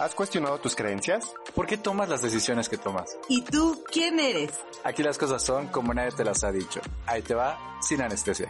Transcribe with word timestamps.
¿Has 0.00 0.14
cuestionado 0.14 0.58
tus 0.58 0.76
creencias? 0.76 1.34
¿Por 1.56 1.66
qué 1.66 1.76
tomas 1.76 2.08
las 2.08 2.22
decisiones 2.22 2.68
que 2.68 2.76
tomas? 2.76 3.18
¿Y 3.28 3.42
tú 3.42 3.82
quién 3.90 4.20
eres? 4.20 4.52
Aquí 4.84 5.02
las 5.02 5.18
cosas 5.18 5.42
son 5.42 5.66
como 5.66 5.92
nadie 5.92 6.12
te 6.12 6.22
las 6.22 6.44
ha 6.44 6.52
dicho. 6.52 6.80
Ahí 7.04 7.20
te 7.20 7.34
va, 7.34 7.58
sin 7.82 8.00
anestesia. 8.00 8.48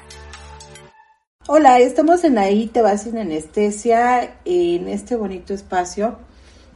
Hola, 1.47 1.79
estamos 1.79 2.23
en 2.25 2.37
Ahí 2.37 2.67
te 2.67 2.83
va 2.83 2.99
sin 2.99 3.17
anestesia, 3.17 4.41
en 4.45 4.89
este 4.89 5.17
bonito 5.17 5.55
espacio 5.55 6.19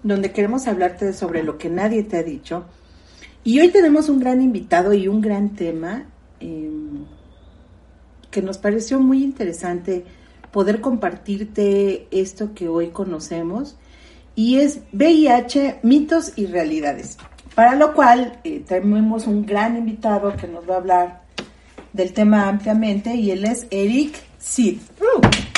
donde 0.03 0.33
queremos 0.33 0.67
hablarte 0.67 1.13
sobre 1.13 1.43
lo 1.43 1.59
que 1.59 1.69
nadie 1.69 2.03
te 2.03 2.17
ha 2.17 2.23
dicho. 2.23 2.65
Y 3.45 3.61
hoy 3.61 3.69
tenemos 3.69 4.09
un 4.09 4.21
gran 4.21 4.41
invitado 4.41 4.95
y 4.95 5.07
un 5.07 5.21
gran 5.21 5.51
tema 5.51 6.07
eh, 6.41 6.71
que 8.31 8.41
nos 8.41 8.57
pareció 8.57 9.01
muy 9.01 9.23
interesante 9.23 10.07
poder 10.51 10.81
compartirte 10.81 12.09
esto 12.11 12.55
que 12.55 12.71
hoy 12.71 12.89
conocemos 12.89 13.77
y 14.35 14.59
es 14.59 14.81
VIH, 14.93 15.81
mitos 15.83 16.33
y 16.37 16.47
realidades. 16.47 17.19
Para 17.55 17.75
lo 17.75 17.93
cual 17.93 18.41
eh, 18.45 18.65
tenemos 18.67 19.27
un 19.27 19.45
gran 19.45 19.77
invitado 19.77 20.35
que 20.37 20.49
nos 20.49 20.69
va 20.69 20.75
a 20.75 20.79
hablar 20.79 21.23
del 21.93 22.13
tema 22.13 22.49
ampliamente 22.49 23.15
y 23.15 23.31
él 23.31 23.45
es 23.45 23.67
Eric 23.71 24.15
Sid. 24.39 24.79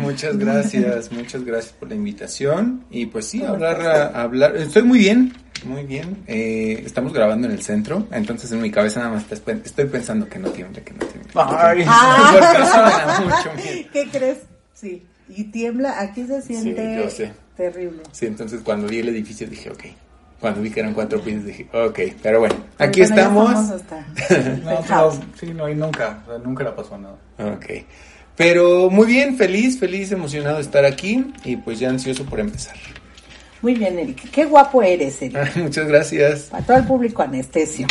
muchas 0.00 0.38
gracias, 0.38 1.12
muchas 1.12 1.44
gracias 1.44 1.72
por 1.72 1.88
la 1.88 1.94
invitación 1.94 2.84
y 2.90 3.06
pues 3.06 3.26
sí, 3.26 3.42
hablar, 3.42 4.12
hablar, 4.14 4.56
estoy 4.56 4.82
muy 4.82 4.98
bien, 4.98 5.34
muy 5.64 5.84
bien, 5.84 6.22
eh, 6.26 6.82
estamos 6.84 7.12
grabando 7.12 7.48
en 7.48 7.54
el 7.54 7.62
centro, 7.62 8.06
entonces 8.12 8.52
en 8.52 8.60
mi 8.60 8.70
cabeza 8.70 9.00
nada 9.00 9.14
más 9.14 9.24
estoy 9.30 9.86
pensando 9.86 10.28
que 10.28 10.38
no 10.38 10.50
tiemble, 10.50 10.82
que 10.82 10.92
no 10.92 11.06
tiemble. 11.06 11.32
Ay, 11.34 11.84
ah. 11.86 13.18
¿Qué 13.92 14.08
crees? 14.10 14.38
Sí. 14.72 15.04
Y 15.36 15.44
tiembla, 15.44 16.00
aquí 16.00 16.26
se 16.26 16.42
siente 16.42 17.08
terrible. 17.56 18.02
Sí, 18.12 18.26
entonces 18.26 18.60
cuando 18.62 18.86
vi 18.86 19.00
el 19.00 19.08
edificio 19.08 19.46
dije, 19.48 19.70
ok. 19.70 19.84
Cuando 20.40 20.60
vi 20.60 20.70
que 20.70 20.80
eran 20.80 20.94
cuatro 20.94 21.20
pisos 21.20 21.44
dije, 21.44 21.66
ok, 21.72 21.98
pero 22.22 22.40
bueno, 22.40 22.56
aquí 22.78 23.00
estamos. 23.00 23.52
no, 24.90 25.10
sí, 25.40 25.54
no, 25.54 25.68
y 25.68 25.74
nunca, 25.74 26.22
nunca 26.44 26.64
le 26.64 26.70
pasó 26.72 26.98
nada. 26.98 27.16
Ok. 27.38 27.66
Pero 28.36 28.90
muy 28.90 29.06
bien, 29.06 29.36
feliz, 29.36 29.78
feliz, 29.78 30.12
emocionado 30.12 30.56
de 30.56 30.62
estar 30.62 30.84
aquí 30.84 31.32
y 31.44 31.56
pues 31.56 31.78
ya 31.78 31.88
ansioso 31.88 32.24
por 32.24 32.40
empezar. 32.40 32.76
Muy 33.62 33.74
bien, 33.74 33.98
Eric. 33.98 34.30
Qué 34.30 34.44
guapo 34.44 34.82
eres, 34.82 35.22
Eric. 35.22 35.56
Muchas 35.56 35.88
gracias. 35.88 36.42
Para 36.50 36.64
todo 36.64 36.76
el 36.76 36.84
público 36.84 37.22
anestesio. 37.22 37.86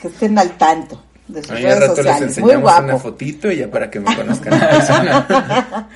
que 0.00 0.08
estén 0.08 0.38
al 0.38 0.56
tanto 0.56 1.02
de 1.28 1.42
sus 1.42 1.50
redes 1.50 1.80
rato 1.80 1.96
sociales. 1.96 2.20
Les 2.20 2.28
enseñamos 2.28 2.54
Muy 2.54 2.62
guapo. 2.62 2.84
una 2.84 2.98
fotito 2.98 3.50
y 3.50 3.56
ya 3.56 3.70
para 3.70 3.90
que 3.90 4.00
me 4.00 4.14
conozcan 4.14 4.58
persona. 4.58 5.88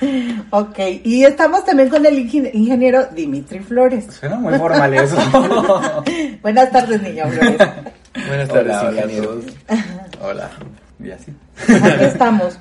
ok, 0.49 0.79
y 1.03 1.23
estamos 1.23 1.65
también 1.65 1.89
con 1.89 2.05
el 2.05 2.17
ingeniero 2.19 3.05
Dimitri 3.07 3.59
Flores. 3.59 4.05
Suena 4.19 4.37
muy 4.37 4.57
formal 4.57 4.93
eso. 4.93 5.17
Buenas 6.41 6.71
tardes, 6.71 7.01
niño 7.01 7.27
Flores. 7.29 7.57
Buenas 8.27 8.49
tardes, 8.49 8.77
hola, 8.81 9.01
ingeniero. 9.01 9.41
Hola. 10.21 10.49
Y 11.03 11.11
así. 11.11 11.33
Aquí 11.67 12.03
estamos. 12.03 12.59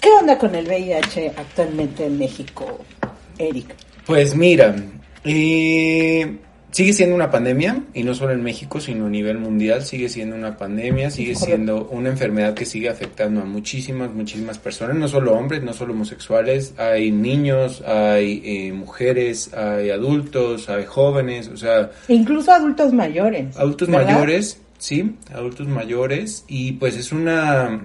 ¿Qué 0.00 0.08
onda 0.20 0.36
con 0.36 0.54
el 0.54 0.66
VIH 0.66 1.34
actualmente 1.36 2.06
en 2.06 2.18
México, 2.18 2.80
Eric? 3.38 3.74
Pues 4.04 4.34
mira, 4.34 4.74
eh 5.24 6.36
sigue 6.72 6.94
siendo 6.94 7.14
una 7.14 7.30
pandemia, 7.30 7.84
y 7.94 8.02
no 8.02 8.14
solo 8.14 8.32
en 8.32 8.42
México, 8.42 8.80
sino 8.80 9.06
a 9.06 9.10
nivel 9.10 9.38
mundial, 9.38 9.84
sigue 9.84 10.08
siendo 10.08 10.34
una 10.34 10.56
pandemia, 10.56 11.10
sigue 11.10 11.34
siendo 11.34 11.88
una 11.90 12.08
enfermedad 12.08 12.54
que 12.54 12.64
sigue 12.64 12.88
afectando 12.88 13.42
a 13.42 13.44
muchísimas, 13.44 14.10
muchísimas 14.12 14.58
personas, 14.58 14.96
no 14.96 15.06
solo 15.06 15.34
hombres, 15.34 15.62
no 15.62 15.74
solo 15.74 15.92
homosexuales, 15.92 16.74
hay 16.78 17.12
niños, 17.12 17.82
hay 17.86 18.42
eh, 18.44 18.72
mujeres, 18.72 19.52
hay 19.54 19.90
adultos, 19.90 20.68
hay 20.70 20.86
jóvenes, 20.86 21.48
o 21.48 21.56
sea... 21.56 21.90
incluso 22.08 22.50
adultos 22.50 22.92
mayores. 22.92 23.56
Adultos 23.56 23.90
mayores, 23.90 24.60
sí, 24.78 25.14
adultos 25.32 25.68
mayores, 25.68 26.44
y 26.48 26.72
pues 26.72 26.96
es 26.96 27.12
una 27.12 27.82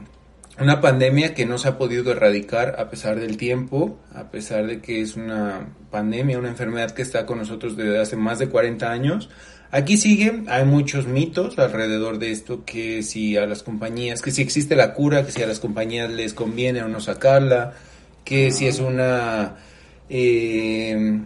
una 0.60 0.82
pandemia 0.82 1.34
que 1.34 1.46
no 1.46 1.58
se 1.58 1.68
ha 1.68 1.78
podido 1.78 2.12
erradicar 2.12 2.76
a 2.80 2.90
pesar 2.90 3.20
del 3.20 3.38
tiempo, 3.38 4.00
a 4.14 4.32
pesar 4.32 4.66
de 4.66 4.82
que 4.82 5.02
es 5.02 5.16
una 5.16 5.70
pandemia, 5.92 6.40
una 6.40 6.50
enfermedad 6.50 6.92
que 6.92 7.02
está 7.02 7.26
con 7.26 7.38
nosotros 7.38 7.78
desde 7.78 8.00
hace 8.00 8.16
más 8.16 8.40
de 8.40 8.50
40 8.50 8.92
años. 8.92 9.30
Aquí 9.70 9.98
sigue, 9.98 10.44
hay 10.48 10.66
muchos 10.66 11.08
mitos 11.08 11.60
alrededor 11.60 12.20
de 12.20 12.32
esto, 12.32 12.64
que 12.66 13.04
si 13.04 13.38
a 13.38 13.46
las 13.46 13.64
compañías, 13.64 14.22
que 14.22 14.32
si 14.32 14.42
existe 14.42 14.76
la 14.76 14.94
cura, 14.94 15.26
que 15.26 15.32
si 15.32 15.44
a 15.44 15.48
las 15.48 15.60
compañías 15.60 16.10
les 16.10 16.34
conviene 16.34 16.82
o 16.82 16.88
no 16.88 17.02
sacarla, 17.02 17.74
que 18.24 18.52
si 18.52 18.68
es 18.68 18.80
una... 18.80 19.56
Eh, 20.10 21.20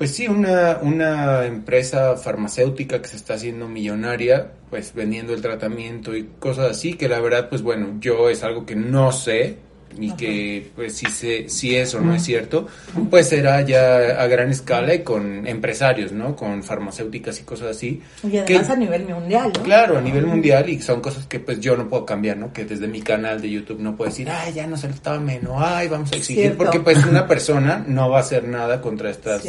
pues 0.00 0.12
sí, 0.14 0.26
una, 0.28 0.78
una 0.80 1.44
empresa 1.44 2.16
farmacéutica 2.16 3.02
que 3.02 3.08
se 3.08 3.16
está 3.16 3.34
haciendo 3.34 3.68
millonaria, 3.68 4.50
pues 4.70 4.94
vendiendo 4.94 5.34
el 5.34 5.42
tratamiento 5.42 6.16
y 6.16 6.24
cosas 6.38 6.70
así, 6.70 6.94
que 6.94 7.06
la 7.06 7.20
verdad, 7.20 7.50
pues 7.50 7.60
bueno, 7.60 7.98
yo 8.00 8.30
es 8.30 8.42
algo 8.42 8.64
que 8.64 8.76
no 8.76 9.12
sé, 9.12 9.58
y 9.98 10.12
que 10.12 10.70
pues 10.74 10.96
si, 10.96 11.06
se, 11.06 11.48
si 11.48 11.76
eso 11.76 12.00
no 12.00 12.14
es 12.14 12.22
cierto, 12.22 12.66
pues 13.10 13.28
será 13.28 13.60
ya 13.62 14.20
a 14.20 14.26
gran 14.26 14.50
escala 14.50 14.94
y 14.94 15.02
con 15.02 15.46
empresarios, 15.46 16.12
¿no? 16.12 16.36
Con 16.36 16.62
farmacéuticas 16.62 17.40
y 17.40 17.42
cosas 17.42 17.76
así. 17.76 18.02
Y 18.22 18.36
además 18.36 18.70
a 18.70 18.76
nivel 18.76 19.06
mundial, 19.06 19.52
¿no? 19.56 19.62
Claro, 19.62 19.98
a 19.98 20.00
nivel 20.00 20.26
mundial 20.26 20.68
y 20.68 20.80
son 20.80 21.00
cosas 21.00 21.26
que 21.26 21.40
pues 21.40 21.60
yo 21.60 21.76
no 21.76 21.88
puedo 21.88 22.06
cambiar, 22.06 22.36
¿no? 22.36 22.52
Que 22.52 22.64
desde 22.64 22.86
mi 22.86 23.02
canal 23.02 23.40
de 23.40 23.50
YouTube 23.50 23.80
no 23.80 23.96
puedo 23.96 24.10
decir, 24.10 24.28
ay, 24.30 24.52
ya 24.52 24.66
no 24.66 24.76
se 24.76 24.88
lo 24.88 24.94
tome, 24.94 25.40
no, 25.42 25.60
ay, 25.60 25.88
vamos 25.88 26.12
a 26.12 26.16
exigir, 26.16 26.56
porque 26.56 26.80
pues 26.80 27.04
una 27.04 27.26
persona 27.26 27.84
no 27.86 28.10
va 28.10 28.18
a 28.18 28.20
hacer 28.20 28.46
nada 28.46 28.80
contra 28.80 29.10
estas 29.10 29.44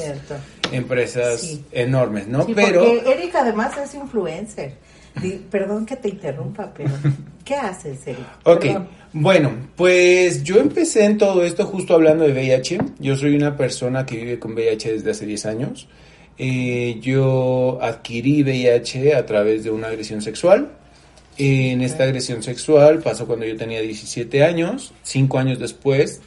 empresas 0.71 1.59
enormes, 1.71 2.27
¿no? 2.27 2.45
Pero... 2.47 2.83
Porque 2.83 3.11
Erika 3.11 3.41
además 3.41 3.77
es 3.77 3.93
influencer. 3.95 4.73
Perdón 5.49 5.85
que 5.85 5.97
te 5.97 6.09
interrumpa, 6.09 6.73
pero 6.75 6.91
¿qué 7.43 7.55
haces, 7.55 8.07
Eric? 8.07 8.25
Ok, 8.43 8.65
bueno, 9.13 9.51
pues 9.75 10.43
yo 10.43 10.57
empecé 10.57 11.05
en 11.05 11.17
todo 11.17 11.43
esto 11.43 11.65
justo 11.65 11.93
hablando 11.93 12.23
de 12.23 12.31
VIH. 12.31 12.77
Yo 12.99 13.15
soy 13.17 13.35
una 13.35 13.57
persona 13.57 14.05
que 14.05 14.15
vive 14.15 14.39
con 14.39 14.53
VIH 14.53 14.93
desde 14.93 15.11
hace 15.11 15.25
10 15.25 15.45
años. 15.47 15.87
Eh, 16.37 16.97
yo 17.01 17.77
adquirí 17.81 18.41
VIH 18.41 19.15
a 19.15 19.25
través 19.25 19.63
de 19.65 19.71
una 19.71 19.87
agresión 19.87 20.21
sexual. 20.21 20.71
En 21.37 21.81
esta 21.81 22.03
agresión 22.03 22.41
sexual 22.41 22.99
pasó 22.99 23.27
cuando 23.27 23.45
yo 23.45 23.55
tenía 23.57 23.81
17 23.81 24.43
años. 24.43 24.93
Cinco 25.03 25.37
años 25.39 25.59
después 25.59 26.21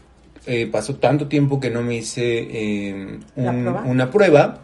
eh, 0.47 0.69
pasó 0.71 0.97
tanto 0.97 1.27
tiempo 1.27 1.59
que 1.59 1.71
no 1.71 1.83
me 1.83 1.97
hice 1.97 2.49
eh, 2.51 3.19
una 3.37 4.11
prueba. 4.11 4.61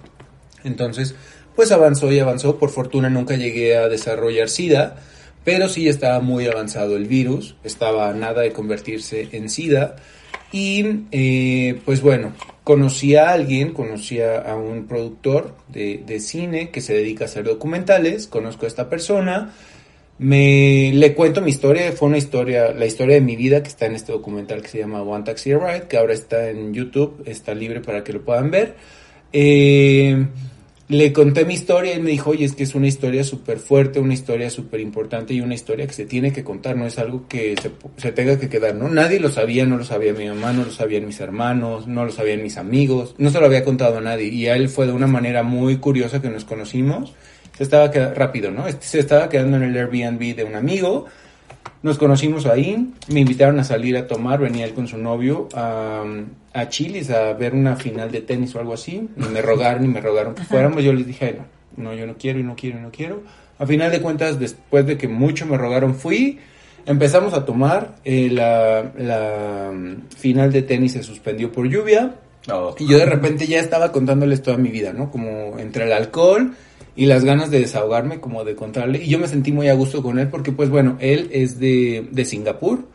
Entonces, 0.62 1.14
pues 1.54 1.72
avanzó 1.72 2.10
y 2.12 2.18
avanzó. 2.18 2.58
Por 2.58 2.70
fortuna 2.70 3.08
nunca 3.08 3.36
llegué 3.36 3.76
a 3.76 3.88
desarrollar 3.88 4.48
SIDA 4.48 4.96
pero 5.44 5.68
sí 5.68 5.88
estaba 5.88 6.20
muy 6.20 6.46
avanzado 6.46 6.96
el 6.96 7.06
virus, 7.06 7.56
estaba 7.64 8.12
nada 8.12 8.42
de 8.42 8.52
convertirse 8.52 9.28
en 9.32 9.48
SIDA. 9.48 9.96
Y 10.52 11.04
eh, 11.12 11.80
pues 11.84 12.02
bueno, 12.02 12.32
conocí 12.64 13.14
a 13.14 13.30
alguien, 13.30 13.72
conocí 13.72 14.20
a 14.20 14.54
un 14.56 14.86
productor 14.86 15.54
de, 15.68 16.02
de, 16.04 16.18
cine 16.18 16.70
que 16.70 16.80
se 16.80 16.92
dedica 16.92 17.24
a 17.24 17.28
hacer 17.28 17.44
documentales, 17.44 18.26
conozco 18.26 18.64
a 18.64 18.68
esta 18.68 18.90
persona, 18.90 19.54
me 20.18 20.90
le 20.92 21.14
cuento 21.14 21.40
mi 21.40 21.50
historia, 21.50 21.92
fue 21.92 22.08
una 22.08 22.18
historia, 22.18 22.72
la 22.72 22.84
historia 22.84 23.14
de 23.14 23.20
mi 23.20 23.36
vida 23.36 23.62
que 23.62 23.68
está 23.68 23.86
en 23.86 23.94
este 23.94 24.10
documental 24.10 24.60
que 24.60 24.68
se 24.68 24.78
llama 24.78 25.02
One 25.02 25.24
Taxi 25.24 25.54
Ride, 25.54 25.86
que 25.88 25.96
ahora 25.96 26.14
está 26.14 26.50
en 26.50 26.74
YouTube, 26.74 27.22
está 27.26 27.54
libre 27.54 27.80
para 27.80 28.02
que 28.02 28.12
lo 28.12 28.22
puedan 28.22 28.50
ver. 28.50 28.74
Eh, 29.32 30.26
le 30.90 31.12
conté 31.12 31.44
mi 31.44 31.54
historia 31.54 31.94
y 31.94 32.00
me 32.00 32.10
dijo, 32.10 32.30
oye, 32.30 32.44
es 32.44 32.56
que 32.56 32.64
es 32.64 32.74
una 32.74 32.88
historia 32.88 33.22
súper 33.22 33.58
fuerte, 33.58 34.00
una 34.00 34.12
historia 34.12 34.50
súper 34.50 34.80
importante 34.80 35.32
y 35.32 35.40
una 35.40 35.54
historia 35.54 35.86
que 35.86 35.92
se 35.92 36.04
tiene 36.04 36.32
que 36.32 36.42
contar, 36.42 36.76
no 36.76 36.84
es 36.84 36.98
algo 36.98 37.28
que 37.28 37.54
se, 37.96 38.10
tenga 38.10 38.40
que 38.40 38.48
quedar, 38.48 38.74
¿no? 38.74 38.88
Nadie 38.88 39.20
lo 39.20 39.28
sabía, 39.28 39.64
no 39.64 39.76
lo 39.76 39.84
sabía 39.84 40.12
mi 40.12 40.26
mamá, 40.26 40.52
no 40.52 40.64
lo 40.64 40.72
sabían 40.72 41.06
mis 41.06 41.20
hermanos, 41.20 41.86
no 41.86 42.04
lo 42.04 42.10
sabían 42.10 42.42
mis 42.42 42.56
amigos, 42.56 43.14
no 43.18 43.30
se 43.30 43.38
lo 43.38 43.46
había 43.46 43.62
contado 43.62 43.98
a 43.98 44.00
nadie 44.00 44.26
y 44.26 44.48
a 44.48 44.56
él 44.56 44.68
fue 44.68 44.86
de 44.86 44.92
una 44.92 45.06
manera 45.06 45.44
muy 45.44 45.76
curiosa 45.76 46.20
que 46.20 46.28
nos 46.28 46.44
conocimos, 46.44 47.14
se 47.56 47.62
estaba 47.62 47.92
quedando, 47.92 48.16
rápido, 48.16 48.50
¿no? 48.50 48.64
Se 48.80 48.98
estaba 48.98 49.28
quedando 49.28 49.58
en 49.58 49.62
el 49.62 49.76
Airbnb 49.76 50.34
de 50.34 50.42
un 50.42 50.56
amigo, 50.56 51.06
nos 51.82 51.96
conocimos 51.96 52.46
ahí, 52.46 52.92
me 53.08 53.20
invitaron 53.20 53.58
a 53.58 53.64
salir 53.64 53.96
a 53.96 54.06
tomar, 54.06 54.40
venía 54.40 54.66
él 54.66 54.74
con 54.74 54.86
su 54.86 54.98
novio 54.98 55.48
a, 55.54 56.04
a 56.52 56.68
Chilis 56.68 57.10
a 57.10 57.32
ver 57.32 57.54
una 57.54 57.76
final 57.76 58.10
de 58.10 58.20
tenis 58.20 58.54
o 58.54 58.60
algo 58.60 58.74
así. 58.74 59.08
Ni 59.16 59.28
me 59.28 59.40
rogaron, 59.40 59.82
ni 59.82 59.88
me 59.88 60.00
rogaron 60.00 60.34
que 60.34 60.44
fuéramos. 60.44 60.82
Yo 60.84 60.92
les 60.92 61.06
dije, 61.06 61.38
no, 61.76 61.84
no, 61.84 61.94
yo 61.94 62.06
no 62.06 62.16
quiero 62.18 62.38
y 62.38 62.42
no 62.42 62.54
quiero 62.54 62.78
y 62.78 62.82
no 62.82 62.90
quiero. 62.90 63.22
A 63.58 63.66
final 63.66 63.90
de 63.90 64.00
cuentas, 64.00 64.38
después 64.38 64.86
de 64.86 64.98
que 64.98 65.08
mucho 65.08 65.46
me 65.46 65.56
rogaron, 65.56 65.94
fui. 65.94 66.38
Empezamos 66.84 67.32
a 67.32 67.46
tomar. 67.46 67.96
Eh, 68.04 68.28
la, 68.30 68.92
la 68.98 69.70
mm, 69.72 70.08
final 70.16 70.52
de 70.52 70.62
tenis 70.62 70.92
se 70.92 71.02
suspendió 71.02 71.50
por 71.50 71.66
lluvia. 71.66 72.14
Oh. 72.52 72.74
Y 72.78 72.86
yo 72.88 72.98
de 72.98 73.06
repente 73.06 73.46
ya 73.46 73.58
estaba 73.58 73.90
contándoles 73.90 74.42
toda 74.42 74.58
mi 74.58 74.70
vida, 74.70 74.92
¿no? 74.92 75.10
Como 75.10 75.58
entre 75.58 75.84
el 75.84 75.92
alcohol 75.92 76.54
y 76.96 77.06
las 77.06 77.24
ganas 77.24 77.50
de 77.50 77.60
desahogarme, 77.60 78.20
como 78.20 78.44
de 78.44 78.54
contarle. 78.54 79.02
Y 79.02 79.08
yo 79.08 79.18
me 79.18 79.28
sentí 79.28 79.52
muy 79.52 79.68
a 79.68 79.74
gusto 79.74 80.02
con 80.02 80.18
él 80.18 80.28
porque, 80.28 80.52
pues 80.52 80.70
bueno, 80.70 80.96
él 81.00 81.28
es 81.32 81.58
de, 81.58 82.08
de 82.10 82.24
Singapur 82.24 82.86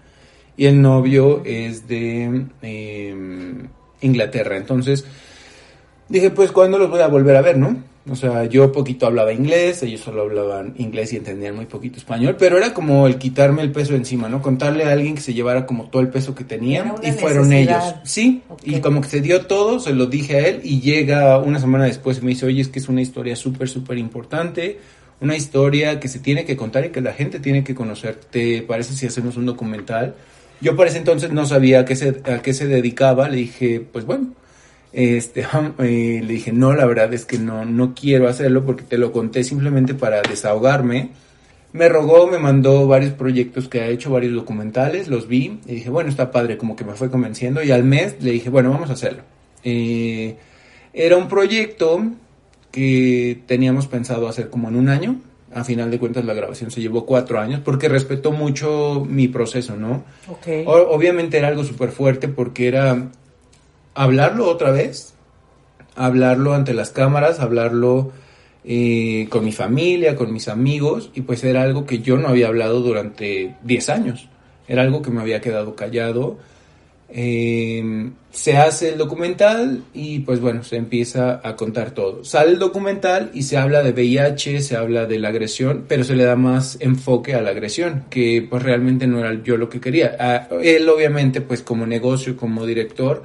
y 0.57 0.65
el 0.65 0.81
novio 0.81 1.41
es 1.45 1.87
de 1.87 2.45
em, 2.61 3.67
Inglaterra. 4.01 4.57
Entonces 4.57 5.05
dije, 6.09 6.29
pues, 6.31 6.51
¿cuándo 6.51 6.77
los 6.77 6.89
voy 6.89 7.01
a 7.01 7.07
volver 7.07 7.35
a 7.35 7.41
ver, 7.41 7.57
no? 7.57 7.94
O 8.07 8.15
sea, 8.15 8.45
yo 8.45 8.71
poquito 8.71 9.07
hablaba 9.07 9.33
inglés, 9.33 9.81
ellos 9.81 10.01
solo 10.01 10.21
hablaban 10.21 10.75
inglés 10.77 11.11
y 11.13 11.15
entendían 11.15 11.55
muy 11.55 11.65
poquito 11.65 11.97
español, 11.97 12.35
pero 12.37 12.57
era 12.57 12.71
como 12.71 13.07
el 13.07 13.17
quitarme 13.17 13.63
el 13.63 13.71
peso 13.71 13.95
encima, 13.95 14.29
¿no? 14.29 14.43
Contarle 14.43 14.83
a 14.83 14.91
alguien 14.91 15.15
que 15.15 15.21
se 15.21 15.33
llevara 15.33 15.65
como 15.65 15.89
todo 15.89 16.03
el 16.03 16.09
peso 16.09 16.35
que 16.35 16.43
tenía 16.43 16.93
y 17.01 17.11
fueron 17.13 17.51
ellos. 17.51 17.83
Sí, 18.03 18.43
y 18.63 18.79
como 18.79 19.01
que 19.01 19.09
se 19.09 19.21
dio 19.21 19.47
todo, 19.47 19.79
se 19.79 19.93
lo 19.93 20.05
dije 20.05 20.35
a 20.35 20.47
él 20.47 20.61
y 20.63 20.81
llega 20.81 21.39
una 21.39 21.59
semana 21.59 21.85
después 21.85 22.19
y 22.19 22.21
me 22.21 22.29
dice, 22.29 22.45
oye, 22.45 22.61
es 22.61 22.67
que 22.67 22.77
es 22.77 22.89
una 22.89 23.01
historia 23.01 23.35
súper, 23.35 23.67
súper 23.69 23.97
importante, 23.97 24.77
una 25.19 25.35
historia 25.35 25.99
que 25.99 26.07
se 26.07 26.19
tiene 26.19 26.45
que 26.45 26.55
contar 26.55 26.85
y 26.85 26.89
que 26.89 27.01
la 27.01 27.13
gente 27.13 27.39
tiene 27.39 27.63
que 27.63 27.73
conocer. 27.73 28.15
¿Te 28.29 28.61
parece 28.61 28.93
si 28.93 29.07
hacemos 29.07 29.35
un 29.35 29.47
documental? 29.47 30.13
Yo 30.61 30.75
por 30.75 30.85
ese 30.85 30.99
entonces 30.99 31.31
no 31.31 31.47
sabía 31.47 31.79
a 31.79 31.85
qué 31.85 31.95
se, 31.95 32.21
a 32.25 32.43
qué 32.43 32.53
se 32.53 32.67
dedicaba, 32.67 33.29
le 33.29 33.37
dije, 33.37 33.79
pues 33.91 34.05
bueno, 34.05 34.27
este, 34.95 35.41
eh, 35.79 36.21
le 36.25 36.33
dije, 36.33 36.53
no, 36.53 36.73
la 36.73 36.85
verdad 36.85 37.13
es 37.13 37.25
que 37.25 37.37
no, 37.37 37.65
no 37.65 37.93
quiero 37.93 38.29
hacerlo 38.29 38.65
porque 38.65 38.83
te 38.83 38.97
lo 38.97 39.11
conté 39.11 39.43
simplemente 39.43 39.93
para 39.93 40.21
desahogarme. 40.21 41.09
Me 41.73 41.89
rogó, 41.89 42.27
me 42.27 42.39
mandó 42.39 42.87
varios 42.87 43.11
proyectos 43.11 43.67
que 43.67 43.81
ha 43.81 43.87
hecho, 43.87 44.09
varios 44.09 44.33
documentales, 44.33 45.09
los 45.09 45.27
vi 45.27 45.59
y 45.65 45.75
dije, 45.75 45.89
bueno, 45.89 46.09
está 46.09 46.31
padre, 46.31 46.57
como 46.57 46.77
que 46.77 46.85
me 46.85 46.93
fue 46.93 47.11
convenciendo 47.11 47.61
y 47.61 47.71
al 47.71 47.83
mes 47.83 48.15
le 48.21 48.31
dije, 48.31 48.49
bueno, 48.49 48.71
vamos 48.71 48.89
a 48.89 48.93
hacerlo. 48.93 49.23
Eh, 49.65 50.37
era 50.93 51.17
un 51.17 51.27
proyecto 51.27 52.01
que 52.71 53.41
teníamos 53.47 53.87
pensado 53.87 54.29
hacer 54.29 54.49
como 54.49 54.69
en 54.69 54.77
un 54.77 54.87
año. 54.87 55.19
A 55.53 55.65
final 55.65 55.91
de 55.91 55.99
cuentas 55.99 56.23
la 56.23 56.33
grabación 56.33 56.71
se 56.71 56.79
llevó 56.79 57.05
cuatro 57.05 57.39
años 57.39 57.59
porque 57.63 57.89
respetó 57.89 58.31
mucho 58.31 59.05
mi 59.05 59.27
proceso, 59.27 59.75
¿no? 59.75 60.05
obviamente 60.65 61.37
era 61.37 61.49
algo 61.49 61.65
súper 61.65 61.89
fuerte 61.89 62.27
porque 62.29 62.67
era 62.67 63.09
hablarlo 63.95 64.47
otra 64.47 64.71
vez, 64.71 65.13
hablarlo 65.95 66.53
ante 66.53 66.73
las 66.73 66.91
cámaras, 66.91 67.39
hablarlo 67.39 68.11
eh, 68.63 69.27
con 69.29 69.43
mi 69.45 69.51
familia, 69.51 70.15
con 70.15 70.31
mis 70.31 70.47
amigos, 70.47 71.09
y 71.15 71.21
pues 71.21 71.43
era 71.43 71.63
algo 71.63 71.85
que 71.85 71.99
yo 71.99 72.17
no 72.17 72.27
había 72.27 72.47
hablado 72.47 72.81
durante 72.81 73.55
10 73.63 73.89
años, 73.89 74.27
era 74.67 74.83
algo 74.83 75.01
que 75.01 75.11
me 75.11 75.21
había 75.21 75.41
quedado 75.41 75.75
callado. 75.75 76.37
Em, 77.07 78.13
se 78.31 78.57
hace 78.57 78.89
el 78.89 78.97
documental 78.97 79.83
y 79.93 80.19
pues 80.19 80.41
bueno, 80.41 80.63
se 80.63 80.75
empieza 80.75 81.39
a 81.43 81.55
contar 81.55 81.91
todo. 81.91 82.23
Sale 82.23 82.51
el 82.51 82.59
documental 82.59 83.29
y 83.33 83.43
se 83.43 83.57
habla 83.57 83.83
de 83.83 83.91
VIH, 83.91 84.61
se 84.61 84.75
habla 84.75 85.05
de 85.05 85.19
la 85.19 85.29
agresión, 85.29 85.85
pero 85.87 86.03
se 86.03 86.15
le 86.15 86.25
da 86.25 86.35
más 86.35 86.77
enfoque 86.81 87.35
a 87.35 87.41
la 87.41 87.51
agresión, 87.51 88.05
que 88.09 88.45
pues 88.49 88.63
realmente 88.63 89.05
no 89.05 89.19
era 89.19 89.41
yo 89.43 89.55
lo 89.55 89.69
que 89.69 89.79
quería. 89.79 90.17
Ah, 90.19 90.47
él 90.63 90.89
obviamente 90.89 91.41
pues 91.41 91.61
como 91.61 91.85
negocio, 91.85 92.35
como 92.35 92.65
director, 92.65 93.23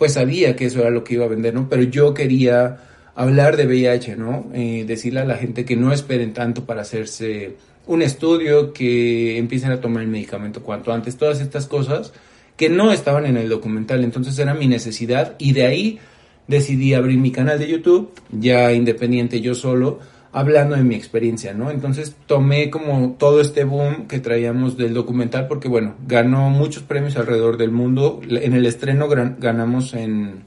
pues 0.00 0.14
sabía 0.14 0.56
que 0.56 0.64
eso 0.64 0.80
era 0.80 0.88
lo 0.88 1.04
que 1.04 1.12
iba 1.12 1.26
a 1.26 1.28
vender, 1.28 1.52
¿no? 1.52 1.68
Pero 1.68 1.82
yo 1.82 2.14
quería 2.14 2.78
hablar 3.14 3.58
de 3.58 3.66
VIH, 3.66 4.16
¿no? 4.16 4.46
Eh, 4.54 4.86
decirle 4.88 5.20
a 5.20 5.26
la 5.26 5.36
gente 5.36 5.66
que 5.66 5.76
no 5.76 5.92
esperen 5.92 6.32
tanto 6.32 6.64
para 6.64 6.80
hacerse 6.80 7.56
un 7.86 8.00
estudio, 8.00 8.72
que 8.72 9.36
empiecen 9.36 9.72
a 9.72 9.80
tomar 9.82 10.02
el 10.02 10.08
medicamento 10.08 10.62
cuanto 10.62 10.90
antes, 10.90 11.18
todas 11.18 11.42
estas 11.42 11.66
cosas 11.66 12.14
que 12.56 12.70
no 12.70 12.92
estaban 12.92 13.26
en 13.26 13.36
el 13.36 13.50
documental, 13.50 14.02
entonces 14.02 14.38
era 14.38 14.54
mi 14.54 14.68
necesidad 14.68 15.36
y 15.38 15.52
de 15.52 15.66
ahí 15.66 15.98
decidí 16.46 16.94
abrir 16.94 17.18
mi 17.18 17.30
canal 17.30 17.58
de 17.58 17.68
YouTube, 17.68 18.10
ya 18.30 18.72
independiente 18.72 19.42
yo 19.42 19.54
solo, 19.54 20.00
hablando 20.32 20.76
de 20.76 20.82
mi 20.82 20.94
experiencia, 20.94 21.54
¿no? 21.54 21.70
Entonces 21.70 22.14
tomé 22.26 22.70
como 22.70 23.16
todo 23.18 23.40
este 23.40 23.64
boom 23.64 24.06
que 24.06 24.20
traíamos 24.20 24.76
del 24.76 24.94
documental 24.94 25.48
porque, 25.48 25.68
bueno, 25.68 25.94
ganó 26.06 26.50
muchos 26.50 26.82
premios 26.82 27.16
alrededor 27.16 27.56
del 27.56 27.72
mundo. 27.72 28.20
En 28.28 28.54
el 28.54 28.66
estreno 28.66 29.08
ganamos 29.08 29.94
en, 29.94 30.44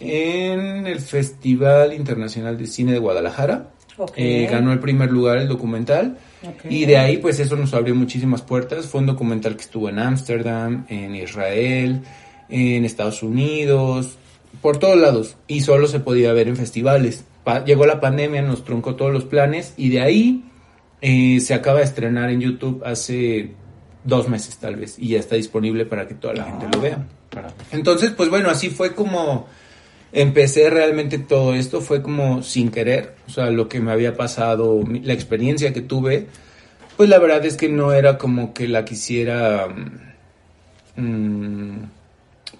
en 0.00 0.86
el 0.86 1.00
Festival 1.00 1.92
Internacional 1.92 2.56
de 2.56 2.66
Cine 2.66 2.92
de 2.92 2.98
Guadalajara. 2.98 3.70
Eh, 4.14 4.46
ganó 4.50 4.72
el 4.72 4.78
primer 4.78 5.10
lugar 5.10 5.38
el 5.38 5.48
documental. 5.48 6.18
Y 6.68 6.84
de 6.84 6.98
ahí, 6.98 7.16
pues 7.18 7.38
eso 7.40 7.56
nos 7.56 7.74
abrió 7.74 7.94
muchísimas 7.94 8.42
puertas. 8.42 8.86
Fue 8.86 9.00
un 9.00 9.06
documental 9.06 9.56
que 9.56 9.62
estuvo 9.62 9.88
en 9.88 9.98
Ámsterdam, 9.98 10.84
en 10.88 11.14
Israel, 11.14 12.02
en 12.48 12.84
Estados 12.84 13.22
Unidos, 13.22 14.16
por 14.60 14.78
todos 14.78 14.96
lados. 14.96 15.36
Y 15.48 15.62
solo 15.62 15.86
se 15.86 16.00
podía 16.00 16.32
ver 16.32 16.48
en 16.48 16.56
festivales 16.56 17.24
llegó 17.64 17.86
la 17.86 18.00
pandemia, 18.00 18.42
nos 18.42 18.64
truncó 18.64 18.96
todos 18.96 19.12
los 19.12 19.24
planes 19.24 19.74
y 19.76 19.90
de 19.90 20.00
ahí 20.00 20.44
eh, 21.00 21.40
se 21.40 21.54
acaba 21.54 21.78
de 21.78 21.84
estrenar 21.84 22.30
en 22.30 22.40
YouTube 22.40 22.82
hace 22.84 23.52
dos 24.04 24.28
meses 24.28 24.56
tal 24.58 24.76
vez 24.76 24.98
y 24.98 25.08
ya 25.08 25.18
está 25.18 25.36
disponible 25.36 25.84
para 25.84 26.06
que 26.06 26.14
toda 26.14 26.34
la 26.34 26.44
gente 26.44 26.66
lo 26.72 26.80
vea. 26.80 27.06
Entonces, 27.72 28.10
pues 28.10 28.30
bueno, 28.30 28.48
así 28.48 28.70
fue 28.70 28.94
como 28.94 29.46
empecé 30.12 30.70
realmente 30.70 31.18
todo 31.18 31.54
esto, 31.54 31.80
fue 31.80 32.02
como 32.02 32.42
sin 32.42 32.70
querer, 32.70 33.14
o 33.26 33.30
sea, 33.30 33.50
lo 33.50 33.68
que 33.68 33.80
me 33.80 33.92
había 33.92 34.16
pasado, 34.16 34.82
la 35.02 35.12
experiencia 35.12 35.72
que 35.72 35.82
tuve, 35.82 36.28
pues 36.96 37.08
la 37.08 37.18
verdad 37.18 37.44
es 37.44 37.56
que 37.56 37.68
no 37.68 37.92
era 37.92 38.16
como 38.16 38.54
que 38.54 38.68
la 38.68 38.84
quisiera 38.84 39.68
mm, 40.96 41.76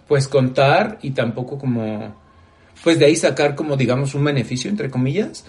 pues 0.07 0.29
contar 0.29 0.99
y 1.01 1.13
tampoco 1.13 1.59
como 1.59 2.15
pues 2.83 2.99
de 2.99 3.07
ahí 3.07 3.17
sacar 3.17 3.55
como 3.55 3.77
digamos 3.77 4.15
un 4.15 4.25
beneficio 4.25 4.71
entre 4.71 4.91
comillas 4.91 5.45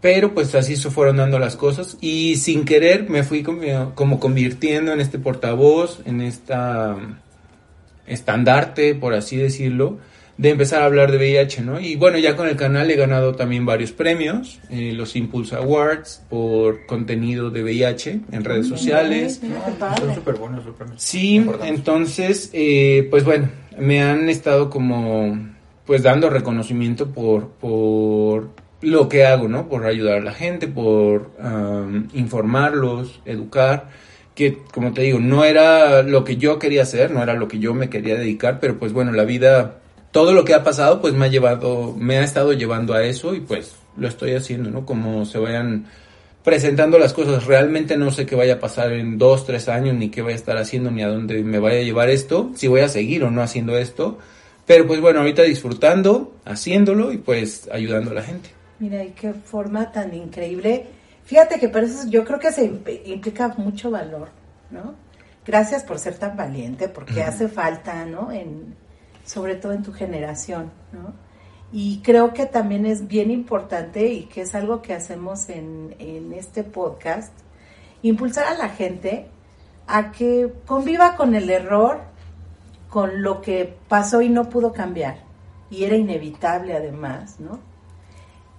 pero 0.00 0.34
pues 0.34 0.54
así 0.54 0.76
se 0.76 0.90
fueron 0.90 1.16
dando 1.16 1.38
las 1.38 1.56
cosas 1.56 1.96
y 2.00 2.36
sin 2.36 2.64
querer 2.64 3.08
me 3.08 3.22
fui 3.22 3.42
como, 3.42 3.94
como 3.94 4.18
convirtiendo 4.18 4.92
en 4.92 5.00
este 5.00 5.18
portavoz 5.18 6.00
en 6.04 6.20
esta 6.20 6.96
estandarte 8.06 8.94
por 8.94 9.14
así 9.14 9.36
decirlo 9.36 9.98
de 10.38 10.50
empezar 10.50 10.82
a 10.82 10.86
hablar 10.86 11.12
de 11.12 11.18
VIH, 11.18 11.62
¿no? 11.62 11.78
Y 11.78 11.96
bueno, 11.96 12.18
ya 12.18 12.36
con 12.36 12.48
el 12.48 12.56
canal 12.56 12.90
he 12.90 12.96
ganado 12.96 13.34
también 13.34 13.66
varios 13.66 13.92
premios, 13.92 14.60
eh, 14.70 14.92
los 14.92 15.14
Impulse 15.14 15.54
Awards 15.56 16.22
por 16.28 16.86
contenido 16.86 17.50
de 17.50 17.62
VIH 17.62 18.20
en 18.32 18.44
redes 18.44 18.66
sociales. 18.66 19.40
Son 19.98 20.14
súper 20.14 20.34
buenos 20.36 20.64
Sí, 20.96 21.46
entonces, 21.64 22.50
eh, 22.52 23.06
pues 23.10 23.24
bueno, 23.24 23.50
me 23.78 24.02
han 24.02 24.28
estado 24.28 24.70
como 24.70 25.51
pues 25.86 26.02
dando 26.02 26.30
reconocimiento 26.30 27.10
por, 27.10 27.48
por 27.48 28.50
lo 28.80 29.08
que 29.08 29.24
hago, 29.24 29.48
¿no? 29.48 29.68
Por 29.68 29.86
ayudar 29.86 30.18
a 30.18 30.22
la 30.22 30.32
gente, 30.32 30.68
por 30.68 31.30
informarlos, 32.12 33.20
educar, 33.24 33.88
que 34.34 34.58
como 34.72 34.92
te 34.92 35.02
digo, 35.02 35.18
no 35.18 35.44
era 35.44 36.02
lo 36.02 36.24
que 36.24 36.36
yo 36.36 36.58
quería 36.58 36.82
hacer, 36.82 37.10
no 37.10 37.22
era 37.22 37.34
lo 37.34 37.48
que 37.48 37.58
yo 37.58 37.74
me 37.74 37.90
quería 37.90 38.16
dedicar, 38.16 38.60
pero 38.60 38.78
pues 38.78 38.92
bueno, 38.92 39.12
la 39.12 39.24
vida, 39.24 39.78
todo 40.10 40.32
lo 40.32 40.44
que 40.44 40.54
ha 40.54 40.64
pasado, 40.64 41.00
pues 41.00 41.14
me 41.14 41.26
ha 41.26 41.28
llevado, 41.28 41.94
me 41.98 42.18
ha 42.18 42.24
estado 42.24 42.52
llevando 42.52 42.94
a 42.94 43.04
eso 43.04 43.34
y 43.34 43.40
pues 43.40 43.76
lo 43.96 44.08
estoy 44.08 44.34
haciendo, 44.34 44.70
¿no? 44.70 44.86
Como 44.86 45.26
se 45.26 45.38
vayan 45.38 45.86
presentando 46.42 46.98
las 46.98 47.12
cosas. 47.12 47.46
Realmente 47.46 47.96
no 47.96 48.10
sé 48.10 48.26
qué 48.26 48.34
vaya 48.34 48.54
a 48.54 48.58
pasar 48.58 48.92
en 48.92 49.18
dos, 49.18 49.46
tres 49.46 49.68
años, 49.68 49.94
ni 49.94 50.08
qué 50.08 50.22
voy 50.22 50.32
a 50.32 50.36
estar 50.36 50.56
haciendo, 50.56 50.90
ni 50.90 51.02
a 51.02 51.08
dónde 51.08 51.42
me 51.44 51.58
vaya 51.58 51.80
a 51.80 51.82
llevar 51.82 52.08
esto, 52.08 52.50
si 52.54 52.68
voy 52.68 52.80
a 52.80 52.88
seguir 52.88 53.22
o 53.24 53.30
no 53.30 53.42
haciendo 53.42 53.76
esto 53.78 54.18
pero 54.66 54.86
pues 54.86 55.00
bueno, 55.00 55.20
ahorita 55.20 55.42
disfrutando, 55.42 56.34
haciéndolo 56.44 57.12
y 57.12 57.18
pues 57.18 57.68
ayudando 57.72 58.12
a 58.12 58.14
la 58.14 58.22
gente. 58.22 58.50
Mira, 58.78 59.04
y 59.04 59.10
qué 59.10 59.32
forma 59.32 59.90
tan 59.92 60.14
increíble. 60.14 60.86
Fíjate 61.24 61.58
que 61.58 61.68
para 61.68 61.86
eso 61.86 62.08
yo 62.08 62.24
creo 62.24 62.38
que 62.38 62.52
se 62.52 62.64
implica 62.64 63.48
mucho 63.56 63.90
valor, 63.90 64.28
¿no? 64.70 64.94
Gracias 65.44 65.82
por 65.82 65.98
ser 65.98 66.18
tan 66.18 66.36
valiente, 66.36 66.88
porque 66.88 67.22
hace 67.22 67.48
falta, 67.48 68.04
¿no? 68.04 68.30
En, 68.30 68.74
sobre 69.24 69.56
todo 69.56 69.72
en 69.72 69.82
tu 69.82 69.92
generación, 69.92 70.70
¿no? 70.92 71.12
Y 71.72 72.00
creo 72.02 72.34
que 72.34 72.46
también 72.46 72.86
es 72.86 73.08
bien 73.08 73.30
importante 73.30 74.06
y 74.08 74.24
que 74.24 74.42
es 74.42 74.54
algo 74.54 74.82
que 74.82 74.92
hacemos 74.92 75.48
en, 75.48 75.94
en 75.98 76.32
este 76.32 76.64
podcast, 76.64 77.32
impulsar 78.02 78.46
a 78.46 78.54
la 78.54 78.68
gente 78.68 79.26
a 79.86 80.12
que 80.12 80.52
conviva 80.66 81.16
con 81.16 81.34
el 81.34 81.48
error 81.50 82.11
con 82.92 83.22
lo 83.22 83.40
que 83.40 83.74
pasó 83.88 84.20
y 84.20 84.28
no 84.28 84.50
pudo 84.50 84.74
cambiar, 84.74 85.16
y 85.70 85.84
era 85.84 85.96
inevitable 85.96 86.76
además, 86.76 87.40
¿no? 87.40 87.58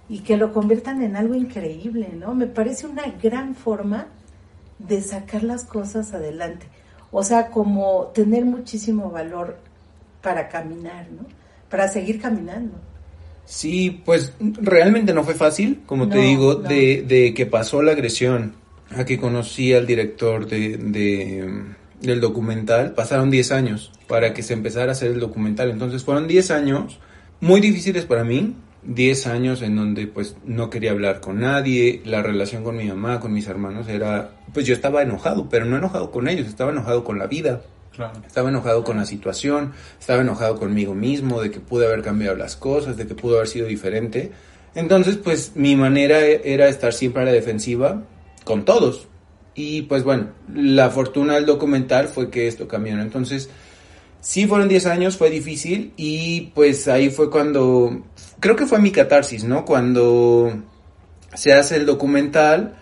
Y 0.08 0.18
que 0.20 0.36
lo 0.36 0.52
conviertan 0.52 1.02
en 1.02 1.14
algo 1.14 1.36
increíble, 1.36 2.08
¿no? 2.18 2.34
Me 2.34 2.48
parece 2.48 2.88
una 2.88 3.04
gran 3.22 3.54
forma 3.54 4.08
de 4.80 5.02
sacar 5.02 5.44
las 5.44 5.62
cosas 5.62 6.14
adelante. 6.14 6.66
O 7.12 7.22
sea, 7.22 7.46
como 7.46 8.06
tener 8.12 8.44
muchísimo 8.44 9.08
valor 9.08 9.56
para 10.20 10.48
caminar, 10.48 11.06
¿no? 11.12 11.28
Para 11.70 11.86
seguir 11.86 12.20
caminando. 12.20 12.74
Sí, 13.44 14.02
pues 14.04 14.32
realmente 14.40 15.14
no 15.14 15.22
fue 15.22 15.34
fácil, 15.34 15.82
como 15.86 16.08
te 16.08 16.18
digo, 16.18 16.56
de, 16.56 17.04
de, 17.06 17.34
que 17.34 17.46
pasó 17.46 17.82
la 17.82 17.92
agresión 17.92 18.54
a 18.96 19.04
que 19.04 19.16
conocí 19.16 19.72
al 19.72 19.86
director 19.86 20.48
de, 20.48 20.76
de 20.76 21.74
del 22.06 22.20
documental, 22.20 22.92
pasaron 22.94 23.30
10 23.30 23.52
años 23.52 23.92
para 24.08 24.34
que 24.34 24.42
se 24.42 24.54
empezara 24.54 24.90
a 24.90 24.92
hacer 24.92 25.10
el 25.10 25.20
documental. 25.20 25.70
Entonces 25.70 26.04
fueron 26.04 26.28
10 26.28 26.50
años 26.50 26.98
muy 27.40 27.60
difíciles 27.60 28.04
para 28.04 28.24
mí, 28.24 28.56
10 28.84 29.26
años 29.26 29.62
en 29.62 29.76
donde 29.76 30.06
pues 30.06 30.36
no 30.44 30.70
quería 30.70 30.90
hablar 30.90 31.20
con 31.20 31.40
nadie, 31.40 32.02
la 32.04 32.22
relación 32.22 32.64
con 32.64 32.76
mi 32.76 32.84
mamá, 32.84 33.20
con 33.20 33.32
mis 33.32 33.46
hermanos 33.46 33.88
era, 33.88 34.32
pues 34.52 34.66
yo 34.66 34.74
estaba 34.74 35.02
enojado, 35.02 35.48
pero 35.48 35.64
no 35.64 35.76
enojado 35.76 36.10
con 36.10 36.28
ellos, 36.28 36.46
estaba 36.46 36.70
enojado 36.70 37.04
con 37.04 37.18
la 37.18 37.26
vida. 37.26 37.62
Estaba 38.26 38.48
enojado 38.48 38.82
con 38.82 38.96
la 38.96 39.04
situación, 39.04 39.72
estaba 40.00 40.22
enojado 40.22 40.58
conmigo 40.58 40.94
mismo, 40.94 41.40
de 41.40 41.52
que 41.52 41.60
pude 41.60 41.86
haber 41.86 42.02
cambiado 42.02 42.36
las 42.36 42.56
cosas, 42.56 42.96
de 42.96 43.06
que 43.06 43.14
pudo 43.14 43.36
haber 43.36 43.46
sido 43.46 43.68
diferente. 43.68 44.32
Entonces, 44.74 45.16
pues 45.16 45.52
mi 45.54 45.76
manera 45.76 46.18
era 46.20 46.66
estar 46.66 46.92
siempre 46.92 47.22
a 47.22 47.24
la 47.24 47.32
defensiva 47.32 48.02
con 48.44 48.64
todos. 48.64 49.06
Y 49.54 49.82
pues 49.82 50.02
bueno, 50.02 50.30
la 50.52 50.90
fortuna 50.90 51.34
del 51.34 51.46
documental 51.46 52.08
fue 52.08 52.30
que 52.30 52.48
esto 52.48 52.66
cambió. 52.66 53.00
Entonces, 53.00 53.48
sí 54.20 54.46
fueron 54.46 54.68
10 54.68 54.86
años, 54.86 55.16
fue 55.16 55.30
difícil 55.30 55.92
y 55.96 56.52
pues 56.54 56.88
ahí 56.88 57.10
fue 57.10 57.30
cuando, 57.30 58.04
creo 58.40 58.56
que 58.56 58.66
fue 58.66 58.80
mi 58.80 58.90
catarsis, 58.90 59.44
¿no? 59.44 59.64
Cuando 59.64 60.62
se 61.34 61.52
hace 61.52 61.76
el 61.76 61.86
documental 61.86 62.76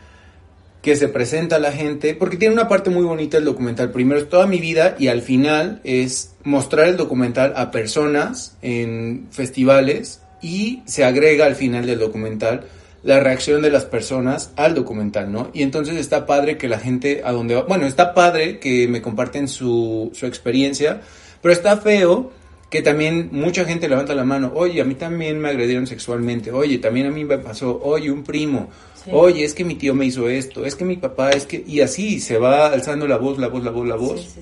que 0.83 0.97
se 0.97 1.09
presenta 1.09 1.57
a 1.57 1.61
la 1.61 1.71
gente, 1.71 2.15
porque 2.15 2.37
tiene 2.37 2.55
una 2.55 2.69
parte 2.69 2.91
muy 2.91 3.05
bonita 3.05 3.39
el 3.39 3.45
documental. 3.45 3.93
Primero 3.93 4.21
es 4.21 4.29
toda 4.29 4.47
mi 4.47 4.59
vida 4.59 4.97
y 4.99 5.09
al 5.09 5.23
final 5.23 5.81
es 5.85 6.35
mostrar 6.43 6.89
el 6.89 6.97
documental 6.97 7.53
a 7.57 7.71
personas 7.71 8.57
en 8.63 9.29
festivales 9.31 10.23
y 10.41 10.83
se 10.87 11.05
agrega 11.05 11.47
al 11.47 11.55
final 11.55 11.87
del 11.87 12.01
documental 12.01 12.65
la 13.03 13.21
reacción 13.21 13.63
de 13.63 13.71
las 13.71 13.85
personas 13.85 14.53
al 14.57 14.75
documental, 14.75 15.33
¿no? 15.33 15.51
Y 15.53 15.63
entonces 15.63 15.97
está 15.97 16.27
padre 16.27 16.57
que 16.57 16.69
la 16.69 16.79
gente 16.79 17.23
a 17.25 17.33
donde 17.33 17.57
va, 17.57 17.63
bueno, 17.63 17.87
está 17.87 18.15
padre 18.15 18.59
que 18.59 18.87
me 18.89 19.03
comparten 19.03 19.49
su, 19.49 20.11
su 20.15 20.27
experiencia, 20.27 21.01
pero 21.41 21.53
está 21.53 21.77
feo 21.77 22.31
que 22.71 22.81
también 22.81 23.29
mucha 23.33 23.65
gente 23.65 23.89
levanta 23.89 24.15
la 24.15 24.25
mano, 24.25 24.53
oye, 24.55 24.81
a 24.81 24.85
mí 24.85 24.95
también 24.95 25.39
me 25.39 25.51
agredieron 25.51 25.87
sexualmente, 25.87 26.53
oye, 26.53 26.79
también 26.79 27.07
a 27.07 27.11
mí 27.11 27.25
me 27.25 27.37
pasó, 27.37 27.79
oye, 27.83 28.11
un 28.11 28.25
primo, 28.25 28.71
Oye, 29.11 29.45
es 29.45 29.55
que 29.55 29.65
mi 29.65 29.75
tío 29.75 29.95
me 29.95 30.07
hizo 30.07 30.29
esto, 30.29 30.65
es 30.65 30.77
que 30.77 30.85
mi 30.85 30.97
papá, 30.97 31.31
es 31.31 31.47
que... 31.47 31.65
Y 31.67 31.81
así 31.81 32.21
se 32.21 32.39
va 32.39 32.69
alzando 32.69 33.09
la 33.09 33.17
voz, 33.17 33.39
la 33.39 33.49
voz, 33.49 33.65
la 33.65 33.71
voz, 33.71 33.89
la 33.89 33.97
voz. 33.97 34.37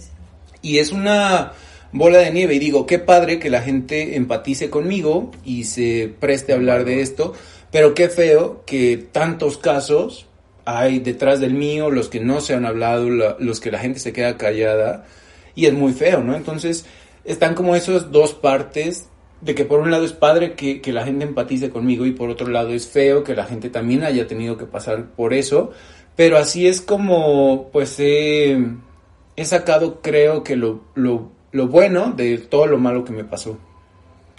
y 0.60 0.78
es 0.78 0.92
una 0.92 1.52
bola 1.92 2.18
de 2.18 2.30
nieve. 2.30 2.54
Y 2.54 2.58
digo, 2.58 2.86
qué 2.86 2.98
padre 2.98 3.38
que 3.38 3.48
la 3.48 3.62
gente 3.62 4.16
empatice 4.16 4.68
conmigo 4.68 5.30
y 5.44 5.64
se 5.64 6.12
preste 6.20 6.52
a 6.52 6.56
hablar 6.56 6.84
de 6.84 7.00
esto. 7.00 7.32
Pero 7.70 7.94
qué 7.94 8.08
feo 8.08 8.62
que 8.66 8.96
tantos 8.96 9.58
casos 9.58 10.26
hay 10.64 10.98
detrás 10.98 11.40
del 11.40 11.54
mío, 11.54 11.90
los 11.90 12.08
que 12.08 12.20
no 12.20 12.40
se 12.40 12.54
han 12.54 12.66
hablado, 12.66 13.08
los 13.38 13.60
que 13.60 13.70
la 13.70 13.78
gente 13.78 14.00
se 14.00 14.12
queda 14.12 14.36
callada. 14.36 15.06
Y 15.54 15.66
es 15.66 15.72
muy 15.72 15.92
feo, 15.92 16.22
¿no? 16.22 16.34
Entonces, 16.34 16.86
están 17.24 17.54
como 17.54 17.76
esas 17.76 18.10
dos 18.10 18.34
partes 18.34 19.08
de 19.40 19.54
que 19.54 19.64
por 19.64 19.80
un 19.80 19.90
lado 19.90 20.04
es 20.04 20.12
padre 20.12 20.54
que, 20.54 20.80
la 20.92 21.04
gente 21.04 21.24
empatice 21.24 21.70
conmigo 21.70 22.06
y 22.06 22.12
por 22.12 22.30
otro 22.30 22.48
lado 22.48 22.70
es 22.70 22.86
feo 22.86 23.24
que 23.24 23.34
la 23.34 23.44
gente 23.44 23.70
también 23.70 24.04
haya 24.04 24.26
tenido 24.26 24.56
que 24.56 24.66
pasar 24.66 25.06
por 25.16 25.32
eso, 25.32 25.70
pero 26.16 26.36
así 26.36 26.66
es 26.66 26.80
como 26.80 27.70
pues 27.72 27.96
he, 27.98 28.58
sacado 29.42 30.02
creo 30.02 30.44
que 30.44 30.56
lo, 30.56 30.82
lo, 30.94 31.30
lo, 31.52 31.68
bueno 31.68 32.12
de 32.14 32.36
todo 32.38 32.66
lo 32.66 32.78
malo 32.78 33.04
que 33.04 33.12
me 33.12 33.24
pasó. 33.24 33.58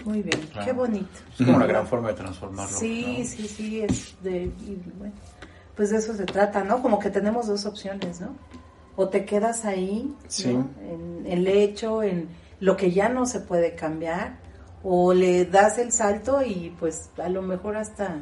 Muy 0.04 0.22
bien, 0.22 0.48
qué 0.64 0.72
bonito. 0.72 1.08
Es 1.38 1.44
como 1.44 1.56
una 1.56 1.66
gran 1.66 1.86
forma 1.86 2.08
de 2.08 2.14
transformarlo. 2.14 2.76
Sí, 2.76 3.24
sí, 3.24 3.48
sí, 3.48 3.82
es 3.82 4.14
de, 4.22 4.50
bueno, 4.98 5.14
pues 5.76 5.90
de 5.90 5.98
eso 5.98 6.14
se 6.14 6.24
trata, 6.24 6.64
¿no? 6.64 6.82
Como 6.82 6.98
que 6.98 7.10
tenemos 7.10 7.46
dos 7.46 7.64
opciones, 7.66 8.20
¿no? 8.20 8.34
O 8.96 9.08
te 9.08 9.24
quedas 9.24 9.64
ahí, 9.64 10.14
en 10.44 11.24
el 11.26 11.46
hecho, 11.46 12.02
en 12.02 12.28
lo 12.60 12.76
que 12.76 12.90
ya 12.90 13.08
no 13.08 13.26
se 13.26 13.40
puede 13.40 13.74
cambiar, 13.74 14.38
o 14.82 15.14
le 15.14 15.46
das 15.46 15.78
el 15.78 15.92
salto 15.92 16.42
y 16.42 16.74
pues 16.78 17.10
a 17.22 17.28
lo 17.28 17.42
mejor 17.42 17.76
hasta 17.76 18.18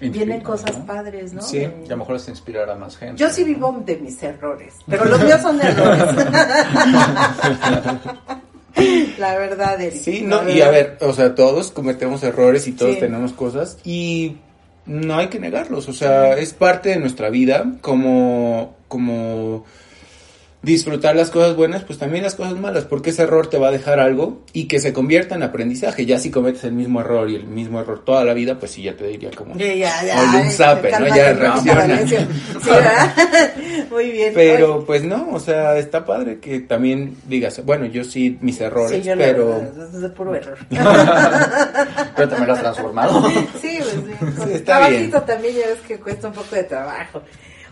vienen 0.00 0.40
cosas 0.40 0.76
padres, 0.78 1.32
¿no? 1.32 1.42
Sí, 1.42 1.58
y 1.58 1.86
a 1.86 1.90
lo 1.90 1.98
mejor 1.98 2.16
hasta 2.16 2.30
inspirar 2.30 2.68
a 2.68 2.74
más 2.74 2.96
gente. 2.96 3.16
Yo 3.16 3.30
sí 3.30 3.44
vivo 3.44 3.82
de 3.84 3.96
mis 3.98 4.20
errores, 4.22 4.74
pero 4.86 5.04
los 5.04 5.22
míos 5.22 5.40
son 5.40 5.60
errores. 5.60 6.04
la 9.18 9.38
verdad, 9.38 9.80
Eric, 9.80 10.00
Sí, 10.00 10.22
no, 10.22 10.48
y 10.48 10.60
a 10.60 10.70
ver, 10.70 10.98
o 11.00 11.12
sea, 11.12 11.34
todos 11.34 11.70
cometemos 11.70 12.22
errores 12.22 12.66
y 12.68 12.72
todos 12.72 12.98
tenemos 12.98 13.32
cosas 13.32 13.78
y 13.84 14.36
no 14.86 15.16
hay 15.16 15.28
que 15.28 15.38
negarlos, 15.38 15.88
o 15.88 15.92
sea, 15.92 16.36
es 16.36 16.52
parte 16.54 16.90
de 16.90 16.96
nuestra 16.96 17.30
vida 17.30 17.72
como 17.80 18.76
como 18.88 19.64
disfrutar 20.62 21.16
las 21.16 21.30
cosas 21.30 21.56
buenas, 21.56 21.82
pues 21.82 21.98
también 21.98 22.22
las 22.22 22.36
cosas 22.36 22.54
malas, 22.54 22.84
porque 22.84 23.10
ese 23.10 23.22
error 23.22 23.48
te 23.48 23.58
va 23.58 23.68
a 23.68 23.70
dejar 23.72 23.98
algo 23.98 24.42
y 24.52 24.68
que 24.68 24.78
se 24.78 24.92
convierta 24.92 25.34
en 25.34 25.42
aprendizaje. 25.42 26.06
Ya 26.06 26.18
si 26.18 26.30
cometes 26.30 26.62
el 26.64 26.72
mismo 26.72 27.00
error 27.00 27.28
y 27.28 27.36
el 27.36 27.46
mismo 27.46 27.80
error 27.80 28.04
toda 28.04 28.24
la 28.24 28.32
vida, 28.32 28.58
pues 28.58 28.70
sí, 28.70 28.82
ya 28.82 28.96
te 28.96 29.06
diría 29.08 29.30
como... 29.32 29.56
Ya, 29.56 29.74
ya, 29.74 30.04
ya. 30.04 30.40
un 30.40 30.50
zape, 30.50 30.92
¿no? 30.92 31.08
Ya 31.08 31.32
reacciona. 31.32 32.06
Sí, 32.06 32.16
Muy 33.90 34.10
bien. 34.12 34.32
Pero 34.34 34.84
pues 34.84 35.02
no, 35.02 35.30
o 35.32 35.40
sea, 35.40 35.76
está 35.78 36.04
padre 36.04 36.38
que 36.38 36.60
también 36.60 37.16
digas, 37.26 37.64
bueno, 37.64 37.86
yo 37.86 38.04
sí 38.04 38.38
mis 38.40 38.60
errores, 38.60 39.04
pero... 39.16 39.62
es 39.62 40.00
de 40.00 40.08
puro 40.10 40.34
error. 40.34 40.58
pero 40.70 42.28
también 42.28 42.46
lo 42.46 42.52
has 42.52 42.60
transformado. 42.60 43.28
Sí, 43.60 43.78
pues 43.78 44.46
sí. 44.46 44.52
está 44.52 44.78
trabajito 44.78 45.18
bien. 45.18 45.26
también 45.26 45.54
ya 45.56 45.66
ves 45.66 45.80
que 45.86 45.98
cuesta 45.98 46.28
un 46.28 46.34
poco 46.34 46.54
de 46.54 46.64
trabajo. 46.64 47.22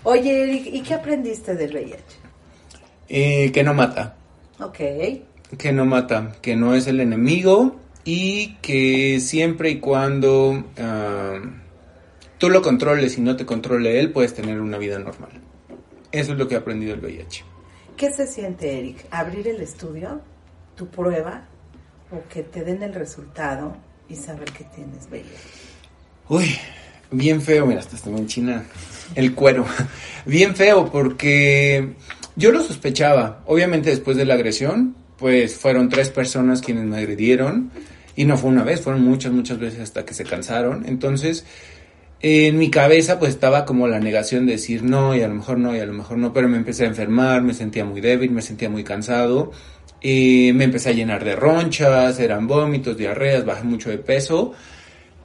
Oye, 0.03 0.43
Eric, 0.43 0.67
¿y 0.67 0.81
qué 0.81 0.95
aprendiste 0.95 1.55
del 1.55 1.73
VIH? 1.75 2.20
Eh, 3.13 3.51
que 3.51 3.65
no 3.65 3.75
mata. 3.75 4.15
Ok. 4.61 4.79
Que 5.59 5.73
no 5.73 5.85
mata, 5.85 6.37
que 6.41 6.55
no 6.55 6.77
es 6.77 6.87
el 6.87 7.01
enemigo 7.01 7.75
y 8.05 8.55
que 8.63 9.19
siempre 9.19 9.71
y 9.71 9.81
cuando 9.81 10.65
ah, 10.79 11.41
tú 12.39 12.51
lo 12.51 12.63
controles 12.63 13.19
y 13.19 13.21
no 13.21 13.35
te 13.35 13.45
controle 13.45 13.99
él, 13.99 14.13
puedes 14.13 14.33
tener 14.33 14.61
una 14.61 14.79
vida 14.79 15.01
normal. 15.01 15.33
Eso 16.13 16.33
es 16.33 16.39
lo 16.39 16.47
que 16.47 16.55
he 16.55 16.59
aprendido 16.59 16.95
del 16.95 17.05
VIH. 17.05 17.45
¿Qué 17.97 18.13
se 18.13 18.29
siente, 18.29 18.79
Eric? 18.79 19.05
¿Abrir 19.11 19.49
el 19.49 19.61
estudio, 19.61 20.21
tu 20.77 20.87
prueba, 20.87 21.49
o 22.13 22.29
que 22.29 22.45
te 22.45 22.63
den 22.63 22.85
el 22.85 22.95
resultado 22.95 23.77
y 24.09 24.15
saber 24.15 24.53
que 24.53 24.63
tienes 24.65 25.09
VIH? 25.11 25.29
Uy, 26.29 26.57
bien 27.11 27.43
feo, 27.43 27.67
mira, 27.67 27.81
hasta 27.81 27.97
está 27.97 28.09
en 28.09 28.29
China 28.29 28.65
el 29.17 29.35
cuero. 29.35 29.67
Bien 30.27 30.55
feo 30.55 30.91
porque 30.93 31.95
yo 32.41 32.51
lo 32.51 32.63
sospechaba. 32.63 33.43
Obviamente 33.47 33.91
después 33.91 34.17
de 34.17 34.25
la 34.25 34.35
agresión, 34.35 34.97
pues 35.19 35.55
fueron 35.55 35.89
tres 35.89 36.11
personas 36.11 36.63
quienes 36.63 36.85
me 36.85 36.97
agredieron. 36.97 37.71
Y 38.17 38.25
no 38.25 38.37
fue 38.37 38.51
una 38.51 38.65
vez, 38.65 38.81
fueron 38.81 39.05
muchas, 39.05 39.33
muchas 39.33 39.59
veces 39.59 39.81
hasta 39.81 40.05
que 40.05 40.15
se 40.15 40.25
cansaron. 40.25 40.85
Entonces, 40.87 41.45
en 42.21 42.59
mi 42.59 42.71
cabeza 42.71 43.19
pues 43.19 43.31
estaba 43.31 43.65
como 43.65 43.87
la 43.87 44.01
negación 44.01 44.47
de 44.47 44.53
decir 44.53 44.83
no 44.83 45.15
y 45.15 45.23
a 45.23 45.29
lo 45.29 45.35
mejor 45.35 45.59
no 45.59 45.75
y 45.75 45.79
a 45.79 45.87
lo 45.87 45.93
mejor 45.93 46.19
no, 46.19 46.33
pero 46.33 46.49
me 46.49 46.57
empecé 46.57 46.85
a 46.85 46.89
enfermar, 46.89 47.43
me 47.43 47.55
sentía 47.55 47.85
muy 47.85 48.01
débil, 48.01 48.31
me 48.31 48.43
sentía 48.43 48.69
muy 48.69 48.85
cansado. 48.85 49.53
me 50.03 50.65
empecé 50.65 50.91
a 50.91 50.93
llenar 50.93 51.25
de 51.25 51.37
ronchas, 51.37 52.19
eran 52.19 52.47
vómitos, 52.47 52.97
diarreas, 52.97 53.45
bajé 53.45 53.65
mucho 53.65 53.91
de 53.91 53.99
peso. 53.99 54.53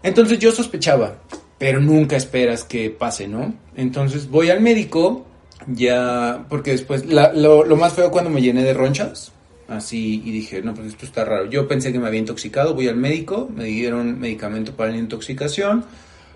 Entonces 0.03 0.37
yo 0.39 0.51
sospechaba, 0.51 1.21
pero 1.57 1.79
nunca 1.81 2.15
esperas 2.15 2.63
que 2.63 2.89
pase, 2.89 3.27
¿no? 3.27 3.53
Entonces 3.75 4.29
voy 4.29 4.49
al 4.49 4.61
médico 4.61 5.25
ya, 5.67 6.45
porque 6.49 6.71
después, 6.71 7.05
lo, 7.05 7.75
más 7.75 7.93
feo 7.93 8.11
cuando 8.11 8.29
me 8.29 8.41
llené 8.41 8.63
de 8.63 8.73
ronchas, 8.73 9.31
así, 9.67 10.21
y 10.23 10.31
dije, 10.31 10.61
no, 10.61 10.73
pues 10.73 10.87
esto 10.87 11.05
está 11.05 11.25
raro. 11.25 11.45
Yo 11.49 11.67
pensé 11.67 11.91
que 11.91 11.99
me 11.99 12.07
había 12.07 12.19
intoxicado, 12.19 12.73
voy 12.73 12.87
al 12.87 12.97
médico, 12.97 13.49
me 13.53 13.65
dieron 13.65 14.19
medicamento 14.19 14.75
para 14.75 14.91
la 14.91 14.97
intoxicación, 14.97 15.85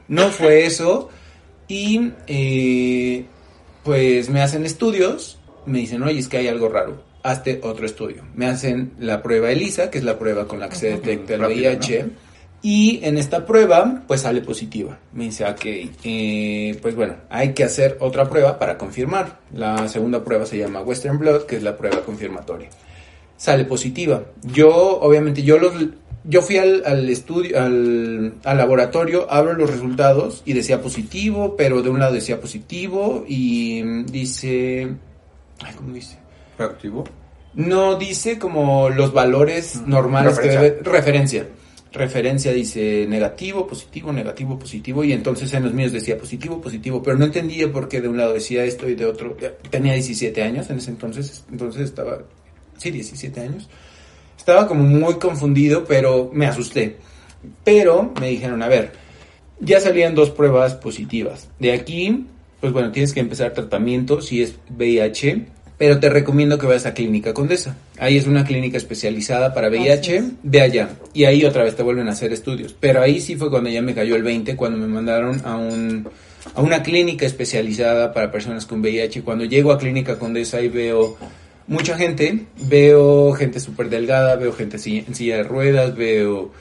no 0.07 0.29
fue 0.29 0.65
eso, 0.65 1.09
y 1.67 2.11
eh, 2.27 3.25
pues 3.83 4.29
me 4.29 4.41
hacen 4.41 4.65
estudios, 4.65 5.39
me 5.65 5.79
dicen, 5.79 6.01
oye, 6.03 6.19
es 6.19 6.27
que 6.27 6.37
hay 6.37 6.47
algo 6.47 6.69
raro, 6.69 7.03
hazte 7.23 7.59
otro 7.63 7.85
estudio. 7.85 8.23
Me 8.35 8.47
hacen 8.47 8.93
la 8.99 9.21
prueba 9.21 9.51
ELISA, 9.51 9.91
que 9.91 9.99
es 9.99 10.03
la 10.03 10.17
prueba 10.17 10.47
con 10.47 10.59
la 10.59 10.69
que 10.69 10.75
se 10.75 10.89
detecta 10.89 11.35
el 11.35 11.41
VIH. 11.41 12.09
Y 12.61 12.99
en 13.03 13.17
esta 13.17 13.45
prueba, 13.45 14.03
pues 14.05 14.21
sale 14.21 14.41
positiva. 14.41 14.97
Me 15.13 15.25
dice, 15.25 15.45
ok, 15.45 15.65
eh, 16.03 16.77
pues 16.81 16.93
bueno, 16.95 17.15
hay 17.29 17.53
que 17.53 17.63
hacer 17.63 17.97
otra 18.01 18.27
prueba 18.29 18.59
para 18.59 18.77
confirmar. 18.77 19.39
La 19.53 19.87
segunda 19.87 20.23
prueba 20.23 20.45
se 20.45 20.57
llama 20.57 20.81
Western 20.81 21.17
Blood, 21.17 21.43
que 21.43 21.55
es 21.55 21.63
la 21.63 21.77
prueba 21.77 22.01
confirmatoria. 22.01 22.69
Sale 23.37 23.63
positiva. 23.63 24.23
Yo, 24.43 24.99
obviamente, 24.99 25.43
yo 25.43 25.57
los, 25.57 25.73
yo 26.25 26.41
fui 26.41 26.57
al, 26.57 27.09
estudio, 27.09 27.57
al, 27.61 28.33
laboratorio, 28.43 29.31
abro 29.31 29.53
los 29.53 29.69
resultados 29.69 30.41
y 30.45 30.51
decía 30.51 30.81
positivo, 30.81 31.55
pero 31.57 31.81
de 31.81 31.89
un 31.89 31.99
lado 31.99 32.13
decía 32.13 32.41
positivo 32.41 33.23
y 33.25 34.03
dice, 34.03 34.95
ay, 35.61 35.73
¿cómo 35.77 35.93
dice? 35.93 36.17
¿Reactivo? 36.57 37.05
No, 37.53 37.95
dice 37.95 38.37
como 38.37 38.89
los 38.89 39.13
valores 39.13 39.77
mm. 39.77 39.89
normales 39.89 40.39
que 40.39 40.49
debe, 40.49 40.79
referencia 40.83 41.47
referencia 41.91 42.51
dice 42.51 43.05
negativo, 43.07 43.65
positivo, 43.65 44.13
negativo, 44.13 44.59
positivo, 44.59 45.03
y 45.03 45.13
entonces 45.13 45.53
en 45.53 45.63
los 45.63 45.73
míos 45.73 45.91
decía 45.91 46.17
positivo, 46.17 46.61
positivo, 46.61 47.01
pero 47.01 47.17
no 47.17 47.25
entendía 47.25 47.71
por 47.71 47.87
qué 47.87 48.01
de 48.01 48.07
un 48.07 48.17
lado 48.17 48.33
decía 48.33 48.63
esto 48.63 48.87
y 48.87 48.95
de 48.95 49.05
otro. 49.05 49.35
Tenía 49.69 49.93
17 49.93 50.43
años 50.43 50.69
en 50.69 50.77
ese 50.77 50.91
entonces, 50.91 51.43
entonces 51.51 51.83
estaba, 51.83 52.19
sí, 52.77 52.91
17 52.91 53.41
años. 53.41 53.69
Estaba 54.37 54.67
como 54.67 54.83
muy 54.83 55.15
confundido, 55.15 55.83
pero 55.85 56.29
me 56.33 56.45
asusté. 56.45 56.97
Pero 57.63 58.13
me 58.19 58.29
dijeron, 58.29 58.61
a 58.61 58.67
ver, 58.67 58.93
ya 59.59 59.79
salían 59.79 60.15
dos 60.15 60.29
pruebas 60.29 60.75
positivas. 60.75 61.49
De 61.59 61.73
aquí, 61.73 62.25
pues 62.59 62.71
bueno, 62.73 62.91
tienes 62.91 63.13
que 63.13 63.19
empezar 63.19 63.53
tratamiento 63.53 64.21
si 64.21 64.41
es 64.41 64.55
VIH, 64.69 65.45
pero 65.79 65.97
te 66.01 66.09
recomiendo 66.09 66.59
que 66.59 66.67
vayas 66.67 66.85
a 66.85 66.93
Clínica 66.93 67.33
Condesa. 67.33 67.77
Ahí 67.99 68.17
es 68.17 68.27
una 68.27 68.43
clínica 68.43 68.75
especializada 68.75 69.53
para 69.53 69.69
VIH, 69.69 70.23
ve 70.43 70.59
allá. 70.59 70.89
Y 71.13 71.23
ahí 71.23 71.45
otra 71.45 71.63
vez 71.63 71.77
te 71.77 71.83
vuelven 71.83 72.09
a 72.09 72.11
hacer 72.11 72.33
estudios. 72.33 72.75
Pero 72.77 73.01
ahí 73.01 73.21
sí 73.21 73.37
fue 73.37 73.49
cuando 73.49 73.69
ya 73.69 73.81
me 73.81 73.95
cayó 73.95 74.17
el 74.17 74.23
20, 74.23 74.57
cuando 74.57 74.77
me 74.77 74.87
mandaron 74.87 75.41
a 75.45 75.55
un 75.55 76.09
a 76.53 76.61
una 76.61 76.83
clínica 76.83 77.25
especializada 77.25 78.13
para 78.13 78.29
personas 78.29 78.65
con 78.65 78.81
VIH. 78.81 79.21
Cuando 79.21 79.45
llego 79.45 79.71
a 79.71 79.77
Clínica 79.77 80.19
Condesa 80.19 80.59
y 80.59 80.67
veo 80.67 81.15
mucha 81.65 81.97
gente, 81.97 82.47
veo 82.57 83.31
gente 83.31 83.61
súper 83.61 83.89
delgada, 83.89 84.35
veo 84.35 84.51
gente 84.51 84.75
en 84.85 85.15
silla 85.15 85.37
de 85.37 85.43
ruedas, 85.43 85.95
veo 85.95 86.51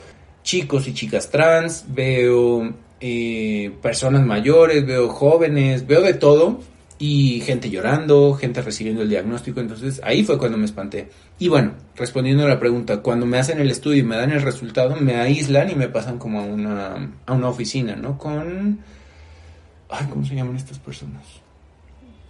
chicos 0.45 0.87
y 0.87 0.95
chicas 0.95 1.29
trans, 1.29 1.87
veo 1.89 2.73
eh, 3.01 3.73
personas 3.83 4.25
mayores, 4.25 4.87
veo 4.87 5.09
jóvenes, 5.09 5.89
veo 5.89 6.03
de 6.03 6.15
todo 6.15 6.61
y 6.99 7.41
gente 7.43 7.71
llorando, 7.71 8.35
gente 8.35 8.61
recibiendo 8.61 9.03
el 9.03 9.09
diagnóstico, 9.09 9.61
entonces 9.61 10.01
ahí 10.03 10.25
fue 10.25 10.37
cuando 10.37 10.59
me 10.59 10.65
espanté. 10.65 11.09
Y 11.39 11.49
bueno, 11.49 11.75
respondiendo 11.95 12.45
a 12.45 12.49
la 12.49 12.59
pregunta, 12.59 13.03
cuando 13.03 13.25
me 13.25 13.39
hacen 13.39 13.61
el 13.61 13.71
estudio 13.71 14.01
y 14.01 14.03
me 14.03 14.17
dan 14.17 14.33
el 14.33 14.43
resultado, 14.43 14.97
me 14.97 15.17
aíslan 15.17 15.71
y 15.71 15.77
me 15.77 15.89
pasan 15.89 16.19
como 16.19 16.41
a 16.41 16.43
una, 16.43 17.13
a 17.25 17.33
una 17.33 17.49
oficina, 17.49 17.95
¿no? 17.95 18.19
Con... 18.19 18.81
Ay, 19.89 20.07
¿cómo 20.11 20.25
se 20.25 20.35
llaman 20.35 20.57
estas 20.57 20.81
personas? 20.81 21.25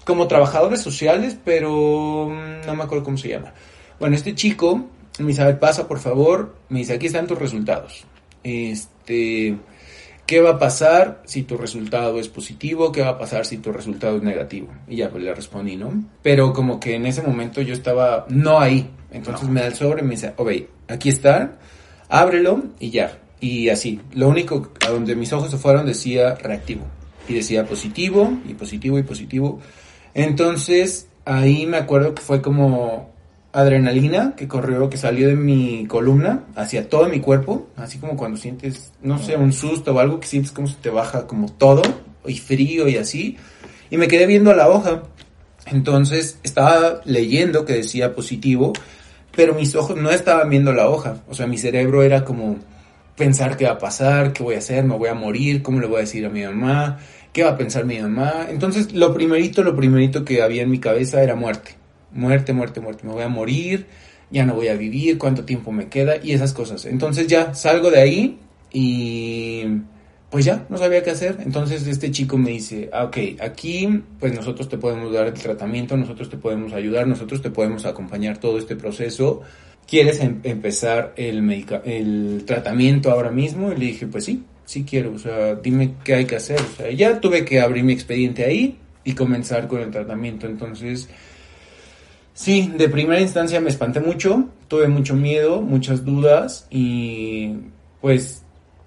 Como 0.05 0.29
trabajadores 0.29 0.81
sociales, 0.81 1.37
pero 1.45 2.29
mm, 2.29 2.67
no 2.67 2.77
me 2.77 2.85
acuerdo 2.85 3.05
cómo 3.05 3.17
se 3.17 3.29
llama. 3.29 3.55
Bueno, 3.99 4.17
este 4.17 4.35
chico 4.35 4.87
me 5.19 5.29
dice, 5.29 5.43
a 5.43 5.47
ver, 5.47 5.59
pasa 5.59 5.89
por 5.89 5.99
favor, 5.99 6.57
me 6.69 6.81
dice, 6.81 6.93
aquí 6.93 7.07
están 7.07 7.27
tus 7.27 7.39
resultados. 7.39 8.05
Este 8.45 9.57
¿Qué 10.29 10.43
va 10.43 10.51
a 10.51 10.59
pasar 10.59 11.23
si 11.25 11.45
tu 11.45 11.57
resultado 11.57 12.21
es 12.21 12.29
positivo? 12.29 12.93
¿Qué 12.93 13.01
va 13.01 13.09
a 13.09 13.19
pasar 13.19 13.47
si 13.47 13.57
tu 13.57 13.73
resultado 13.73 14.19
es 14.19 14.23
negativo? 14.23 14.69
Y 14.87 14.97
ya 14.97 15.09
pues 15.09 15.25
le 15.25 15.35
respondí, 15.35 15.75
¿no? 15.75 16.05
Pero 16.23 16.53
como 16.53 16.79
que 16.79 16.97
en 16.97 17.07
ese 17.07 17.23
momento 17.23 17.63
yo 17.63 17.73
estaba 17.73 18.27
no 18.29 18.61
ahí. 18.61 18.91
Entonces 19.11 19.49
me 19.49 19.63
da 19.63 19.69
el 19.69 19.75
sobre 19.75 20.03
y 20.03 20.05
me 20.05 20.17
dice, 20.17 20.35
ok, 20.37 20.51
aquí 20.87 21.09
está, 21.09 21.57
ábrelo 22.11 22.63
y 22.79 22.91
ya. 22.91 23.21
Y 23.41 23.71
así. 23.71 24.03
Lo 24.13 24.29
único 24.29 24.71
a 24.87 24.91
donde 24.91 25.17
mis 25.17 25.33
ojos 25.33 25.51
se 25.51 25.57
fueron 25.57 25.87
decía 25.87 26.35
reactivo. 26.35 26.85
Y 27.27 27.33
decía 27.33 27.65
positivo 27.65 28.31
y 28.47 28.53
positivo 28.53 28.99
y 28.99 29.05
positivo. 29.05 29.61
Entonces 30.13 31.09
ahí 31.25 31.65
me 31.65 31.79
acuerdo 31.79 32.15
que 32.15 32.21
fue 32.21 32.43
como 32.43 33.15
adrenalina 33.53 34.35
que 34.37 34.47
corrió, 34.47 34.91
que 34.91 34.97
salió 34.97 35.29
de 35.29 35.37
mi 35.37 35.87
columna 35.87 36.45
hacia 36.55 36.89
todo 36.89 37.09
mi 37.09 37.21
cuerpo, 37.21 37.69
así 37.77 37.99
como 37.99 38.17
cuando 38.17 38.37
sientes, 38.37 38.93
no 39.03 39.19
sé, 39.19 39.37
un 39.37 39.53
susto 39.53 39.95
o 39.95 39.99
algo 39.99 40.21
que 40.21 40.27
sientes 40.27 40.53
como 40.53 40.69
se 40.69 40.77
te 40.77 40.91
baja 40.91 41.27
como 41.27 41.51
todo, 41.51 41.83
y 42.27 42.37
frío 42.39 42.89
y 42.89 42.97
así, 42.97 43.37
y 43.91 43.97
me 43.97 44.09
quedé 44.09 44.27
viendo 44.27 44.53
la 44.55 44.69
hoja. 44.69 45.03
Entonces 45.67 46.39
estaba 46.43 47.01
leyendo 47.05 47.65
que 47.65 47.75
decía 47.75 48.15
positivo, 48.15 48.73
pero 49.35 49.55
mis 49.55 49.75
ojos 49.75 49.97
no 49.97 50.11
estaban 50.11 50.51
viendo 50.51 50.73
la 50.73 50.89
hoja, 50.89 51.23
o 51.29 51.35
sea, 51.35 51.47
mi 51.47 51.59
cerebro 51.59 52.03
era 52.03 52.25
como 52.25 52.57
pensar 53.17 53.57
qué 53.57 53.65
va 53.65 53.73
a 53.73 53.79
pasar, 53.79 54.33
qué 54.33 54.43
voy 54.43 54.55
a 54.55 54.59
hacer, 54.59 54.85
me 54.85 54.97
voy 54.97 55.09
a 55.09 55.15
morir, 55.15 55.63
cómo 55.63 55.81
le 55.81 55.87
voy 55.87 55.99
a 55.99 56.01
decir 56.01 56.25
a 56.25 56.29
mi 56.29 56.43
mamá, 56.43 56.99
qué 57.33 57.45
va 57.45 57.51
a 57.51 57.57
pensar 57.57 57.85
mi 57.85 57.99
mamá. 57.99 58.47
Entonces, 58.49 58.93
lo 58.93 59.13
primerito, 59.13 59.63
lo 59.63 59.75
primerito 59.75 60.25
que 60.25 60.43
había 60.43 60.63
en 60.63 60.71
mi 60.71 60.79
cabeza 60.79 61.23
era 61.23 61.35
muerte 61.35 61.78
muerte, 62.13 62.53
muerte, 62.53 62.81
muerte, 62.81 63.07
me 63.07 63.13
voy 63.13 63.23
a 63.23 63.29
morir, 63.29 63.87
ya 64.31 64.45
no 64.45 64.55
voy 64.55 64.69
a 64.69 64.75
vivir, 64.75 65.19
cuánto 65.19 65.45
tiempo 65.45 65.73
me 65.73 65.89
queda 65.89 66.17
y 66.23 66.33
esas 66.33 66.53
cosas. 66.53 66.85
Entonces 66.87 67.27
ya 67.27 67.55
salgo 67.55 67.91
de 67.91 68.01
ahí 68.01 68.39
y 68.73 69.65
pues 70.31 70.45
ya 70.45 70.67
no 70.69 70.77
sabía 70.77 71.03
qué 71.03 71.11
hacer. 71.11 71.39
Entonces 71.41 71.87
este 71.87 72.11
chico 72.11 72.37
me 72.37 72.51
dice, 72.51 72.91
ah, 72.93 73.05
ok, 73.05 73.17
aquí 73.41 74.03
pues 74.21 74.35
nosotros 74.35 74.69
te 74.69 74.79
podemos 74.79 75.13
dar 75.13 75.27
el 75.27 75.35
tratamiento, 75.35 75.97
nosotros 75.97 76.29
te 76.29 76.37
podemos 76.37 76.73
ayudar, 76.73 77.07
nosotros 77.07 77.41
te 77.43 77.51
podemos 77.51 77.87
acompañar 77.87 78.39
todo 78.39 78.59
este 78.59 78.77
proceso. 78.77 79.41
¿Quieres 79.87 80.21
em-, 80.21 80.41
empezar 80.43 81.15
el, 81.17 81.67
el 81.85 82.45
tratamiento 82.45 83.11
ahora 83.11 83.31
mismo? 83.31 83.73
Y 83.73 83.77
le 83.77 83.87
dije, 83.87 84.07
pues 84.07 84.25
sí, 84.25 84.45
sí 84.67 84.85
quiero, 84.85 85.15
o 85.15 85.19
sea, 85.19 85.55
dime 85.55 85.95
qué 86.05 86.15
hay 86.15 86.25
que 86.27 86.37
hacer. 86.37 86.61
O 86.61 86.77
sea, 86.77 86.91
ya 86.91 87.21
tuve 87.21 87.47
que 87.47 87.61
abrir 87.61 87.85
mi 87.85 87.95
expediente 87.95 88.45
ahí 88.45 88.77
y 89.05 89.15
comenzar 89.15 89.67
con 89.67 89.81
el 89.81 89.91
tratamiento. 89.91 90.47
Entonces, 90.47 91.09
Sí, 92.39 92.73
de 92.79 92.89
primera 92.89 93.21
instancia 93.21 93.61
me 93.61 93.69
espanté 93.69 93.99
mucho, 93.99 94.45
tuve 94.69 94.87
mucho 94.87 95.17
miedo, 95.17 95.61
muchas 95.61 96.05
dudas 96.05 96.69
y 96.71 97.57
pues 98.01 98.45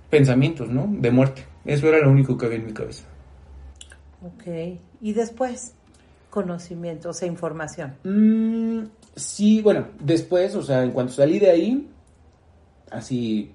pensamientos, 0.09 0.69
¿no? 0.69 0.87
De 0.89 1.11
muerte. 1.11 1.43
Eso 1.65 1.89
era 1.89 1.99
lo 1.99 2.11
único 2.11 2.37
que 2.37 2.45
había 2.45 2.59
en 2.59 2.67
mi 2.67 2.71
cabeza. 2.71 3.03
Ok, 4.25 4.79
y 5.01 5.11
después, 5.11 5.73
conocimiento, 6.29 7.09
o 7.09 7.13
sea, 7.13 7.27
información. 7.27 7.93
Mm, 8.05 8.85
sí, 9.17 9.61
bueno, 9.61 9.87
después, 9.99 10.55
o 10.55 10.63
sea, 10.63 10.81
en 10.81 10.91
cuanto 10.91 11.11
salí 11.11 11.37
de 11.37 11.51
ahí, 11.51 11.89
así 12.89 13.51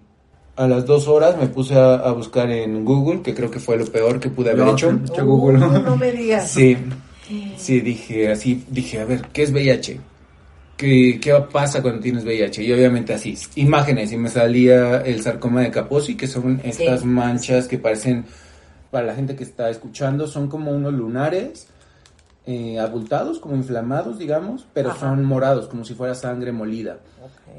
a 0.56 0.68
las 0.68 0.85
dos 0.85 1.09
horas 1.09 1.38
me 1.38 1.46
puse 1.46 1.74
a, 1.74 2.12
buscar 2.12 2.50
en 2.50 2.85
Google, 2.85 3.22
que 3.22 3.35
creo 3.35 3.50
que 3.50 3.61
fue 3.61 3.78
lo 3.78 3.87
peor 3.87 4.20
que 4.20 4.28
pude 4.28 4.50
haber 4.50 4.68
hecho. 4.68 4.92
Google. 5.24 5.59
No, 5.59 5.78
no 5.78 5.96
me 5.96 6.12
digas. 6.12 6.50
Sí, 6.50 6.76
Sí, 7.57 7.81
dije 7.81 8.31
así, 8.31 8.65
dije, 8.69 9.01
a 9.01 9.05
ver, 9.05 9.23
¿qué 9.33 9.43
es 9.43 9.53
VIH? 9.53 10.01
¿Qué, 10.77 11.19
¿Qué 11.21 11.35
pasa 11.53 11.83
cuando 11.83 12.01
tienes 12.01 12.25
VIH? 12.25 12.62
Y 12.62 12.73
obviamente 12.73 13.15
así, 13.15 13.37
imágenes, 13.57 14.12
y 14.12 14.17
me 14.17 14.29
salía 14.29 14.99
el 14.99 15.23
sarcoma 15.23 15.62
de 15.62 15.71
Kaposi, 15.71 16.17
que 16.17 16.27
son 16.27 16.61
estas 16.62 17.05
manchas 17.05 17.67
que 17.67 17.79
parecen, 17.79 18.25
para 18.91 19.07
la 19.07 19.15
gente 19.15 19.35
que 19.35 19.45
está 19.45 19.71
escuchando, 19.71 20.27
son 20.27 20.49
como 20.49 20.71
unos 20.71 20.93
lunares 20.93 21.69
eh, 22.47 22.79
abultados, 22.79 23.41
como 23.41 23.57
inflamados, 23.57 24.19
digamos, 24.19 24.67
pero 24.73 24.95
son 24.95 25.25
morados, 25.25 25.67
como 25.67 25.85
si 25.85 25.95
fuera 25.95 26.15
sangre 26.15 26.53
molida, 26.53 26.99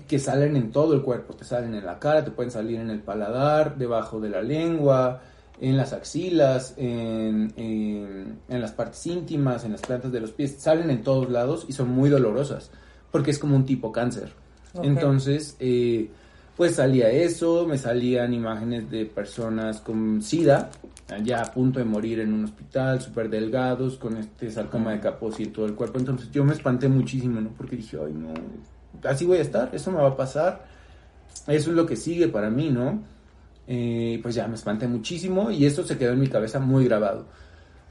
que 0.07 0.17
salen 0.17 0.55
en 0.55 0.71
todo 0.71 0.93
el 0.93 1.01
cuerpo, 1.01 1.33
te 1.33 1.43
salen 1.43 1.75
en 1.75 1.85
la 1.85 1.99
cara, 1.99 2.23
te 2.23 2.31
pueden 2.31 2.51
salir 2.51 2.79
en 2.79 2.89
el 2.89 3.01
paladar, 3.01 3.75
debajo 3.75 4.21
de 4.21 4.29
la 4.29 4.41
lengua, 4.41 5.21
en 5.59 5.77
las 5.77 5.93
axilas, 5.93 6.73
en, 6.77 7.53
en, 7.57 8.61
las 8.61 8.71
partes 8.71 9.05
íntimas, 9.07 9.63
en 9.63 9.71
las 9.71 9.81
plantas 9.81 10.11
de 10.11 10.19
los 10.19 10.31
pies, 10.31 10.55
salen 10.59 10.89
en 10.89 11.03
todos 11.03 11.29
lados 11.29 11.65
y 11.67 11.73
son 11.73 11.89
muy 11.89 12.09
dolorosas, 12.09 12.69
porque 13.11 13.31
es 13.31 13.39
como 13.39 13.55
un 13.55 13.65
tipo 13.65 13.91
cáncer. 13.91 14.33
Entonces, 14.83 15.55
eh, 15.59 16.09
pues 16.55 16.75
salía 16.75 17.09
eso, 17.09 17.65
me 17.67 17.77
salían 17.77 18.33
imágenes 18.33 18.89
de 18.91 19.05
personas 19.05 19.81
con 19.81 20.21
SIDA, 20.21 20.69
ya 21.23 21.41
a 21.41 21.51
punto 21.51 21.79
de 21.79 21.85
morir 21.85 22.19
en 22.19 22.33
un 22.33 22.43
hospital, 22.45 23.01
súper 23.01 23.29
delgados, 23.29 23.97
con 23.97 24.17
este 24.17 24.51
sarcoma 24.51 24.91
de 24.91 24.99
Kaposi 24.99 25.43
en 25.43 25.53
todo 25.53 25.65
el 25.65 25.73
cuerpo. 25.73 25.97
Entonces 25.97 26.29
yo 26.31 26.43
me 26.43 26.53
espanté 26.53 26.87
muchísimo, 26.87 27.41
¿no? 27.41 27.49
Porque 27.49 27.77
dije, 27.77 27.97
ay, 28.03 28.13
no, 28.13 28.33
así 29.09 29.25
voy 29.25 29.37
a 29.39 29.41
estar, 29.41 29.69
eso 29.73 29.91
me 29.91 29.97
va 29.97 30.09
a 30.09 30.17
pasar, 30.17 30.65
eso 31.47 31.69
es 31.69 31.75
lo 31.75 31.85
que 31.85 31.95
sigue 31.95 32.27
para 32.27 32.49
mí, 32.49 32.69
¿no? 32.69 33.01
Eh, 33.67 34.19
pues 34.23 34.35
ya 34.35 34.47
me 34.47 34.55
espanté 34.55 34.87
muchísimo 34.87 35.51
y 35.51 35.65
eso 35.65 35.83
se 35.83 35.97
quedó 35.97 36.13
en 36.13 36.19
mi 36.19 36.27
cabeza 36.27 36.59
muy 36.59 36.85
grabado. 36.85 37.25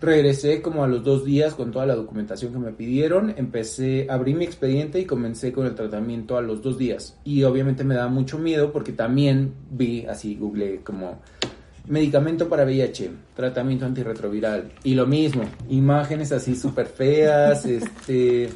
Regresé 0.00 0.60
como 0.60 0.84
a 0.84 0.88
los 0.88 1.04
dos 1.04 1.24
días 1.24 1.54
con 1.54 1.70
toda 1.70 1.86
la 1.86 1.94
documentación 1.94 2.52
que 2.52 2.58
me 2.58 2.72
pidieron, 2.72 3.34
empecé, 3.36 4.06
abrí 4.10 4.34
mi 4.34 4.44
expediente 4.44 5.00
y 5.00 5.06
comencé 5.06 5.52
con 5.52 5.66
el 5.66 5.74
tratamiento 5.74 6.36
a 6.36 6.42
los 6.42 6.62
dos 6.62 6.76
días. 6.76 7.16
Y 7.24 7.42
obviamente 7.44 7.82
me 7.82 7.94
da 7.94 8.08
mucho 8.08 8.38
miedo 8.38 8.72
porque 8.72 8.92
también 8.92 9.54
vi, 9.70 10.04
así 10.04 10.36
googleé 10.36 10.80
como 10.80 11.18
medicamento 11.88 12.48
para 12.48 12.64
VIH, 12.64 13.10
tratamiento 13.34 13.86
antirretroviral. 13.86 14.70
Y 14.84 14.94
lo 14.94 15.06
mismo, 15.06 15.44
imágenes 15.68 16.32
así 16.32 16.56
súper 16.56 16.86
feas, 16.86 17.64
este, 17.66 18.50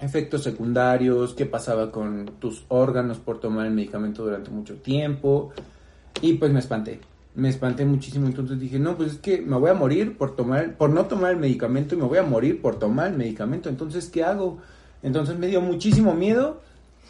efectos 0.00 0.42
secundarios, 0.42 1.34
qué 1.34 1.46
pasaba 1.46 1.90
con 1.90 2.32
tus 2.38 2.64
órganos 2.68 3.18
por 3.18 3.38
tomar 3.38 3.66
el 3.66 3.74
medicamento 3.74 4.24
durante 4.24 4.50
mucho 4.50 4.76
tiempo. 4.76 5.52
Y 6.20 6.34
pues 6.34 6.52
me 6.52 6.58
espanté. 6.60 7.00
Me 7.34 7.48
espanté 7.48 7.84
muchísimo, 7.84 8.26
entonces 8.26 8.58
dije, 8.58 8.78
no, 8.78 8.96
pues 8.96 9.12
es 9.12 9.18
que 9.18 9.40
me 9.40 9.56
voy 9.56 9.70
a 9.70 9.74
morir 9.74 10.18
por 10.18 10.34
tomar, 10.34 10.76
por 10.76 10.90
no 10.90 11.06
tomar 11.06 11.32
el 11.32 11.38
medicamento 11.38 11.94
y 11.94 11.98
me 11.98 12.04
voy 12.04 12.18
a 12.18 12.22
morir 12.24 12.60
por 12.60 12.78
tomar 12.78 13.12
el 13.12 13.16
medicamento, 13.16 13.68
entonces, 13.68 14.08
¿qué 14.08 14.24
hago? 14.24 14.58
Entonces 15.02 15.38
me 15.38 15.46
dio 15.46 15.60
muchísimo 15.60 16.12
miedo, 16.12 16.60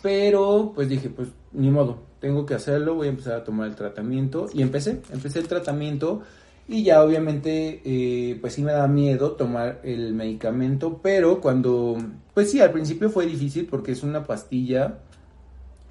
pero 0.02 0.72
pues 0.74 0.88
dije, 0.88 1.08
pues 1.08 1.28
ni 1.52 1.70
modo, 1.70 1.98
tengo 2.20 2.46
que 2.46 2.54
hacerlo, 2.54 2.94
voy 2.94 3.08
a 3.08 3.10
empezar 3.10 3.34
a 3.34 3.44
tomar 3.44 3.68
el 3.68 3.74
tratamiento. 3.74 4.48
Y 4.52 4.62
empecé, 4.62 5.00
empecé 5.10 5.40
el 5.40 5.48
tratamiento. 5.48 6.22
Y 6.68 6.84
ya 6.84 7.02
obviamente 7.02 7.82
eh, 7.84 8.38
pues 8.40 8.52
sí 8.52 8.62
me 8.62 8.72
da 8.72 8.86
miedo 8.86 9.32
tomar 9.32 9.80
el 9.82 10.14
medicamento, 10.14 11.00
pero 11.02 11.40
cuando, 11.40 11.96
pues 12.32 12.52
sí, 12.52 12.60
al 12.60 12.70
principio 12.70 13.10
fue 13.10 13.26
difícil 13.26 13.66
porque 13.66 13.90
es 13.90 14.04
una 14.04 14.24
pastilla 14.24 14.98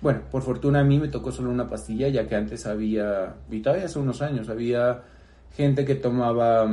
bueno, 0.01 0.21
por 0.31 0.41
fortuna 0.41 0.79
a 0.81 0.83
mí 0.83 0.99
me 0.99 1.07
tocó 1.07 1.31
solo 1.31 1.49
una 1.49 1.69
pastilla, 1.69 2.07
ya 2.07 2.27
que 2.27 2.35
antes 2.35 2.65
había, 2.65 3.35
y 3.49 3.59
todavía 3.61 3.85
hace 3.85 3.99
unos 3.99 4.21
años, 4.21 4.49
había 4.49 5.03
gente 5.55 5.85
que 5.85 5.95
tomaba 5.95 6.69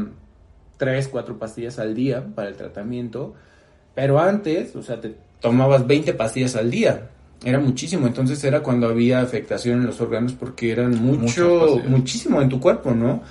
tres, 0.76 1.08
cuatro 1.08 1.38
pastillas 1.38 1.78
al 1.78 1.94
día 1.94 2.24
para 2.34 2.48
el 2.48 2.56
tratamiento, 2.56 3.34
pero 3.94 4.20
antes, 4.20 4.76
o 4.76 4.82
sea, 4.82 5.00
te 5.00 5.16
tomabas 5.40 5.86
20 5.86 6.12
pastillas 6.14 6.56
al 6.56 6.70
día 6.70 7.10
era 7.44 7.60
muchísimo. 7.60 8.06
Entonces 8.06 8.42
era 8.44 8.62
cuando 8.62 8.88
había 8.88 9.20
afectación 9.20 9.80
en 9.80 9.86
los 9.86 10.00
órganos 10.00 10.32
porque 10.32 10.72
eran 10.72 11.02
mucho, 11.02 11.80
muchísimo 11.86 12.40
en 12.40 12.48
tu 12.48 12.60
cuerpo, 12.60 12.92
¿no? 12.92 13.22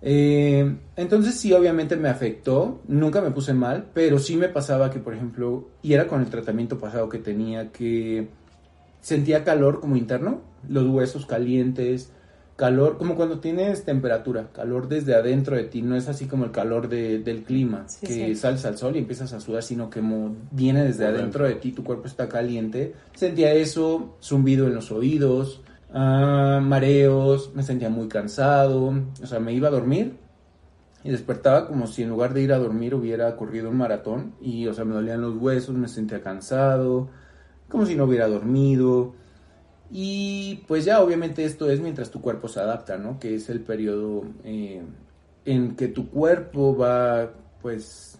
Eh, 0.00 0.76
entonces 0.96 1.34
sí, 1.34 1.52
obviamente 1.52 1.96
me 1.96 2.08
afectó, 2.08 2.80
nunca 2.86 3.20
me 3.20 3.32
puse 3.32 3.52
mal, 3.52 3.86
pero 3.94 4.18
sí 4.20 4.36
me 4.36 4.48
pasaba 4.48 4.90
que, 4.90 5.00
por 5.00 5.12
ejemplo, 5.12 5.68
y 5.82 5.92
era 5.92 6.06
con 6.06 6.20
el 6.20 6.30
tratamiento 6.30 6.78
pasado 6.78 7.08
que 7.08 7.18
tenía, 7.18 7.72
que 7.72 8.28
sentía 9.08 9.42
calor 9.42 9.80
como 9.80 9.96
interno, 9.96 10.42
los 10.68 10.86
huesos 10.86 11.24
calientes, 11.26 12.12
calor, 12.56 12.98
como 12.98 13.14
cuando 13.14 13.38
tienes 13.40 13.84
temperatura, 13.84 14.48
calor 14.52 14.88
desde 14.88 15.14
adentro 15.14 15.56
de 15.56 15.64
ti, 15.64 15.80
no 15.80 15.96
es 15.96 16.08
así 16.08 16.26
como 16.26 16.44
el 16.44 16.50
calor 16.50 16.88
de- 16.88 17.20
del 17.20 17.44
clima, 17.44 17.84
Sí, 17.88 18.06
que 18.06 18.14
sí. 18.14 18.34
sales 18.34 18.64
al 18.66 18.76
sol 18.76 18.96
y 18.96 18.98
empiezas 18.98 19.32
a 19.32 19.40
sudar, 19.40 19.62
sino 19.62 19.88
que 19.88 20.00
mo- 20.02 20.34
viene 20.50 20.84
desde 20.84 21.04
Por 21.06 21.14
adentro 21.14 21.44
dentro. 21.44 21.46
de 21.46 21.54
ti, 21.54 21.72
tu 21.72 21.84
cuerpo 21.84 22.06
está 22.06 22.28
caliente. 22.28 22.94
Sentía 23.14 23.54
eso, 23.54 24.16
zumbido 24.20 24.66
en 24.66 24.74
los 24.74 24.90
oídos, 24.92 25.62
ah, 25.94 26.60
mareos, 26.62 27.52
me 27.54 27.62
sentía 27.62 27.88
muy 27.90 28.08
cansado, 28.08 28.92
o 29.22 29.26
sea, 29.26 29.38
me 29.40 29.52
iba 29.54 29.68
a 29.68 29.70
dormir 29.70 30.16
y 31.04 31.10
despertaba 31.10 31.66
como 31.68 31.86
si 31.86 32.02
en 32.02 32.08
lugar 32.10 32.34
de 32.34 32.42
ir 32.42 32.52
a 32.52 32.58
dormir 32.58 32.92
hubiera 32.94 33.36
corrido 33.36 33.70
un 33.70 33.76
maratón 33.76 34.34
y, 34.40 34.66
o 34.66 34.74
sea, 34.74 34.84
me 34.84 34.94
dolían 34.94 35.20
los 35.22 35.36
huesos, 35.36 35.76
me 35.76 35.86
sentía 35.86 36.20
cansado, 36.20 37.08
como 37.68 37.86
si 37.86 37.94
no 37.94 38.04
hubiera 38.04 38.28
dormido. 38.28 39.14
Y 39.90 40.64
pues 40.68 40.84
ya 40.84 41.00
obviamente 41.00 41.44
esto 41.44 41.70
es 41.70 41.80
mientras 41.80 42.10
tu 42.10 42.20
cuerpo 42.20 42.48
se 42.48 42.60
adapta, 42.60 42.98
¿no? 42.98 43.18
Que 43.18 43.34
es 43.34 43.48
el 43.48 43.60
periodo 43.60 44.24
eh, 44.44 44.82
en 45.44 45.76
que 45.76 45.88
tu 45.88 46.10
cuerpo 46.10 46.76
va 46.76 47.32
pues 47.62 48.18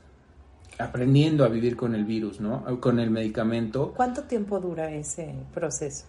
aprendiendo 0.78 1.44
a 1.44 1.48
vivir 1.48 1.76
con 1.76 1.94
el 1.94 2.04
virus, 2.04 2.40
¿no? 2.40 2.80
Con 2.80 3.00
el 3.00 3.10
medicamento. 3.10 3.92
¿Cuánto 3.96 4.22
tiempo 4.22 4.60
dura 4.60 4.90
ese 4.90 5.34
proceso? 5.52 6.06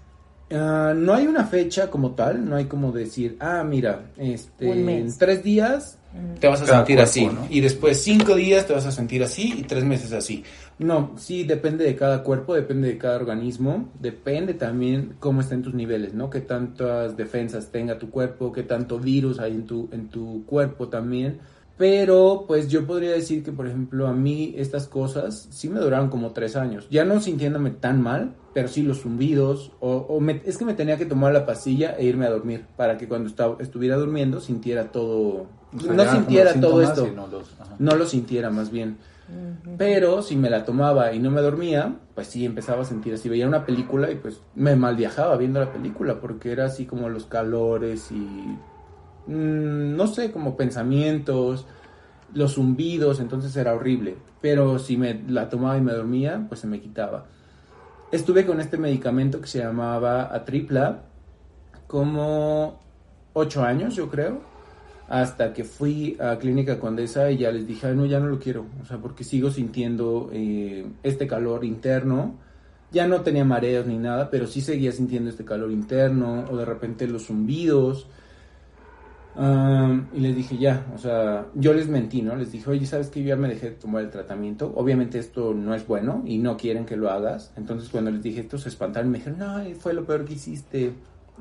Ah, 0.52 0.94
no 0.96 1.14
hay 1.14 1.28
una 1.28 1.46
fecha 1.46 1.90
como 1.90 2.12
tal, 2.12 2.50
no 2.50 2.56
hay 2.56 2.66
como 2.66 2.92
decir, 2.92 3.38
ah, 3.40 3.64
mira, 3.64 4.12
este, 4.18 4.72
en 4.72 5.18
tres 5.18 5.44
días 5.44 6.00
te 6.40 6.48
vas 6.48 6.62
a 6.62 6.66
Cada 6.66 6.78
sentir 6.80 6.96
cuerpo, 6.96 7.10
así, 7.10 7.26
¿no? 7.28 7.48
y 7.52 7.62
después 7.62 8.02
cinco 8.02 8.36
días 8.36 8.66
te 8.66 8.74
vas 8.74 8.86
a 8.88 8.92
sentir 8.92 9.22
así 9.22 9.54
y 9.60 9.64
tres 9.64 9.84
meses 9.84 10.12
así. 10.12 10.44
No, 10.80 11.14
sí, 11.18 11.44
depende 11.44 11.86
de 11.86 11.96
cada 11.96 12.24
cuerpo, 12.24 12.56
depende 12.56 12.88
de 12.88 12.98
cada 12.98 13.18
organismo, 13.18 13.90
depende 14.00 14.56
también 14.56 15.14
cómo 15.20 15.42
estén 15.42 15.62
tus 15.62 15.76
niveles, 15.76 16.16
¿no? 16.16 16.32
Qué 16.32 16.42
tantas 16.42 17.16
defensas 17.16 17.68
tenga 17.72 18.00
tu 18.00 18.10
cuerpo, 18.10 18.52
qué 18.52 18.64
tanto 18.64 18.98
virus 18.98 19.40
hay 19.40 19.52
en 19.52 19.68
tu, 19.68 19.88
en 19.92 20.10
tu 20.10 20.46
cuerpo 20.48 20.88
también. 20.88 21.40
Pero, 21.80 22.44
pues 22.46 22.68
yo 22.68 22.86
podría 22.86 23.12
decir 23.12 23.42
que, 23.42 23.54
por 23.54 23.66
ejemplo, 23.66 24.06
a 24.08 24.12
mí 24.14 24.54
estas 24.58 24.88
cosas 24.90 25.48
sí 25.50 25.70
me 25.70 25.80
duraron 25.80 26.10
como 26.10 26.32
tres 26.34 26.58
años. 26.58 26.86
Ya 26.92 27.06
no 27.06 27.22
sintiéndome 27.22 27.72
tan 27.72 28.02
mal, 28.02 28.36
pero 28.54 28.68
sí 28.68 28.84
los 28.84 29.00
zumbidos. 29.00 29.72
O, 29.80 29.92
o 29.96 30.20
me- 30.20 30.42
es 30.46 30.58
que 30.58 30.66
me 30.66 30.74
tenía 30.74 30.98
que 30.98 31.06
tomar 31.06 31.32
la 31.32 31.46
pastilla 31.46 31.96
e 31.98 32.04
irme 32.04 32.26
a 32.26 32.32
dormir 32.32 32.66
para 32.76 32.98
que 32.98 33.08
cuando 33.08 33.30
estaba, 33.30 33.56
estuviera 33.62 33.96
durmiendo 33.96 34.42
sintiera 34.42 34.92
todo. 34.92 35.48
O 35.74 35.80
sea, 35.80 35.94
no 35.94 36.04
sintiera 36.12 36.52
todo 36.60 36.82
esto. 36.82 37.06
los-. 37.06 37.80
No 37.80 37.96
lo 37.96 38.06
sintiera 38.06 38.50
más 38.50 38.72
bien. 38.72 38.98
Pero 39.78 40.22
si 40.22 40.36
me 40.36 40.50
la 40.50 40.66
tomaba 40.66 41.14
y 41.14 41.20
no 41.20 41.32
me 41.32 41.40
dormía, 41.42 41.96
pues 42.16 42.28
sí 42.28 42.46
empezaba 42.46 42.82
a 42.82 42.86
sentir 42.86 43.14
así. 43.14 43.30
Veía 43.30 43.48
una 43.48 43.66
película 43.66 44.12
y 44.12 44.16
pues 44.16 44.42
me 44.56 44.76
mal 44.76 44.96
viajaba 44.98 45.38
viendo 45.38 45.60
la 45.62 45.72
película 45.72 46.20
porque 46.20 46.52
era 46.52 46.66
así 46.66 46.86
como 46.86 47.08
los 47.10 47.26
calores 47.26 48.12
y 48.12 48.28
mm, 49.28 49.96
no 49.96 50.08
sé, 50.08 50.32
como 50.32 50.58
pensamientos, 50.58 51.66
los 52.34 52.56
zumbidos, 52.56 53.20
entonces 53.20 53.56
era 53.56 53.74
horrible. 53.74 54.18
Pero 54.42 54.80
si 54.80 54.98
me 54.98 55.22
la 55.28 55.50
tomaba 55.50 55.78
y 55.78 55.82
me 55.82 55.94
dormía, 55.94 56.46
pues 56.48 56.62
se 56.62 56.68
me 56.68 56.80
quitaba. 56.80 57.26
Estuve 58.12 58.46
con 58.46 58.60
este 58.60 58.78
medicamento 58.78 59.42
que 59.42 59.48
se 59.48 59.60
llamaba 59.60 60.34
Atripla 60.34 61.04
como 61.88 62.80
ocho 63.34 63.64
años, 63.64 63.96
yo 63.96 64.10
creo 64.10 64.50
hasta 65.10 65.54
que 65.54 65.64
fui 65.64 66.16
a 66.20 66.38
Clínica 66.38 66.80
Condesa 66.80 67.32
y 67.32 67.38
ya 67.38 67.52
les 67.52 67.66
dije, 67.66 67.88
"Ay, 67.88 67.96
no, 67.96 68.06
ya 68.06 68.20
no 68.20 68.28
lo 68.28 68.40
quiero, 68.40 68.68
o 68.82 68.86
sea, 68.86 68.98
porque 68.98 69.24
sigo 69.24 69.50
sintiendo 69.50 70.30
eh, 70.32 70.86
este 71.04 71.26
calor 71.28 71.66
interno. 71.66 72.36
Ya 72.92 73.08
no 73.08 73.22
tenía 73.22 73.44
mareos 73.44 73.88
ni 73.88 73.98
nada, 73.98 74.30
pero 74.30 74.48
sí 74.48 74.62
seguía 74.62 74.92
sintiendo 74.92 75.30
este 75.30 75.46
calor 75.46 75.72
interno, 75.72 76.46
o 76.50 76.58
de 76.58 76.66
repente 76.66 77.08
los 77.08 77.26
zumbidos. 77.26 78.08
Am, 79.42 80.10
y 80.14 80.20
les 80.20 80.36
dije, 80.36 80.58
ya, 80.58 80.86
o 80.94 80.98
sea, 80.98 81.48
yo 81.56 81.74
les 81.74 81.88
mentí, 81.88 82.22
¿no? 82.22 82.36
Les 82.36 82.52
dije, 82.52 82.70
oye, 82.70 82.86
¿sabes 82.86 83.10
qué? 83.10 83.24
Ya 83.24 83.38
me 83.38 83.48
dejé 83.48 83.70
de 83.70 83.76
tomar 83.78 84.04
el 84.04 84.10
tratamiento. 84.10 84.74
Obviamente 84.76 85.18
esto 85.18 85.54
no 85.54 85.74
es 85.74 85.88
bueno 85.88 86.24
y 86.26 86.40
no 86.40 86.58
quieren 86.58 86.86
que 86.86 86.98
lo 86.98 87.10
hagas. 87.10 87.54
Entonces 87.56 87.90
cuando 87.90 88.12
les 88.12 88.22
dije 88.22 88.42
esto 88.42 88.58
se 88.58 88.68
espantaron 88.70 89.10
me 89.12 89.20
dijeron, 89.20 89.40
no, 89.40 89.64
fue 89.80 89.94
lo 89.94 90.04
peor 90.06 90.26
que 90.26 90.34
hiciste. 90.34 90.92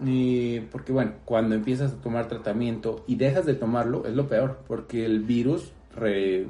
Y 0.05 0.61
porque 0.71 0.93
bueno, 0.93 1.15
cuando 1.25 1.57
empiezas 1.57 1.93
a 1.93 1.97
tomar 1.97 2.29
tratamiento 2.29 3.03
y 3.09 3.17
dejas 3.17 3.47
de 3.47 3.55
tomarlo, 3.55 4.07
es 4.07 4.15
lo 4.15 4.29
peor, 4.29 4.61
porque 4.69 5.05
el 5.05 5.21
virus 5.25 5.73
re- 5.97 6.47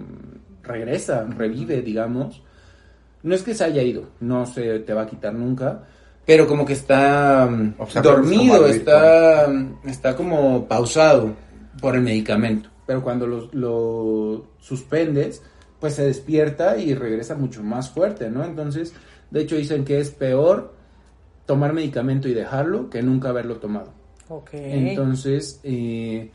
regresa, 0.63 1.25
revive, 1.25 1.81
digamos. 1.81 2.43
No 3.23 3.35
es 3.35 3.43
que 3.43 3.55
se 3.55 3.65
haya 3.65 3.83
ido, 3.83 4.05
no 4.21 4.45
se 4.47 4.81
te 4.81 4.93
va 4.95 5.03
a 5.03 5.07
quitar 5.07 5.35
nunca, 5.35 5.85
pero 6.29 6.47
como 6.47 6.67
que 6.67 6.75
está 6.75 7.49
mm, 7.51 7.77
O 7.79 7.87
sea, 7.87 8.03
pero 8.03 8.17
es 8.17 8.21
como 8.21 8.37
dormido, 8.37 8.67
está, 8.67 9.51
está 9.87 10.14
como 10.14 10.69
pausado 10.69 11.35
por 11.81 11.97
el 11.97 12.03
medicamento. 12.03 12.69
Pero 12.87 13.03
cuando 13.03 13.27
lo, 13.27 13.49
lo 13.53 14.45
suspendes, 14.61 15.43
pues 15.81 15.95
se 15.95 16.05
despierta 16.05 16.77
y 16.77 16.95
regresa 16.95 17.35
mucho 17.35 17.62
más 17.62 17.88
fuerte, 17.88 18.29
¿no? 18.29 18.45
Entonces, 18.45 18.93
de 19.31 19.41
hecho 19.41 19.57
dicen 19.57 19.87
que 19.87 20.01
es 20.01 20.11
peor 20.11 20.75
tomar 21.47 21.73
medicamento 21.73 22.29
y 22.29 22.35
dejarlo 22.35 22.91
que 22.91 23.03
nunca 23.03 23.31
haberlo 23.31 23.57
tomado. 23.57 23.95
Ok. 24.29 24.51
Entonces, 24.53 25.61
eh, 25.62 26.31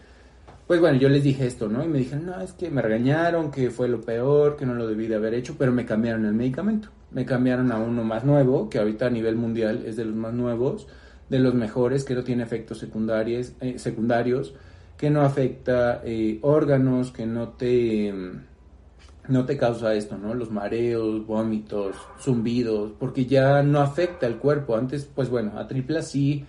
pues 0.65 0.79
bueno, 0.79 0.97
yo 0.97 1.07
les 1.07 1.21
dije 1.21 1.45
esto, 1.45 1.69
¿no? 1.69 1.83
Y 1.83 1.87
me 1.87 1.99
dijeron, 1.99 2.25
no, 2.25 2.41
es 2.41 2.53
que 2.53 2.71
me 2.71 2.81
regañaron, 2.81 3.51
que 3.51 3.69
fue 3.69 3.87
lo 3.87 4.01
peor, 4.01 4.57
que 4.57 4.65
no 4.65 4.73
lo 4.73 4.87
debí 4.87 5.05
de 5.05 5.17
haber 5.17 5.35
hecho, 5.35 5.53
pero 5.55 5.71
me 5.71 5.85
cambiaron 5.85 6.25
el 6.25 6.33
medicamento. 6.33 6.89
Me 7.13 7.25
cambiaron 7.25 7.71
a 7.71 7.77
uno 7.77 8.03
más 8.03 8.23
nuevo, 8.23 8.69
que 8.69 8.79
ahorita 8.79 9.07
a 9.07 9.09
nivel 9.09 9.35
mundial 9.35 9.83
es 9.85 9.95
de 9.95 10.05
los 10.05 10.15
más 10.15 10.33
nuevos, 10.33 10.87
de 11.29 11.39
los 11.39 11.53
mejores, 11.53 12.03
que 12.03 12.15
no 12.15 12.23
tiene 12.23 12.43
efectos 12.43 12.79
secundarios, 12.79 13.53
eh, 13.61 13.79
secundarios 13.79 14.53
que 14.97 15.09
no 15.09 15.21
afecta 15.21 16.01
eh, 16.05 16.39
órganos, 16.41 17.11
que 17.11 17.25
no 17.25 17.49
te... 17.49 18.13
no 19.27 19.45
te 19.45 19.57
causa 19.57 19.93
esto, 19.95 20.17
¿no? 20.17 20.33
Los 20.33 20.51
mareos, 20.51 21.25
vómitos, 21.25 21.95
zumbidos, 22.19 22.93
porque 22.99 23.25
ya 23.25 23.63
no 23.63 23.81
afecta 23.81 24.27
el 24.27 24.37
cuerpo. 24.37 24.75
Antes, 24.75 25.09
pues 25.13 25.29
bueno, 25.29 25.57
a 25.57 25.67
tripla 25.67 26.01
sí 26.01 26.45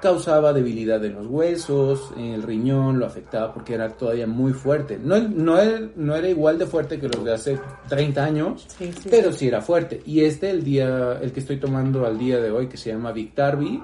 causaba 0.00 0.52
debilidad 0.52 1.04
en 1.04 1.14
los 1.14 1.26
huesos, 1.26 2.12
en 2.16 2.34
el 2.34 2.42
riñón 2.42 2.98
lo 2.98 3.06
afectaba 3.06 3.52
porque 3.52 3.74
era 3.74 3.88
todavía 3.88 4.26
muy 4.26 4.52
fuerte. 4.52 4.98
No, 5.02 5.18
no, 5.18 5.58
era, 5.58 5.80
no 5.96 6.14
era 6.14 6.28
igual 6.28 6.58
de 6.58 6.66
fuerte 6.66 7.00
que 7.00 7.08
los 7.08 7.24
de 7.24 7.34
hace 7.34 7.58
30 7.88 8.24
años, 8.24 8.66
Sí, 8.78 8.92
sí, 8.92 9.08
pero 9.10 9.32
sí 9.32 9.48
era 9.48 9.60
fuerte. 9.60 10.00
Y 10.06 10.20
este, 10.20 10.50
el 10.50 10.62
día, 10.62 11.18
el 11.20 11.32
que 11.32 11.40
estoy 11.40 11.58
tomando 11.58 12.06
al 12.06 12.18
día 12.18 12.40
de 12.40 12.50
hoy, 12.50 12.68
que 12.68 12.76
se 12.76 12.90
llama 12.90 13.12
Victarvi, 13.12 13.82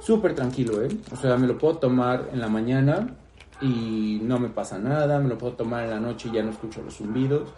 súper 0.00 0.34
tranquilo, 0.34 0.82
¿eh? 0.82 0.88
O 1.12 1.16
sea, 1.16 1.36
me 1.36 1.46
lo 1.46 1.56
puedo 1.56 1.78
tomar 1.78 2.28
en 2.32 2.40
la 2.40 2.48
mañana 2.48 3.16
y 3.60 4.20
no 4.22 4.38
me 4.38 4.50
pasa 4.50 4.78
nada, 4.78 5.18
me 5.18 5.28
lo 5.28 5.38
puedo 5.38 5.54
tomar 5.54 5.84
en 5.84 5.90
la 5.90 6.00
noche 6.00 6.28
y 6.30 6.36
ya 6.36 6.42
no 6.42 6.50
escucho 6.50 6.82
los 6.82 6.96
zumbidos. 6.96 7.48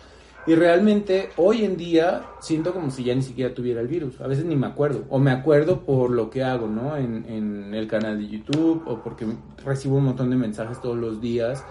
Y 0.49 0.55
realmente 0.55 1.29
hoy 1.37 1.63
en 1.63 1.77
día 1.77 2.23
siento 2.41 2.73
como 2.73 2.91
si 2.91 3.05
ya 3.05 3.15
ni 3.15 3.21
siquiera 3.21 3.53
tuviera 3.53 3.83
el 3.83 3.87
virus. 3.87 4.19
A 4.23 4.27
veces 4.27 4.47
ni 4.47 4.57
me 4.57 4.67
acuerdo. 4.67 5.05
O 5.11 5.19
me 5.19 5.31
acuerdo 5.31 5.81
por 5.81 6.11
lo 6.11 6.31
que 6.31 6.43
hago, 6.43 6.67
¿no? 6.67 6.97
En, 6.97 7.27
en 7.29 7.75
el 7.75 7.87
canal 7.87 8.19
de 8.19 8.29
YouTube 8.29 8.83
o 8.87 9.03
porque 9.03 9.27
recibo 9.63 9.99
un 9.99 10.05
montón 10.05 10.31
de 10.31 10.37
mensajes 10.37 10.81
todos 10.81 10.97
los 10.97 11.21
días. 11.21 11.63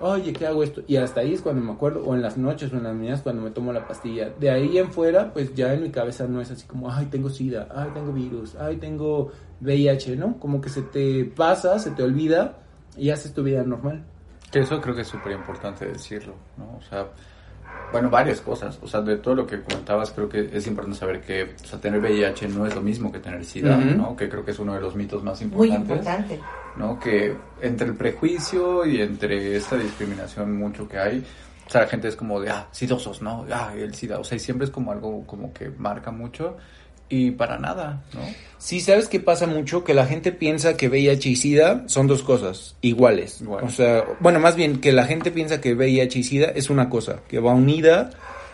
Oye, 0.00 0.34
¿qué 0.34 0.46
hago 0.46 0.62
esto? 0.62 0.82
Y 0.86 0.96
hasta 0.96 1.22
ahí 1.22 1.32
es 1.32 1.40
cuando 1.40 1.62
me 1.62 1.72
acuerdo. 1.72 2.04
O 2.04 2.14
en 2.14 2.20
las 2.20 2.36
noches 2.36 2.70
o 2.70 2.76
en 2.76 2.82
las 2.82 2.94
mañanas 2.94 3.22
cuando 3.22 3.40
me 3.40 3.50
tomo 3.50 3.72
la 3.72 3.88
pastilla. 3.88 4.28
De 4.38 4.50
ahí 4.50 4.76
en 4.76 4.92
fuera, 4.92 5.32
pues 5.32 5.54
ya 5.54 5.72
en 5.72 5.84
mi 5.84 5.90
cabeza 5.90 6.26
no 6.26 6.42
es 6.42 6.50
así 6.50 6.66
como, 6.66 6.92
ay, 6.92 7.06
tengo 7.06 7.30
SIDA, 7.30 7.68
ay, 7.74 7.88
tengo 7.94 8.12
virus, 8.12 8.56
ay, 8.56 8.76
tengo 8.76 9.32
VIH, 9.62 10.16
¿no? 10.16 10.38
Como 10.38 10.60
que 10.60 10.68
se 10.68 10.82
te 10.82 11.24
pasa, 11.24 11.78
se 11.78 11.92
te 11.92 12.02
olvida 12.02 12.58
y 12.94 13.08
haces 13.08 13.32
tu 13.32 13.42
vida 13.42 13.62
normal. 13.62 14.04
Que 14.50 14.58
eso 14.58 14.78
creo 14.82 14.94
que 14.94 15.00
es 15.00 15.08
súper 15.08 15.32
importante 15.32 15.86
decirlo, 15.86 16.34
¿no? 16.58 16.76
O 16.76 16.82
sea, 16.82 17.08
bueno, 17.92 18.10
varias 18.10 18.40
cosas. 18.40 18.78
O 18.82 18.86
sea, 18.86 19.00
de 19.00 19.16
todo 19.16 19.34
lo 19.34 19.46
que 19.46 19.62
comentabas, 19.62 20.10
creo 20.12 20.28
que 20.28 20.50
es 20.52 20.66
importante 20.66 20.98
saber 20.98 21.20
que 21.20 21.54
o 21.62 21.66
sea, 21.66 21.80
tener 21.80 22.00
VIH 22.00 22.48
no 22.48 22.66
es 22.66 22.74
lo 22.74 22.80
mismo 22.80 23.10
que 23.10 23.18
tener 23.18 23.44
SIDA. 23.44 23.76
¿no? 23.76 24.16
Que 24.16 24.28
creo 24.28 24.44
que 24.44 24.50
es 24.50 24.58
uno 24.58 24.74
de 24.74 24.80
los 24.80 24.94
mitos 24.94 25.22
más 25.22 25.40
Muy 25.42 25.68
importantes. 25.68 26.38
importante. 26.38 26.40
¿no? 26.76 26.98
Que 26.98 27.36
entre 27.60 27.88
el 27.88 27.94
prejuicio 27.94 28.84
y 28.86 29.00
entre 29.00 29.56
esta 29.56 29.76
discriminación 29.76 30.56
mucho 30.56 30.88
que 30.88 30.98
hay, 30.98 31.24
o 31.66 31.70
sea, 31.70 31.82
la 31.82 31.86
gente 31.88 32.08
es 32.08 32.16
como 32.16 32.40
de, 32.40 32.50
ah, 32.50 32.66
sidosos, 32.70 33.20
¿no? 33.20 33.44
Ah, 33.52 33.72
el 33.76 33.94
SIDA. 33.94 34.18
O 34.18 34.24
sea, 34.24 34.36
y 34.36 34.38
siempre 34.38 34.64
es 34.64 34.70
como 34.70 34.90
algo 34.92 35.26
como 35.26 35.52
que 35.52 35.68
marca 35.70 36.10
mucho 36.10 36.56
y 37.08 37.30
para 37.32 37.58
nada, 37.58 38.02
¿no? 38.14 38.20
Sí, 38.58 38.80
¿sabes 38.80 39.08
qué 39.08 39.20
pasa 39.20 39.46
mucho? 39.46 39.84
Que 39.84 39.94
la 39.94 40.06
gente 40.06 40.32
piensa 40.32 40.76
que 40.76 40.88
VIH 40.88 41.28
y 41.28 41.36
SIDA 41.36 41.84
son 41.86 42.08
dos 42.08 42.22
cosas 42.22 42.74
iguales. 42.80 43.40
Igual. 43.40 43.64
O 43.64 43.70
sea, 43.70 44.04
bueno, 44.18 44.40
más 44.40 44.56
bien 44.56 44.80
que 44.80 44.92
la 44.92 45.04
gente 45.04 45.30
piensa 45.30 45.60
que 45.60 45.74
VIH 45.74 46.18
y 46.18 46.22
SIDA 46.24 46.46
es 46.46 46.68
una 46.68 46.90
cosa, 46.90 47.20
que 47.28 47.38
va 47.38 47.54
unida 47.54 48.10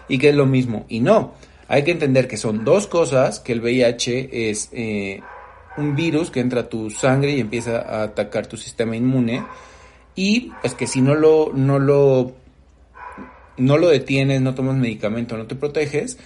y 0.09 0.19
que 0.19 0.29
es 0.29 0.35
lo 0.35 0.45
mismo. 0.45 0.85
Y 0.89 1.01
no. 1.01 1.35
Hay 1.69 1.85
que 1.85 1.91
entender 1.91 2.29
que 2.29 2.37
son 2.37 2.65
dos 2.65 2.87
cosas, 2.87 3.41
que 3.41 3.53
el 3.53 3.61
VIH 3.61 4.51
es 4.51 4.69
eh, 4.73 5.21
un 5.79 5.97
virus 5.97 6.31
que 6.31 6.41
entra 6.41 6.63
a 6.63 6.69
tu 6.69 6.91
sangre 6.91 7.33
y 7.33 7.41
empieza 7.41 7.81
a 7.81 8.03
atacar 8.03 8.47
tu 8.47 8.59
sistema 8.59 8.95
inmune 8.97 9.43
y 10.17 10.53
es 10.63 10.75
que 10.75 10.87
si 10.87 11.01
no 11.01 11.15
lo, 11.15 11.53
no 11.53 11.79
lo, 11.79 12.33
no 13.57 13.79
lo 13.79 13.89
detienes, 13.89 14.41
no 14.41 14.55
tomas 14.55 14.77
medicamento, 14.77 15.37
no 15.37 15.47
te 15.47 15.57
proteges, 15.57 16.19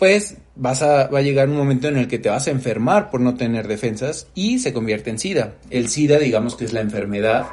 pues 0.00 0.38
vas 0.56 0.82
a, 0.82 1.08
va 1.08 1.18
a 1.18 1.22
llegar 1.22 1.48
un 1.50 1.58
momento 1.58 1.86
en 1.86 1.98
el 1.98 2.08
que 2.08 2.18
te 2.18 2.30
vas 2.30 2.48
a 2.48 2.50
enfermar 2.50 3.10
por 3.10 3.20
no 3.20 3.34
tener 3.34 3.68
defensas 3.68 4.28
y 4.34 4.58
se 4.58 4.72
convierte 4.72 5.10
en 5.10 5.18
SIDA. 5.18 5.56
El 5.68 5.88
SIDA, 5.88 6.18
digamos 6.18 6.56
que 6.56 6.64
es 6.64 6.72
la 6.72 6.80
enfermedad 6.80 7.46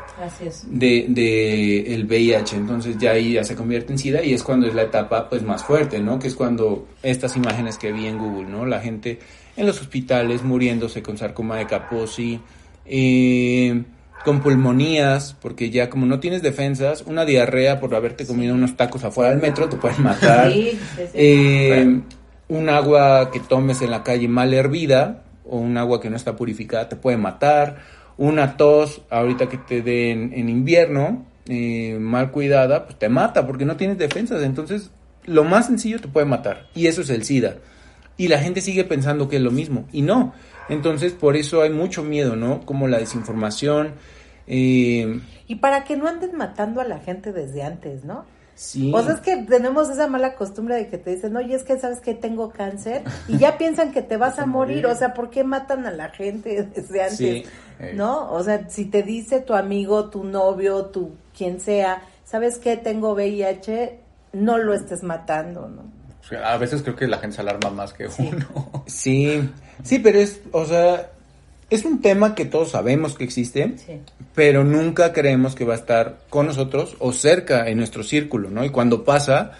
de, 0.67 1.05
de 1.09 1.93
el 1.93 2.05
VIH, 2.05 2.55
entonces 2.55 2.97
ya 2.97 3.11
ahí 3.11 3.33
ya 3.33 3.43
se 3.43 3.55
convierte 3.55 3.91
en 3.91 3.99
SIDA 3.99 4.23
y 4.23 4.33
es 4.33 4.43
cuando 4.43 4.65
es 4.65 4.73
la 4.73 4.83
etapa 4.83 5.29
pues 5.29 5.43
más 5.43 5.65
fuerte, 5.65 5.99
¿no? 5.99 6.19
Que 6.19 6.29
es 6.29 6.35
cuando 6.35 6.87
estas 7.03 7.35
imágenes 7.35 7.77
que 7.77 7.91
vi 7.91 8.07
en 8.07 8.17
Google, 8.17 8.49
¿no? 8.49 8.65
La 8.65 8.79
gente 8.79 9.19
en 9.57 9.67
los 9.67 9.81
hospitales 9.81 10.41
muriéndose 10.41 11.03
con 11.03 11.17
sarcoma 11.17 11.57
de 11.57 11.67
Kaposi, 11.67 12.39
eh, 12.85 13.83
con 14.23 14.39
pulmonías, 14.39 15.35
porque 15.41 15.69
ya 15.69 15.89
como 15.89 16.05
no 16.05 16.21
tienes 16.21 16.41
defensas, 16.41 17.03
una 17.05 17.25
diarrea 17.25 17.81
por 17.81 17.93
haberte 17.93 18.25
comido 18.25 18.55
unos 18.55 18.77
tacos 18.77 19.03
afuera 19.03 19.31
del 19.31 19.41
metro 19.41 19.67
te 19.67 19.75
pueden 19.75 20.01
matar. 20.01 20.51
Eh, 21.13 22.01
un 22.49 22.69
agua 22.69 23.31
que 23.31 23.39
tomes 23.39 23.81
en 23.81 23.91
la 23.91 24.03
calle 24.03 24.27
mal 24.27 24.53
hervida 24.53 25.23
o 25.45 25.57
un 25.57 25.77
agua 25.77 26.01
que 26.01 26.09
no 26.09 26.15
está 26.15 26.35
purificada 26.35 26.89
te 26.89 26.95
puede 26.95 27.17
matar. 27.17 27.77
Una 28.17 28.57
tos, 28.57 29.01
ahorita 29.09 29.47
que 29.47 29.57
te 29.57 29.81
den 29.81 30.31
en 30.33 30.49
invierno, 30.49 31.25
eh, 31.47 31.97
mal 31.99 32.31
cuidada, 32.31 32.85
pues 32.85 32.97
te 32.97 33.09
mata 33.09 33.45
porque 33.45 33.65
no 33.65 33.77
tienes 33.77 33.97
defensas. 33.97 34.43
Entonces, 34.43 34.89
lo 35.25 35.43
más 35.43 35.67
sencillo 35.67 35.99
te 35.99 36.07
puede 36.07 36.25
matar. 36.25 36.67
Y 36.73 36.87
eso 36.87 37.01
es 37.01 37.09
el 37.09 37.23
SIDA. 37.23 37.57
Y 38.17 38.29
la 38.29 38.39
gente 38.39 38.61
sigue 38.61 38.83
pensando 38.83 39.29
que 39.29 39.35
es 39.35 39.41
lo 39.41 39.51
mismo. 39.51 39.87
Y 39.91 40.01
no. 40.01 40.33
Entonces, 40.69 41.13
por 41.13 41.35
eso 41.35 41.61
hay 41.61 41.69
mucho 41.69 42.03
miedo, 42.03 42.35
¿no? 42.35 42.61
Como 42.65 42.87
la 42.87 42.97
desinformación. 42.97 43.93
Eh, 44.47 45.19
y 45.47 45.55
para 45.55 45.83
que 45.83 45.95
no 45.95 46.07
anden 46.07 46.35
matando 46.35 46.81
a 46.81 46.85
la 46.85 46.99
gente 46.99 47.31
desde 47.33 47.61
antes, 47.61 48.03
¿no? 48.03 48.25
Sí. 48.57 48.89
Pues 48.91 49.07
es 49.07 49.19
que 49.19 49.37
tenemos 49.37 49.87
esa 49.87 50.07
mala 50.07 50.33
costumbre 50.33 50.75
de 50.75 50.87
que 50.87 50.97
te 50.97 51.11
dicen, 51.13 51.37
oye, 51.37 51.53
es 51.53 51.63
que 51.63 51.77
sabes 51.77 52.01
que 52.01 52.15
tengo 52.15 52.49
cáncer 52.49 53.03
y 53.27 53.37
ya 53.37 53.55
piensan 53.59 53.91
que 53.91 54.01
te 54.01 54.17
vas 54.17 54.39
a 54.39 54.47
morir. 54.47 54.87
O 54.87 54.95
sea, 54.95 55.13
¿por 55.13 55.29
qué 55.29 55.43
matan 55.43 55.85
a 55.85 55.91
la 55.91 56.09
gente 56.09 56.63
desde 56.75 57.03
antes? 57.03 57.47
¿No? 57.93 58.31
O 58.31 58.43
sea, 58.43 58.67
si 58.69 58.85
te 58.85 59.03
dice 59.03 59.41
tu 59.41 59.53
amigo, 59.53 60.09
tu 60.09 60.23
novio, 60.23 60.85
tu 60.85 61.11
quien 61.37 61.59
sea, 61.59 62.01
¿sabes 62.25 62.57
qué? 62.57 62.77
Tengo 62.77 63.13
VIH, 63.13 63.99
no 64.33 64.57
lo 64.57 64.73
estés 64.73 65.03
matando, 65.03 65.69
¿no? 65.69 65.83
A 66.43 66.57
veces 66.57 66.81
creo 66.81 66.95
que 66.95 67.07
la 67.07 67.19
gente 67.19 67.35
se 67.35 67.41
alarma 67.41 67.69
más 67.69 67.93
que 67.93 68.07
uno. 68.17 68.83
Sí, 68.87 69.49
sí, 69.83 69.99
pero 69.99 70.19
es, 70.19 70.41
o 70.51 70.65
sea, 70.65 71.11
es 71.69 71.83
un 71.83 72.01
tema 72.01 72.33
que 72.33 72.45
todos 72.45 72.71
sabemos 72.71 73.15
que 73.15 73.25
existe, 73.25 73.75
pero 74.33 74.63
nunca 74.63 75.11
creemos 75.11 75.53
que 75.53 75.65
va 75.65 75.73
a 75.73 75.77
estar 75.77 76.19
con 76.29 76.45
nosotros 76.45 76.95
o 76.99 77.11
cerca 77.11 77.67
en 77.67 77.77
nuestro 77.77 78.03
círculo, 78.03 78.49
¿no? 78.49 78.63
Y 78.63 78.69
cuando 78.69 79.03
pasa, 79.03 79.51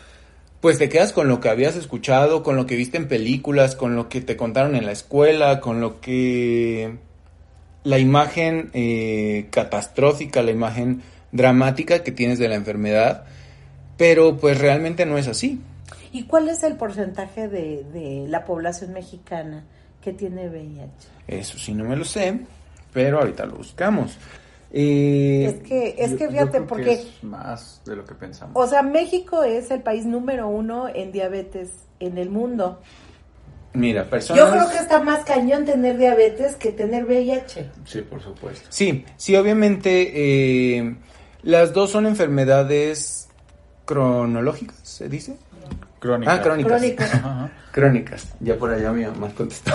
pues 0.62 0.78
te 0.78 0.88
quedas 0.88 1.12
con 1.12 1.28
lo 1.28 1.42
que 1.42 1.50
habías 1.50 1.76
escuchado, 1.76 2.44
con 2.44 2.56
lo 2.56 2.66
que 2.66 2.78
viste 2.78 2.96
en 2.96 3.10
películas, 3.10 3.76
con 3.76 3.98
lo 3.98 4.08
que 4.08 4.22
te 4.22 4.38
contaron 4.38 4.76
en 4.76 4.86
la 4.86 4.94
escuela, 4.94 5.60
con 5.60 5.82
lo 5.82 6.00
que 6.00 6.96
la 7.84 8.00
imagen 8.00 8.70
eh, 8.74 9.48
catastrófica, 9.52 10.42
la 10.42 10.52
imagen 10.52 11.02
dramática 11.34 12.04
que 12.04 12.14
tienes 12.14 12.40
de 12.40 12.48
la 12.48 12.56
enfermedad, 12.56 13.26
pero 13.98 14.38
pues 14.38 14.60
realmente 14.60 15.06
no 15.06 15.18
es 15.18 15.28
así. 15.28 15.60
¿Y 16.14 16.24
cuál 16.24 16.48
es 16.48 16.64
el 16.64 16.78
porcentaje 16.78 17.50
de, 17.50 17.84
de 17.92 18.26
la 18.30 18.46
población 18.46 18.94
mexicana 18.94 19.66
que 20.02 20.14
tiene 20.14 20.50
VIH? 20.50 20.90
Eso 21.28 21.58
sí 21.58 21.74
no 21.74 21.84
me 21.84 21.96
lo 21.96 22.06
sé, 22.06 22.40
pero 22.94 23.20
ahorita 23.20 23.46
lo 23.46 23.58
buscamos. 23.58 24.18
Eh, 24.72 25.46
es 25.46 25.68
que, 25.68 25.96
es 25.98 26.14
que 26.16 26.28
fíjate, 26.30 26.62
porque... 26.62 26.94
es 26.94 27.24
más 27.24 27.82
de 27.86 27.96
lo 27.96 28.06
que 28.06 28.16
pensamos. 28.16 28.54
O 28.56 28.68
sea, 28.68 28.82
México 28.82 29.44
es 29.44 29.72
el 29.72 29.82
país 29.82 30.06
número 30.06 30.48
uno 30.48 30.88
en 30.88 31.12
diabetes 31.12 31.70
en 32.00 32.18
el 32.18 32.30
mundo. 32.30 32.82
Mira, 33.74 34.10
personas... 34.10 34.44
Yo 34.44 34.52
creo 34.52 34.70
que 34.70 34.78
está 34.78 35.02
más 35.02 35.24
cañón 35.24 35.66
tener 35.66 35.98
diabetes 35.98 36.56
que 36.56 36.72
tener 36.72 37.06
VIH. 37.06 37.70
Sí, 37.86 38.02
por 38.02 38.22
supuesto. 38.22 38.68
Sí, 38.70 39.06
sí, 39.18 39.36
obviamente 39.36 40.78
eh, 40.80 40.96
las 41.44 41.74
dos 41.74 41.92
son 41.92 42.08
enfermedades 42.08 43.30
cronológicas, 43.86 44.78
¿se 44.84 45.08
dice? 45.08 45.38
Crónicas. 46.00 46.40
Ah, 46.40 46.42
crónicas. 46.42 46.72
Crónicas. 46.82 47.22
Crónicas. 47.72 48.28
Ya 48.40 48.56
por 48.56 48.72
allá 48.72 48.92
mi 48.92 49.04
mamá 49.06 49.30
contestó. 49.36 49.72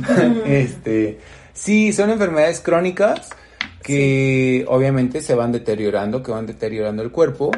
este, 0.46 1.18
sí, 1.52 1.92
son 1.92 2.10
enfermedades 2.10 2.60
crónicas 2.60 3.30
que 3.82 4.64
obviamente 4.68 5.20
se 5.20 5.34
van 5.34 5.52
deteriorando, 5.52 6.22
que 6.22 6.32
van 6.32 6.46
deteriorando 6.46 7.02
el 7.02 7.10
cuerpo. 7.10 7.50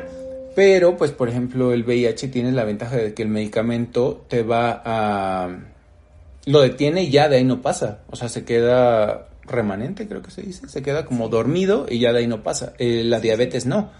Pero, 0.54 0.96
pues, 0.96 1.12
por 1.12 1.28
ejemplo, 1.28 1.72
el 1.72 1.84
VIH 1.84 2.28
tiene 2.28 2.50
la 2.52 2.64
ventaja 2.64 2.96
de 2.96 3.14
que 3.14 3.22
el 3.22 3.28
medicamento 3.28 4.24
te 4.28 4.42
va 4.42 4.82
a... 4.84 5.56
Lo 6.46 6.60
detiene 6.60 7.04
y 7.04 7.10
ya 7.10 7.28
de 7.28 7.36
ahí 7.36 7.44
no 7.44 7.62
pasa. 7.62 8.00
O 8.10 8.16
sea, 8.16 8.28
se 8.28 8.44
queda 8.44 9.28
remanente, 9.44 10.08
creo 10.08 10.20
que 10.22 10.30
se 10.32 10.42
dice. 10.42 10.68
Se 10.68 10.82
queda 10.82 11.04
como 11.04 11.28
dormido 11.28 11.86
y 11.88 12.00
ya 12.00 12.12
de 12.12 12.18
ahí 12.20 12.26
no 12.26 12.42
pasa. 12.42 12.72
Eh, 12.78 13.02
la 13.04 13.20
diabetes 13.20 13.66
no. 13.66 13.90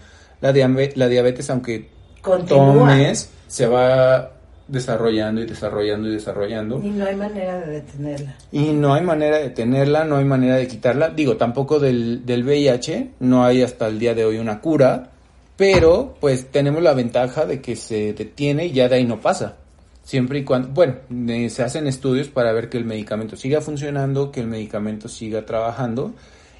La, 0.41 0.51
diabe- 0.53 0.91
la 0.95 1.07
diabetes, 1.07 1.49
aunque 1.49 1.89
Continúa. 2.21 2.73
tomes, 2.89 3.29
se 3.49 3.65
va 3.65 4.31
desarrollando 4.67 5.41
y 5.41 5.45
desarrollando 5.45 6.07
y 6.07 6.13
desarrollando. 6.13 6.79
Y 6.83 6.89
no 6.91 7.05
hay 7.05 7.15
manera 7.15 7.59
de 7.59 7.71
detenerla. 7.81 8.35
Y 8.51 8.71
no 8.73 8.93
hay 8.93 9.01
manera 9.01 9.39
de 9.39 9.49
tenerla, 9.49 10.05
no 10.05 10.17
hay 10.17 10.25
manera 10.25 10.55
de 10.55 10.67
quitarla. 10.67 11.09
Digo, 11.09 11.35
tampoco 11.35 11.79
del, 11.79 12.25
del 12.25 12.43
VIH, 12.43 13.15
no 13.21 13.43
hay 13.43 13.63
hasta 13.63 13.87
el 13.87 13.97
día 13.97 14.13
de 14.13 14.25
hoy 14.25 14.37
una 14.37 14.61
cura, 14.61 15.09
pero 15.57 16.15
pues 16.19 16.51
tenemos 16.51 16.83
la 16.83 16.93
ventaja 16.93 17.45
de 17.47 17.59
que 17.59 17.75
se 17.75 18.13
detiene 18.13 18.67
y 18.67 18.71
ya 18.71 18.87
de 18.87 18.97
ahí 18.97 19.05
no 19.05 19.19
pasa. 19.19 19.57
Siempre 20.03 20.39
y 20.39 20.43
cuando, 20.43 20.69
bueno, 20.69 20.95
eh, 21.27 21.49
se 21.49 21.63
hacen 21.63 21.87
estudios 21.87 22.29
para 22.29 22.53
ver 22.53 22.69
que 22.69 22.77
el 22.77 22.85
medicamento 22.85 23.35
siga 23.35 23.61
funcionando, 23.61 24.31
que 24.31 24.41
el 24.41 24.47
medicamento 24.47 25.07
siga 25.07 25.45
trabajando 25.45 26.13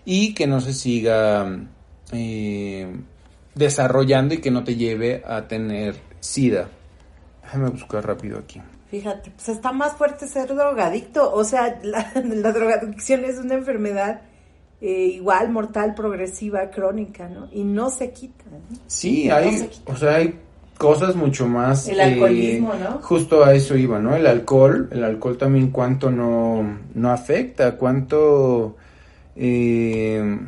y 0.05 0.33
que 0.33 0.47
no 0.47 0.59
se 0.59 0.73
siga 0.73 1.67
eh, 2.11 2.87
desarrollando 3.53 4.33
y 4.33 4.39
que 4.39 4.51
no 4.51 4.63
te 4.63 4.75
lleve 4.75 5.23
a 5.25 5.47
tener 5.47 5.95
SIDA. 6.19 6.69
Déjame 7.51 7.69
buscar 7.69 8.05
rápido 8.05 8.37
aquí. 8.39 8.61
Fíjate, 8.91 9.31
pues 9.31 9.49
está 9.49 9.71
más 9.71 9.93
fuerte 9.93 10.27
ser 10.27 10.47
drogadicto. 10.53 11.31
O 11.33 11.43
sea, 11.43 11.79
la, 11.83 12.11
la 12.23 12.51
drogadicción 12.51 13.25
es 13.25 13.37
una 13.39 13.55
enfermedad 13.55 14.21
eh, 14.81 15.05
igual, 15.15 15.49
mortal, 15.51 15.93
progresiva, 15.95 16.69
crónica, 16.69 17.27
¿no? 17.27 17.47
Y 17.51 17.63
no 17.63 17.89
se 17.89 18.11
quita. 18.11 18.43
¿no? 18.51 18.77
Sí, 18.87 19.27
No 19.27 19.35
hay, 19.35 19.57
se 19.57 19.67
quita. 19.69 19.91
o 19.91 19.95
sea, 19.95 20.15
hay 20.15 20.39
cosas 20.77 21.15
mucho 21.15 21.47
más. 21.47 21.87
El 21.87 21.99
alcoholismo, 21.99 22.73
¿no? 22.75 22.99
Justo 23.01 23.43
a 23.43 23.53
eso 23.53 23.75
iba, 23.75 23.99
¿no? 23.99 24.15
El 24.15 24.25
alcohol, 24.27 24.87
el 24.91 25.03
alcohol 25.03 25.37
también 25.37 25.71
cuánto 25.71 26.09
no, 26.11 26.79
no 26.93 27.11
afecta, 27.11 27.75
cuánto... 27.77 28.77
eh, 29.35 30.39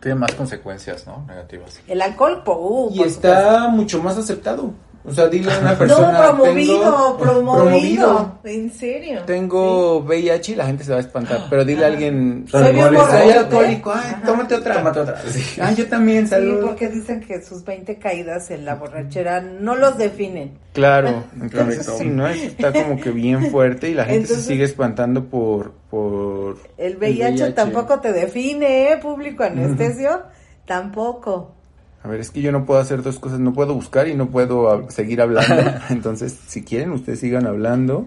Tiene 0.00 0.14
más 0.16 0.34
consecuencias, 0.34 1.06
¿no? 1.06 1.24
Negativas. 1.28 1.80
El 1.86 2.02
alcohol, 2.02 2.42
po- 2.44 2.58
uh, 2.88 2.90
y 2.94 2.98
por 2.98 3.06
está 3.06 3.68
mucho 3.68 4.02
más 4.02 4.16
aceptado. 4.18 4.72
O 5.04 5.12
sea, 5.12 5.26
dile 5.26 5.52
a 5.52 5.58
una 5.58 5.76
persona... 5.76 6.12
no, 6.12 6.36
promovido, 6.36 6.74
tengo- 6.84 7.16
promovido, 7.18 8.38
En 8.44 8.70
serio. 8.70 9.22
Tengo 9.26 9.98
VIH 9.98 10.52
y 10.52 10.54
la 10.54 10.66
gente 10.66 10.84
se 10.84 10.92
va 10.92 10.98
a 10.98 11.00
espantar, 11.00 11.46
pero 11.50 11.64
dile 11.64 11.84
a 11.84 11.88
alguien... 11.88 12.44
Soy 12.48 12.72
bien 12.72 12.84
alcohólico, 12.84 13.02
borracho, 13.04 13.16
"Ay, 13.24 13.28
¿eh?" 13.30 13.38
alcohólico, 13.38 13.92
ay, 13.92 13.98
Ajá. 14.14 14.22
tómate 14.24 14.54
otra. 14.54 14.74
Tómate 14.74 15.00
otra. 15.00 15.22
Sí. 15.28 15.60
Ay, 15.60 15.74
yo 15.74 15.88
también, 15.88 16.24
Sí, 16.26 16.30
salud. 16.30 16.66
porque 16.66 16.88
dicen 16.88 17.20
que 17.20 17.42
sus 17.42 17.64
20 17.64 17.98
caídas 17.98 18.50
en 18.52 18.64
la 18.64 18.76
borrachera 18.76 19.40
no 19.40 19.74
los 19.74 19.98
definen. 19.98 20.58
Claro, 20.72 21.24
entonces 21.40 21.84
sí, 21.98 22.04
¿no? 22.08 22.28
Está 22.28 22.72
como 22.72 23.00
que 23.00 23.10
bien 23.10 23.50
fuerte 23.50 23.88
y 23.90 23.94
la 23.94 24.04
gente 24.04 24.20
Entonces- 24.20 24.44
se 24.44 24.52
sigue 24.52 24.64
espantando 24.64 25.24
por... 25.24 25.72
por 25.90 26.58
El 26.78 26.96
VIH, 26.96 27.32
VIH. 27.42 27.52
tampoco 27.54 27.98
te 27.98 28.12
define, 28.12 28.92
¿eh? 28.92 28.96
Público 28.98 29.42
anestesio, 29.42 30.22
tampoco. 30.64 31.56
A 32.04 32.08
ver, 32.08 32.20
es 32.20 32.30
que 32.30 32.40
yo 32.42 32.50
no 32.50 32.64
puedo 32.66 32.80
hacer 32.80 33.02
dos 33.02 33.18
cosas, 33.18 33.38
no 33.38 33.52
puedo 33.52 33.74
buscar 33.74 34.08
y 34.08 34.14
no 34.14 34.28
puedo 34.28 34.90
seguir 34.90 35.20
hablando. 35.20 35.62
Entonces, 35.90 36.36
si 36.46 36.62
quieren, 36.64 36.90
ustedes 36.90 37.20
sigan 37.20 37.46
hablando. 37.46 38.06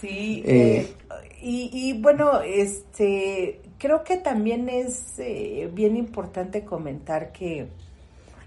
Sí, 0.00 0.42
Eh. 0.46 0.76
eh, 0.80 0.94
y, 1.40 1.70
y 1.72 2.00
bueno, 2.00 2.40
este, 2.42 3.60
creo 3.78 4.04
que 4.04 4.16
también 4.16 4.68
es 4.68 5.18
eh, 5.18 5.68
bien 5.74 5.96
importante 5.96 6.64
comentar 6.64 7.32
que 7.32 7.66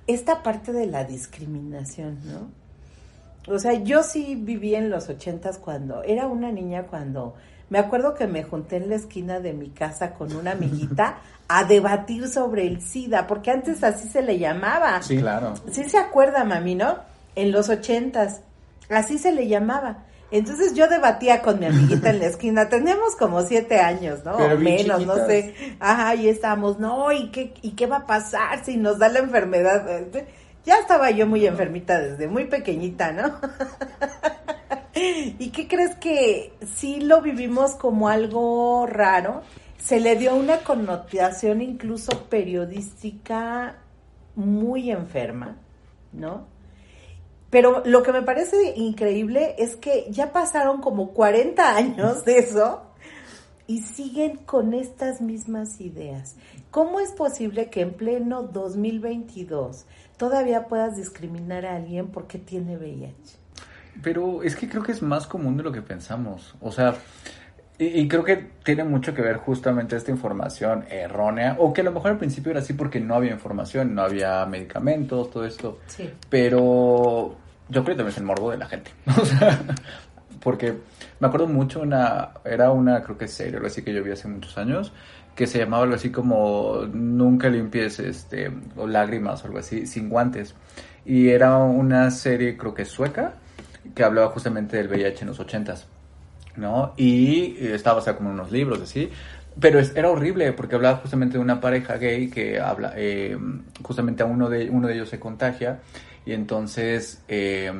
esta 0.07 0.41
parte 0.43 0.71
de 0.71 0.85
la 0.85 1.03
discriminación, 1.03 2.19
¿no? 2.23 3.53
O 3.53 3.59
sea, 3.59 3.73
yo 3.83 4.01
sí 4.01 4.35
viví 4.39 4.75
en 4.75 4.89
los 4.89 5.09
ochentas 5.09 5.57
cuando 5.57 6.03
era 6.03 6.25
una 6.27 6.51
niña 6.51 6.83
cuando 6.83 7.35
me 7.69 7.79
acuerdo 7.79 8.13
que 8.13 8.27
me 8.27 8.43
junté 8.43 8.77
en 8.77 8.89
la 8.89 8.95
esquina 8.95 9.39
de 9.39 9.53
mi 9.53 9.69
casa 9.69 10.13
con 10.13 10.35
una 10.35 10.51
amiguita 10.51 11.17
a 11.47 11.63
debatir 11.63 12.27
sobre 12.27 12.67
el 12.67 12.81
SIDA, 12.81 13.27
porque 13.27 13.51
antes 13.51 13.83
así 13.83 14.07
se 14.07 14.21
le 14.21 14.39
llamaba. 14.39 15.01
Sí, 15.01 15.17
claro. 15.17 15.53
Sí 15.71 15.83
se 15.89 15.97
acuerda, 15.97 16.43
mami, 16.43 16.75
¿no? 16.75 16.99
En 17.35 17.51
los 17.51 17.69
ochentas, 17.69 18.41
así 18.89 19.17
se 19.17 19.31
le 19.31 19.47
llamaba. 19.47 20.05
Entonces 20.31 20.73
yo 20.73 20.87
debatía 20.87 21.41
con 21.41 21.59
mi 21.59 21.67
amiguita 21.67 22.09
en 22.09 22.19
la 22.19 22.25
esquina, 22.25 22.67
teníamos 22.69 23.15
como 23.15 23.41
siete 23.43 23.79
años, 23.79 24.23
¿no? 24.25 24.37
Pero 24.37 24.55
o 24.55 24.59
menos, 24.59 25.05
no 25.05 25.15
sé. 25.27 25.53
Ajá, 25.79 26.15
y 26.15 26.27
estábamos, 26.27 26.79
no, 26.79 27.11
¿y 27.11 27.29
qué, 27.29 27.53
¿y 27.61 27.71
qué 27.71 27.85
va 27.85 27.97
a 27.97 28.07
pasar 28.07 28.65
si 28.65 28.77
nos 28.77 28.97
da 28.97 29.09
la 29.09 29.19
enfermedad? 29.19 29.85
Ya 30.65 30.79
estaba 30.79 31.11
yo 31.11 31.27
muy 31.27 31.45
enfermita 31.45 31.99
desde 31.99 32.27
muy 32.27 32.45
pequeñita, 32.45 33.11
¿no? 33.11 33.39
¿Y 34.95 35.49
qué 35.49 35.67
crees 35.67 35.95
que 35.95 36.53
sí 36.75 37.01
lo 37.01 37.21
vivimos 37.21 37.75
como 37.75 38.07
algo 38.07 38.85
raro? 38.87 39.41
Se 39.77 39.99
le 39.99 40.15
dio 40.15 40.33
una 40.35 40.59
connotación 40.59 41.61
incluso 41.61 42.23
periodística 42.29 43.75
muy 44.35 44.91
enferma, 44.91 45.57
¿no? 46.13 46.47
Pero 47.49 47.83
lo 47.85 48.03
que 48.03 48.13
me 48.13 48.21
parece 48.21 48.73
increíble 48.77 49.55
es 49.57 49.75
que 49.75 50.07
ya 50.09 50.31
pasaron 50.31 50.79
como 50.81 51.11
40 51.11 51.75
años 51.75 52.23
de 52.23 52.39
eso 52.39 52.83
y 53.67 53.81
siguen 53.81 54.37
con 54.37 54.73
estas 54.73 55.19
mismas 55.21 55.81
ideas. 55.81 56.37
¿Cómo 56.71 57.01
es 57.01 57.11
posible 57.11 57.69
que 57.69 57.81
en 57.81 57.93
pleno 57.93 58.43
2022 58.43 59.85
todavía 60.17 60.67
puedas 60.67 60.95
discriminar 60.95 61.65
a 61.65 61.75
alguien 61.75 62.07
porque 62.07 62.39
tiene 62.39 62.77
VIH? 62.77 63.44
Pero 64.01 64.43
es 64.43 64.55
que 64.55 64.67
creo 64.67 64.83
que 64.83 64.91
es 64.91 65.01
más 65.01 65.27
común 65.27 65.57
de 65.57 65.63
lo 65.63 65.71
que 65.71 65.81
pensamos. 65.81 66.55
O 66.61 66.71
sea, 66.71 66.95
y, 67.77 67.85
y 68.01 68.07
creo 68.07 68.23
que 68.23 68.51
tiene 68.63 68.83
mucho 68.83 69.13
que 69.13 69.21
ver 69.21 69.37
justamente 69.37 69.95
esta 69.95 70.11
información 70.11 70.85
errónea, 70.89 71.55
o 71.59 71.73
que 71.73 71.81
a 71.81 71.83
lo 71.83 71.91
mejor 71.91 72.11
al 72.11 72.17
principio 72.17 72.51
era 72.51 72.59
así 72.59 72.73
porque 72.73 72.99
no 72.99 73.15
había 73.15 73.31
información, 73.31 73.93
no 73.93 74.01
había 74.03 74.45
medicamentos, 74.45 75.29
todo 75.29 75.45
esto. 75.45 75.79
Sí. 75.87 76.09
Pero 76.29 77.35
yo 77.69 77.83
creo 77.83 77.95
que 77.95 77.95
también 77.95 78.09
es 78.09 78.17
el 78.17 78.23
morbo 78.25 78.51
de 78.51 78.57
la 78.57 78.67
gente. 78.67 78.91
O 79.21 79.25
sea, 79.25 79.59
porque 80.41 80.75
me 81.19 81.27
acuerdo 81.27 81.47
mucho 81.47 81.81
una, 81.81 82.29
era 82.43 82.71
una, 82.71 83.01
creo 83.01 83.17
que 83.17 83.27
serie, 83.27 83.55
algo 83.55 83.67
así 83.67 83.81
que 83.81 83.93
yo 83.93 84.03
vi 84.03 84.11
hace 84.11 84.27
muchos 84.27 84.57
años, 84.57 84.93
que 85.33 85.47
se 85.47 85.57
llamaba 85.57 85.83
algo 85.83 85.95
así 85.95 86.11
como 86.11 86.83
Nunca 86.93 87.49
limpies 87.49 87.99
este, 87.99 88.51
o 88.77 88.87
lágrimas 88.87 89.43
o 89.43 89.47
algo 89.47 89.59
así, 89.59 89.85
sin 89.87 90.07
guantes. 90.07 90.55
Y 91.03 91.29
era 91.29 91.57
una 91.57 92.09
serie, 92.11 92.57
creo 92.57 92.73
que 92.73 92.85
sueca, 92.85 93.33
que 93.93 94.03
hablaba 94.03 94.29
justamente 94.29 94.77
del 94.77 94.87
VIH 94.87 95.21
en 95.21 95.27
los 95.27 95.39
ochentas, 95.39 95.87
¿no? 96.55 96.93
Y 96.97 97.55
eh, 97.59 97.75
estaba 97.75 97.97
basada 97.97 98.17
como 98.17 98.29
en 98.29 98.35
unos 98.35 98.51
libros, 98.51 98.81
así. 98.81 99.09
Pero 99.59 99.79
es- 99.79 99.95
era 99.95 100.09
horrible 100.09 100.51
porque 100.53 100.75
hablaba 100.75 100.97
justamente 100.97 101.37
de 101.37 101.43
una 101.43 101.61
pareja 101.61 101.97
gay 101.97 102.29
que 102.29 102.59
habla, 102.59 102.93
eh, 102.97 103.37
justamente 103.83 104.23
a 104.23 104.25
uno 104.25 104.49
de, 104.49 104.69
uno 104.69 104.87
de 104.87 104.95
ellos 104.95 105.09
se 105.09 105.19
contagia 105.19 105.79
y 106.25 106.33
entonces 106.33 107.21
eh, 107.27 107.71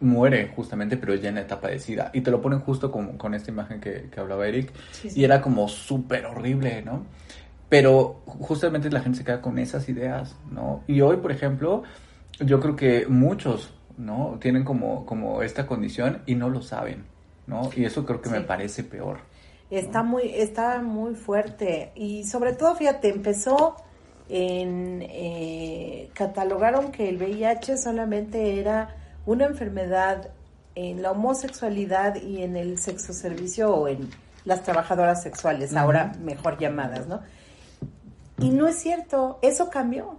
muere 0.00 0.50
justamente, 0.54 0.96
pero 0.96 1.14
ya 1.14 1.28
en 1.28 1.36
la 1.36 1.42
etapa 1.42 1.68
de 1.68 1.78
SIDA. 1.78 2.10
Y 2.12 2.20
te 2.22 2.30
lo 2.30 2.42
ponen 2.42 2.60
justo 2.60 2.90
con, 2.90 3.16
con 3.16 3.34
esta 3.34 3.50
imagen 3.50 3.80
que, 3.80 4.08
que 4.10 4.20
hablaba 4.20 4.46
Eric 4.46 4.72
Sí, 4.90 5.08
sí. 5.10 5.20
y 5.20 5.24
era 5.24 5.40
como 5.40 5.68
súper 5.68 6.26
horrible, 6.26 6.82
¿no? 6.82 7.06
Pero 7.68 8.20
justamente 8.26 8.90
la 8.90 9.00
gente 9.00 9.18
se 9.18 9.24
queda 9.24 9.40
con 9.40 9.58
esas 9.58 9.88
ideas, 9.88 10.36
¿no? 10.50 10.82
Y 10.86 11.00
hoy, 11.00 11.16
por 11.18 11.32
ejemplo, 11.32 11.84
yo 12.40 12.60
creo 12.60 12.76
que 12.76 13.06
muchos, 13.08 13.72
¿no? 13.96 14.38
Tienen 14.40 14.64
como, 14.64 15.06
como 15.06 15.42
esta 15.42 15.66
condición 15.66 16.22
y 16.26 16.34
no 16.34 16.48
lo 16.48 16.62
saben, 16.62 17.04
¿no? 17.46 17.70
Y 17.76 17.84
eso 17.84 18.04
creo 18.04 18.20
que 18.20 18.30
me 18.30 18.40
parece 18.40 18.84
peor. 18.84 19.18
Está 19.70 20.02
muy, 20.02 20.34
está 20.34 20.80
muy 20.82 21.14
fuerte. 21.14 21.92
Y 21.94 22.24
sobre 22.24 22.52
todo, 22.52 22.74
fíjate, 22.74 23.08
empezó 23.08 23.76
en 24.28 25.02
eh, 25.02 26.10
catalogaron 26.14 26.92
que 26.92 27.08
el 27.08 27.16
VIH 27.16 27.76
solamente 27.76 28.60
era 28.60 28.96
una 29.26 29.46
enfermedad 29.46 30.30
en 30.74 31.02
la 31.02 31.10
homosexualidad 31.10 32.16
y 32.16 32.42
en 32.42 32.56
el 32.56 32.78
sexo 32.78 33.12
servicio 33.12 33.74
o 33.74 33.88
en 33.88 34.10
las 34.44 34.62
trabajadoras 34.62 35.22
sexuales, 35.22 35.76
ahora 35.76 36.12
mejor 36.20 36.58
llamadas, 36.58 37.06
¿no? 37.06 37.20
Y 38.38 38.50
no 38.50 38.66
es 38.66 38.76
cierto, 38.76 39.38
eso 39.42 39.70
cambió. 39.70 40.16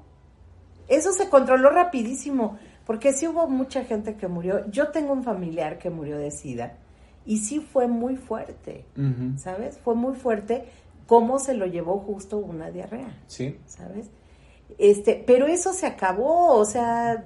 Eso 0.88 1.12
se 1.12 1.30
controló 1.30 1.70
rapidísimo, 1.70 2.58
porque 2.86 3.14
sí 3.14 3.28
hubo 3.28 3.48
mucha 3.48 3.84
gente 3.86 4.16
que 4.16 4.28
murió. 4.28 4.70
Yo 4.70 4.90
tengo 4.90 5.14
un 5.14 5.24
familiar 5.24 5.78
que 5.78 5.90
murió 5.90 6.18
de 6.18 6.32
SIDA 6.32 6.74
y 7.26 7.38
sí 7.40 7.60
fue 7.60 7.88
muy 7.88 8.16
fuerte. 8.18 8.86
¿sabes? 9.38 9.78
Fue 9.78 9.96
muy 9.96 10.16
fuerte 10.16 10.66
cómo 11.08 11.40
se 11.40 11.54
lo 11.54 11.66
llevó 11.66 12.00
justo 12.00 12.38
una 12.38 12.72
diarrea, 12.72 13.18
Sí. 13.28 13.58
¿sabes? 13.66 14.10
Este, 14.78 15.22
pero 15.28 15.46
eso 15.48 15.74
se 15.74 15.86
acabó, 15.86 16.56
o 16.58 16.66
sea, 16.66 17.24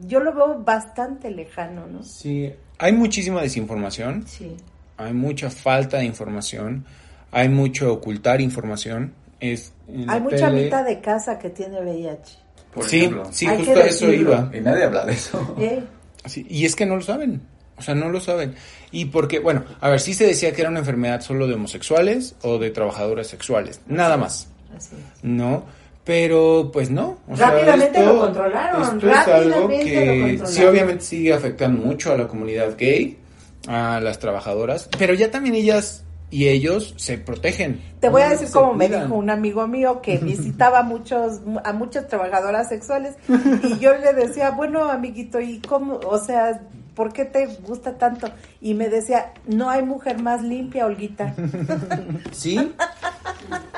yo 0.00 0.20
lo 0.20 0.34
veo 0.34 0.58
bastante 0.62 1.30
lejano, 1.30 1.86
¿no? 1.86 2.02
Sí. 2.02 2.52
Hay 2.78 2.92
muchísima 2.92 3.40
desinformación, 3.40 4.26
Sí. 4.26 4.56
hay 4.96 5.12
mucha 5.14 5.48
falta 5.50 5.98
de 5.98 6.04
información, 6.04 6.84
hay 7.30 7.48
mucho 7.48 7.92
ocultar 7.92 8.40
información. 8.40 9.14
Es 9.40 9.72
Hay 10.08 10.20
mucha 10.20 10.48
tele- 10.48 10.64
mitad 10.64 10.84
de 10.84 11.00
casa 11.00 11.38
que 11.38 11.50
tiene 11.50 11.80
VIH. 11.80 12.38
Por 12.74 12.84
Sí, 12.88 12.98
ejemplo. 12.98 13.24
sí, 13.30 13.46
Hay 13.46 13.56
justo 13.58 13.72
a 13.80 13.84
eso 13.84 14.12
iba. 14.12 14.50
Y 14.52 14.60
nadie 14.60 14.84
habla 14.84 15.04
de 15.04 15.12
eso. 15.12 15.56
¿Eh? 15.60 15.82
Sí, 16.26 16.46
y 16.48 16.64
es 16.64 16.74
que 16.74 16.86
no 16.86 16.96
lo 16.96 17.02
saben. 17.02 17.42
O 17.76 17.82
sea, 17.82 17.94
no 17.94 18.08
lo 18.08 18.20
saben. 18.20 18.54
Y 18.92 19.06
porque, 19.06 19.38
bueno, 19.40 19.64
a 19.80 19.88
ver, 19.88 20.00
sí 20.00 20.14
se 20.14 20.26
decía 20.26 20.52
que 20.52 20.60
era 20.62 20.70
una 20.70 20.78
enfermedad 20.80 21.20
solo 21.20 21.46
de 21.46 21.54
homosexuales 21.54 22.36
o 22.42 22.58
de 22.58 22.70
trabajadoras 22.70 23.26
sexuales. 23.26 23.80
Nada 23.86 24.16
más. 24.16 24.48
Así 24.76 24.94
es. 24.96 25.24
¿No? 25.24 25.64
Pero, 26.04 26.70
pues 26.72 26.90
no. 26.90 27.18
O 27.28 27.36
sea, 27.36 27.50
Rápidamente 27.50 28.04
lo 28.04 28.20
controlaron, 28.20 28.82
Esto 28.96 29.10
es 29.10 29.16
algo 29.28 29.68
que 29.68 30.40
sí, 30.44 30.62
obviamente 30.64 31.02
sigue 31.04 31.32
afectando 31.32 31.82
mucho 31.84 32.12
a 32.12 32.16
la 32.18 32.28
comunidad 32.28 32.76
gay, 32.76 33.18
a 33.66 34.00
las 34.00 34.18
trabajadoras, 34.18 34.88
pero 34.98 35.14
ya 35.14 35.30
también 35.30 35.54
ellas 35.54 36.03
y 36.34 36.48
ellos 36.48 36.94
se 36.96 37.16
protegen. 37.16 37.80
Te 38.00 38.08
voy 38.08 38.22
a 38.22 38.30
decir 38.30 38.50
como 38.50 38.74
me 38.74 38.88
cuidan. 38.88 39.04
dijo 39.04 39.14
un 39.14 39.30
amigo 39.30 39.68
mío 39.68 40.02
que 40.02 40.18
visitaba 40.22 40.80
a 40.80 40.82
muchos 40.82 41.42
a 41.62 41.72
muchas 41.72 42.08
trabajadoras 42.08 42.68
sexuales 42.68 43.14
y 43.62 43.78
yo 43.78 43.96
le 43.96 44.12
decía, 44.14 44.50
bueno, 44.50 44.90
amiguito, 44.90 45.40
¿y 45.40 45.60
cómo? 45.60 46.00
O 46.04 46.18
sea, 46.18 46.60
¿por 46.96 47.12
qué 47.12 47.24
te 47.24 47.46
gusta 47.46 47.98
tanto? 47.98 48.28
Y 48.60 48.74
me 48.74 48.88
decía, 48.88 49.32
no 49.46 49.70
hay 49.70 49.84
mujer 49.84 50.20
más 50.20 50.42
limpia, 50.42 50.86
Olguita. 50.86 51.36
Sí, 52.32 52.72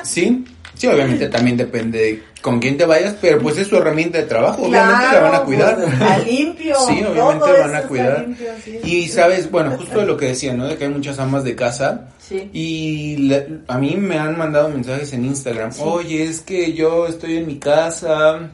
sí, 0.02 0.46
sí, 0.76 0.86
obviamente 0.86 1.28
también 1.28 1.56
depende 1.56 1.98
de 1.98 2.22
con 2.40 2.60
quién 2.60 2.76
te 2.76 2.86
vayas, 2.86 3.16
pero 3.20 3.40
pues 3.40 3.58
es 3.58 3.66
su 3.66 3.76
herramienta 3.76 4.18
de 4.18 4.24
trabajo, 4.24 4.62
obviamente 4.62 5.06
la 5.12 5.20
van 5.20 5.34
a 5.34 5.40
cuidar. 5.40 5.74
pues, 5.74 5.92
está 5.92 6.18
limpio. 6.18 6.76
Sí, 6.86 7.02
obviamente 7.02 7.60
van 7.60 7.74
a 7.74 7.82
cuidar. 7.82 8.20
limpio, 8.26 8.48
sí. 8.64 8.78
Y 8.84 9.08
sabes, 9.08 9.50
bueno, 9.50 9.72
justo 9.76 9.98
de 9.98 10.06
lo 10.06 10.16
que 10.16 10.26
decía, 10.26 10.54
¿no? 10.54 10.66
De 10.68 10.76
que 10.76 10.84
hay 10.84 10.90
muchas 10.90 11.18
amas 11.18 11.42
de 11.42 11.56
casa. 11.56 12.08
Sí. 12.18 12.48
Y 12.52 13.32
a 13.66 13.78
mí 13.78 13.96
me 13.96 14.18
han 14.18 14.38
mandado 14.38 14.68
mensajes 14.68 15.12
en 15.12 15.24
Instagram. 15.24 15.70
Oye, 15.80 16.22
es 16.24 16.40
que 16.40 16.72
yo 16.72 17.08
estoy 17.08 17.38
en 17.38 17.46
mi 17.46 17.58
casa, 17.58 18.50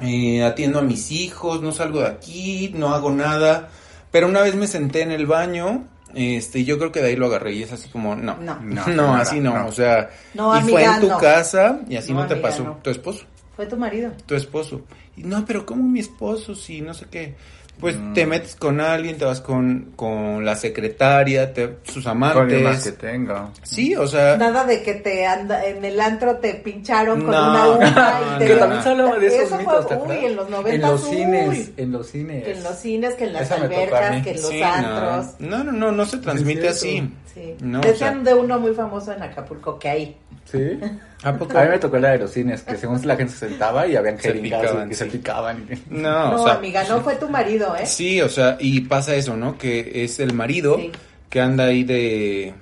eh, 0.00 0.42
atiendo 0.42 0.80
a 0.80 0.82
mis 0.82 1.12
hijos, 1.12 1.62
no 1.62 1.72
salgo 1.72 2.00
de 2.00 2.08
aquí, 2.08 2.72
no 2.74 2.94
hago 2.94 3.10
nada. 3.10 3.68
Pero 4.10 4.26
una 4.26 4.40
vez 4.40 4.54
me 4.54 4.66
senté 4.66 5.02
en 5.02 5.12
el 5.12 5.26
baño, 5.26 5.84
este, 6.14 6.64
yo 6.64 6.78
creo 6.78 6.90
que 6.92 7.00
de 7.00 7.08
ahí 7.08 7.16
lo 7.16 7.26
agarré 7.26 7.52
y 7.54 7.62
es 7.62 7.72
así 7.72 7.88
como, 7.88 8.14
no, 8.16 8.36
No. 8.38 8.58
no, 8.60 8.86
No, 8.94 9.14
así 9.14 9.40
no, 9.40 9.56
no. 9.58 9.66
o 9.66 9.72
sea, 9.72 10.10
No, 10.34 10.58
y 10.58 10.62
fue 10.62 10.84
en 10.84 11.00
tu 11.00 11.08
no. 11.08 11.18
casa 11.18 11.80
y 11.88 11.96
así 11.96 12.12
No, 12.12 12.20
no, 12.22 12.26
te 12.26 12.34
amiga, 12.34 12.48
pasó 12.48 12.64
no. 12.64 12.72
tu 12.82 12.90
esposo 12.90 13.24
Fue 13.56 13.66
tu 13.66 13.76
marido. 13.76 14.12
tu 14.26 14.34
esposo. 14.34 14.82
Y 15.16 15.22
no, 15.24 15.44
pero 15.44 15.66
¿cómo 15.66 15.82
mi 15.82 16.00
esposo? 16.00 16.54
Si 16.54 16.80
no 16.80 16.94
sé 16.94 17.06
qué. 17.10 17.34
Pues 17.80 17.96
Mm. 17.96 18.12
te 18.12 18.26
metes 18.26 18.56
con 18.56 18.80
alguien, 18.80 19.18
te 19.18 19.24
vas 19.24 19.40
con, 19.40 19.92
con 19.94 20.44
la 20.44 20.56
secretaria, 20.56 21.52
te, 21.52 21.76
sus 21.84 22.04
Con 22.04 22.22
alguien 22.24 22.64
más 22.64 22.82
que 22.82 22.88
amantes. 22.90 22.98
tenga. 22.98 23.50
Sí, 23.62 23.94
o 23.94 24.06
sea, 24.06 24.36
Nada 24.36 24.64
de 24.64 24.82
que 24.82 24.94
te 24.94 25.24
anda 25.26 25.64
en 25.64 25.84
el 25.84 26.00
antro 26.00 26.36
te 26.36 26.54
pincharon 26.54 27.20
con 27.22 27.30
No, 27.30 27.50
una 27.50 27.62
aguja 27.90 28.20
y 28.20 28.30
no, 28.32 28.38
te 28.38 28.46
Que 28.46 28.56
también 28.56 28.82
se 28.82 28.88
hablaba 28.88 29.18
de 29.18 29.26
esos 29.28 29.42
Eso 29.42 29.56
mitos, 29.58 29.86
fue, 29.86 30.18
uy, 30.18 30.24
en 30.26 30.36
los 30.36 30.50
90 30.50 30.74
En 30.74 30.80
los 30.92 31.04
uy. 31.04 31.10
cines, 31.16 31.70
en 31.76 31.92
los 31.92 32.06
cines. 32.08 32.44
Que 32.44 32.50
en 32.52 32.62
los 32.64 32.74
cines, 32.76 33.14
que 33.14 33.24
en 33.24 33.32
las 33.32 33.42
Esa 33.42 33.54
albercas, 33.56 34.22
que 34.24 34.30
en 34.30 34.36
los 34.42 34.48
sí, 34.50 34.62
antros. 34.62 35.26
no. 35.38 35.58
no, 35.58 35.64
no, 35.64 35.72
no, 35.72 35.92
no 35.92 36.04
se 36.06 36.16
transmite 36.18 36.68
así. 36.68 37.08
Sí. 37.32 37.54
No, 37.60 37.78
o 37.78 37.82
Decían 37.82 38.24
sea, 38.24 38.34
de 38.34 38.40
uno 38.40 38.58
muy 38.58 38.74
famoso 38.74 39.12
en 39.12 39.22
Acapulco 39.22 39.78
que 39.78 39.88
hay. 39.88 40.16
¿Sí? 40.50 40.78
¿A 41.24 41.32
poco? 41.36 41.58
A 41.58 41.64
mí 41.64 41.70
me 41.70 41.78
tocó 41.78 41.98
la 41.98 42.10
de 42.12 42.18
los 42.18 42.30
cines, 42.32 42.62
que 42.62 42.76
según 42.76 43.04
la 43.06 43.16
gente 43.16 43.32
se 43.32 43.48
sentaba 43.48 43.86
y 43.86 43.96
habían 43.96 44.16
Se 44.20 44.28
jeringas 44.28 44.60
picaban, 44.62 44.90
y 44.90 44.94
se 44.94 45.04
sí. 45.04 45.10
picaban. 45.18 45.66
No, 45.90 46.30
No, 46.30 46.42
o 46.42 46.44
sea, 46.44 46.54
amiga, 46.54 46.84
no 46.88 47.00
fue 47.00 47.16
tu 47.16 47.28
marido, 47.28 47.74
¿eh? 47.76 47.86
sí, 47.86 48.20
o 48.20 48.28
sea, 48.28 48.56
y 48.60 48.82
pasa 48.82 49.14
eso, 49.16 49.36
¿no? 49.36 49.58
Que 49.58 50.04
es 50.04 50.20
el 50.20 50.32
marido 50.32 50.76
Sí. 50.76 50.92
que 51.28 51.40
anda 51.40 51.64
ahí 51.64 51.82
de 51.82 52.54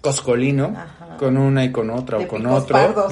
coscolino, 0.00 0.74
Ajá. 0.76 1.16
con 1.18 1.36
una 1.36 1.64
y 1.64 1.70
con 1.72 1.90
otra 1.90 2.18
De 2.18 2.24
o 2.24 2.28
con 2.28 2.46
otro. 2.46 2.78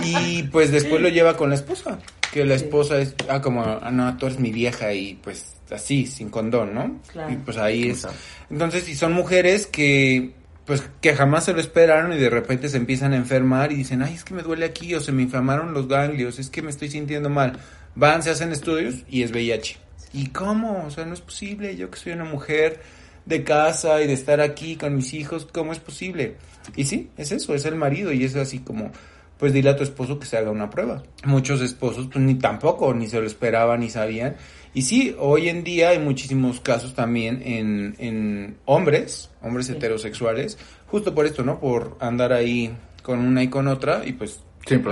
Y 0.00 0.44
pues 0.44 0.70
después 0.72 1.00
lo 1.02 1.08
lleva 1.08 1.36
con 1.36 1.50
la 1.50 1.56
esposa. 1.56 1.98
Que 2.32 2.44
la 2.44 2.56
Sí. 2.56 2.64
esposa 2.64 2.98
es, 2.98 3.14
ah, 3.28 3.40
como, 3.40 3.62
ah, 3.64 3.90
no, 3.90 4.16
tú 4.16 4.26
eres 4.26 4.38
mi 4.38 4.50
vieja 4.52 4.92
y 4.92 5.14
pues 5.22 5.56
así, 5.70 6.06
sin 6.06 6.30
condón, 6.30 6.74
¿no? 6.74 7.00
Claro. 7.08 7.32
Y 7.32 7.36
pues 7.36 7.56
ahí 7.58 7.90
es. 7.90 8.06
Entonces, 8.50 8.84
si 8.84 8.94
son 8.94 9.12
mujeres 9.12 9.66
que, 9.66 10.32
pues 10.70 10.84
que 11.00 11.16
jamás 11.16 11.46
se 11.46 11.52
lo 11.52 11.58
esperaron 11.58 12.12
y 12.12 12.16
de 12.16 12.30
repente 12.30 12.68
se 12.68 12.76
empiezan 12.76 13.12
a 13.12 13.16
enfermar 13.16 13.72
y 13.72 13.74
dicen, 13.74 14.02
ay, 14.02 14.14
es 14.14 14.22
que 14.22 14.34
me 14.34 14.42
duele 14.42 14.64
aquí 14.64 14.94
o 14.94 15.00
se 15.00 15.10
me 15.10 15.22
inflamaron 15.22 15.74
los 15.74 15.88
ganglios, 15.88 16.38
es 16.38 16.48
que 16.48 16.62
me 16.62 16.70
estoy 16.70 16.88
sintiendo 16.88 17.28
mal. 17.28 17.58
Van, 17.96 18.22
se 18.22 18.30
hacen 18.30 18.52
estudios 18.52 19.02
y 19.08 19.24
es 19.24 19.32
VIH. 19.32 19.78
¿Y 20.12 20.28
cómo? 20.28 20.84
O 20.86 20.90
sea, 20.92 21.04
no 21.06 21.14
es 21.14 21.22
posible. 21.22 21.74
Yo 21.74 21.90
que 21.90 21.98
soy 21.98 22.12
una 22.12 22.22
mujer 22.22 22.82
de 23.26 23.42
casa 23.42 24.00
y 24.00 24.06
de 24.06 24.12
estar 24.12 24.40
aquí 24.40 24.76
con 24.76 24.94
mis 24.94 25.12
hijos, 25.12 25.44
¿cómo 25.52 25.72
es 25.72 25.80
posible? 25.80 26.36
Y 26.76 26.84
sí, 26.84 27.10
es 27.16 27.32
eso, 27.32 27.52
es 27.52 27.64
el 27.64 27.74
marido 27.74 28.12
y 28.12 28.22
es 28.22 28.36
así 28.36 28.60
como, 28.60 28.92
pues 29.38 29.52
dile 29.52 29.70
a 29.70 29.76
tu 29.76 29.82
esposo 29.82 30.20
que 30.20 30.26
se 30.26 30.36
haga 30.36 30.52
una 30.52 30.70
prueba. 30.70 31.02
Muchos 31.24 31.62
esposos 31.62 32.06
pues 32.12 32.24
ni 32.24 32.36
tampoco, 32.36 32.94
ni 32.94 33.08
se 33.08 33.20
lo 33.20 33.26
esperaban, 33.26 33.80
ni 33.80 33.90
sabían. 33.90 34.36
Y 34.72 34.82
sí, 34.82 35.16
hoy 35.18 35.48
en 35.48 35.64
día 35.64 35.88
hay 35.88 35.98
muchísimos 35.98 36.60
casos 36.60 36.94
también 36.94 37.42
en, 37.44 37.96
en 37.98 38.58
hombres, 38.66 39.30
hombres 39.42 39.68
heterosexuales, 39.68 40.58
justo 40.86 41.14
por 41.14 41.26
esto, 41.26 41.42
¿no? 41.42 41.58
Por 41.58 41.96
andar 42.00 42.32
ahí 42.32 42.76
con 43.02 43.18
una 43.18 43.42
y 43.42 43.48
con 43.48 43.66
otra 43.66 44.02
y 44.06 44.12
pues 44.12 44.40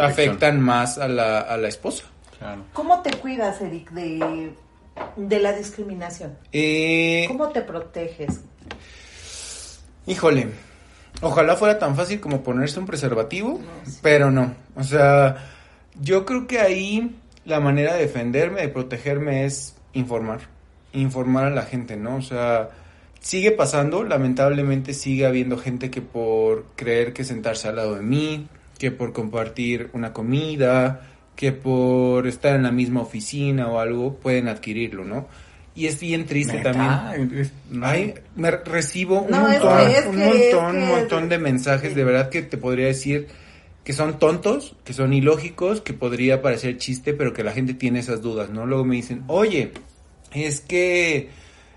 afectan 0.01 0.61
más 0.61 0.99
a 0.99 1.07
la, 1.07 1.41
a 1.41 1.57
la 1.57 1.68
esposa. 1.68 2.05
Claro. 2.39 2.64
¿Cómo 2.72 3.03
te 3.03 3.11
cuidas, 3.18 3.61
Eric, 3.61 3.91
de, 3.93 4.53
de 5.16 5.39
la 5.39 5.53
discriminación? 5.53 6.37
Eh, 6.53 7.24
¿Cómo 7.29 7.49
te 7.51 7.62
proteges? 7.62 8.41
Híjole, 10.07 10.49
ojalá 11.20 11.55
fuera 11.55 11.79
tan 11.79 11.95
fácil 11.95 12.18
como 12.18 12.43
ponerse 12.43 12.81
un 12.81 12.87
preservativo, 12.87 13.61
pero 14.03 14.31
no. 14.31 14.55
O 14.74 14.83
sea, 14.83 15.37
yo 16.01 16.24
creo 16.24 16.47
que 16.47 16.61
ahí 16.61 17.14
la 17.49 17.61
manera 17.61 17.95
de 17.95 18.03
defenderme, 18.03 18.61
de 18.63 18.69
protegerme 18.69 19.45
es 19.45 19.75
informar. 19.95 20.41
Informar 20.93 21.45
a 21.47 21.51
la 21.51 21.63
gente, 21.63 21.97
¿no? 21.97 22.17
O 22.17 22.23
sea, 22.23 22.71
sigue 23.21 23.51
pasando, 23.51 24.05
lamentablemente 24.05 24.95
sigue 24.95 25.27
habiendo 25.27 25.57
gente 25.59 25.91
que 25.91 26.01
por 26.03 26.67
creer 26.77 27.13
que 27.13 27.25
sentarse 27.25 27.69
al 27.69 27.77
lado 27.77 27.95
de 27.97 28.03
mí, 28.03 28.47
que 28.79 28.91
por 28.91 29.13
compartir 29.13 29.91
una 29.93 30.13
comida, 30.13 31.01
que 31.37 31.53
por 31.53 32.27
estar 32.27 32.55
en 32.55 32.63
la 32.63 32.71
misma 32.73 33.01
oficina 33.03 33.69
o 33.69 33.81
algo, 33.81 34.15
pueden 34.17 34.49
adquirirlo, 34.49 35.05
¿no? 35.05 35.27
Y 35.75 35.87
es 35.87 36.01
bien 36.01 36.27
triste 36.27 36.59
también. 36.59 36.91
Ay, 37.83 38.15
me 38.35 38.51
recibo 38.51 39.21
un 39.23 39.31
No, 39.31 39.49
es 39.49 39.61
montón, 39.61 39.87
que- 39.87 39.99
es 39.99 40.07
un 40.07 40.21
es 40.21 40.27
montón, 40.27 40.73
que- 40.77 40.83
un 40.83 40.89
montón 40.89 41.29
de 41.29 41.39
mensajes, 41.39 41.95
de 41.95 42.05
verdad 42.05 42.29
que 42.31 42.43
te 42.43 42.57
podría 42.57 42.87
decir 42.87 43.29
que 43.89 43.95
son 43.95 44.18
tontos, 44.18 44.76
que 44.84 44.93
son 44.93 45.14
ilógicos, 45.14 45.80
que 45.80 45.95
podría 45.95 46.43
parecer 46.43 46.76
chiste, 46.76 47.14
pero 47.14 47.32
que 47.32 47.43
la 47.43 47.53
gente 47.53 47.72
tiene 47.72 48.01
esas 48.01 48.20
dudas, 48.20 48.51
¿no? 48.51 48.66
Luego 48.66 48.84
me 48.84 48.97
dicen, 48.97 49.24
oye, 49.28 49.72
es 50.30 50.61
que 50.61 51.30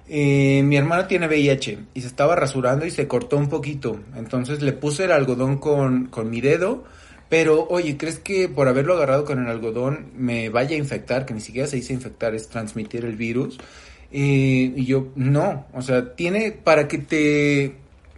eh, 0.09 0.61
mi 0.61 0.75
hermano 0.75 1.07
tiene 1.07 1.27
VIH 1.27 1.77
y 1.93 2.01
se 2.01 2.07
estaba 2.07 2.35
rasurando 2.35 2.85
y 2.85 2.91
se 2.91 3.07
cortó 3.07 3.37
un 3.37 3.47
poquito, 3.47 3.97
entonces 4.17 4.61
le 4.61 4.73
puse 4.73 5.05
el 5.05 5.13
algodón 5.13 5.57
con, 5.57 6.07
con 6.07 6.29
mi 6.29 6.41
dedo, 6.41 6.83
pero 7.29 7.65
oye, 7.69 7.95
¿crees 7.95 8.19
que 8.19 8.49
por 8.49 8.67
haberlo 8.67 8.95
agarrado 8.95 9.23
con 9.23 9.39
el 9.39 9.47
algodón 9.47 10.07
me 10.17 10.49
vaya 10.49 10.75
a 10.75 10.79
infectar? 10.79 11.25
Que 11.25 11.33
ni 11.33 11.39
siquiera 11.39 11.65
se 11.65 11.77
dice 11.77 11.93
infectar, 11.93 12.35
es 12.35 12.49
transmitir 12.49 13.05
el 13.05 13.15
virus. 13.15 13.57
Eh, 14.11 14.73
y 14.75 14.85
yo, 14.85 15.13
no, 15.15 15.65
o 15.71 15.81
sea, 15.81 16.13
tiene 16.13 16.51
para 16.51 16.89
que 16.89 16.97
te, 16.97 17.75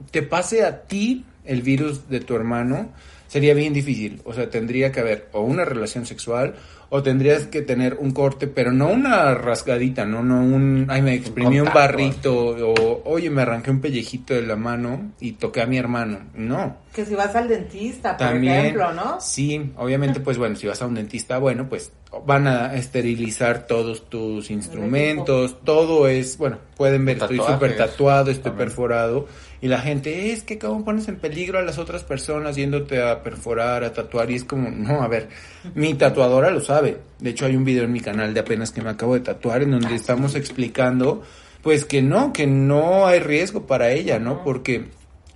te 0.10 0.24
pase 0.24 0.64
a 0.66 0.82
ti 0.82 1.26
el 1.46 1.62
virus 1.62 2.10
de 2.10 2.22
tu 2.22 2.36
hermano, 2.36 2.90
sería 3.34 3.56
bien 3.56 3.74
difícil. 3.74 4.22
O 4.26 4.34
sea, 4.34 4.48
tendría 4.52 4.92
que 4.92 5.00
haber 5.00 5.28
o 5.32 5.42
una 5.42 5.66
relación 5.66 6.06
sexual 6.06 6.54
o 6.90 7.02
tendrías 7.02 7.48
que 7.48 7.64
tener 7.64 7.96
un 8.00 8.12
corte, 8.12 8.46
pero 8.46 8.72
no 8.72 8.90
una 8.90 9.34
rasgadita, 9.34 10.06
no, 10.06 10.22
no 10.22 10.36
un, 10.42 10.86
ay, 10.88 11.02
me 11.02 11.16
exprimí 11.16 11.60
un, 11.60 11.70
barrito 11.74 12.50
o, 12.50 13.02
oye, 13.06 13.32
me 13.32 13.42
arranqué 13.42 13.72
un 13.72 13.82
pellejito 13.82 14.36
de 14.36 14.44
la 14.44 14.56
mano 14.56 15.14
y 15.20 15.32
toqué 15.32 15.64
a 15.64 15.66
mi 15.66 15.80
hermano. 15.80 16.20
No, 16.36 16.78
Que 16.94 17.04
si 17.04 17.16
vas 17.16 17.36
al 17.36 17.48
dentista, 17.48 18.16
por 18.16 18.28
también, 18.28 18.54
ejemplo, 18.54 18.94
¿no? 18.94 19.20
Sí, 19.20 19.72
obviamente, 19.78 20.20
pues 20.20 20.38
bueno, 20.38 20.56
si 20.56 20.68
vas 20.68 20.80
a 20.84 20.86
un 20.86 20.94
dentista, 20.94 21.40
bueno, 21.40 21.68
pues 21.68 21.92
van 22.28 22.46
a 22.46 22.76
esterilizar 22.76 23.66
todos 23.66 24.08
tus 24.08 24.52
instrumentos, 24.52 25.58
todo 25.64 26.08
es, 26.08 26.38
bueno, 26.38 26.60
pueden 26.78 27.06
ver, 27.06 27.18
estoy 27.18 27.40
súper 27.40 27.76
tatuado, 27.76 28.30
estoy 28.30 28.52
también. 28.52 28.68
perforado, 28.68 29.28
y 29.64 29.70
la 29.70 29.80
gente, 29.80 30.34
es 30.34 30.44
que 30.44 30.60
cómo 30.60 30.84
pones 30.84 31.08
en 31.08 31.16
peligro 31.16 31.58
a 31.58 31.62
las 31.62 31.78
otras 31.78 32.04
personas 32.04 32.58
yéndote 32.58 33.02
a 33.02 33.24
perforar, 33.24 33.86
a 33.86 33.94
tatuar, 33.94 34.30
y 34.30 34.36
es 34.36 34.44
como, 34.44 34.70
no, 34.70 35.02
a 35.02 35.08
ver, 35.08 35.30
mi 35.74 35.94
tatuadora 35.94 36.52
lo 36.52 36.60
sabe, 36.60 36.98
de 37.20 37.30
hecho 37.30 37.46
hay 37.46 37.56
un 37.56 37.64
video 37.64 37.86
en 37.86 37.94
mi 37.94 38.02
canal 38.02 38.34
de 38.34 38.42
apenas 38.42 38.72
que 38.72 38.82
me 38.82 38.90
acabo 38.90 39.14
de 39.14 39.22
tatuar, 39.22 39.64
en 39.64 39.72
donde 39.72 39.96
estamos 39.96 40.36
explicando, 40.36 41.24
pues 41.62 41.86
que 41.86 42.02
no, 42.02 42.34
que 42.34 42.46
no 42.46 43.08
hay 43.08 43.22
riesgo 43.22 43.66
para 43.66 43.90
ella, 43.92 44.20
¿no? 44.20 44.44
Porque 44.44 44.88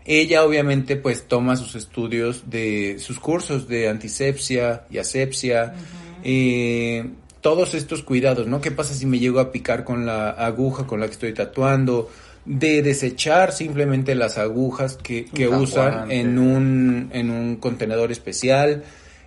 ella 0.04 0.44
obviamente 0.44 0.98
pues 0.98 1.30
toma 1.30 1.56
sus 1.56 1.76
estudios 1.76 2.50
de 2.50 2.98
sus 3.00 3.22
cursos 3.22 3.70
de 3.70 3.88
antisepsia 3.88 4.88
y 4.90 4.98
asepsia, 4.98 5.74
eh, 6.22 7.12
todos 7.40 7.76
estos 7.76 8.04
cuidados, 8.04 8.46
¿no? 8.46 8.60
¿Qué 8.60 8.72
pasa 8.72 8.94
si 8.94 9.06
me 9.06 9.20
llego 9.20 9.40
a 9.40 9.54
picar 9.54 9.86
con 9.86 10.06
la 10.06 10.32
aguja 10.32 10.86
con 10.86 11.00
la 11.00 11.06
que 11.06 11.14
estoy 11.14 11.34
tatuando? 11.34 12.10
De 12.48 12.82
desechar 12.82 13.52
simplemente 13.52 14.16
las 14.16 14.38
agujas 14.38 14.96
que, 14.96 15.26
que 15.26 15.50
Usan 15.50 16.10
en 16.10 16.40
un, 16.40 17.10
en 17.12 17.30
un 17.30 17.58
contenedor 17.58 18.12
especial, 18.12 18.84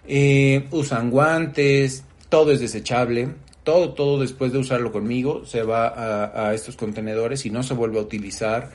eh, 0.08 0.66
usan 0.70 1.10
guantes, 1.10 2.04
todo 2.30 2.50
es 2.50 2.60
desechable, 2.60 3.28
todo, 3.62 3.92
todo 3.92 4.18
después 4.20 4.52
de 4.52 4.58
usarlo 4.58 4.90
conmigo 4.90 5.44
se 5.44 5.62
va 5.62 5.88
a, 5.88 6.48
a 6.48 6.54
estos 6.54 6.76
contenedores 6.76 7.44
y 7.44 7.50
no 7.50 7.62
se 7.62 7.74
vuelve 7.74 7.98
a 7.98 8.02
utilizar. 8.02 8.70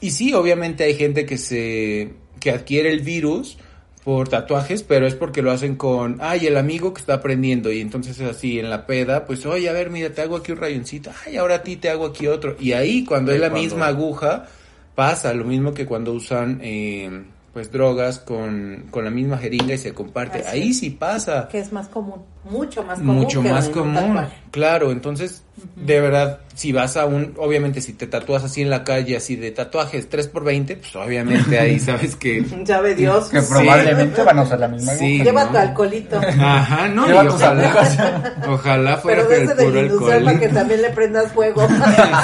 Y 0.00 0.10
sí, 0.10 0.32
obviamente 0.34 0.84
hay 0.84 0.94
gente 0.94 1.26
que 1.26 1.38
se 1.38 2.14
que 2.40 2.50
adquiere 2.50 2.90
el 2.90 3.00
virus 3.00 3.58
por 4.06 4.28
tatuajes, 4.28 4.84
pero 4.84 5.04
es 5.04 5.16
porque 5.16 5.42
lo 5.42 5.50
hacen 5.50 5.74
con, 5.74 6.18
ay, 6.20 6.46
el 6.46 6.56
amigo 6.56 6.94
que 6.94 7.00
está 7.00 7.14
aprendiendo 7.14 7.72
y 7.72 7.80
entonces 7.80 8.20
es 8.20 8.30
así 8.30 8.60
en 8.60 8.70
la 8.70 8.86
peda, 8.86 9.24
pues, 9.26 9.44
oye, 9.46 9.68
a 9.68 9.72
ver, 9.72 9.90
mira, 9.90 10.10
te 10.10 10.22
hago 10.22 10.36
aquí 10.36 10.52
un 10.52 10.58
rayoncito, 10.58 11.10
ay, 11.26 11.36
ahora 11.36 11.56
a 11.56 11.62
ti 11.64 11.74
te 11.74 11.90
hago 11.90 12.06
aquí 12.06 12.28
otro. 12.28 12.54
Y 12.60 12.70
ahí 12.70 13.04
cuando 13.04 13.32
es 13.32 13.40
la 13.40 13.50
cuando- 13.50 13.64
misma 13.68 13.88
aguja, 13.88 14.46
pasa 14.94 15.34
lo 15.34 15.44
mismo 15.44 15.74
que 15.74 15.86
cuando 15.86 16.12
usan 16.12 16.60
eh, 16.62 17.24
pues 17.52 17.72
drogas 17.72 18.20
con, 18.20 18.84
con 18.92 19.04
la 19.04 19.10
misma 19.10 19.38
jeringa 19.38 19.74
y 19.74 19.78
se 19.78 19.92
comparte. 19.92 20.38
Así 20.38 20.48
Ahí 20.56 20.72
sí 20.72 20.90
pasa 20.90 21.48
Que 21.48 21.58
es 21.58 21.72
más 21.72 21.88
común, 21.88 22.22
mucho 22.50 22.82
más 22.82 22.98
común. 22.98 23.16
mucho 23.16 23.42
que 23.42 23.50
más 23.50 23.68
común, 23.68 23.94
tatuaje. 23.94 24.34
claro, 24.50 24.90
entonces, 24.92 25.42
de 25.74 26.00
verdad, 26.00 26.40
si 26.54 26.72
vas 26.72 26.96
a 26.96 27.06
un, 27.06 27.34
obviamente 27.38 27.80
si 27.80 27.92
te 27.94 28.06
tatúas 28.06 28.44
así 28.44 28.62
en 28.62 28.70
la 28.70 28.84
calle, 28.84 29.16
así 29.16 29.36
de 29.36 29.50
tatuajes 29.50 30.08
3 30.08 30.28
por 30.28 30.44
20 30.44 30.76
pues 30.76 30.94
obviamente 30.96 31.58
ahí 31.58 31.78
sabes 31.80 32.14
que... 32.16 32.44
Ya 32.64 32.80
ve 32.80 32.94
Dios. 32.94 33.28
Que 33.28 33.40
Sí. 33.40 33.48
probablemente 33.50 34.22
van 34.22 34.38
a 34.38 34.42
usar 34.42 34.60
la 34.60 34.68
misma 34.68 34.92
Sí. 34.94 35.22
Lleva 35.22 35.44
¿no? 35.44 35.50
tu 35.50 35.56
alcoholito. 35.58 36.20
Ajá, 36.38 36.88
no, 36.88 37.06
Lleva 37.06 37.24
y 37.24 37.26
ojalá, 37.28 38.34
ojalá 38.48 38.96
fuera 38.98 39.22
Pero 39.28 39.36
el 39.36 39.42
ese 39.50 39.54
puro 39.64 39.80
industrial 39.80 40.24
para 40.24 40.38
que 40.38 40.44
alcohol. 40.46 40.58
también 40.60 40.82
le 40.82 40.90
prendas 40.90 41.32
fuego. 41.32 41.68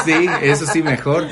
sí, 0.05 0.27
eso 0.43 0.67
sí 0.67 0.83
mejor. 0.83 1.27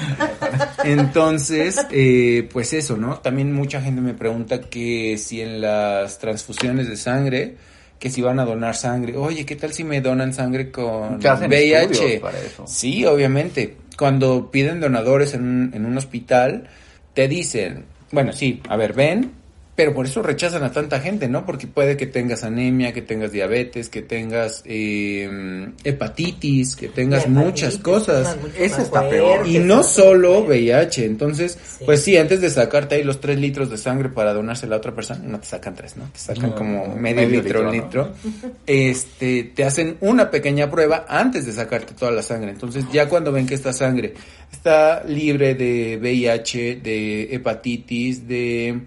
Entonces, 0.85 1.87
eh, 1.91 2.49
pues 2.53 2.73
eso, 2.73 2.97
¿no? 2.97 3.17
También 3.19 3.53
mucha 3.53 3.81
gente 3.81 4.01
me 4.01 4.15
pregunta 4.15 4.61
que 4.61 5.17
si 5.19 5.41
en 5.41 5.61
las 5.61 6.19
transfusiones 6.19 6.89
de 6.89 6.97
sangre, 6.97 7.57
que 8.01 8.11
si 8.11 8.23
van 8.23 8.41
a 8.41 8.47
donar 8.47 8.75
sangre. 8.75 9.17
Oye, 9.17 9.45
¿qué 9.45 9.55
tal 9.55 9.73
si 9.75 9.85
me 9.85 10.01
donan 10.01 10.33
sangre 10.33 10.71
con 10.71 11.19
VIH? 11.19 12.19
para 12.21 12.39
eso. 12.41 12.65
Sí, 12.67 13.05
obviamente. 13.05 13.77
Cuando 13.97 14.51
piden 14.51 14.81
donadores 14.81 15.35
en 15.35 15.43
un, 15.43 15.71
en 15.75 15.85
un 15.85 15.99
hospital, 15.99 16.67
te 17.13 17.29
dicen, 17.29 17.85
bueno, 18.11 18.33
sí, 18.33 18.63
a 18.71 18.77
ver, 18.77 18.95
ven, 18.95 19.33
pero 19.81 19.95
por 19.95 20.05
eso 20.05 20.21
rechazan 20.21 20.63
a 20.63 20.71
tanta 20.73 21.01
gente, 21.01 21.27
¿no? 21.27 21.47
Porque 21.47 21.67
puede 21.67 21.97
que 21.97 22.05
tengas 22.07 22.45
anemia, 22.45 22.93
que 22.93 23.01
tengas 23.01 23.33
diabetes, 23.33 23.89
que 23.89 24.03
tengas 24.03 24.63
eh, 24.67 25.71
hepatitis, 25.85 26.77
que 26.77 26.89
tengas 26.89 27.27
muchas 27.27 27.79
cosas. 27.79 28.37
Ese 28.59 28.83
está 28.83 29.09
peor. 29.09 29.47
Y 29.49 29.59
no 29.59 29.83
solo 29.83 30.41
VIH, 30.41 31.07
entonces, 31.07 31.57
Sí. 31.79 31.85
pues 31.87 32.03
sí, 32.03 32.19
antes 32.19 32.43
de 32.43 32.51
sacarte 32.51 32.97
ahí 32.97 33.05
los 33.05 33.23
tres 33.23 33.39
litros 33.41 33.71
de 33.71 33.79
sangre 33.79 34.11
para 34.11 34.35
donársela 34.35 34.75
a 34.75 34.79
otra 34.81 34.95
persona, 34.95 35.21
no 35.25 35.41
te 35.41 35.47
sacan 35.47 35.75
tres, 35.75 35.97
¿no? 35.97 36.05
Te 36.13 36.19
sacan 36.19 36.51
No, 36.51 36.57
como 36.57 36.87
no, 36.89 36.97
medio, 36.97 37.23
medio 37.23 37.41
litro, 37.43 37.61
un 37.67 37.73
litro, 37.73 38.03
¿no? 38.05 38.11
litro. 38.13 38.53
Este, 38.67 39.45
te 39.45 39.65
hacen 39.65 39.97
una 40.03 40.31
pequeña 40.31 40.71
prueba 40.71 41.07
antes 41.09 41.47
de 41.47 41.53
sacarte 41.55 41.95
toda 41.95 42.11
la 42.13 42.21
sangre. 42.21 42.51
Entonces, 42.51 42.85
ya 42.93 43.09
cuando 43.09 43.33
ven 43.33 43.47
que 43.47 43.55
esta 43.55 43.73
sangre 43.73 44.13
está 44.53 45.03
libre 45.05 45.55
de 45.55 45.97
VIH, 45.99 46.81
de 46.83 47.35
hepatitis, 47.35 48.29
de 48.29 48.81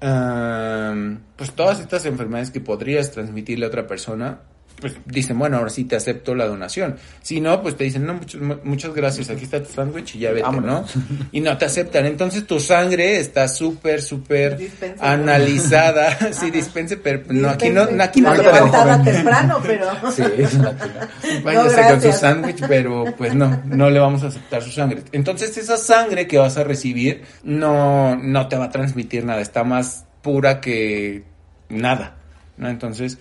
am, 0.00 1.20
pues 1.36 1.52
todas 1.52 1.80
estas 1.80 2.06
enfermedades 2.06 2.50
que 2.50 2.60
podrías 2.60 3.10
transmitirle 3.10 3.66
a 3.66 3.68
otra 3.68 3.86
persona, 3.86 4.40
pues 4.80 4.94
dicen, 5.06 5.38
bueno, 5.38 5.58
ahora 5.58 5.70
sí 5.70 5.84
te 5.84 5.96
acepto 5.96 6.34
la 6.34 6.46
donación. 6.46 6.96
Si 7.22 7.40
no, 7.40 7.62
pues 7.62 7.76
te 7.76 7.84
dicen, 7.84 8.06
no, 8.06 8.14
muchas, 8.14 8.40
muchas 8.64 8.94
gracias, 8.94 9.30
aquí 9.30 9.44
está 9.44 9.62
tu 9.62 9.72
sándwich 9.72 10.16
y 10.16 10.20
ya 10.20 10.30
vete, 10.30 10.42
Vámonos. 10.42 10.96
¿no? 10.96 11.02
Y 11.32 11.40
no 11.40 11.56
te 11.58 11.64
aceptan. 11.64 12.06
Entonces 12.06 12.46
tu 12.46 12.60
sangre 12.60 13.18
está 13.18 13.48
súper, 13.48 14.02
súper 14.02 14.58
analizada. 15.00 16.16
sí, 16.32 16.50
dispense, 16.50 16.96
pero 16.96 17.22
no, 17.28 17.50
aquí 17.50 17.70
no, 17.70 17.90
no, 17.90 18.02
aquí 18.02 18.20
no 18.20 18.30
La 18.30 18.36
te 18.36 18.42
levantada 18.42 19.02
temprano, 19.02 19.60
pero... 19.62 19.88
Sí, 20.12 20.22
es 20.38 20.54
una 20.54 20.70
pena. 20.72 21.08
Váyase 21.44 21.82
No, 21.82 21.88
con 21.88 22.02
su 22.02 22.12
sándwich, 22.12 22.64
pero 22.66 23.04
pues 23.16 23.34
no, 23.34 23.62
no 23.66 23.90
le 23.90 23.98
vamos 23.98 24.22
a 24.22 24.28
aceptar 24.28 24.62
su 24.62 24.70
sangre. 24.70 25.02
Entonces 25.12 25.56
esa 25.56 25.76
sangre 25.76 26.26
que 26.26 26.38
vas 26.38 26.56
a 26.56 26.64
recibir 26.64 27.22
no, 27.42 28.16
no 28.16 28.48
te 28.48 28.56
va 28.56 28.66
a 28.66 28.70
transmitir 28.70 29.24
nada, 29.24 29.40
está 29.40 29.64
más 29.64 30.06
pura 30.22 30.60
que 30.60 31.24
nada, 31.68 32.16
¿no? 32.56 32.68
Entonces, 32.68 33.18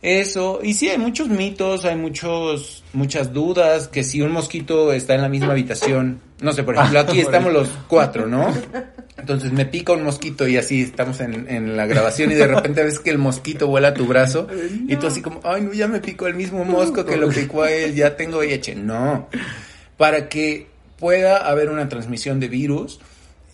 Eso, 0.00 0.60
y 0.62 0.74
sí, 0.74 0.88
hay 0.88 0.98
muchos 0.98 1.28
mitos, 1.28 1.84
hay 1.84 1.96
muchos, 1.96 2.84
muchas 2.92 3.32
dudas, 3.32 3.88
que 3.88 4.04
si 4.04 4.22
un 4.22 4.30
mosquito 4.30 4.92
está 4.92 5.16
en 5.16 5.22
la 5.22 5.28
misma 5.28 5.52
habitación, 5.52 6.20
no 6.40 6.52
sé, 6.52 6.62
por 6.62 6.76
ejemplo, 6.76 7.00
aquí 7.00 7.18
estamos 7.18 7.52
los 7.52 7.68
cuatro, 7.88 8.28
¿no? 8.28 8.54
Entonces 9.16 9.50
me 9.50 9.66
pica 9.66 9.92
un 9.92 10.04
mosquito 10.04 10.46
y 10.46 10.56
así 10.56 10.82
estamos 10.82 11.18
en, 11.20 11.50
en 11.50 11.76
la 11.76 11.86
grabación 11.86 12.30
y 12.30 12.34
de 12.34 12.46
repente 12.46 12.84
ves 12.84 13.00
que 13.00 13.10
el 13.10 13.18
mosquito 13.18 13.66
vuela 13.66 13.88
a 13.88 13.94
tu 13.94 14.06
brazo 14.06 14.46
y 14.86 14.94
tú 14.96 15.08
así 15.08 15.20
como, 15.20 15.40
ay, 15.42 15.62
no, 15.62 15.72
ya 15.72 15.88
me 15.88 16.00
picó 16.00 16.28
el 16.28 16.34
mismo 16.34 16.64
mosco 16.64 17.04
que 17.04 17.16
lo 17.16 17.28
picó 17.28 17.62
a 17.62 17.72
él, 17.72 17.96
ya 17.96 18.16
tengo 18.16 18.38
VIH. 18.38 18.76
No, 18.76 19.28
para 19.96 20.28
que 20.28 20.68
pueda 20.98 21.38
haber 21.38 21.70
una 21.70 21.88
transmisión 21.88 22.38
de 22.38 22.46
virus, 22.46 23.00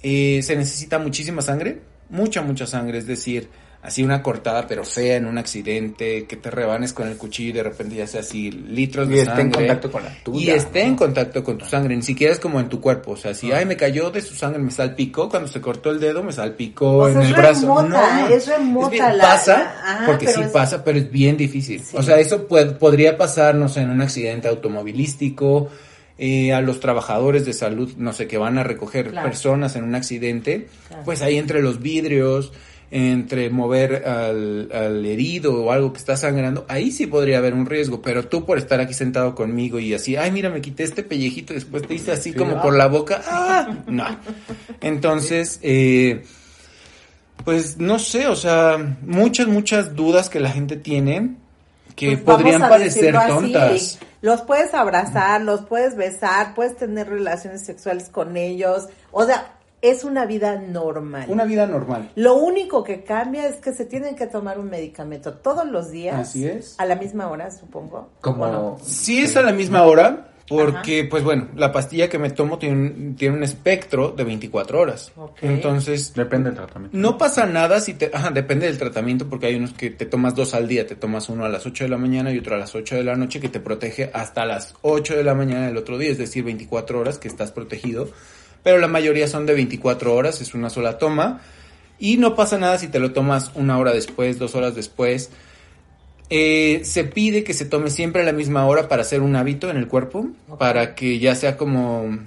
eh, 0.03 0.40
se 0.42 0.55
necesita 0.57 0.99
muchísima 0.99 1.40
sangre, 1.40 1.80
mucha, 2.11 2.42
mucha 2.42 2.66
sangre, 2.66 2.99
es 2.99 3.07
decir, 3.07 3.49
así 3.85 4.03
una 4.03 4.22
cortada 4.22 4.66
pero 4.66 4.82
fea 4.82 5.16
en 5.16 5.26
un 5.26 5.37
accidente, 5.37 6.24
que 6.24 6.37
te 6.37 6.51
rebanes 6.51 6.93
con 6.95 7.07
el 7.07 7.16
cuchillo 7.18 7.51
y 7.51 7.53
de 7.53 7.62
repente 7.62 7.97
ya 7.97 8.07
sea 8.07 8.20
así 8.20 8.51
litros 8.51 9.09
de 9.09 9.16
Y 9.16 9.18
esté 9.18 9.30
en 9.32 9.37
sangre. 9.37 9.59
contacto 9.59 9.93
con 9.93 10.05
la 10.05 10.11
tuya, 10.24 10.41
Y 10.55 10.57
esté 10.57 10.82
en 10.82 10.97
contacto 10.97 11.45
con 11.45 11.59
tu 11.59 11.66
sangre, 11.66 11.95
ni 11.95 12.03
siquiera 12.03 12.32
es 12.32 12.41
como 12.41 12.59
en 12.61 12.68
tu 12.70 12.80
cuerpo, 12.80 13.11
o 13.12 13.16
sea, 13.16 13.35
si, 13.35 13.53
ay, 13.53 13.66
me 13.66 13.76
cayó 13.76 14.11
de 14.11 14.22
su 14.22 14.35
sangre, 14.35 14.59
me 14.62 14.70
salpicó, 14.70 15.28
cuando 15.28 15.49
se 15.49 15.61
cortó 15.61 15.91
el 15.91 16.01
dedo, 16.01 16.22
me 16.22 16.32
salpicó 16.32 16.97
O 16.97 17.07
sea, 17.11 17.16
en 17.16 17.22
es 17.22 17.28
el 17.28 17.35
brazo. 17.35 17.61
remota, 17.61 18.20
no, 18.20 18.28
es 18.35 18.47
remota 18.49 18.89
bien- 18.91 19.18
la- 19.18 19.22
Pasa, 19.24 19.57
la- 19.59 19.93
ajá, 19.93 20.07
porque 20.07 20.26
sí 20.28 20.41
es- 20.41 20.49
pasa, 20.49 20.82
pero 20.82 20.99
es 20.99 21.11
bien 21.11 21.37
difícil. 21.37 21.80
Sí. 21.85 21.97
O 21.97 22.03
sea, 22.03 22.18
eso 22.18 22.49
puede- 22.49 22.72
podría 22.72 23.16
pasar, 23.18 23.55
no 23.55 23.68
sé, 23.68 23.80
en 23.82 23.91
un 23.91 24.01
accidente 24.01 24.49
automovilístico, 24.49 25.68
eh, 26.16 26.53
a 26.53 26.61
los 26.61 26.78
trabajadores 26.80 27.45
de 27.45 27.53
salud, 27.53 27.93
no 27.99 28.12
sé, 28.12 28.26
que 28.28 28.39
van 28.39 28.57
a 28.59 28.62
recoger 28.62 29.11
Claro. 29.11 29.28
personas 29.28 29.74
en 29.76 29.85
un 29.85 29.95
accidente, 29.97 30.68
Claro. 30.89 31.03
pues 31.05 31.22
ahí 31.22 31.37
entre 31.39 31.61
los 31.61 31.80
vidrios, 31.82 32.53
entre 32.97 33.51
mover 33.51 34.07
al, 34.07 34.70
al 34.72 35.05
herido 35.05 35.64
o 35.64 35.72
algo 35.72 35.92
que 35.92 35.99
está 35.99 36.16
sangrando, 36.16 36.64
ahí 36.68 36.92
sí 36.92 37.09
podría 37.09 37.38
haber 37.38 37.53
un 37.53 37.66
riesgo, 37.66 38.01
pero 38.01 38.28
tú 38.28 38.47
por 38.47 38.57
estar 38.57 38.78
aquí 38.78 38.95
sentado 38.95 39.34
conmigo 39.34 39.80
y 39.80 39.92
así, 39.95 40.14
ay, 40.14 40.30
mira, 40.30 40.49
me 40.49 40.61
quité 40.61 40.84
este 40.84 41.03
pellejito 41.03 41.53
y 41.53 41.57
después 41.57 41.84
te 41.88 41.95
hice 41.95 42.12
así 42.12 42.30
Sí, 42.30 42.34
como 42.34 42.59
ah. 42.59 42.62
por 42.62 42.76
la 42.76 42.86
boca, 42.86 43.20
ah, 43.26 43.78
no. 43.88 44.07
Entonces, 44.80 45.59
eh, 45.62 46.22
pues 47.45 47.78
no 47.78 47.99
sé, 47.99 48.28
o 48.28 48.36
sea, 48.36 48.97
muchas, 49.03 49.49
muchas 49.49 49.97
dudas 49.97 50.30
que 50.30 50.38
la 50.38 50.51
gente 50.51 50.76
tiene 50.76 51.34
que 51.97 52.16
Pues 52.16 52.20
podrían 52.20 52.61
parecer 52.61 53.16
así, 53.16 53.28
tontas. 53.28 53.99
Los 54.22 54.42
puedes 54.42 54.72
abrazar, 54.72 55.40
los 55.42 55.64
puedes 55.64 55.97
besar, 55.97 56.55
puedes 56.55 56.76
tener 56.76 57.09
relaciones 57.09 57.66
sexuales 57.66 58.09
con 58.09 58.36
ellos. 58.36 58.86
O 59.11 59.26
sea, 59.26 59.54
es 59.85 60.03
una 60.03 60.24
vida 60.24 60.57
normal. 60.57 61.26
Una 61.28 61.45
vida 61.45 61.66
normal. 61.66 62.11
Lo 62.14 62.37
único 62.37 62.82
que 62.82 63.05
cambia 63.05 63.47
es 63.47 63.57
que 63.57 63.74
se 63.74 63.85
tienen 63.85 64.16
que 64.16 64.26
tomar 64.26 64.59
un 64.59 64.70
medicamento 64.70 65.35
todos 65.35 65.66
los 65.66 65.91
días. 65.91 66.18
Así 66.18 66.47
es. 66.47 66.74
A 66.78 66.87
la 66.87 66.97
misma 66.97 67.28
hora, 67.28 67.51
supongo. 67.51 68.09
Como... 68.22 68.45
¿O 68.45 68.53
no? 68.53 68.78
Sí 68.82 69.20
es 69.20 69.37
a 69.37 69.43
la 69.43 69.53
misma 69.53 69.82
hora, 69.82 70.28
porque, 70.49 71.05
pues 71.05 71.22
bueno, 71.22 71.49
la 71.55 71.70
pastilla 71.70 72.09
que 72.09 72.18
me 72.18 72.30
tomo 72.30 72.59
tiene 72.59 72.74
un, 72.76 73.16
tiene 73.16 73.37
un 73.37 73.43
espectro 73.43 74.11
de 74.11 74.24
24 74.24 74.80
horas. 74.80 75.12
Ok. 75.16 75.39
Entonces, 75.43 76.14
Depende 76.14 76.49
del 76.49 76.57
tratamiento. 76.57 76.97
no 76.97 77.18
pasa 77.18 77.45
nada 77.45 77.78
si 77.80 77.93
te... 77.93 78.11
Ajá, 78.11 78.30
depende 78.30 78.66
del 78.66 78.78
tratamiento, 78.78 79.28
porque 79.28 79.47
hay 79.47 79.57
unos 79.57 79.74
que 79.74 79.91
te 79.91 80.07
tomas 80.07 80.35
dos 80.35 80.55
al 80.55 80.66
día. 80.66 80.87
Te 80.87 80.97
tomas 80.97 81.28
uno 81.28 81.45
a 81.45 81.51
las 81.51 81.66
8 81.66 81.85
de 81.85 81.91
la 81.91 81.99
mañana 81.99 82.32
y 82.32 82.39
otro 82.39 82.55
a 82.55 82.59
las 82.59 82.74
8 82.74 82.95
de 82.97 83.05
la 83.05 83.16
noche, 83.16 83.39
que 83.39 83.51
te 83.51 83.61
protege 83.61 84.11
hasta 84.14 84.47
las 84.47 84.74
8 84.80 85.14
de 85.14 85.24
la 85.24 85.35
mañana 85.35 85.66
del 85.66 85.76
otro 85.76 85.99
día, 85.99 86.11
es 86.11 86.18
decir, 86.18 86.43
24 86.43 86.99
horas 86.99 87.18
que 87.18 87.28
estás 87.28 87.53
protegido. 87.53 88.09
Pero 88.65 88.79
la 88.79 88.89
mayoría 88.89 89.29
son 89.29 89.47
de 89.47 89.55
24 89.55 90.12
horas, 90.12 90.41
es 90.41 90.55
una 90.55 90.71
sola 90.71 90.99
toma. 90.99 91.41
Y 92.01 92.17
no 92.17 92.35
pasa 92.35 92.59
nada 92.59 92.79
si 92.79 92.89
te 92.89 92.99
lo 92.99 93.12
tomas 93.12 93.53
una 93.55 93.79
hora 93.79 93.93
después, 93.93 94.41
dos 94.41 94.57
horas 94.57 94.75
después. 94.75 95.31
Eh, 96.31 96.81
se 96.85 97.05
pide 97.05 97.45
que 97.45 97.55
se 97.55 97.67
tome 97.67 97.91
siempre 97.91 98.23
a 98.23 98.25
la 98.25 98.33
misma 98.33 98.67
hora 98.67 98.89
para 98.89 99.03
hacer 99.03 99.21
un 99.21 99.37
hábito 99.37 99.71
en 99.71 99.77
el 99.77 99.87
cuerpo, 99.87 100.31
para 100.59 100.97
que 100.97 101.21
ya 101.21 101.37
sea 101.37 101.57
como 101.57 102.19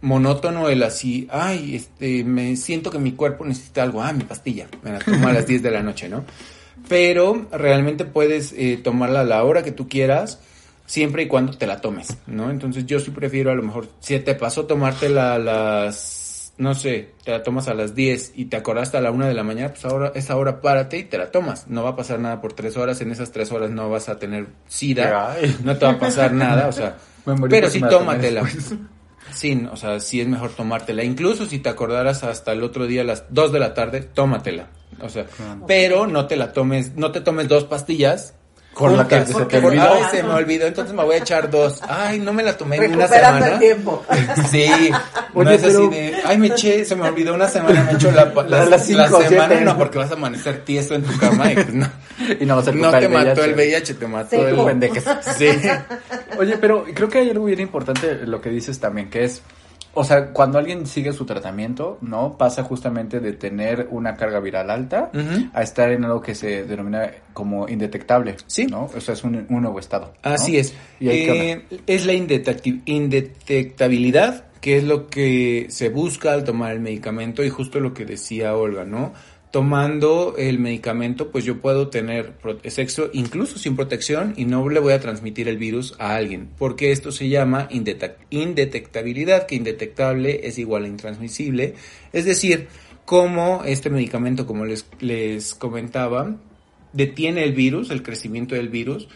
monótono 0.00 0.68
el 0.68 0.82
así, 0.82 1.28
ay, 1.30 1.76
este, 1.76 2.24
me 2.24 2.56
siento 2.56 2.90
que 2.90 2.98
mi 2.98 3.12
cuerpo 3.12 3.44
necesita 3.44 3.82
algo, 3.82 4.02
ah, 4.02 4.12
mi 4.12 4.24
pastilla, 4.24 4.66
me 4.82 4.92
la 4.92 4.98
tomo 4.98 5.28
a 5.28 5.32
las 5.32 5.46
10 5.48 5.62
de 5.62 5.70
la 5.70 5.82
noche, 5.82 6.08
¿no? 6.08 6.24
Pero 6.88 7.46
realmente 7.50 8.04
puedes 8.04 8.52
eh, 8.52 8.78
tomarla 8.82 9.20
a 9.20 9.24
la 9.24 9.42
hora 9.44 9.62
que 9.62 9.72
tú 9.72 9.88
quieras, 9.88 10.40
siempre 10.86 11.22
y 11.22 11.28
cuando 11.28 11.56
te 11.56 11.66
la 11.66 11.80
tomes, 11.80 12.18
¿no? 12.26 12.50
Entonces 12.50 12.86
yo 12.86 13.00
sí 13.00 13.10
prefiero 13.10 13.50
a 13.50 13.54
lo 13.54 13.62
mejor, 13.62 13.88
si 14.00 14.18
te 14.20 14.34
pasó 14.34 14.66
tomártela 14.66 15.34
a 15.34 15.38
las, 15.38 16.52
no 16.58 16.74
sé, 16.74 17.10
te 17.24 17.30
la 17.30 17.42
tomas 17.42 17.68
a 17.68 17.74
las 17.74 17.94
10 17.94 18.32
y 18.36 18.46
te 18.46 18.56
acordaste 18.56 18.96
a 18.96 19.00
la 19.00 19.10
1 19.10 19.26
de 19.26 19.34
la 19.34 19.44
mañana, 19.44 19.70
pues 19.70 19.84
ahora, 19.84 20.12
esa 20.14 20.36
hora 20.36 20.60
párate 20.60 20.98
y 20.98 21.04
te 21.04 21.18
la 21.18 21.30
tomas. 21.30 21.68
No 21.68 21.82
va 21.82 21.90
a 21.90 21.96
pasar 21.96 22.20
nada 22.20 22.40
por 22.40 22.52
tres 22.52 22.76
horas, 22.76 23.00
en 23.00 23.10
esas 23.10 23.32
tres 23.32 23.50
horas 23.52 23.70
no 23.70 23.88
vas 23.90 24.08
a 24.08 24.18
tener 24.18 24.46
sida, 24.66 25.36
no 25.62 25.76
te 25.76 25.86
va 25.86 25.92
a 25.92 25.98
pasar 25.98 26.32
nada, 26.32 26.68
o 26.68 26.72
sea, 26.72 26.96
pero 27.48 27.70
sí 27.70 27.80
tómatela. 27.80 28.42
Sí, 29.32 29.66
o 29.70 29.76
sea, 29.76 30.00
sí 30.00 30.20
es 30.20 30.28
mejor 30.28 30.50
tomártela. 30.50 31.02
Incluso 31.02 31.46
si 31.46 31.58
te 31.58 31.68
acordaras 31.68 32.22
hasta 32.22 32.52
el 32.52 32.62
otro 32.62 32.86
día 32.86 33.00
a 33.00 33.04
las 33.04 33.24
2 33.30 33.52
de 33.52 33.58
la 33.58 33.74
tarde, 33.74 34.02
tómatela. 34.02 34.68
O 35.00 35.08
sea, 35.08 35.26
pero 35.66 36.06
no 36.06 36.26
te 36.26 36.36
la 36.36 36.52
tomes, 36.52 36.94
no 36.94 37.10
te 37.10 37.20
tomes 37.20 37.48
dos 37.48 37.64
pastillas. 37.64 38.34
La 38.80 39.06
que 39.08 39.24
se 39.26 39.44
te 39.46 39.58
olvidó. 39.58 39.92
Ay, 39.94 40.02
se 40.10 40.22
me 40.22 40.30
olvidó, 40.34 40.66
entonces 40.66 40.94
me 40.94 41.04
voy 41.04 41.14
a 41.14 41.18
echar 41.18 41.48
dos. 41.50 41.80
Ay, 41.88 42.18
no 42.18 42.32
me 42.32 42.42
la 42.42 42.56
tomé 42.56 42.76
en 42.76 42.94
una 42.94 43.06
Recuperando 43.06 43.38
semana. 43.38 43.52
el 43.54 43.58
tiempo. 43.60 44.04
Sí, 44.50 44.64
Oye, 45.34 45.44
no 45.44 45.50
es 45.50 45.62
pero- 45.62 45.78
así 45.78 45.88
de, 45.88 46.16
ay, 46.24 46.38
me 46.38 46.46
eché, 46.48 46.84
se 46.84 46.96
me 46.96 47.08
olvidó 47.08 47.34
una 47.34 47.48
semana, 47.48 47.82
me 47.84 47.92
echo 47.92 48.10
la, 48.10 48.24
la, 48.34 48.42
Las 48.42 48.68
la 48.70 48.78
cinco, 48.78 49.22
semana, 49.22 49.48
siete. 49.48 49.64
no, 49.64 49.76
porque 49.78 49.98
vas 49.98 50.10
a 50.10 50.14
amanecer 50.14 50.64
tieso 50.64 50.94
en 50.94 51.02
tu 51.02 51.16
cama 51.18 51.50
y 51.52 51.54
pues 51.54 51.72
no. 51.74 51.88
Y 52.40 52.46
no 52.46 52.56
vas 52.56 52.68
a 52.68 52.72
No 52.72 52.90
te 52.90 52.98
el 53.06 53.08
mató 53.10 53.40
VIH. 53.40 53.44
el 53.44 53.54
VIH, 53.54 53.94
te 53.94 54.06
mató 54.06 54.48
el 54.48 54.56
pendejes. 54.64 55.04
Sí. 55.36 55.48
Oye, 56.38 56.56
pero 56.58 56.84
creo 56.94 57.08
que 57.08 57.18
hay 57.18 57.30
algo 57.30 57.44
bien 57.46 57.60
importante 57.60 58.20
lo 58.26 58.40
que 58.40 58.50
dices 58.50 58.78
también, 58.78 59.10
que 59.10 59.24
es, 59.24 59.42
o 59.94 60.04
sea, 60.04 60.32
cuando 60.32 60.58
alguien 60.58 60.86
sigue 60.86 61.12
su 61.12 61.24
tratamiento, 61.24 61.98
¿no? 62.00 62.36
Pasa 62.36 62.62
justamente 62.62 63.20
de 63.20 63.32
tener 63.32 63.88
una 63.90 64.16
carga 64.16 64.40
viral 64.40 64.70
alta 64.70 65.10
a 65.52 65.62
estar 65.62 65.90
en 65.90 66.04
algo 66.04 66.20
que 66.20 66.34
se 66.34 66.64
denomina 66.64 67.10
como 67.32 67.68
indetectable. 67.68 68.36
Sí. 68.46 68.66
¿No? 68.66 68.90
O 68.94 69.00
sea, 69.00 69.14
es 69.14 69.24
un, 69.24 69.46
un 69.48 69.62
nuevo 69.62 69.78
estado. 69.78 70.12
¿no? 70.24 70.30
Así 70.30 70.58
es. 70.58 70.74
¿Y 71.00 71.08
Eh, 71.08 71.64
es 71.86 72.06
la 72.06 72.12
indetectabilidad, 72.12 74.44
que 74.60 74.78
es 74.78 74.84
lo 74.84 75.08
que 75.08 75.66
se 75.68 75.90
busca 75.90 76.32
al 76.32 76.44
tomar 76.44 76.72
el 76.72 76.80
medicamento 76.80 77.44
y 77.44 77.50
justo 77.50 77.80
lo 77.80 77.92
que 77.92 78.04
decía 78.04 78.56
Olga, 78.56 78.84
¿no? 78.84 79.12
Tomando 79.54 80.34
el 80.36 80.58
medicamento, 80.58 81.30
pues 81.30 81.44
yo 81.44 81.60
puedo 81.60 81.86
tener 81.86 82.32
sexo 82.64 83.08
incluso 83.12 83.56
sin 83.56 83.76
protección 83.76 84.34
y 84.36 84.46
no 84.46 84.68
le 84.68 84.80
voy 84.80 84.94
a 84.94 84.98
transmitir 84.98 85.46
el 85.46 85.58
virus 85.58 85.94
a 86.00 86.16
alguien, 86.16 86.50
porque 86.58 86.90
esto 86.90 87.12
se 87.12 87.28
llama 87.28 87.68
indetec- 87.70 88.16
indetectabilidad, 88.30 89.46
que 89.46 89.54
indetectable 89.54 90.40
es 90.42 90.58
igual 90.58 90.86
a 90.86 90.88
intransmisible, 90.88 91.74
es 92.12 92.24
decir, 92.24 92.66
como 93.04 93.62
este 93.64 93.90
medicamento, 93.90 94.44
como 94.44 94.64
les, 94.64 94.86
les 94.98 95.54
comentaba, 95.54 96.34
detiene 96.92 97.44
el 97.44 97.52
virus, 97.52 97.90
el 97.90 98.02
crecimiento 98.02 98.56
del 98.56 98.70
virus, 98.70 99.06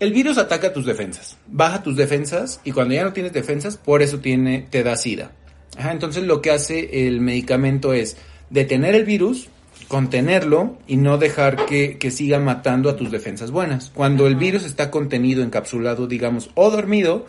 el 0.00 0.12
virus 0.12 0.36
ataca 0.36 0.72
tus 0.72 0.84
defensas, 0.84 1.38
baja 1.46 1.80
tus 1.80 1.94
defensas 1.94 2.60
y 2.64 2.72
cuando 2.72 2.94
ya 2.94 3.04
no 3.04 3.12
tienes 3.12 3.32
defensas, 3.32 3.76
por 3.76 4.02
eso 4.02 4.18
tiene, 4.18 4.66
te 4.68 4.82
da 4.82 4.96
sida. 4.96 5.30
Entonces 5.78 6.24
lo 6.24 6.42
que 6.42 6.50
hace 6.50 7.06
el 7.06 7.20
medicamento 7.20 7.92
es 7.92 8.16
detener 8.54 8.94
el 8.94 9.04
virus, 9.04 9.48
contenerlo 9.88 10.78
y 10.86 10.96
no 10.96 11.18
dejar 11.18 11.66
que, 11.66 11.98
que 11.98 12.10
siga 12.12 12.38
matando 12.38 12.88
a 12.88 12.96
tus 12.96 13.10
defensas 13.10 13.50
buenas. 13.50 13.90
Cuando 13.92 14.28
el 14.28 14.36
virus 14.36 14.64
está 14.64 14.90
contenido, 14.90 15.42
encapsulado, 15.42 16.06
digamos, 16.06 16.50
o 16.54 16.70
dormido, 16.70 17.26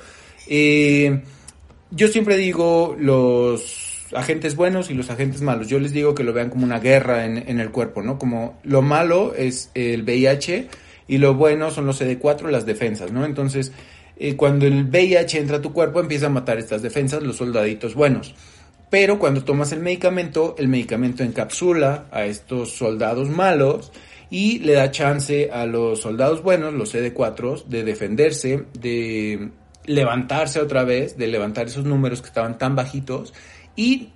eh, 0.47 1.23
yo 1.89 2.07
siempre 2.07 2.37
digo 2.37 2.95
los 2.99 4.05
agentes 4.13 4.55
buenos 4.55 4.91
y 4.91 4.93
los 4.93 5.09
agentes 5.09 5.41
malos. 5.41 5.67
Yo 5.67 5.79
les 5.79 5.91
digo 5.91 6.13
que 6.13 6.23
lo 6.23 6.31
vean 6.31 6.51
como 6.51 6.63
una 6.63 6.79
guerra 6.79 7.25
en, 7.25 7.37
en 7.49 7.59
el 7.59 7.71
cuerpo, 7.71 8.03
¿no? 8.03 8.19
Como 8.19 8.59
lo 8.63 8.83
malo 8.83 9.33
es 9.35 9.71
el 9.73 10.03
VIH 10.03 10.69
y 11.07 11.17
lo 11.17 11.33
bueno 11.33 11.71
son 11.71 11.87
los 11.87 11.99
CD4, 11.99 12.49
las 12.49 12.67
defensas, 12.67 13.11
¿no? 13.11 13.25
Entonces, 13.25 13.71
eh, 14.17 14.35
cuando 14.35 14.67
el 14.67 14.85
VIH 14.85 15.39
entra 15.39 15.57
a 15.57 15.61
tu 15.61 15.73
cuerpo, 15.73 15.99
empieza 15.99 16.27
a 16.27 16.29
matar 16.29 16.59
estas 16.59 16.83
defensas, 16.83 17.23
los 17.23 17.37
soldaditos 17.37 17.95
buenos. 17.95 18.35
Pero 18.89 19.19
cuando 19.19 19.43
tomas 19.43 19.71
el 19.71 19.79
medicamento, 19.79 20.55
el 20.57 20.67
medicamento 20.67 21.23
encapsula 21.23 22.05
a 22.11 22.25
estos 22.25 22.71
soldados 22.71 23.29
malos 23.29 23.91
y 24.29 24.59
le 24.59 24.73
da 24.73 24.91
chance 24.91 25.49
a 25.51 25.65
los 25.65 26.01
soldados 26.01 26.43
buenos, 26.43 26.73
los 26.73 26.93
CD4, 26.93 27.65
de 27.65 27.83
defenderse, 27.83 28.65
de 28.73 29.49
levantarse 29.85 30.59
otra 30.59 30.83
vez, 30.83 31.17
de 31.17 31.27
levantar 31.27 31.67
esos 31.67 31.85
números 31.85 32.21
que 32.21 32.27
estaban 32.27 32.57
tan 32.57 32.75
bajitos 32.75 33.33
y 33.75 34.09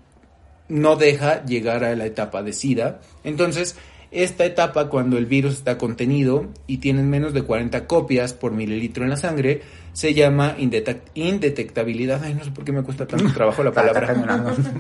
no 0.68 0.96
deja 0.96 1.44
llegar 1.46 1.84
a 1.84 1.96
la 1.96 2.06
etapa 2.06 2.44
de 2.44 2.54
SIDA. 2.54 3.02
Entonces, 3.24 3.76
esta 4.12 4.44
etapa, 4.46 4.90
cuando 4.90 5.18
el 5.18 5.26
virus 5.26 5.54
está 5.54 5.78
contenido 5.78 6.48
y 6.68 6.78
tienes 6.78 7.06
menos 7.06 7.34
de 7.34 7.44
40 7.44 7.86
copias 7.88 8.34
por 8.34 8.52
mililitro 8.52 9.04
en 9.04 9.10
la 9.12 9.18
sangre, 9.18 9.62
se 9.94 10.14
llama 10.14 10.56
indetec- 10.58 11.02
indetectabilidad. 11.14 12.24
Ay, 12.24 12.34
no 12.34 12.44
sé 12.44 12.52
por 12.52 12.64
qué 12.66 12.72
me 12.72 12.82
cuesta 12.84 13.06
tanto 13.06 13.32
trabajo 13.34 13.64
la 13.64 13.72
palabra. 13.72 14.14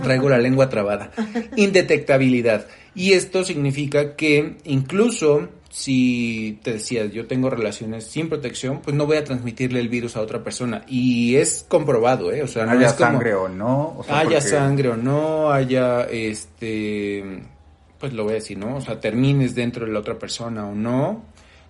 Traigo 0.03 0.29
la 0.29 0.37
lengua 0.39 0.67
trabada. 0.69 1.11
Indetectabilidad. 1.55 2.65
Y 2.95 3.13
esto 3.13 3.43
significa 3.43 4.15
que 4.15 4.57
incluso 4.65 5.47
si 5.69 6.59
te 6.63 6.73
decías, 6.73 7.11
yo 7.11 7.27
tengo 7.27 7.51
relaciones 7.51 8.05
sin 8.05 8.27
protección, 8.27 8.81
pues 8.81 8.95
no 8.95 9.05
voy 9.05 9.17
a 9.17 9.23
transmitirle 9.23 9.79
el 9.79 9.87
virus 9.89 10.15
a 10.15 10.21
otra 10.21 10.43
persona. 10.43 10.83
Y 10.87 11.35
es 11.35 11.63
comprobado, 11.67 12.31
¿eh? 12.33 12.41
O 12.41 12.47
sea, 12.47 12.65
no 12.65 12.71
haya 12.71 12.87
es 12.87 12.93
como- 12.93 13.11
sangre 13.11 13.35
o 13.35 13.47
no. 13.47 13.95
o 13.99 14.03
sea, 14.03 14.19
haya 14.19 14.29
porque- 14.39 14.41
sangre 14.49 14.89
o 14.89 14.97
no, 14.97 15.51
haya 15.51 16.05
este, 16.05 17.23
pues 17.99 18.13
lo 18.13 18.23
voy 18.23 18.31
a 18.31 18.35
decir, 18.35 18.57
¿no? 18.57 18.77
O 18.77 18.81
sea, 18.81 18.99
termines 18.99 19.55
dentro 19.55 19.85
de 19.85 19.91
la 19.91 19.99
otra 19.99 20.17
persona 20.17 20.65
o 20.67 20.73
no, 20.73 21.23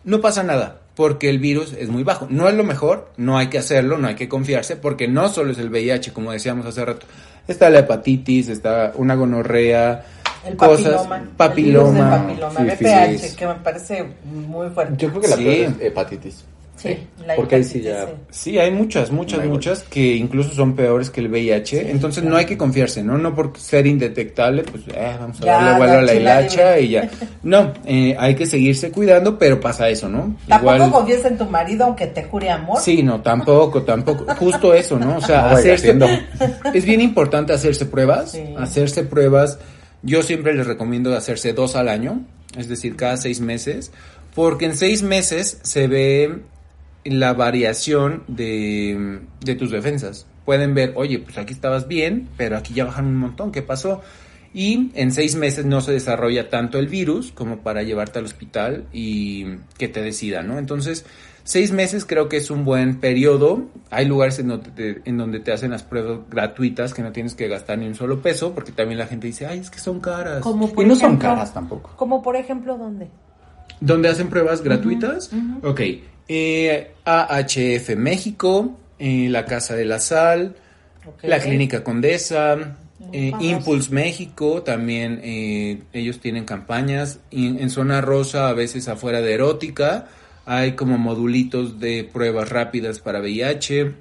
no 0.04 0.22
pasa 0.22 0.44
nada, 0.44 0.80
porque 0.96 1.30
el 1.30 1.40
virus 1.40 1.74
es 1.74 1.90
muy 1.90 2.04
bajo. 2.04 2.28
No 2.30 2.48
es 2.48 2.56
lo 2.56 2.64
mejor, 2.64 3.12
no 3.18 3.38
hay 3.38 3.48
que 3.48 3.58
hacerlo, 3.58 3.98
no 3.98 4.08
hay 4.08 4.16
que 4.16 4.30
confiarse, 4.30 4.76
porque 4.76 5.08
no 5.08 5.30
solo 5.30 5.52
es 5.52 5.58
el 5.58 5.70
VIH, 5.70 6.14
como 6.14 6.32
decíamos 6.32 6.66
hace 6.66 6.86
rato. 6.86 7.06
Está 7.48 7.70
la 7.70 7.80
hepatitis, 7.80 8.48
está 8.50 8.94
una 8.96 9.16
gonorrea, 9.16 10.06
El 10.46 10.56
cosas, 10.56 11.06
papiloma. 11.06 11.18
El 11.18 11.54
virus 11.56 11.94
del 11.94 12.04
papiloma, 12.04 12.28
papiloma, 12.28 12.72
sífilis. 12.72 13.22
VPH, 13.24 13.36
que 13.36 13.48
me 13.48 13.56
parece 13.56 14.06
muy 14.24 14.70
fuerte. 14.70 14.94
Yo 14.98 15.10
creo 15.10 15.22
que 15.22 15.28
la 15.28 15.36
Sí. 15.36 15.44
peor 15.44 15.56
es 15.58 15.82
hepatitis. 15.82 16.46
Sí, 16.82 16.98
la 17.28 17.36
Porque 17.36 17.56
ahí 17.56 17.64
sí 17.66 17.82
ya... 17.82 18.06
sí. 18.06 18.12
Sí, 18.52 18.58
hay 18.58 18.72
muchas, 18.72 19.12
muchas, 19.12 19.44
No 19.44 19.50
muchas 19.52 19.84
que 19.84 20.16
incluso 20.16 20.52
son 20.52 20.76
peores 20.76 21.10
que 21.10 21.20
el 21.20 21.28
VIH. 21.30 21.92
Entonces 21.92 22.24
no 22.24 22.38
hay 22.38 22.46
que 22.46 22.58
confiarse, 22.58 23.04
¿no? 23.04 23.18
No 23.18 23.36
por 23.36 23.58
ser 23.60 23.86
indetectable, 23.86 24.64
pues 24.64 24.84
eh, 24.94 25.16
vamos 25.20 25.42
a 25.42 25.46
Ya, 25.46 25.54
darle 25.56 25.78
vuelo 25.78 25.94
a 26.00 26.02
la 26.04 26.14
hilacha 26.14 26.80
y 26.80 26.90
ya. 26.90 27.10
No, 27.44 27.74
eh, 27.86 28.16
hay 28.18 28.36
que 28.36 28.46
seguirse 28.46 28.92
cuidando, 28.92 29.38
pero 29.38 29.60
pasa 29.60 29.90
eso, 29.90 30.08
¿no? 30.08 30.36
Tampoco 30.48 30.90
confíes 30.92 31.26
en 31.26 31.38
tu 31.38 31.46
marido 31.46 31.86
aunque 31.86 32.08
te 32.08 32.24
jure 32.24 32.50
amor. 32.50 32.80
Sí, 32.80 33.04
no, 33.04 33.22
tampoco, 33.22 33.84
tampoco. 33.84 34.26
Justo 34.36 34.74
eso, 34.74 34.98
¿no? 34.98 35.18
O 35.18 35.22
sea, 35.22 35.38
No 35.42 35.44
vaya 35.48 35.58
hacerse, 35.60 35.92
haciendo. 35.92 36.08
es 36.74 36.86
bien 36.86 37.02
importante 37.02 37.52
hacerse 37.54 37.86
pruebas, 37.86 38.32
Sí. 38.32 38.44
hacerse 38.58 39.04
pruebas. 39.04 39.60
Yo 40.02 40.24
siempre 40.24 40.54
les 40.54 40.66
recomiendo 40.66 41.14
hacerse 41.16 41.52
dos 41.52 41.76
al 41.76 41.90
año, 41.90 42.22
es 42.58 42.70
decir, 42.70 42.96
cada 42.96 43.18
seis 43.18 43.42
meses, 43.42 43.92
porque 44.34 44.66
en 44.66 44.78
seis 44.78 45.04
meses 45.04 45.60
se 45.64 45.88
ve 45.88 46.40
la 47.10 47.34
variación 47.34 48.24
de, 48.28 49.20
de 49.42 49.56
tus 49.56 49.72
defensas. 49.72 50.26
Pueden 50.46 50.74
ver, 50.74 50.94
oye, 50.96 51.20
pues 51.20 51.38
aquí 51.38 51.54
estabas 51.54 51.88
bien, 51.88 52.28
pero 52.38 52.58
aquí 52.58 52.74
ya 52.74 52.86
bajan 52.86 53.06
un 53.06 53.18
montón, 53.18 53.52
¿qué 53.52 53.62
pasó? 53.62 54.02
Y 54.54 54.92
en 54.96 55.12
seis 55.12 55.36
meses 55.36 55.66
no 55.66 55.80
se 55.82 55.92
desarrolla 55.92 56.50
tanto 56.50 56.80
el 56.80 56.88
virus 56.88 57.32
como 57.32 57.58
para 57.60 57.84
llevarte 57.84 58.20
al 58.20 58.26
hospital 58.26 58.86
y 58.92 59.46
que 59.78 59.88
te 59.88 60.02
decida, 60.02 60.42
¿no? 60.42 60.58
Entonces, 60.58 61.06
seis 61.44 61.72
meses 61.72 62.04
creo 62.04 62.30
que 62.30 62.38
es 62.38 62.50
un 62.50 62.66
buen 62.66 63.00
periodo. 63.00 63.68
Hay 63.92 64.06
lugares 64.08 64.40
en 64.40 64.48
donde, 64.48 64.72
te, 64.72 65.02
en 65.06 65.18
donde 65.18 65.40
te 65.40 65.52
hacen 65.52 65.70
las 65.70 65.84
pruebas 65.84 66.22
gratuitas 66.32 66.96
que 66.96 67.04
no 67.04 67.12
tienes 67.12 67.36
que 67.36 67.48
gastar 67.48 67.78
ni 67.78 67.86
un 67.86 67.94
solo 67.94 68.24
peso, 68.24 68.56
porque 68.56 68.72
también 68.72 68.98
la 68.98 69.06
gente 69.06 69.28
dice, 69.28 69.46
ay, 69.46 69.60
es 69.60 69.70
que 69.70 69.80
son 69.80 70.00
caras. 70.00 70.42
Como 70.42 70.74
por 70.74 70.84
Y 70.84 70.88
no 70.88 70.96
son 70.96 71.10
ejemplo, 71.10 71.30
caras 71.30 71.54
tampoco. 71.54 71.92
Como 71.96 72.24
por 72.24 72.36
ejemplo, 72.36 72.76
¿dónde? 72.76 73.08
¿Dónde 73.82 74.10
hacen 74.10 74.30
pruebas 74.30 74.64
gratuitas? 74.64 75.32
Ok. 75.62 75.82
Eh, 76.32 76.92
AHF 77.06 77.96
México, 77.98 78.78
eh, 79.00 79.28
la 79.30 79.46
Casa 79.46 79.76
de 79.76 79.86
la 79.86 80.00
Sal, 80.00 80.56
la 81.24 81.40
Clínica 81.40 81.84
Condesa, 81.84 82.78
eh. 83.12 83.32
Impulse 83.40 83.92
México, 83.92 84.62
también 84.62 85.22
eh, 85.24 85.82
ellos 85.92 86.20
tienen 86.20 86.46
campañas. 86.46 87.20
Y 87.32 87.48
en 87.48 87.70
zona 87.70 88.02
rosa, 88.02 88.50
a 88.50 88.54
veces 88.54 88.88
afuera 88.88 89.22
de 89.22 89.34
erótica, 89.34 90.08
hay 90.46 90.74
como 90.74 90.98
modulitos 90.98 91.80
de 91.80 92.04
pruebas 92.04 92.50
rápidas 92.50 93.00
para 93.00 93.22
VIH. 93.22 93.94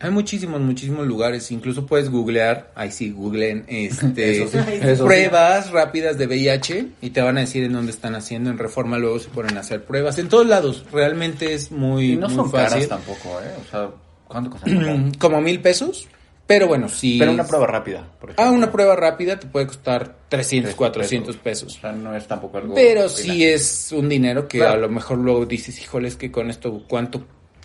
Hay 0.00 0.10
muchísimos, 0.10 0.60
muchísimos 0.60 1.06
lugares. 1.06 1.50
Incluso 1.50 1.84
puedes 1.86 2.08
googlear, 2.10 2.70
ahí 2.76 2.90
sí, 2.92 3.10
googleen 3.10 3.64
este, 3.68 4.42
Eso 4.42 4.48
sí, 4.50 4.58
eso 4.80 4.96
sí. 4.96 5.02
pruebas 5.02 5.70
rápidas 5.72 6.16
de 6.18 6.26
VIH 6.26 6.86
y 7.00 7.10
te 7.10 7.20
van 7.20 7.36
a 7.38 7.40
decir 7.40 7.64
en 7.64 7.72
dónde 7.72 7.90
están 7.92 8.14
haciendo. 8.14 8.50
En 8.50 8.58
Reforma 8.58 8.98
luego 8.98 9.18
se 9.18 9.28
ponen 9.28 9.56
a 9.56 9.60
hacer 9.60 9.84
pruebas. 9.84 10.18
En 10.18 10.28
todos 10.28 10.46
lados, 10.46 10.84
realmente 10.92 11.52
es 11.54 11.72
muy, 11.72 12.12
Y 12.12 12.16
no 12.16 12.28
muy 12.28 12.36
son 12.36 12.50
fácil. 12.50 12.68
caras 12.68 12.88
tampoco, 12.88 13.40
¿eh? 13.42 13.54
O 13.66 13.70
sea, 13.70 13.90
¿cuánto 14.28 14.50
cuestan? 14.50 15.12
como 15.18 15.40
mil 15.40 15.60
pesos. 15.60 16.06
Pero 16.46 16.66
bueno, 16.66 16.88
sí. 16.88 17.16
Pero 17.18 17.32
una 17.32 17.46
prueba 17.46 17.66
rápida, 17.66 18.08
por 18.20 18.30
ejemplo. 18.30 18.42
Ah, 18.46 18.50
una 18.56 18.72
prueba 18.72 18.96
rápida 18.96 19.38
te 19.38 19.46
puede 19.48 19.66
costar 19.66 20.16
300, 20.30 20.74
300 20.74 20.74
400 20.76 21.36
O 21.36 21.38
pesos. 21.40 21.72
sea, 21.78 21.92
no 21.92 22.16
es 22.16 22.26
tampoco 22.26 22.56
algo... 22.56 22.74
Pero 22.74 23.06
sí 23.10 23.44
es 23.44 23.92
un 23.92 24.08
dinero 24.08 24.48
que 24.48 24.56
Claro. 24.56 24.72
a 24.72 24.76
lo 24.78 24.88
mejor 24.88 25.18
luego 25.18 25.44
dices, 25.44 25.78
híjole, 25.78 26.08
es 26.08 26.16
que 26.16 26.30
con 26.32 26.48
esto, 26.48 26.84
¿cuánto, 26.88 27.22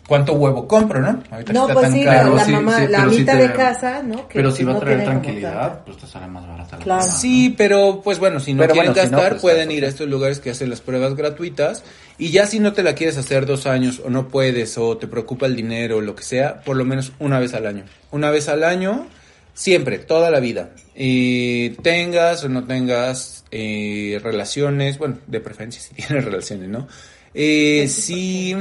cuánto 0.07 0.33
huevo 0.33 0.67
compro, 0.67 0.99
no? 1.01 1.23
Ahorita 1.31 1.53
No, 1.53 1.61
está 1.61 1.73
pues 1.73 1.85
tan 1.87 1.93
sí, 1.93 2.03
caro. 2.03 2.35
la 2.35 2.45
sí, 2.45 2.51
mamá, 2.51 2.79
sí, 2.79 2.87
la 2.89 3.05
mitad 3.05 3.33
te- 3.37 3.47
de 3.47 3.53
casa, 3.53 4.03
¿no? 4.03 4.27
Que 4.27 4.33
Pero 4.35 4.51
si 4.51 4.63
va 4.63 4.73
a 4.73 4.79
traer 4.79 5.03
tranquilidad, 5.03 5.83
pues 5.85 5.97
te 5.97 6.07
sale 6.07 6.27
más 6.27 6.47
barata 6.47 6.77
la 6.77 6.83
Claro. 6.83 7.03
Sí, 7.17 7.53
pero 7.57 8.01
pues 8.03 8.19
bueno, 8.19 8.39
si 8.39 8.53
no 8.53 8.61
Pero 8.63 8.73
quieren 8.73 8.91
bueno, 8.93 9.05
si 9.05 9.11
no, 9.11 9.17
gastar, 9.17 9.31
pues, 9.33 9.41
pueden 9.41 9.71
ir 9.71 9.85
a 9.85 9.87
estos 9.87 10.07
lugares 10.09 10.39
que 10.39 10.49
hacen 10.51 10.69
las 10.69 10.81
pruebas 10.81 11.15
gratuitas. 11.15 11.83
Y 12.17 12.29
ya 12.29 12.45
si 12.45 12.59
no 12.59 12.73
te 12.73 12.83
la 12.83 12.93
quieres 12.95 13.17
hacer 13.17 13.45
dos 13.45 13.65
años 13.65 14.01
o 14.05 14.09
no 14.09 14.27
puedes 14.27 14.77
o 14.77 14.97
te 14.97 15.07
preocupa 15.07 15.45
el 15.47 15.55
dinero 15.55 15.97
o 15.97 16.01
lo 16.01 16.15
que 16.15 16.23
sea, 16.23 16.61
por 16.61 16.75
lo 16.77 16.85
menos 16.85 17.11
una 17.19 17.39
vez 17.39 17.53
al 17.53 17.65
año. 17.65 17.85
Una 18.11 18.29
vez 18.29 18.49
al 18.49 18.63
año, 18.63 19.07
siempre, 19.53 19.97
toda 19.99 20.29
la 20.29 20.39
vida. 20.39 20.69
Y 20.95 21.69
tengas 21.81 22.43
o 22.43 22.49
no 22.49 22.65
tengas 22.65 23.45
eh, 23.51 24.19
relaciones, 24.23 24.97
bueno, 24.99 25.17
de 25.25 25.39
preferencia 25.39 25.81
si 25.81 25.93
tienes 25.95 26.23
relaciones, 26.25 26.67
¿no? 26.69 26.87
Eh, 27.33 27.87
sí... 27.89 28.55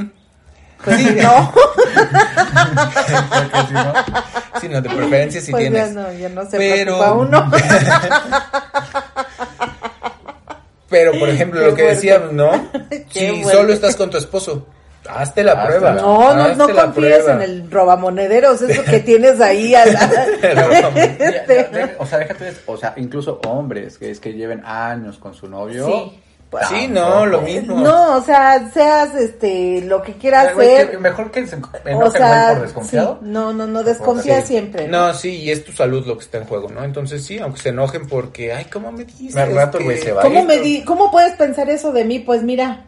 Pues 0.83 0.97
sí, 0.97 1.15
no, 1.21 1.53
Sí, 4.61 4.69
no, 4.69 4.81
de 4.81 4.89
preferencia 4.89 5.41
si 5.41 5.51
pues 5.51 5.63
ya 5.65 5.69
tienes. 5.71 5.91
no, 5.93 6.11
ya 6.13 6.29
no 6.29 6.49
se 6.49 6.57
Pero- 6.57 6.97
preocupa 6.97 7.13
uno. 7.13 7.51
Pero, 10.89 11.11
por 11.19 11.29
ejemplo, 11.29 11.59
Qué 11.61 11.65
lo 11.67 11.75
que 11.75 11.83
decíamos, 11.83 12.33
¿no? 12.33 12.51
Qué 12.89 13.05
si 13.09 13.27
fuerte. 13.41 13.51
solo 13.57 13.73
estás 13.73 13.95
con 13.95 14.09
tu 14.11 14.17
esposo, 14.17 14.67
hazte 15.09 15.43
la 15.43 15.53
Hazte 15.53 15.65
prueba. 15.65 15.93
la- 15.93 16.01
No, 16.01 16.33
no, 16.35 16.55
no 16.55 16.67
confíes 16.69 16.93
prueba. 16.93 17.33
en 17.33 17.41
el 17.41 17.71
robamonederos, 17.71 18.61
eso 18.61 18.83
que 18.83 18.99
tienes 18.99 19.41
ahí. 19.41 19.73
a 19.73 19.85
la- 19.87 20.27
Este, 21.19 21.95
o 21.97 22.05
sea, 22.05 22.19
déjate, 22.19 22.53
o 22.67 22.77
sea, 22.77 22.93
incluso 22.97 23.41
hombres 23.47 23.97
que 23.97 24.11
es 24.11 24.19
que 24.19 24.33
lleven 24.33 24.61
años 24.65 25.17
con 25.17 25.33
su 25.33 25.47
novio. 25.47 25.87
Sí. 25.87 26.19
Pues, 26.53 26.67
Sí, 26.69 26.87
tampoco. 26.87 27.09
no, 27.15 27.25
lo 27.25 27.41
mismo. 27.41 27.79
No, 27.79 28.17
o 28.17 28.21
sea, 28.21 28.69
seas 28.71 29.13
este 29.15 29.81
lo 29.81 30.01
que 30.01 30.13
quieras 30.13 30.49
Pero, 30.55 30.61
hacer. 30.61 30.91
que 30.91 30.97
mejor 30.99 31.31
que 31.31 31.47
se 31.47 31.55
enoje 31.55 31.79
O 31.95 32.11
sea, 32.11 32.51
por 32.53 32.61
desconfiado. 32.63 33.17
sí, 33.21 33.27
no, 33.29 33.51
no, 33.53 33.67
no, 33.67 33.83
desconfía 33.83 34.41
Sí. 34.41 34.47
siempre. 34.47 34.87
No, 34.87 35.13
sí, 35.13 35.35
y 35.41 35.49
es 35.51 35.65
tu 35.65 35.71
salud 35.71 36.05
lo 36.05 36.17
que 36.17 36.23
está 36.25 36.37
en 36.37 36.45
juego, 36.45 36.69
¿no? 36.69 36.83
Entonces 36.83 37.25
sí, 37.25 37.39
aunque 37.39 37.59
se 37.61 37.69
enojen 37.69 38.07
porque, 38.07 38.53
ay, 38.53 38.65
¿cómo 38.65 38.91
me 38.91 39.03
dices? 39.03 39.35
Al 39.35 39.53
rato 39.55 39.77
el 39.79 39.83
que- 39.83 39.89
güey 39.89 39.97
se 39.97 40.11
va. 40.11 40.21
¿Cómo, 40.21 40.43
me 40.45 40.59
di 40.59 40.83
¿Cómo 40.83 41.09
puedes 41.11 41.33
pensar 41.33 41.69
eso 41.69 41.91
de 41.91 42.05
mí? 42.05 42.19
Pues 42.19 42.43
mira, 42.43 42.85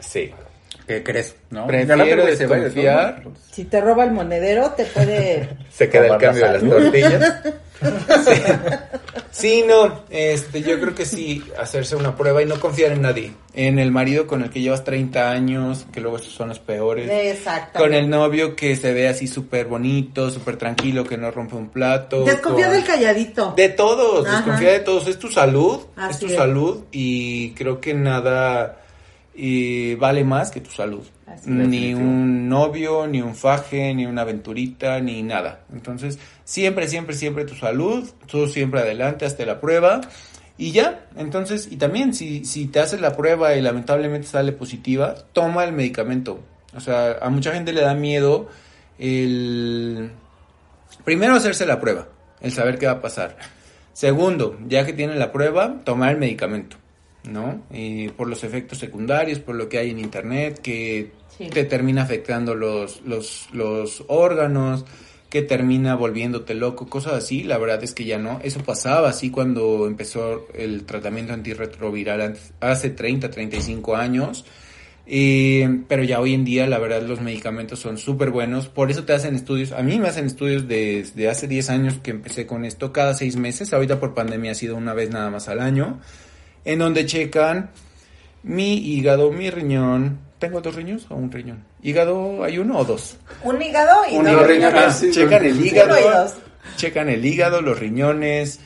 Sí. 0.00 0.32
¿Qué 0.88 1.02
crees? 1.02 1.36
¿No? 1.50 1.66
Prefiero 1.66 2.24
desconfiar. 2.24 3.22
¿no? 3.24 3.32
si 3.52 3.64
te 3.64 3.78
roba 3.80 4.04
el 4.04 4.10
monedero, 4.12 4.70
te 4.70 4.86
puede... 4.86 5.46
Se 5.70 5.90
queda 5.90 6.06
el 6.06 6.18
cambio 6.18 6.46
de 6.46 6.52
las 6.52 6.62
tortillas. 6.62 7.34
sí. 8.24 8.42
Sí, 9.30 9.64
no, 9.68 10.02
este, 10.10 10.62
yo 10.62 10.80
creo 10.80 10.94
que 10.94 11.04
sí, 11.04 11.44
hacerse 11.60 11.94
una 11.94 12.16
prueba 12.16 12.42
y 12.42 12.46
no 12.46 12.58
confiar 12.58 12.92
en 12.92 13.02
nadie. 13.02 13.32
En 13.54 13.78
el 13.78 13.92
marido 13.92 14.26
con 14.26 14.42
el 14.42 14.50
que 14.50 14.60
llevas 14.60 14.82
30 14.82 15.30
años, 15.30 15.86
que 15.92 16.00
luego 16.00 16.16
estos 16.16 16.32
son 16.32 16.48
los 16.48 16.58
peores. 16.58 17.08
Exacto. 17.08 17.78
Con 17.78 17.92
el 17.92 18.08
novio 18.08 18.56
que 18.56 18.74
se 18.74 18.92
ve 18.94 19.08
así 19.08 19.26
súper 19.28 19.66
bonito, 19.66 20.30
súper 20.30 20.56
tranquilo, 20.56 21.04
que 21.04 21.18
no 21.18 21.30
rompe 21.30 21.54
un 21.54 21.68
plato. 21.68 22.24
Desconfía 22.24 22.66
con- 22.66 22.74
del 22.76 22.84
calladito. 22.84 23.52
De 23.56 23.68
todos, 23.68 24.26
Ajá. 24.26 24.36
desconfía 24.38 24.72
de 24.72 24.80
todos. 24.80 25.06
Es 25.06 25.18
tu 25.18 25.28
salud, 25.28 25.82
Así 25.94 26.12
es 26.14 26.18
tu 26.20 26.26
es. 26.28 26.34
salud 26.34 26.84
y 26.90 27.50
creo 27.52 27.80
que 27.80 27.92
nada 27.94 28.78
eh, 29.40 29.96
vale 30.00 30.24
más 30.24 30.50
que 30.50 30.60
tu 30.60 30.70
salud. 30.70 31.06
Así 31.26 31.48
ni 31.48 31.94
un 31.94 32.48
novio, 32.48 33.06
ni 33.06 33.22
un 33.22 33.36
faje, 33.36 33.94
ni 33.94 34.04
una 34.04 34.22
aventurita, 34.22 34.98
ni 35.00 35.22
nada. 35.22 35.60
Entonces, 35.72 36.18
siempre, 36.42 36.88
siempre, 36.88 37.14
siempre 37.14 37.44
tu 37.44 37.54
salud, 37.54 38.08
tú 38.26 38.48
siempre 38.48 38.80
adelante, 38.80 39.24
hasta 39.24 39.46
la 39.46 39.60
prueba. 39.60 40.00
Y 40.56 40.72
ya, 40.72 41.06
entonces, 41.16 41.68
y 41.70 41.76
también 41.76 42.14
si, 42.14 42.44
si 42.44 42.66
te 42.66 42.80
haces 42.80 43.00
la 43.00 43.16
prueba 43.16 43.54
y 43.54 43.62
lamentablemente 43.62 44.26
sale 44.26 44.50
positiva, 44.50 45.14
toma 45.32 45.62
el 45.62 45.72
medicamento. 45.72 46.40
O 46.74 46.80
sea, 46.80 47.18
a 47.22 47.30
mucha 47.30 47.52
gente 47.52 47.72
le 47.72 47.82
da 47.82 47.94
miedo 47.94 48.48
el... 48.98 50.10
Primero 51.04 51.34
hacerse 51.34 51.64
la 51.64 51.80
prueba, 51.80 52.08
el 52.40 52.50
saber 52.50 52.76
qué 52.78 52.86
va 52.86 52.94
a 52.94 53.00
pasar. 53.00 53.36
Segundo, 53.92 54.58
ya 54.66 54.84
que 54.84 54.92
tienen 54.92 55.20
la 55.20 55.30
prueba, 55.30 55.76
tomar 55.84 56.10
el 56.10 56.18
medicamento, 56.18 56.76
¿no? 57.28 57.62
Y 57.70 58.08
por 58.08 58.28
los 58.28 58.42
efectos 58.44 58.78
secundarios, 58.78 59.38
por 59.38 59.54
lo 59.54 59.68
que 59.68 59.78
hay 59.78 59.90
en 59.90 59.98
internet, 59.98 60.60
que 60.60 61.12
Sí. 61.36 61.48
te 61.50 61.62
termina 61.64 62.02
afectando 62.02 62.54
los, 62.56 63.00
los, 63.02 63.48
los 63.52 64.02
órganos, 64.08 64.84
que 65.30 65.42
termina 65.42 65.94
volviéndote 65.94 66.54
loco, 66.54 66.88
cosas 66.88 67.12
así, 67.12 67.44
la 67.44 67.58
verdad 67.58 67.84
es 67.84 67.92
que 67.94 68.04
ya 68.04 68.18
no. 68.18 68.40
Eso 68.42 68.60
pasaba 68.64 69.10
así 69.10 69.30
cuando 69.30 69.86
empezó 69.86 70.46
el 70.54 70.84
tratamiento 70.84 71.34
antirretroviral 71.34 72.36
hace 72.60 72.90
30, 72.90 73.30
35 73.30 73.94
años. 73.94 74.44
Eh, 75.06 75.80
pero 75.88 76.02
ya 76.02 76.20
hoy 76.20 76.34
en 76.34 76.44
día, 76.44 76.66
la 76.66 76.78
verdad, 76.78 77.02
los 77.02 77.20
medicamentos 77.20 77.78
son 77.78 77.98
súper 77.98 78.30
buenos. 78.30 78.68
Por 78.68 78.90
eso 78.90 79.04
te 79.04 79.12
hacen 79.14 79.34
estudios. 79.34 79.72
A 79.72 79.82
mí 79.82 79.98
me 79.98 80.08
hacen 80.08 80.26
estudios 80.26 80.66
desde 80.68 81.28
hace 81.28 81.46
10 81.48 81.70
años 81.70 81.94
que 82.02 82.10
empecé 82.10 82.46
con 82.46 82.64
esto, 82.64 82.92
cada 82.92 83.14
6 83.14 83.36
meses. 83.36 83.72
Ahorita 83.72 84.00
por 84.00 84.14
pandemia 84.14 84.52
ha 84.52 84.54
sido 84.54 84.76
una 84.76 84.92
vez 84.94 85.10
nada 85.10 85.30
más 85.30 85.48
al 85.48 85.60
año. 85.60 86.00
En 86.68 86.78
donde 86.80 87.06
checan 87.06 87.70
mi 88.42 88.74
hígado, 88.76 89.32
mi 89.32 89.50
riñón. 89.50 90.18
¿Tengo 90.38 90.60
dos 90.60 90.74
riñones 90.76 91.06
o 91.10 91.16
un 91.16 91.32
riñón? 91.32 91.64
¿Hígado 91.82 92.44
hay 92.44 92.58
uno 92.58 92.78
o 92.78 92.84
dos? 92.84 93.16
Un 93.42 93.60
hígado 93.60 93.92
y 94.10 94.16
Un 94.16 94.24
dos 94.26 94.46
riñones. 94.46 94.74
ah, 94.86 94.90
sí, 94.90 95.10
checan 95.10 95.44
el 95.44 95.64
hígado, 95.66 95.88
Uno 95.90 95.98
y 95.98 96.02
dos. 96.04 96.34
checan 96.76 97.08
el 97.08 97.24
hígado, 97.24 97.60
los 97.62 97.78
riñones, 97.78 98.60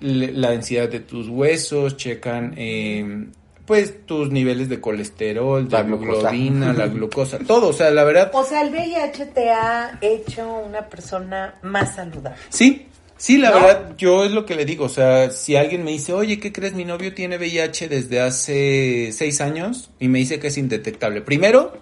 le- 0.00 0.32
la 0.32 0.50
densidad 0.50 0.88
de 0.88 1.00
tus 1.00 1.28
huesos, 1.28 1.96
checan 1.96 2.54
eh, 2.56 3.26
pues 3.64 4.06
tus 4.06 4.30
niveles 4.30 4.68
de 4.68 4.80
colesterol, 4.80 5.64
de 5.66 5.72
La 5.72 5.82
la 5.82 6.86
glucosa, 6.86 7.38
todo, 7.38 7.70
o 7.70 7.72
sea, 7.72 7.90
la 7.90 8.04
verdad, 8.04 8.30
O 8.32 8.44
sea, 8.44 8.60
el 8.62 8.70
VIH 8.70 9.26
te 9.26 9.50
ha 9.50 9.98
hecho 10.00 10.48
una 10.64 10.82
persona 10.88 11.56
más 11.62 11.96
saludable. 11.96 12.38
sí, 12.50 12.86
sí, 13.16 13.38
la 13.38 13.50
¿No? 13.50 13.60
verdad, 13.60 13.92
yo 13.96 14.24
es 14.24 14.30
lo 14.32 14.44
que 14.46 14.54
le 14.54 14.64
digo, 14.64 14.84
o 14.86 14.88
sea, 14.88 15.30
si 15.30 15.56
alguien 15.56 15.84
me 15.84 15.90
dice, 15.92 16.12
oye, 16.12 16.38
¿qué 16.40 16.52
crees? 16.52 16.74
Mi 16.74 16.84
novio 16.84 17.14
tiene 17.14 17.36
VIH 17.38 17.88
desde 17.88 18.20
hace 18.20 19.10
seis 19.12 19.40
años 19.40 19.90
y 19.98 20.08
me 20.08 20.18
dice 20.18 20.38
que 20.38 20.48
es 20.48 20.58
indetectable. 20.58 21.20
Primero, 21.22 21.76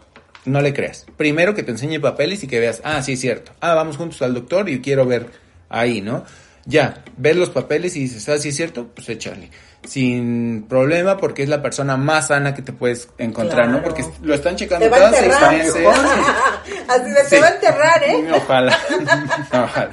no 0.45 0.61
le 0.61 0.73
creas. 0.75 1.07
Primero 1.17 1.55
que 1.55 1.63
te 1.63 1.71
enseñe 1.73 2.01
papeles 2.01 2.43
y 2.45 2.47
que 2.47 2.61
veas, 2.61 2.81
ah, 2.85 3.03
sí 3.03 3.13
es 3.13 3.21
cierto. 3.21 3.53
Ah, 3.61 3.75
vamos 3.75 3.97
juntos 3.97 4.21
al 4.23 4.35
doctor 4.35 4.69
y 4.69 4.81
quiero 4.81 5.07
ver 5.07 5.27
ahí, 5.69 6.01
¿no? 6.01 6.25
Ya, 6.67 7.05
ves 7.19 7.37
los 7.37 7.51
papeles 7.51 7.95
y 7.97 8.01
dices, 8.01 8.27
ah, 8.31 8.39
sí 8.39 8.49
es 8.49 8.57
cierto, 8.57 8.89
pues 8.95 9.07
échale. 9.11 9.51
Sin 9.87 10.65
problema 10.67 11.19
porque 11.19 11.43
es 11.43 11.49
la 11.51 11.61
persona 11.61 11.99
más 11.99 12.29
sana 12.29 12.55
que 12.55 12.63
te 12.63 12.73
puedes 12.73 13.09
encontrar, 13.19 13.69
¿no? 13.69 13.83
Porque 13.83 14.03
lo 14.23 14.35
están 14.35 14.57
checando 14.57 14.89
cada 14.89 15.13
seis 15.13 15.35
meses. 15.51 15.75
Así 16.89 17.11
de 17.11 17.23
te 17.29 17.37
Sí. 17.37 17.37
va 17.39 17.47
a 17.49 17.55
enterrar, 17.55 18.03
¿eh? 18.05 18.29
Ojalá. 18.35 18.79
Ojalá. 19.53 19.91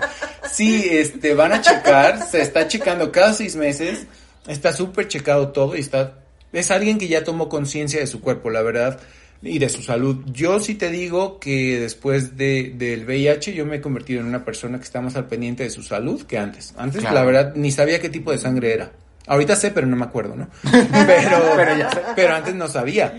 Sí, 0.52 0.88
este, 0.92 1.34
van 1.34 1.54
a 1.54 1.62
checar, 1.62 2.22
se 2.28 2.42
está 2.42 2.68
checando 2.68 3.12
cada 3.12 3.34
seis 3.34 3.56
meses, 3.56 4.06
está 4.48 4.74
súper 4.74 5.08
checado 5.08 5.50
todo 5.50 5.76
y 5.76 5.80
está, 5.80 6.16
es 6.54 6.72
alguien 6.72 6.98
que 6.98 7.08
ya 7.08 7.24
tomó 7.24 7.48
conciencia 7.50 8.00
de 8.00 8.08
su 8.08 8.22
cuerpo, 8.22 8.50
la 8.50 8.62
verdad, 8.62 9.00
y 9.42 9.58
de 9.60 9.70
su 9.70 9.82
salud. 9.82 10.18
Yo 10.28 10.60
sí 10.60 10.76
te 10.76 10.90
digo 10.92 11.40
que 11.40 11.80
después 11.80 12.38
de, 12.38 12.74
del 12.76 13.06
VIH 13.06 13.54
yo 13.54 13.66
me 13.66 13.78
he 13.78 13.82
convertido 13.82 14.20
en 14.22 14.28
una 14.28 14.46
persona 14.46 14.78
que 14.78 14.84
está 14.84 15.02
más 15.02 15.16
al 15.16 15.28
pendiente 15.28 15.64
de 15.64 15.70
su 15.70 15.82
salud 15.82 16.22
que 16.24 16.38
antes. 16.38 16.74
Antes, 16.78 17.02
Claro. 17.02 17.16
la 17.16 17.24
verdad, 17.24 17.54
ni 17.56 17.72
sabía 17.72 18.00
qué 18.00 18.10
tipo 18.10 18.32
de 18.32 18.38
sangre 18.38 18.74
era. 18.74 18.92
Ahorita 19.28 19.56
sé, 19.56 19.72
pero 19.72 19.88
no 19.88 19.96
me 19.96 20.06
acuerdo, 20.06 20.36
¿no? 20.36 20.48
Pero, 20.72 21.42
Pero 21.56 21.78
ya 21.78 21.90
sé. 21.92 22.02
pero 22.16 22.36
antes 22.36 22.54
no 22.56 22.68
sabía. 22.68 23.14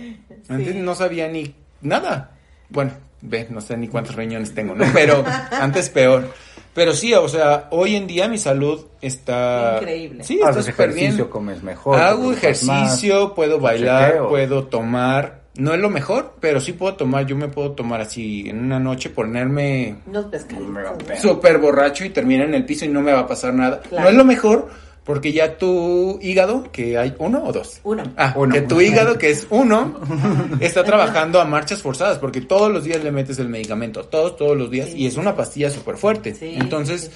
Antes 0.49 0.75
Sí. 0.75 0.79
no 0.81 0.95
sabía 0.95 1.29
ni 1.29 1.55
nada. 1.81 2.33
Bueno, 2.69 2.93
ve, 3.21 3.47
no 3.51 3.61
sé 3.61 3.77
ni 3.77 3.87
cuántos 3.89 4.15
riñones 4.17 4.53
tengo, 4.55 4.75
¿no? 4.75 4.85
Pero 4.93 5.25
antes 5.53 5.89
peor. 5.91 6.33
Pero 6.75 6.95
sí, 6.95 7.13
o 7.13 7.29
sea, 7.29 7.69
hoy 7.71 7.97
en 7.97 8.07
día 8.07 8.29
mi 8.29 8.39
salud 8.39 8.87
está... 9.01 9.77
Increíble. 9.81 10.25
Sí, 10.25 10.35
está 10.35 10.49
Haces 10.49 10.69
ejercicio, 10.69 11.17
bien. 11.17 11.29
comes 11.29 11.63
mejor. 11.63 12.01
Hago 12.01 12.29
más. 12.29 12.39
ejercicio, 12.39 13.35
puedo 13.35 13.61
bailar, 13.61 14.07
chequeo. 14.07 14.29
puedo 14.29 14.65
tomar. 14.65 15.43
No 15.55 15.75
es 15.75 15.81
lo 15.81 15.91
mejor, 15.91 16.37
pero 16.41 16.61
sí 16.61 16.73
puedo 16.73 16.95
tomar. 16.95 17.27
Yo 17.27 17.37
me 17.37 17.49
puedo 17.49 17.73
tomar 17.73 18.01
así 18.01 18.49
en 18.49 18.59
una 18.59 18.81
noche, 18.81 19.11
ponerme 19.11 19.97
Unos 20.07 20.25
pescaditos. 20.27 21.21
Súper 21.21 21.59
borracho 21.59 22.07
y 22.07 22.11
terminar 22.11 22.49
en 22.49 22.55
el 22.55 22.65
piso 22.65 22.87
y 22.87 22.89
no 22.89 23.03
me 23.03 23.13
va 23.13 23.21
a 23.21 23.27
pasar 23.27 23.53
nada. 23.53 23.81
Claro. 23.81 24.05
No 24.05 24.11
es 24.11 24.17
lo 24.17 24.25
mejor, 24.25 24.71
porque 25.05 25.33
ya 25.33 25.59
tu 25.59 26.19
hígado, 26.23 26.71
que 26.71 26.97
hay 26.99 27.15
uno 27.19 27.43
o 27.45 27.53
dos. 27.53 27.81
Uno. 27.85 28.05
Ah, 28.17 28.35
Uno. 28.37 28.55
que 28.55 28.61
tu 28.63 28.81
hígado, 28.81 29.19
que 29.19 29.31
es 29.31 29.47
uno, 29.51 30.01
está 30.61 30.85
trabajando 30.85 31.41
a 31.41 31.45
marchas 31.45 31.83
forzadas, 31.83 32.19
porque 32.19 32.41
todos 32.41 32.71
los 32.73 32.85
días 32.85 33.03
le 33.03 33.11
metes 33.11 33.39
el 33.39 33.49
medicamento, 33.49 34.05
todos, 34.05 34.37
todos 34.37 34.57
los 34.57 34.71
días, 34.71 34.91
Sí. 34.91 34.99
y 34.99 35.07
es 35.07 35.17
una 35.17 35.35
pastilla 35.35 35.71
súper 35.71 35.97
fuerte. 35.97 36.35
Sí, 36.35 36.55
Entonces, 36.57 37.03
sí, 37.03 37.11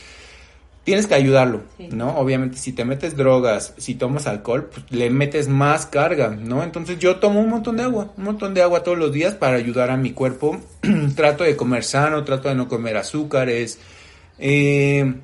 tienes 0.82 1.06
que 1.06 1.14
ayudarlo, 1.14 1.62
Sí. 1.76 1.88
¿no? 1.92 2.16
Obviamente, 2.18 2.58
si 2.58 2.72
te 2.72 2.84
metes 2.84 3.16
drogas, 3.16 3.74
si 3.76 3.94
tomas 3.94 4.26
alcohol, 4.26 4.68
pues 4.72 4.84
le 4.90 5.08
metes 5.10 5.46
más 5.48 5.86
carga, 5.86 6.30
¿no? 6.30 6.62
Entonces, 6.64 6.98
yo 6.98 7.16
tomo 7.16 7.40
un 7.40 7.48
montón 7.50 7.76
de 7.76 7.84
agua, 7.84 8.12
un 8.16 8.24
montón 8.24 8.52
de 8.54 8.62
agua 8.62 8.82
todos 8.82 8.98
los 8.98 9.12
días 9.12 9.34
para 9.34 9.56
ayudar 9.56 9.90
a 9.90 9.96
mi 9.96 10.10
cuerpo. 10.12 10.60
trato 11.16 11.44
de 11.44 11.54
comer 11.56 11.84
sano, 11.84 12.24
trato 12.24 12.48
de 12.48 12.54
no 12.56 12.66
comer 12.68 12.96
azúcares. 12.96 13.78
Eh, 14.38 15.14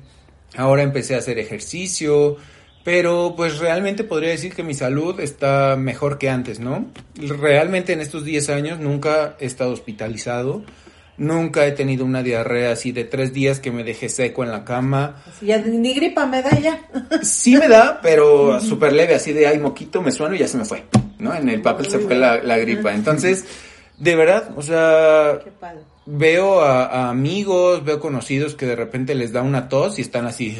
ahora 0.57 0.83
empecé 0.83 1.15
a 1.15 1.19
hacer 1.19 1.39
ejercicio, 1.39 2.37
pero 2.83 3.33
pues 3.35 3.59
realmente 3.59 4.03
podría 4.03 4.29
decir 4.29 4.53
que 4.53 4.63
mi 4.63 4.73
salud 4.73 5.19
está 5.19 5.75
mejor 5.77 6.17
que 6.17 6.29
antes, 6.29 6.59
¿no? 6.59 6.85
Realmente 7.15 7.93
en 7.93 8.01
estos 8.01 8.25
10 8.25 8.49
años 8.49 8.79
nunca 8.79 9.35
he 9.39 9.45
estado 9.45 9.71
hospitalizado. 9.71 10.63
Nunca 11.15 11.65
he 11.67 11.71
tenido 11.71 12.05
una 12.05 12.23
diarrea 12.23 12.71
así 12.71 12.91
de 12.91 13.03
tres 13.03 13.33
días 13.33 13.59
que 13.59 13.71
me 13.71 13.83
deje 13.83 14.09
seco 14.09 14.43
en 14.43 14.49
la 14.49 14.65
cama. 14.65 15.23
Así 15.27 15.45
ya 15.45 15.59
ni 15.59 15.93
gripa 15.93 16.25
me 16.25 16.41
da 16.41 16.57
ya. 16.59 16.81
Sí 17.21 17.55
me 17.55 17.67
da, 17.67 17.99
pero 18.01 18.59
súper 18.59 18.93
leve, 18.93 19.13
así 19.13 19.31
de, 19.31 19.45
ay, 19.45 19.59
moquito, 19.59 20.01
me 20.01 20.11
sueno 20.11 20.35
y 20.35 20.39
ya 20.39 20.47
se 20.47 20.57
me 20.57 20.65
fue, 20.65 20.83
¿no? 21.19 21.33
En 21.35 21.47
el 21.49 21.61
papel 21.61 21.85
se 21.85 21.99
fue 21.99 22.15
la, 22.15 22.41
la 22.41 22.57
gripa. 22.57 22.93
Entonces, 22.93 23.45
de 23.99 24.15
verdad, 24.15 24.49
o 24.57 24.61
sea, 24.63 25.39
Qué 25.43 25.51
padre. 25.51 25.81
Veo 26.05 26.61
a, 26.61 26.85
a 26.85 27.09
amigos, 27.09 27.83
veo 27.83 27.99
conocidos 27.99 28.55
que 28.55 28.65
de 28.65 28.75
repente 28.75 29.15
les 29.15 29.31
da 29.31 29.41
una 29.41 29.69
tos 29.69 29.99
y 29.99 30.01
están 30.01 30.25
así, 30.25 30.57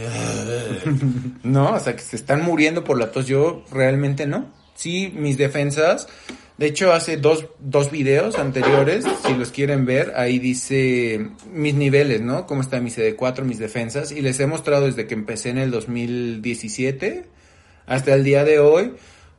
¿no? 1.43 1.73
O 1.73 1.79
sea, 1.79 1.95
que 1.95 2.01
se 2.01 2.15
están 2.15 2.43
muriendo 2.43 2.83
por 2.83 2.97
la 2.97 3.11
tos. 3.11 3.27
Yo 3.27 3.63
realmente 3.71 4.25
no. 4.25 4.51
Sí, 4.75 5.13
mis 5.15 5.37
defensas. 5.37 6.07
De 6.57 6.67
hecho, 6.67 6.93
hace 6.93 7.17
dos, 7.17 7.47
dos 7.59 7.89
videos 7.89 8.37
anteriores, 8.37 9.05
si 9.25 9.33
los 9.33 9.51
quieren 9.51 9.85
ver, 9.85 10.13
ahí 10.15 10.37
dice 10.37 11.31
mis 11.51 11.73
niveles, 11.73 12.21
¿no? 12.21 12.45
Cómo 12.45 12.61
está 12.61 12.79
mi 12.79 12.91
CD4, 12.91 13.43
mis 13.43 13.57
defensas. 13.57 14.11
Y 14.11 14.21
les 14.21 14.39
he 14.39 14.45
mostrado 14.45 14.85
desde 14.85 15.07
que 15.07 15.15
empecé 15.15 15.49
en 15.49 15.57
el 15.57 15.71
2017 15.71 17.25
hasta 17.87 18.13
el 18.13 18.23
día 18.23 18.43
de 18.43 18.59
hoy 18.59 18.93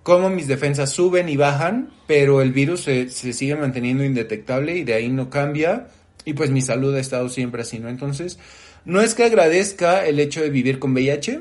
cómo 0.04 0.30
mis 0.30 0.46
defensas 0.46 0.90
suben 0.90 1.28
y 1.28 1.36
bajan, 1.36 1.90
pero 2.06 2.40
el 2.42 2.52
virus 2.52 2.82
se, 2.82 3.08
se 3.08 3.32
sigue 3.32 3.56
manteniendo 3.56 4.04
indetectable 4.04 4.76
y 4.76 4.84
de 4.84 4.94
ahí 4.94 5.08
no 5.08 5.30
cambia. 5.30 5.88
Y 6.24 6.34
pues 6.34 6.50
mi 6.50 6.62
salud 6.62 6.94
ha 6.94 7.00
estado 7.00 7.28
siempre 7.28 7.62
así, 7.62 7.80
¿no? 7.80 7.88
Entonces, 7.88 8.38
no 8.84 9.00
es 9.00 9.14
que 9.14 9.24
agradezca 9.24 10.06
el 10.06 10.20
hecho 10.20 10.42
de 10.42 10.50
vivir 10.50 10.78
con 10.78 10.92
VIH, 10.92 11.40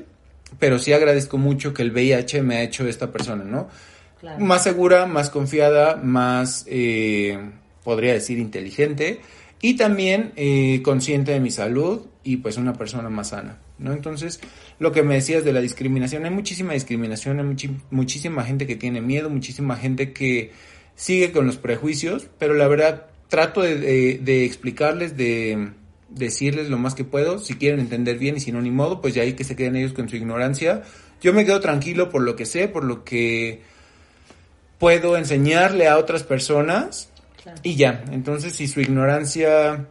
pero 0.60 0.80
sí 0.80 0.94
agradezco 0.94 1.38
mucho 1.38 1.74
que 1.74 1.84
el 1.84 1.92
VIH 1.92 2.42
me 2.42 2.58
ha 2.58 2.64
hecho 2.64 2.88
esta 2.88 3.12
persona, 3.12 3.44
¿no? 3.44 3.70
Claro. 4.20 4.40
Más 4.40 4.64
segura, 4.64 5.06
más 5.06 5.30
confiada, 5.30 5.98
más, 5.98 6.66
eh, 6.68 7.38
podría 7.84 8.14
decir, 8.14 8.40
inteligente 8.40 9.20
y 9.64 9.78
también 9.78 10.34
eh, 10.36 10.82
consciente 10.84 11.32
de 11.32 11.40
mi 11.40 11.50
salud 11.50 12.02
y 12.22 12.36
pues 12.38 12.58
una 12.58 12.74
persona 12.74 13.10
más 13.10 13.30
sana, 13.30 13.60
¿no? 13.80 13.94
Entonces, 13.94 14.42
lo 14.78 14.92
que 14.92 15.04
me 15.04 15.16
decías 15.16 15.46
de 15.46 15.54
la 15.54 15.62
discriminación, 15.62 16.26
hay 16.26 16.32
muchísima 16.32 16.74
discriminación, 16.74 17.40
hay 17.40 17.46
muchi- 17.46 17.80
muchísima 17.90 18.44
gente 18.44 18.68
que 18.68 18.76
tiene 18.76 19.00
miedo, 19.00 19.30
muchísima 19.30 19.78
gente 19.78 20.12
que 20.12 20.52
sigue 20.98 21.32
con 21.32 21.48
los 21.48 21.56
prejuicios, 21.56 22.28
pero 22.38 22.56
la 22.56 22.68
verdad 22.68 23.06
trato 23.30 23.62
de, 23.62 23.78
de- 23.78 24.20
de 24.22 24.44
explicarles, 24.44 25.16
de 25.16 25.70
decirles 26.10 26.70
lo 26.70 26.78
más 26.78 26.94
que 26.94 27.06
puedo, 27.06 27.40
si 27.40 27.54
quieren 27.54 27.80
entender 27.80 28.20
bien 28.20 28.36
y 28.36 28.42
si 28.42 28.52
no, 28.52 28.62
ni 28.62 28.70
modo, 28.70 29.00
pues 29.00 29.14
ya 29.14 29.22
ahí 29.24 29.32
que 29.32 29.46
se 29.46 29.56
queden 29.56 29.78
ellos 29.78 29.94
con 29.94 30.10
su 30.10 30.18
ignorancia. 30.18 30.84
Yo 31.22 31.32
me 31.32 31.46
quedo 31.46 31.62
tranquilo 31.62 32.10
por 32.10 32.22
lo 32.22 32.36
que 32.36 32.46
sé, 32.46 32.68
por 32.68 32.84
lo 32.84 33.06
que 33.06 33.62
puedo 34.78 35.16
enseñarle 35.16 35.88
a 35.88 35.98
otras 35.98 36.24
personas 36.24 37.10
Y 37.64 37.76
ya. 37.76 38.04
Entonces, 38.12 38.54
si 38.54 38.68
su 38.68 38.82
ignorancia 38.82 39.88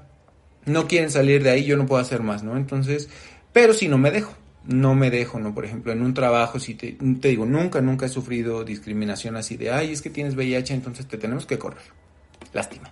no 0.65 0.87
quieren 0.89 1.11
salir 1.11 1.43
de 1.43 1.51
ahí, 1.51 1.65
yo 1.65 1.77
no 1.77 1.87
puedo 1.87 2.01
hacer 2.01 2.23
más, 2.23 2.43
¿no? 2.43 2.57
Entonces, 2.57 3.09
pero 3.53 3.75
si 3.75 3.89
no 3.89 3.99
me 3.99 4.11
dejo, 4.11 4.33
no 4.65 4.95
me 4.95 5.11
dejo, 5.11 5.39
¿no? 5.39 5.55
Por 5.55 5.65
ejemplo, 5.65 5.93
en 5.93 6.03
un 6.03 6.15
trabajo, 6.15 6.59
si 6.61 6.75
te, 6.75 6.93
te 7.21 7.29
digo, 7.29 7.47
nunca, 7.47 7.81
nunca 7.81 8.07
he 8.07 8.09
sufrido 8.09 8.65
discriminación 8.65 9.37
así 9.37 9.57
de, 9.57 9.71
ay, 9.71 9.93
es 9.93 10.03
que 10.03 10.11
tienes 10.11 10.35
VIH, 10.35 10.75
entonces 10.75 11.07
te 11.07 11.19
tenemos 11.19 11.47
que 11.47 11.59
correr. 11.59 11.83
Lástima. 12.53 12.91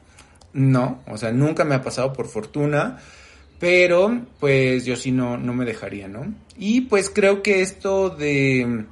No, 0.52 1.02
o 1.06 1.16
sea, 1.16 1.30
nunca 1.30 1.64
me 1.64 1.76
ha 1.76 1.82
pasado 1.82 2.12
por 2.12 2.26
fortuna, 2.26 2.98
pero 3.60 4.22
pues 4.40 4.84
yo 4.84 4.96
sí 4.96 5.12
no, 5.12 5.36
no 5.36 5.54
me 5.54 5.64
dejaría, 5.64 6.08
¿no? 6.08 6.34
Y 6.58 6.82
pues 6.82 7.08
creo 7.08 7.42
que 7.42 7.60
esto 7.60 8.10
de 8.10 8.84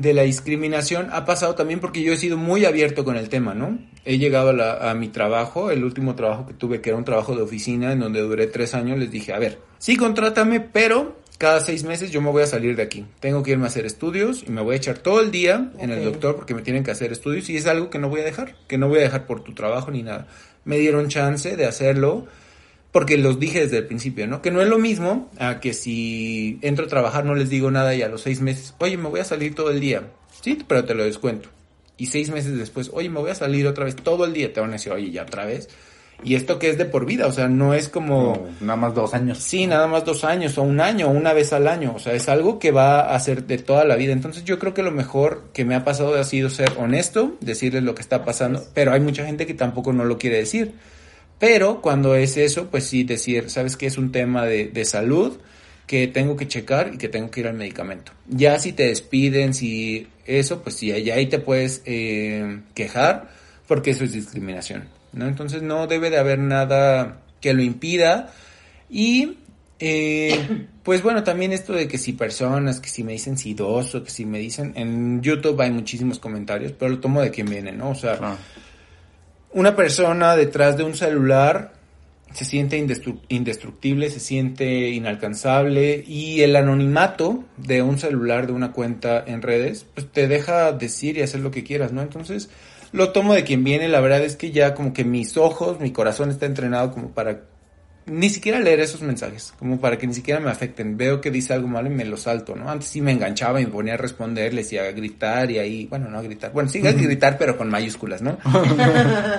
de 0.00 0.14
la 0.14 0.22
discriminación 0.22 1.08
ha 1.12 1.24
pasado 1.24 1.54
también 1.56 1.80
porque 1.80 2.02
yo 2.02 2.12
he 2.12 2.16
sido 2.16 2.36
muy 2.36 2.64
abierto 2.64 3.04
con 3.04 3.16
el 3.16 3.28
tema, 3.28 3.54
¿no? 3.54 3.78
He 4.04 4.18
llegado 4.18 4.50
a, 4.50 4.52
la- 4.52 4.90
a 4.90 4.94
mi 4.94 5.08
trabajo, 5.08 5.70
el 5.72 5.82
último 5.82 6.14
trabajo 6.14 6.46
que 6.46 6.54
tuve, 6.54 6.80
que 6.80 6.90
era 6.90 6.98
un 6.98 7.04
trabajo 7.04 7.34
de 7.34 7.42
oficina, 7.42 7.92
en 7.92 7.98
donde 8.00 8.20
duré 8.20 8.46
tres 8.46 8.74
años, 8.74 8.96
les 8.98 9.10
dije, 9.10 9.32
a 9.32 9.38
ver, 9.38 9.58
sí, 9.78 9.96
contrátame, 9.96 10.60
pero 10.60 11.16
cada 11.36 11.60
seis 11.60 11.82
meses 11.84 12.10
yo 12.12 12.20
me 12.20 12.30
voy 12.30 12.42
a 12.42 12.46
salir 12.46 12.76
de 12.76 12.82
aquí. 12.82 13.06
Tengo 13.20 13.42
que 13.42 13.50
irme 13.52 13.64
a 13.64 13.66
hacer 13.68 13.86
estudios 13.86 14.44
y 14.46 14.50
me 14.50 14.60
voy 14.60 14.74
a 14.74 14.76
echar 14.76 14.98
todo 14.98 15.20
el 15.20 15.30
día 15.32 15.72
en 15.78 15.90
el 15.90 16.04
doctor 16.04 16.36
porque 16.36 16.54
me 16.54 16.62
tienen 16.62 16.84
que 16.84 16.90
hacer 16.92 17.10
estudios 17.12 17.48
y 17.50 17.56
es 17.56 17.66
algo 17.66 17.90
que 17.90 17.98
no 17.98 18.08
voy 18.08 18.20
a 18.20 18.24
dejar, 18.24 18.54
que 18.68 18.78
no 18.78 18.88
voy 18.88 18.98
a 18.98 19.02
dejar 19.02 19.26
por 19.26 19.42
tu 19.42 19.52
trabajo 19.54 19.90
ni 19.90 20.02
nada. 20.02 20.26
Me 20.64 20.78
dieron 20.78 21.08
chance 21.08 21.56
de 21.56 21.66
hacerlo 21.66 22.26
porque 22.92 23.18
los 23.18 23.38
dije 23.38 23.60
desde 23.60 23.78
el 23.78 23.86
principio, 23.86 24.26
¿no? 24.26 24.40
Que 24.40 24.50
no 24.50 24.62
es 24.62 24.68
lo 24.68 24.78
mismo 24.78 25.30
a 25.38 25.60
que 25.60 25.74
si 25.74 26.58
entro 26.62 26.86
a 26.86 26.88
trabajar 26.88 27.24
no 27.24 27.34
les 27.34 27.50
digo 27.50 27.70
nada 27.70 27.94
y 27.94 28.02
a 28.02 28.08
los 28.08 28.22
seis 28.22 28.40
meses, 28.40 28.74
oye, 28.78 28.96
me 28.96 29.08
voy 29.08 29.20
a 29.20 29.24
salir 29.24 29.54
todo 29.54 29.70
el 29.70 29.80
día. 29.80 30.04
Sí, 30.40 30.58
pero 30.66 30.84
te 30.84 30.94
lo 30.94 31.04
descuento. 31.04 31.50
Y 31.96 32.06
seis 32.06 32.30
meses 32.30 32.56
después, 32.56 32.90
oye, 32.94 33.10
me 33.10 33.20
voy 33.20 33.30
a 33.30 33.34
salir 33.34 33.66
otra 33.66 33.84
vez 33.84 33.96
todo 33.96 34.24
el 34.24 34.32
día. 34.32 34.52
Te 34.52 34.60
van 34.60 34.70
a 34.70 34.74
decir, 34.74 34.92
oye, 34.92 35.10
ya 35.10 35.22
otra 35.22 35.44
vez. 35.44 35.68
Y 36.24 36.34
esto 36.34 36.58
que 36.58 36.70
es 36.70 36.78
de 36.78 36.84
por 36.84 37.06
vida, 37.06 37.26
o 37.26 37.32
sea, 37.32 37.48
no 37.48 37.74
es 37.74 37.88
como... 37.88 38.48
Nada 38.60 38.76
más 38.76 38.94
dos 38.94 39.14
años. 39.14 39.38
Sí, 39.38 39.66
nada 39.66 39.86
más 39.86 40.04
dos 40.04 40.24
años 40.24 40.58
o 40.58 40.62
un 40.62 40.80
año, 40.80 41.08
una 41.08 41.32
vez 41.32 41.52
al 41.52 41.68
año. 41.68 41.92
O 41.94 41.98
sea, 42.00 42.14
es 42.14 42.28
algo 42.28 42.58
que 42.58 42.72
va 42.72 43.14
a 43.14 43.20
ser 43.20 43.44
de 43.46 43.58
toda 43.58 43.84
la 43.84 43.94
vida. 43.94 44.12
Entonces 44.12 44.44
yo 44.44 44.58
creo 44.58 44.74
que 44.74 44.82
lo 44.82 44.90
mejor 44.90 45.44
que 45.52 45.64
me 45.64 45.76
ha 45.76 45.84
pasado 45.84 46.14
ha 46.14 46.24
sido 46.24 46.50
ser 46.50 46.72
honesto, 46.76 47.36
decirles 47.40 47.84
lo 47.84 47.94
que 47.94 48.02
está 48.02 48.24
pasando. 48.24 48.64
Pero 48.74 48.92
hay 48.92 49.00
mucha 49.00 49.24
gente 49.24 49.46
que 49.46 49.54
tampoco 49.54 49.92
no 49.92 50.04
lo 50.04 50.18
quiere 50.18 50.38
decir. 50.38 50.74
Pero 51.38 51.80
cuando 51.80 52.14
es 52.14 52.36
eso, 52.36 52.68
pues 52.68 52.84
sí 52.84 53.04
decir, 53.04 53.50
sabes 53.50 53.76
que 53.76 53.86
es 53.86 53.98
un 53.98 54.10
tema 54.12 54.44
de, 54.44 54.66
de 54.66 54.84
salud 54.84 55.38
que 55.88 56.06
tengo 56.06 56.36
que 56.36 56.46
checar 56.46 56.92
y 56.94 56.98
que 56.98 57.08
tengo 57.08 57.30
que 57.30 57.40
ir 57.40 57.48
al 57.48 57.54
medicamento. 57.54 58.12
Ya 58.28 58.58
si 58.58 58.72
te 58.72 58.84
despiden, 58.84 59.54
si 59.54 60.06
eso, 60.26 60.62
pues 60.62 60.76
sí, 60.76 60.88
ya 61.02 61.14
ahí 61.14 61.26
te 61.26 61.38
puedes 61.38 61.82
eh, 61.86 62.60
quejar 62.74 63.30
porque 63.66 63.90
eso 63.90 64.04
es 64.04 64.12
discriminación, 64.12 64.84
¿no? 65.14 65.26
Entonces 65.26 65.62
no 65.62 65.86
debe 65.86 66.10
de 66.10 66.18
haber 66.18 66.38
nada 66.38 67.22
que 67.40 67.54
lo 67.54 67.62
impida 67.62 68.32
y 68.90 69.38
eh, 69.78 70.66
pues 70.82 71.02
bueno, 71.02 71.24
también 71.24 71.52
esto 71.52 71.72
de 71.72 71.88
que 71.88 71.96
si 71.96 72.12
personas, 72.12 72.80
que 72.80 72.90
si 72.90 73.02
me 73.02 73.12
dicen 73.12 73.38
sidoso, 73.38 74.04
que 74.04 74.10
si 74.10 74.26
me 74.26 74.38
dicen, 74.38 74.74
en 74.76 75.22
YouTube 75.22 75.58
hay 75.62 75.70
muchísimos 75.70 76.18
comentarios, 76.18 76.72
pero 76.72 76.90
lo 76.90 77.00
tomo 77.00 77.22
de 77.22 77.30
quien 77.30 77.48
viene, 77.48 77.72
¿no? 77.72 77.90
O 77.90 77.94
sea. 77.94 78.36
Una 79.52 79.76
persona 79.76 80.36
detrás 80.36 80.76
de 80.76 80.84
un 80.84 80.94
celular 80.94 81.72
se 82.32 82.44
siente 82.44 82.78
indestru- 82.78 83.20
indestructible, 83.28 84.10
se 84.10 84.20
siente 84.20 84.90
inalcanzable 84.90 86.04
y 86.06 86.42
el 86.42 86.56
anonimato 86.56 87.44
de 87.56 87.82
un 87.82 87.98
celular, 87.98 88.46
de 88.46 88.52
una 88.52 88.72
cuenta 88.72 89.24
en 89.26 89.40
redes, 89.40 89.86
pues 89.94 90.06
te 90.12 90.28
deja 90.28 90.72
decir 90.72 91.16
y 91.16 91.22
hacer 91.22 91.40
lo 91.40 91.50
que 91.50 91.64
quieras, 91.64 91.92
¿no? 91.92 92.02
Entonces 92.02 92.50
lo 92.92 93.12
tomo 93.12 93.34
de 93.34 93.44
quien 93.44 93.64
viene, 93.64 93.88
la 93.88 94.00
verdad 94.00 94.22
es 94.22 94.36
que 94.36 94.50
ya 94.50 94.74
como 94.74 94.92
que 94.92 95.04
mis 95.04 95.36
ojos, 95.36 95.80
mi 95.80 95.90
corazón 95.90 96.30
está 96.30 96.46
entrenado 96.46 96.92
como 96.92 97.10
para 97.10 97.42
ni 98.08 98.30
siquiera 98.30 98.58
leer 98.60 98.80
esos 98.80 99.02
mensajes, 99.02 99.52
como 99.58 99.80
para 99.80 99.98
que 99.98 100.06
ni 100.06 100.14
siquiera 100.14 100.40
me 100.40 100.50
afecten. 100.50 100.96
Veo 100.96 101.20
que 101.20 101.30
dice 101.30 101.54
algo 101.54 101.68
malo 101.68 101.88
y 101.88 101.94
me 101.94 102.04
lo 102.04 102.16
salto, 102.16 102.56
¿no? 102.56 102.70
Antes 102.70 102.88
sí 102.88 103.00
me 103.00 103.12
enganchaba 103.12 103.60
y 103.60 103.66
me 103.66 103.70
ponía 103.70 103.94
a 103.94 103.96
responderles 103.96 104.72
y 104.72 104.78
a 104.78 104.90
gritar 104.92 105.50
y 105.50 105.58
ahí, 105.58 105.86
bueno, 105.86 106.08
no 106.08 106.18
a 106.18 106.22
gritar, 106.22 106.52
bueno, 106.52 106.68
sí 106.68 106.86
a 106.86 106.92
gritar, 106.92 107.38
pero 107.38 107.56
con 107.56 107.68
mayúsculas, 107.68 108.22
¿no? 108.22 108.38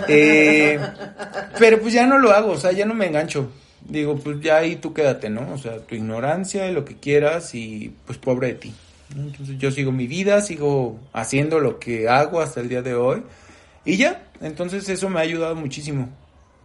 Eh, 0.07 0.80
pero 1.59 1.80
pues 1.80 1.93
ya 1.93 2.05
no 2.05 2.17
lo 2.17 2.32
hago, 2.32 2.51
o 2.51 2.57
sea, 2.57 2.72
ya 2.72 2.86
no 2.86 2.93
me 2.93 3.07
engancho. 3.07 3.51
Digo, 3.82 4.17
pues 4.17 4.39
ya 4.41 4.57
ahí 4.57 4.76
tú 4.76 4.93
quédate, 4.93 5.30
¿no? 5.30 5.53
O 5.53 5.57
sea, 5.57 5.78
tu 5.80 5.95
ignorancia 5.95 6.67
y 6.67 6.74
lo 6.74 6.86
que 6.86 6.95
quieras 6.95 7.53
y 7.55 7.93
pues 8.05 8.17
pobre 8.17 8.47
de 8.47 8.53
ti. 8.55 8.74
¿no? 9.15 9.24
Entonces 9.24 9.57
yo 9.57 9.72
sigo 9.72 9.91
mi 9.91 10.07
vida, 10.07 10.41
sigo 10.41 10.99
haciendo 11.13 11.59
lo 11.59 11.80
que 11.80 12.07
hago 12.07 12.41
hasta 12.41 12.61
el 12.61 12.70
día 12.70 12.82
de 12.82 12.95
hoy 12.95 13.24
y 13.86 13.97
ya. 13.97 14.24
Entonces 14.41 14.88
eso 14.89 15.09
me 15.09 15.20
ha 15.20 15.24
ayudado 15.24 15.55
muchísimo. 15.55 16.09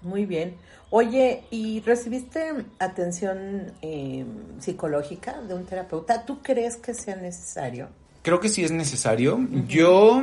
Muy 0.03 0.27
bien. 0.27 0.55
Oye, 0.97 1.43
¿y 1.51 1.81
recibiste 1.81 2.53
atención 2.79 3.73
eh, 3.83 4.25
psicológica 4.61 5.43
de 5.43 5.53
un 5.53 5.67
terapeuta? 5.67 6.25
¿Tú 6.25 6.41
crees 6.41 6.77
que 6.77 6.95
sea 6.95 7.17
necesario? 7.17 7.89
Creo 8.23 8.39
que 8.39 8.49
sí 8.49 8.63
es 8.63 8.71
necesario. 8.71 9.45
Yo 9.67 10.23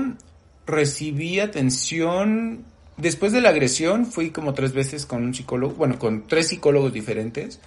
recibí 0.65 1.41
atención 1.41 2.63
después 2.95 3.34
de 3.34 3.41
la 3.41 3.49
agresión, 3.49 4.05
fui 4.05 4.30
como 4.30 4.53
tres 4.53 4.72
veces 4.72 5.05
con 5.05 5.26
un 5.26 5.34
psicólogo, 5.34 5.74
bueno, 5.74 5.99
con 5.99 6.26
tres 6.26 6.47
psicólogos 6.47 6.93
diferentes, 6.93 7.59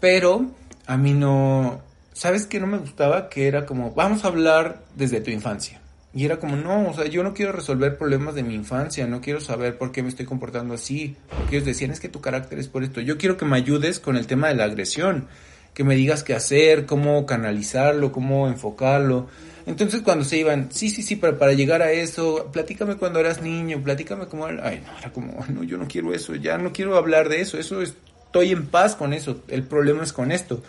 pero 0.00 0.46
a 0.86 0.96
mí 0.96 1.12
no, 1.12 1.80
¿sabes 2.14 2.46
qué 2.46 2.58
no 2.58 2.66
me 2.66 2.78
gustaba? 2.78 3.28
Que 3.28 3.46
era 3.46 3.64
como, 3.64 3.92
vamos 3.92 4.24
a 4.24 4.26
hablar 4.26 4.82
desde 4.96 5.20
tu 5.20 5.30
infancia. 5.30 5.80
Y 6.12 6.24
era 6.24 6.38
como, 6.40 6.56
no, 6.56 6.88
o 6.88 6.94
sea, 6.94 7.06
yo 7.06 7.22
no 7.22 7.34
quiero 7.34 7.52
resolver 7.52 7.96
problemas 7.96 8.34
de 8.34 8.42
mi 8.42 8.54
infancia, 8.54 9.06
no 9.06 9.20
quiero 9.20 9.40
saber 9.40 9.78
por 9.78 9.92
qué 9.92 10.02
me 10.02 10.08
estoy 10.08 10.26
comportando 10.26 10.74
así. 10.74 11.16
Porque 11.36 11.56
ellos 11.56 11.66
decían, 11.66 11.92
es 11.92 12.00
que 12.00 12.08
tu 12.08 12.20
carácter 12.20 12.58
es 12.58 12.66
por 12.68 12.82
esto. 12.82 13.00
Yo 13.00 13.16
quiero 13.16 13.36
que 13.36 13.44
me 13.44 13.56
ayudes 13.56 14.00
con 14.00 14.16
el 14.16 14.26
tema 14.26 14.48
de 14.48 14.56
la 14.56 14.64
agresión, 14.64 15.28
que 15.72 15.84
me 15.84 15.94
digas 15.94 16.24
qué 16.24 16.34
hacer, 16.34 16.84
cómo 16.84 17.26
canalizarlo, 17.26 18.10
cómo 18.10 18.48
enfocarlo. 18.48 19.28
Entonces 19.66 20.00
cuando 20.02 20.24
se 20.24 20.38
iban, 20.38 20.70
sí, 20.72 20.90
sí, 20.90 21.02
sí, 21.02 21.14
pero 21.14 21.38
para 21.38 21.52
llegar 21.52 21.80
a 21.80 21.92
eso, 21.92 22.48
platícame 22.52 22.96
cuando 22.96 23.20
eras 23.20 23.40
niño, 23.40 23.80
platícame 23.84 24.26
cómo 24.26 24.48
era. 24.48 24.66
Ay, 24.66 24.82
no, 24.84 24.98
era 24.98 25.12
como, 25.12 25.44
"Ay, 25.46 25.54
no, 25.54 25.62
yo 25.62 25.76
no 25.78 25.86
quiero 25.86 26.12
eso, 26.12 26.34
ya 26.34 26.58
no 26.58 26.72
quiero 26.72 26.96
hablar 26.96 27.28
de 27.28 27.40
eso, 27.40 27.56
eso 27.56 27.80
es- 27.82 27.94
estoy 28.26 28.50
en 28.50 28.66
paz 28.66 28.96
con 28.96 29.12
eso, 29.12 29.42
el 29.46 29.62
problema 29.62 30.02
es 30.02 30.12
con 30.12 30.32
esto. 30.32 30.60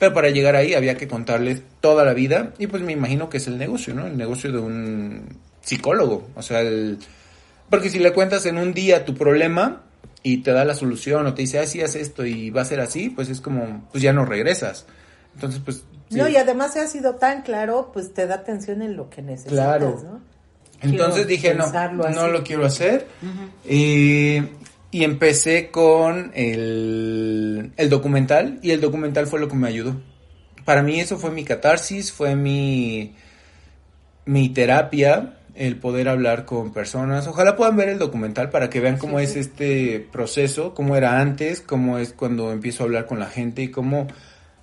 Pero 0.00 0.12
para 0.14 0.30
llegar 0.30 0.56
ahí 0.56 0.74
había 0.74 0.96
que 0.96 1.06
contarles 1.06 1.62
toda 1.80 2.04
la 2.04 2.12
vida 2.14 2.52
y 2.58 2.66
pues 2.66 2.82
me 2.82 2.92
imagino 2.92 3.28
que 3.28 3.36
es 3.36 3.46
el 3.46 3.58
negocio, 3.58 3.94
¿no? 3.94 4.06
El 4.08 4.16
negocio 4.16 4.50
de 4.50 4.58
un 4.58 5.38
psicólogo, 5.60 6.26
o 6.34 6.42
sea, 6.42 6.62
el... 6.62 6.98
porque 7.68 7.90
si 7.90 7.98
le 8.00 8.12
cuentas 8.12 8.46
en 8.46 8.56
un 8.58 8.72
día 8.74 9.04
tu 9.04 9.14
problema 9.14 9.82
y 10.22 10.38
te 10.38 10.52
da 10.52 10.64
la 10.64 10.74
solución 10.74 11.26
o 11.26 11.34
te 11.34 11.42
dice, 11.42 11.58
así 11.60 11.80
haz 11.82 11.94
esto 11.96 12.24
y 12.26 12.50
va 12.50 12.62
a 12.62 12.64
ser 12.64 12.80
así, 12.80 13.10
pues 13.10 13.28
es 13.28 13.40
como, 13.40 13.86
pues 13.92 14.02
ya 14.02 14.12
no 14.14 14.24
regresas. 14.24 14.86
Entonces, 15.34 15.60
pues... 15.64 15.84
sí. 16.08 16.16
No, 16.16 16.28
y 16.28 16.36
además 16.36 16.72
se 16.72 16.80
ha 16.80 16.86
sido 16.86 17.14
tan 17.16 17.42
claro, 17.42 17.90
pues 17.92 18.12
te 18.14 18.26
da 18.26 18.36
atención 18.36 18.82
en 18.82 18.96
lo 18.96 19.08
que 19.10 19.22
necesitas, 19.22 19.52
Claro. 19.52 20.00
¿no? 20.02 20.20
Entonces 20.82 21.26
Quiero 21.26 21.28
dije, 21.28 21.54
no, 21.54 21.70
no 21.92 22.04
así. 22.06 22.32
lo 22.32 22.42
quiero 22.42 22.64
hacer. 22.64 23.06
Eh, 23.66 24.48
y 24.90 25.04
empecé 25.04 25.70
con 25.70 26.32
el, 26.34 27.72
el 27.76 27.90
documental 27.90 28.58
y 28.62 28.70
el 28.70 28.80
documental 28.80 29.26
fue 29.26 29.40
lo 29.40 29.48
que 29.48 29.56
me 29.56 29.68
ayudó. 29.68 30.00
Para 30.64 30.82
mí 30.82 31.00
eso 31.00 31.18
fue 31.18 31.30
mi 31.30 31.44
catarsis, 31.44 32.12
fue 32.12 32.36
mi, 32.36 33.14
mi 34.24 34.48
terapia, 34.48 35.36
el 35.54 35.76
poder 35.76 36.08
hablar 36.08 36.44
con 36.44 36.72
personas. 36.72 37.26
Ojalá 37.26 37.56
puedan 37.56 37.76
ver 37.76 37.88
el 37.88 37.98
documental 37.98 38.50
para 38.50 38.70
que 38.70 38.80
vean 38.80 38.98
cómo 38.98 39.20
es 39.20 39.36
este 39.36 40.06
proceso, 40.12 40.74
cómo 40.74 40.96
era 40.96 41.20
antes, 41.20 41.60
cómo 41.60 41.98
es 41.98 42.12
cuando 42.12 42.52
empiezo 42.52 42.82
a 42.82 42.86
hablar 42.86 43.06
con 43.06 43.18
la 43.18 43.26
gente 43.26 43.62
y 43.62 43.68
cómo 43.68 44.06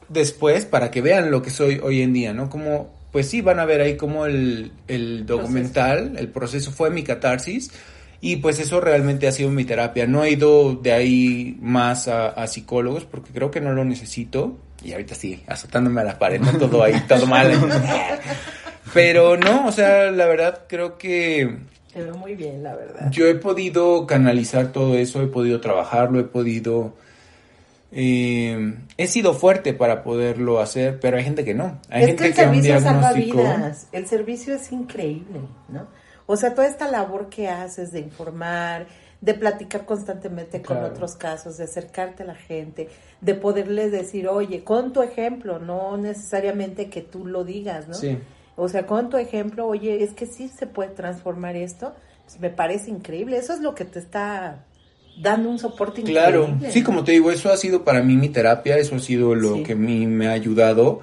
después, 0.09 0.65
para 0.65 0.91
que 0.91 1.01
vean 1.01 1.31
lo 1.31 1.41
que 1.41 1.49
soy 1.49 1.79
hoy 1.83 2.01
en 2.01 2.13
día, 2.13 2.33
¿no? 2.33 2.49
Como, 2.49 2.93
pues 3.11 3.29
sí, 3.29 3.41
van 3.41 3.59
a 3.59 3.65
ver 3.65 3.81
ahí 3.81 3.97
cómo 3.97 4.25
el, 4.25 4.71
el 4.87 5.25
documental, 5.25 6.15
el 6.17 6.29
proceso 6.29 6.71
fue 6.71 6.89
mi 6.89 7.03
catarsis. 7.03 7.71
Y 8.19 8.37
pues 8.37 8.59
eso 8.59 8.81
realmente 8.81 9.27
ha 9.27 9.31
sido 9.31 9.49
mi 9.49 9.63
terapia. 9.65 10.07
No 10.07 10.23
he 10.23 10.31
ido 10.31 10.73
de 10.75 10.91
ahí 10.91 11.57
más 11.61 12.07
a, 12.07 12.29
a 12.29 12.47
psicólogos 12.47 13.05
porque 13.05 13.31
creo 13.31 13.51
que 13.51 13.61
no 13.61 13.73
lo 13.73 13.85
necesito. 13.85 14.57
Y 14.83 14.91
ahorita 14.91 15.15
sí, 15.15 15.43
azotándome 15.47 16.01
a 16.01 16.03
la 16.03 16.19
pared, 16.19 16.39
¿no? 16.41 16.51
todo 16.57 16.83
ahí, 16.83 16.99
todo 17.07 17.25
mal. 17.27 17.51
Pero 18.93 19.37
no, 19.37 19.67
o 19.67 19.71
sea, 19.71 20.11
la 20.11 20.25
verdad 20.27 20.61
creo 20.67 20.97
que 20.97 21.57
Te 21.93 22.03
veo 22.03 22.15
muy 22.15 22.35
bien, 22.35 22.63
la 22.63 22.75
verdad. 22.75 23.11
yo 23.11 23.27
he 23.27 23.35
podido 23.35 24.07
canalizar 24.07 24.71
todo 24.71 24.95
eso, 24.97 25.21
he 25.21 25.27
podido 25.27 25.59
trabajarlo, 25.61 26.19
he 26.19 26.23
podido... 26.23 26.93
eh, 27.91 28.75
he 28.97 29.07
sido 29.07 29.33
fuerte 29.33 29.73
para 29.73 30.03
poderlo 30.03 30.59
hacer, 30.59 30.99
pero 30.99 31.17
hay 31.17 31.23
gente 31.23 31.43
que 31.43 31.53
no. 31.53 31.79
Hay 31.89 32.03
es 32.03 32.07
gente 32.09 32.23
que 32.23 32.29
el 32.29 32.35
que 32.35 32.41
un 32.41 32.63
servicio 32.63 32.81
salva 32.81 33.13
vidas. 33.13 33.87
El 33.91 34.07
servicio 34.07 34.55
es 34.55 34.71
increíble, 34.71 35.41
¿no? 35.69 35.87
O 36.27 36.35
sea, 36.37 36.53
toda 36.53 36.67
esta 36.67 36.91
labor 36.91 37.29
que 37.29 37.47
haces 37.49 37.91
de 37.91 37.99
informar, 38.01 38.85
de 39.21 39.33
platicar 39.33 39.85
constantemente 39.85 40.61
con 40.61 40.77
Claro. 40.77 40.93
otros 40.93 41.15
casos, 41.15 41.57
de 41.57 41.63
acercarte 41.63 42.21
a 42.21 42.25
la 42.27 42.35
gente, 42.35 42.89
de 43.21 43.33
poderles 43.33 43.91
decir, 43.91 44.27
oye, 44.27 44.63
con 44.63 44.93
tu 44.93 45.01
ejemplo, 45.01 45.57
no 45.57 45.97
necesariamente 45.97 46.89
que 46.89 47.01
tú 47.01 47.25
lo 47.25 47.43
digas, 47.43 47.87
¿no? 47.87 47.95
Sí. 47.95 48.19
O 48.55 48.67
sea, 48.69 48.85
con 48.85 49.09
tu 49.09 49.17
ejemplo, 49.17 49.65
oye, 49.67 50.03
es 50.03 50.13
que 50.13 50.25
sí 50.27 50.49
se 50.49 50.67
puede 50.67 50.89
transformar 50.91 51.55
esto, 51.55 51.93
pues 52.25 52.39
me 52.39 52.49
parece 52.51 52.91
increíble. 52.91 53.37
Eso 53.37 53.53
es 53.53 53.61
lo 53.61 53.73
que 53.73 53.85
te 53.85 53.99
está 53.99 54.65
dando 55.21 55.49
un 55.49 55.57
soporte 55.57 56.03
Claro, 56.03 56.43
increíble. 56.43 56.71
sí, 56.71 56.83
como 56.83 57.03
te 57.03 57.13
digo, 57.13 57.31
eso 57.31 57.51
ha 57.51 57.57
sido 57.57 57.83
para 57.83 58.03
mí 58.03 58.15
mi 58.15 58.29
terapia, 58.29 58.77
eso 58.77 58.95
ha 58.95 58.99
sido 58.99 59.33
lo 59.33 59.55
Sí. 59.55 59.63
que 59.63 59.73
a 59.73 59.75
mí 59.75 60.05
me 60.05 60.27
ha 60.27 60.31
ayudado. 60.33 60.99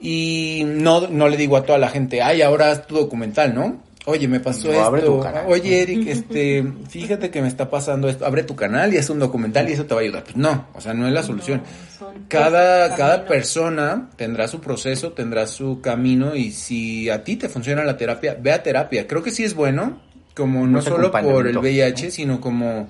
Y 0.00 0.64
no, 0.66 1.08
no 1.08 1.28
le 1.28 1.36
digo 1.36 1.56
a 1.56 1.62
toda 1.64 1.78
la 1.78 1.88
gente, 1.88 2.20
ay, 2.22 2.42
ahora 2.42 2.70
haz 2.70 2.86
tu 2.86 2.94
documental, 2.96 3.54
¿no? 3.54 3.80
Oye, 4.10 4.26
me 4.26 4.40
pasó 4.40 4.72
No, 4.72 4.80
abre 4.80 5.02
tu 5.02 5.18
esto. 5.18 5.20
canal. 5.22 5.44
Oye, 5.48 5.82
Eric, 5.82 6.08
este, 6.08 6.64
fíjate 6.88 7.30
que 7.30 7.42
me 7.42 7.48
está 7.48 7.68
pasando 7.68 8.08
esto. 8.08 8.24
Abre 8.24 8.42
tu 8.42 8.56
canal 8.56 8.94
y 8.94 8.96
haz 8.96 9.10
un 9.10 9.18
documental 9.18 9.68
y 9.68 9.74
eso 9.74 9.84
te 9.84 9.92
va 9.92 10.00
a 10.00 10.04
ayudar. 10.04 10.24
Pues 10.24 10.34
no, 10.36 10.68
o 10.72 10.80
sea, 10.80 10.94
no 10.94 11.06
es 11.06 11.12
la 11.12 11.22
solución. 11.22 11.62
Cada, 12.26 12.96
cada 12.96 13.26
persona 13.26 14.08
tendrá 14.16 14.48
su 14.48 14.62
proceso, 14.62 15.12
tendrá 15.12 15.46
su 15.46 15.82
camino 15.82 16.34
y 16.34 16.52
si 16.52 17.10
a 17.10 17.22
ti 17.22 17.36
te 17.36 17.50
funciona 17.50 17.84
la 17.84 17.98
terapia, 17.98 18.34
ve 18.40 18.50
a 18.50 18.62
terapia. 18.62 19.06
Creo 19.06 19.22
que 19.22 19.30
sí 19.30 19.44
es 19.44 19.52
bueno, 19.52 20.00
como 20.34 20.66
no 20.66 20.80
solo 20.80 21.12
por 21.12 21.46
el 21.46 21.58
VIH, 21.58 22.06
¿no? 22.06 22.10
sino 22.10 22.40
como 22.40 22.88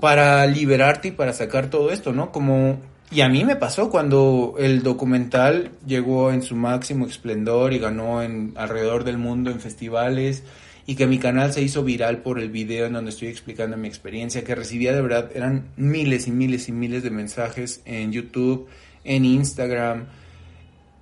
para 0.00 0.44
liberarte 0.48 1.08
y 1.08 1.12
para 1.12 1.32
sacar 1.32 1.68
todo 1.70 1.92
esto, 1.92 2.12
¿no? 2.12 2.32
Como 2.32 2.80
y 3.12 3.20
a 3.20 3.28
mí 3.28 3.44
me 3.44 3.56
pasó 3.56 3.90
cuando 3.90 4.54
el 4.58 4.82
documental 4.82 5.72
llegó 5.86 6.32
en 6.32 6.42
su 6.42 6.56
máximo 6.56 7.06
esplendor 7.06 7.74
y 7.74 7.78
ganó 7.78 8.22
en 8.22 8.54
alrededor 8.56 9.04
del 9.04 9.18
mundo 9.18 9.50
en 9.50 9.60
festivales 9.60 10.44
y 10.86 10.94
que 10.94 11.06
mi 11.06 11.18
canal 11.18 11.52
se 11.52 11.62
hizo 11.62 11.84
viral 11.84 12.22
por 12.22 12.40
el 12.40 12.50
video 12.50 12.86
en 12.86 12.94
donde 12.94 13.10
estoy 13.10 13.28
explicando 13.28 13.76
mi 13.76 13.86
experiencia, 13.86 14.44
que 14.44 14.54
recibía 14.54 14.94
de 14.94 15.02
verdad, 15.02 15.30
eran 15.34 15.68
miles 15.76 16.26
y 16.26 16.30
miles 16.30 16.68
y 16.68 16.72
miles 16.72 17.02
de 17.02 17.10
mensajes 17.10 17.82
en 17.84 18.12
YouTube, 18.12 18.66
en 19.04 19.24
Instagram. 19.26 20.06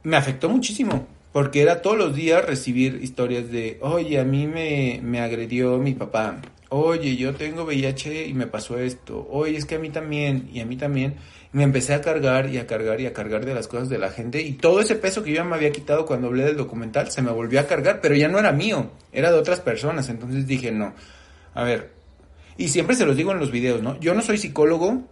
Me 0.02 0.16
afectó 0.16 0.48
muchísimo, 0.48 1.06
porque 1.32 1.62
era 1.62 1.80
todos 1.80 1.96
los 1.96 2.14
días 2.14 2.44
recibir 2.44 2.98
historias 3.02 3.50
de, 3.50 3.78
oye, 3.82 4.18
a 4.18 4.24
mí 4.24 4.46
me, 4.48 5.00
me 5.02 5.20
agredió 5.20 5.78
mi 5.78 5.94
papá, 5.94 6.40
oye, 6.70 7.16
yo 7.16 7.34
tengo 7.34 7.64
VIH 7.64 8.26
y 8.26 8.34
me 8.34 8.46
pasó 8.46 8.78
esto, 8.78 9.28
oye, 9.30 9.56
es 9.56 9.64
que 9.64 9.76
a 9.76 9.78
mí 9.78 9.90
también, 9.90 10.48
y 10.52 10.60
a 10.60 10.66
mí 10.66 10.76
también, 10.76 11.14
me 11.52 11.64
empecé 11.64 11.94
a 11.94 12.00
cargar 12.00 12.48
y 12.48 12.58
a 12.58 12.66
cargar 12.66 13.00
y 13.00 13.06
a 13.06 13.12
cargar 13.12 13.44
de 13.44 13.54
las 13.54 13.66
cosas 13.66 13.88
de 13.88 13.98
la 13.98 14.10
gente 14.10 14.40
y 14.40 14.52
todo 14.52 14.80
ese 14.80 14.94
peso 14.94 15.22
que 15.22 15.30
yo 15.30 15.36
ya 15.36 15.44
me 15.44 15.56
había 15.56 15.72
quitado 15.72 16.06
cuando 16.06 16.28
hablé 16.28 16.44
del 16.44 16.56
documental 16.56 17.10
se 17.10 17.22
me 17.22 17.32
volvió 17.32 17.58
a 17.60 17.66
cargar, 17.66 18.00
pero 18.00 18.14
ya 18.14 18.28
no 18.28 18.38
era 18.38 18.52
mío, 18.52 18.90
era 19.12 19.32
de 19.32 19.38
otras 19.38 19.60
personas, 19.60 20.08
entonces 20.08 20.46
dije, 20.46 20.70
no, 20.70 20.94
a 21.54 21.64
ver, 21.64 21.92
y 22.56 22.68
siempre 22.68 22.94
se 22.94 23.06
los 23.06 23.16
digo 23.16 23.32
en 23.32 23.40
los 23.40 23.50
videos, 23.50 23.82
¿no? 23.82 23.98
Yo 24.00 24.14
no 24.14 24.22
soy 24.22 24.38
psicólogo, 24.38 25.02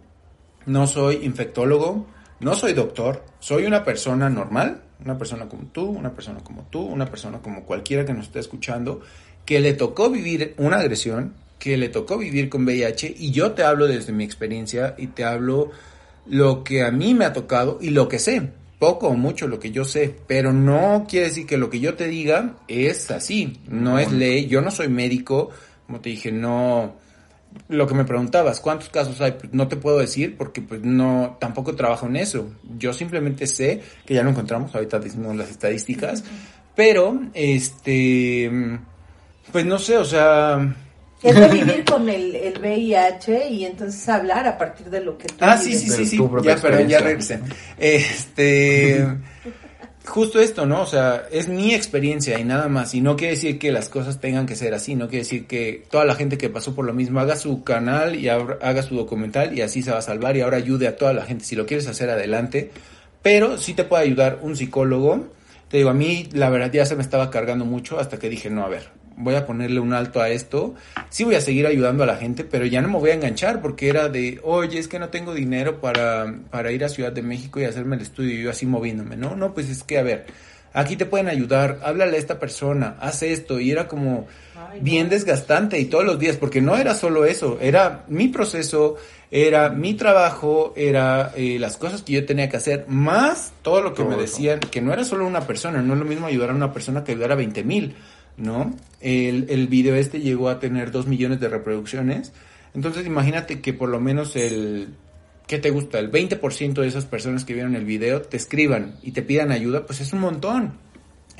no 0.65 0.87
soy 0.87 1.19
infectólogo, 1.23 2.07
no 2.39 2.53
soy 2.53 2.73
doctor, 2.73 3.23
soy 3.39 3.65
una 3.65 3.83
persona 3.83 4.29
normal, 4.29 4.81
una 5.03 5.17
persona 5.17 5.47
como 5.49 5.63
tú, 5.67 5.85
una 5.89 6.13
persona 6.13 6.39
como 6.41 6.63
tú, 6.69 6.81
una 6.81 7.05
persona 7.05 7.39
como 7.39 7.63
cualquiera 7.63 8.05
que 8.05 8.13
nos 8.13 8.27
esté 8.27 8.39
escuchando, 8.39 9.01
que 9.45 9.59
le 9.59 9.73
tocó 9.73 10.09
vivir 10.09 10.53
una 10.57 10.77
agresión, 10.77 11.33
que 11.57 11.75
le 11.75 11.89
tocó 11.89 12.17
vivir 12.17 12.49
con 12.49 12.63
VIH 12.63 13.15
y 13.17 13.31
yo 13.31 13.51
te 13.51 13.63
hablo 13.63 13.87
desde 13.87 14.13
mi 14.13 14.23
experiencia 14.23 14.95
y 14.97 15.07
te 15.07 15.25
hablo 15.25 15.71
lo 16.29 16.63
que 16.63 16.83
a 16.83 16.91
mí 16.91 17.13
me 17.13 17.25
ha 17.25 17.33
tocado 17.33 17.79
y 17.81 17.89
lo 17.89 18.07
que 18.07 18.19
sé, 18.19 18.49
poco 18.77 19.07
o 19.09 19.13
mucho 19.13 19.47
lo 19.47 19.59
que 19.59 19.71
yo 19.71 19.83
sé, 19.83 20.15
pero 20.27 20.53
no 20.53 21.05
quiere 21.09 21.27
decir 21.27 21.45
que 21.45 21.57
lo 21.57 21.69
que 21.69 21.79
yo 21.79 21.95
te 21.95 22.07
diga 22.07 22.55
es 22.67 23.11
así, 23.11 23.59
no 23.67 23.99
es 23.99 24.11
ley, 24.11 24.47
yo 24.47 24.61
no 24.61 24.71
soy 24.71 24.87
médico, 24.87 25.49
como 25.85 25.99
te 25.99 26.09
dije, 26.09 26.31
no, 26.31 26.95
lo 27.67 27.87
que 27.87 27.93
me 27.95 28.05
preguntabas, 28.05 28.59
¿cuántos 28.59 28.89
casos 28.89 29.19
hay? 29.21 29.33
Pues 29.33 29.53
no 29.53 29.67
te 29.67 29.75
puedo 29.75 29.97
decir 29.97 30.37
porque 30.37 30.61
pues 30.61 30.81
no, 30.81 31.37
tampoco 31.39 31.75
trabajo 31.75 32.05
en 32.05 32.15
eso, 32.15 32.53
yo 32.77 32.93
simplemente 32.93 33.47
sé 33.47 33.81
que 34.05 34.13
ya 34.13 34.23
lo 34.23 34.29
encontramos, 34.29 34.73
ahorita 34.73 34.99
decimos 34.99 35.35
las 35.35 35.49
estadísticas, 35.49 36.23
pero 36.75 37.19
este, 37.33 38.51
pues 39.51 39.65
no 39.65 39.79
sé, 39.79 39.97
o 39.97 40.05
sea 40.05 40.75
es 41.23 41.35
de 41.35 41.47
vivir 41.53 41.85
con 41.85 42.07
el, 42.09 42.35
el, 42.35 42.59
VIH 42.59 43.49
y 43.49 43.65
entonces 43.65 44.07
hablar 44.09 44.47
a 44.47 44.57
partir 44.57 44.89
de 44.89 45.01
lo 45.01 45.17
que 45.17 45.27
tú 45.27 45.35
Ah, 45.39 45.57
sí, 45.57 45.75
sí, 45.75 45.89
sí, 45.89 46.05
sí. 46.05 46.19
Ya, 46.43 46.57
pero 46.61 46.79
ya 46.81 46.99
regresé. 46.99 47.39
Este. 47.77 49.05
justo 50.09 50.39
esto, 50.39 50.65
¿no? 50.65 50.81
O 50.81 50.85
sea, 50.85 51.27
es 51.31 51.47
mi 51.47 51.73
experiencia 51.73 52.37
y 52.39 52.43
nada 52.43 52.67
más. 52.67 52.93
Y 52.93 53.01
no 53.01 53.15
quiere 53.15 53.35
decir 53.35 53.59
que 53.59 53.71
las 53.71 53.87
cosas 53.87 54.19
tengan 54.19 54.45
que 54.45 54.55
ser 54.55 54.73
así. 54.73 54.95
No 54.95 55.07
quiere 55.07 55.23
decir 55.23 55.47
que 55.47 55.85
toda 55.89 56.03
la 56.03 56.15
gente 56.15 56.37
que 56.37 56.49
pasó 56.49 56.75
por 56.75 56.85
lo 56.85 56.93
mismo 56.93 57.19
haga 57.19 57.35
su 57.35 57.63
canal 57.63 58.15
y 58.15 58.27
haga 58.27 58.81
su 58.81 58.95
documental 58.95 59.57
y 59.57 59.61
así 59.61 59.81
se 59.81 59.91
va 59.91 59.99
a 59.99 60.01
salvar 60.01 60.35
y 60.35 60.41
ahora 60.41 60.57
ayude 60.57 60.87
a 60.87 60.97
toda 60.97 61.13
la 61.13 61.23
gente. 61.23 61.45
Si 61.45 61.55
lo 61.55 61.65
quieres 61.65 61.87
hacer 61.87 62.09
adelante. 62.09 62.71
Pero 63.21 63.57
sí 63.57 63.73
te 63.73 63.83
puede 63.83 64.03
ayudar 64.03 64.39
un 64.41 64.55
psicólogo. 64.55 65.27
Te 65.69 65.77
digo, 65.77 65.89
a 65.89 65.93
mí 65.93 66.27
la 66.33 66.49
verdad 66.49 66.71
ya 66.71 66.85
se 66.85 66.95
me 66.95 67.03
estaba 67.03 67.29
cargando 67.29 67.63
mucho 67.63 67.99
hasta 67.99 68.17
que 68.17 68.29
dije, 68.29 68.49
no, 68.49 68.65
a 68.65 68.69
ver, 68.69 68.89
voy 69.19 69.35
a 69.35 69.45
ponerle 69.45 69.79
un 69.79 69.93
alto 69.93 70.21
a 70.21 70.29
esto. 70.29 70.73
Sí 71.09 71.23
voy 71.23 71.35
a 71.35 71.41
seguir 71.41 71.67
ayudando 71.67 72.03
a 72.03 72.07
la 72.07 72.15
gente, 72.15 72.43
pero 72.43 72.65
ya 72.65 72.81
no 72.81 72.87
me 72.87 72.97
voy 72.97 73.11
a 73.11 73.13
enganchar 73.13 73.61
porque 73.61 73.89
era 73.89 74.09
de, 74.09 74.39
oye, 74.43 74.79
es 74.79 74.87
que 74.87 74.97
no 74.97 75.09
tengo 75.09 75.33
dinero 75.33 75.79
para, 75.81 76.33
para 76.49 76.71
ir 76.71 76.83
a 76.83 76.89
Ciudad 76.89 77.11
de 77.11 77.21
México 77.21 77.59
y 77.59 77.65
hacerme 77.65 77.97
el 77.97 78.01
estudio 78.01 78.33
y 78.33 78.43
yo 78.43 78.49
así 78.49 78.65
moviéndome. 78.65 79.17
No, 79.17 79.35
no, 79.35 79.53
pues 79.53 79.69
es 79.69 79.83
que, 79.83 79.99
a 79.99 80.03
ver, 80.03 80.25
aquí 80.73 80.95
te 80.95 81.05
pueden 81.05 81.27
ayudar, 81.27 81.79
háblale 81.83 82.15
a 82.15 82.19
esta 82.19 82.39
persona, 82.39 82.95
haz 82.99 83.21
esto. 83.21 83.59
Y 83.59 83.71
era 83.71 83.87
como 83.87 84.27
bien 84.81 85.09
desgastante 85.09 85.79
y 85.79 85.85
todos 85.85 86.05
los 86.05 86.17
días, 86.17 86.37
porque 86.37 86.61
no 86.61 86.77
era 86.77 86.95
solo 86.95 87.25
eso, 87.25 87.57
era 87.61 88.05
mi 88.07 88.29
proceso, 88.29 88.95
era 89.31 89.69
mi 89.69 89.95
trabajo, 89.95 90.73
era 90.77 91.33
eh, 91.35 91.57
las 91.59 91.75
cosas 91.77 92.03
que 92.03 92.13
yo 92.13 92.25
tenía 92.25 92.49
que 92.49 92.57
hacer, 92.57 92.85
más 92.87 93.51
todo 93.61 93.81
lo 93.81 93.93
que 93.93 94.03
me 94.03 94.15
decían, 94.15 94.59
que 94.59 94.81
no 94.81 94.93
era 94.93 95.03
solo 95.03 95.27
una 95.27 95.41
persona, 95.41 95.81
no 95.81 95.93
es 95.93 95.99
lo 95.99 96.05
mismo 96.05 96.27
ayudar 96.27 96.51
a 96.51 96.53
una 96.53 96.71
persona 96.71 97.03
que 97.03 97.11
ayudar 97.11 97.33
a 97.33 97.35
20 97.35 97.63
mil 97.63 97.95
¿no? 98.39 98.75
El, 99.01 99.47
el 99.49 99.67
video 99.67 99.95
este 99.95 100.19
llegó 100.19 100.49
a 100.49 100.59
tener 100.59 100.91
dos 100.91 101.07
millones 101.07 101.39
de 101.39 101.49
reproducciones. 101.49 102.33
Entonces 102.73 103.05
imagínate 103.05 103.61
que 103.61 103.73
por 103.73 103.89
lo 103.89 103.99
menos 103.99 104.35
el, 104.35 104.89
¿qué 105.47 105.57
te 105.57 105.71
gusta? 105.71 105.99
El 105.99 106.11
20% 106.11 106.73
de 106.73 106.87
esas 106.87 107.05
personas 107.05 107.43
que 107.43 107.53
vieron 107.53 107.75
el 107.75 107.85
video 107.85 108.21
te 108.21 108.37
escriban 108.37 108.95
y 109.01 109.11
te 109.11 109.21
pidan 109.21 109.51
ayuda, 109.51 109.85
pues 109.85 109.99
es 109.99 110.13
un 110.13 110.19
montón. 110.19 110.73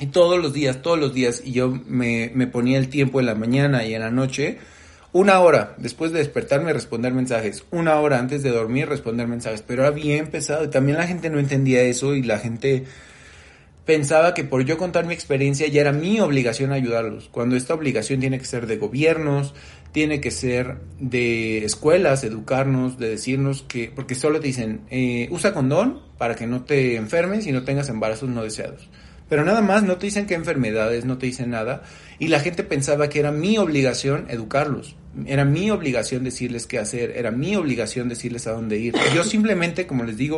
Y 0.00 0.06
todos 0.06 0.42
los 0.42 0.52
días, 0.52 0.82
todos 0.82 0.98
los 0.98 1.12
días, 1.12 1.42
y 1.44 1.52
yo 1.52 1.70
me, 1.86 2.32
me 2.34 2.46
ponía 2.46 2.78
el 2.78 2.88
tiempo 2.88 3.20
en 3.20 3.26
la 3.26 3.34
mañana 3.34 3.84
y 3.84 3.94
en 3.94 4.00
la 4.00 4.10
noche, 4.10 4.58
una 5.12 5.40
hora 5.40 5.74
después 5.76 6.12
de 6.12 6.18
despertarme 6.18 6.72
responder 6.72 7.12
mensajes, 7.12 7.64
una 7.70 8.00
hora 8.00 8.18
antes 8.18 8.42
de 8.42 8.50
dormir 8.50 8.88
responder 8.88 9.26
mensajes, 9.26 9.62
pero 9.62 9.82
era 9.82 9.90
bien 9.90 10.28
pesado 10.28 10.64
y 10.64 10.68
también 10.68 10.98
la 10.98 11.06
gente 11.06 11.30
no 11.30 11.38
entendía 11.38 11.82
eso 11.82 12.14
y 12.14 12.22
la 12.22 12.38
gente 12.38 12.84
pensaba 13.90 14.34
que 14.34 14.44
por 14.44 14.64
yo 14.64 14.78
contar 14.78 15.04
mi 15.04 15.14
experiencia 15.14 15.66
ya 15.66 15.80
era 15.80 15.90
mi 15.90 16.20
obligación 16.20 16.70
ayudarlos, 16.70 17.28
cuando 17.28 17.56
esta 17.56 17.74
obligación 17.74 18.20
tiene 18.20 18.38
que 18.38 18.44
ser 18.44 18.68
de 18.68 18.76
gobiernos, 18.76 19.52
tiene 19.90 20.20
que 20.20 20.30
ser 20.30 20.76
de 21.00 21.64
escuelas, 21.64 22.22
educarnos, 22.22 23.00
de 23.00 23.08
decirnos 23.08 23.62
que, 23.66 23.90
porque 23.92 24.14
solo 24.14 24.38
te 24.38 24.46
dicen, 24.46 24.82
eh, 24.90 25.26
usa 25.32 25.52
condón 25.52 26.02
para 26.18 26.36
que 26.36 26.46
no 26.46 26.62
te 26.62 26.94
enfermes 26.94 27.48
y 27.48 27.50
no 27.52 27.64
tengas 27.64 27.88
embarazos 27.88 28.28
no 28.28 28.44
deseados. 28.44 28.88
Pero 29.28 29.44
nada 29.44 29.60
más, 29.60 29.82
no 29.82 29.96
te 29.96 30.06
dicen 30.06 30.26
qué 30.26 30.34
enfermedades, 30.34 31.04
no 31.04 31.18
te 31.18 31.26
dicen 31.26 31.50
nada. 31.50 31.82
Y 32.20 32.28
la 32.28 32.38
gente 32.38 32.62
pensaba 32.62 33.08
que 33.08 33.18
era 33.18 33.32
mi 33.32 33.58
obligación 33.58 34.26
educarlos. 34.28 34.94
Era 35.26 35.44
mi 35.44 35.70
obligación 35.70 36.22
decirles 36.22 36.68
qué 36.68 36.78
hacer. 36.78 37.12
Era 37.16 37.32
mi 37.32 37.56
obligación 37.56 38.08
decirles 38.08 38.46
a 38.46 38.52
dónde 38.52 38.78
ir. 38.78 38.94
Yo 39.14 39.24
simplemente, 39.24 39.86
como 39.86 40.04
les 40.04 40.16
digo, 40.16 40.36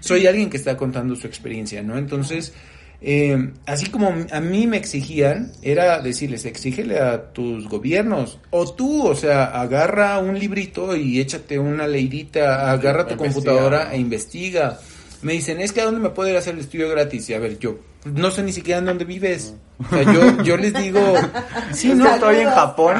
soy 0.00 0.26
alguien 0.26 0.48
que 0.48 0.56
está 0.58 0.76
contando 0.76 1.16
su 1.16 1.26
experiencia, 1.26 1.82
¿no? 1.82 1.96
Entonces, 1.96 2.52
eh, 3.00 3.52
así 3.66 3.90
como 3.90 4.14
a 4.30 4.40
mí 4.40 4.66
me 4.66 4.76
exigían, 4.76 5.52
era 5.62 6.00
decirles, 6.00 6.44
exígele 6.44 6.98
a 6.98 7.32
tus 7.32 7.68
gobiernos, 7.68 8.38
o 8.50 8.72
tú, 8.72 9.06
o 9.06 9.14
sea, 9.14 9.44
agarra 9.46 10.18
un 10.18 10.38
librito 10.38 10.96
y 10.96 11.20
échate 11.20 11.58
una 11.58 11.86
leidita, 11.86 12.70
agarra 12.70 13.06
tu 13.06 13.16
computadora 13.16 13.92
e 13.92 13.98
investiga. 13.98 14.78
Me 15.22 15.34
dicen, 15.34 15.60
es 15.60 15.72
que 15.72 15.80
a 15.80 15.84
dónde 15.84 16.00
me 16.00 16.10
puedo 16.10 16.28
ir 16.28 16.36
a 16.36 16.40
hacer 16.40 16.54
el 16.54 16.60
estudio 16.60 16.88
gratis. 16.90 17.30
Y 17.30 17.34
a 17.34 17.38
ver, 17.38 17.58
yo 17.58 17.78
no 18.04 18.30
sé 18.30 18.42
ni 18.42 18.52
siquiera 18.52 18.78
en 18.78 18.84
dónde 18.84 19.04
vives. 19.04 19.54
O 19.78 19.88
sea, 19.88 20.02
yo, 20.02 20.42
yo 20.42 20.56
les 20.56 20.74
digo, 20.74 21.00
sí, 21.72 21.94
no, 21.94 22.06
estoy 22.14 22.36
en 22.36 22.50
Japón. 22.50 22.96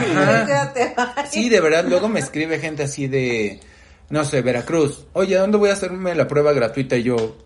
Sí, 1.31 1.49
de 1.49 1.61
verdad, 1.61 1.85
luego 1.87 2.09
me 2.09 2.21
escribe 2.21 2.59
gente 2.59 2.85
así 2.85 3.07
de, 3.09 3.61
no 4.11 4.25
sé, 4.25 4.41
Veracruz. 4.43 5.07
Oye, 5.13 5.37
¿a 5.37 5.41
dónde 5.41 5.59
voy 5.59 5.71
a 5.71 5.75
hacerme 5.75 6.15
la 6.15 6.27
prueba 6.27 6.53
gratuita? 6.53 6.97
Y 6.97 7.05
yo, 7.05 7.37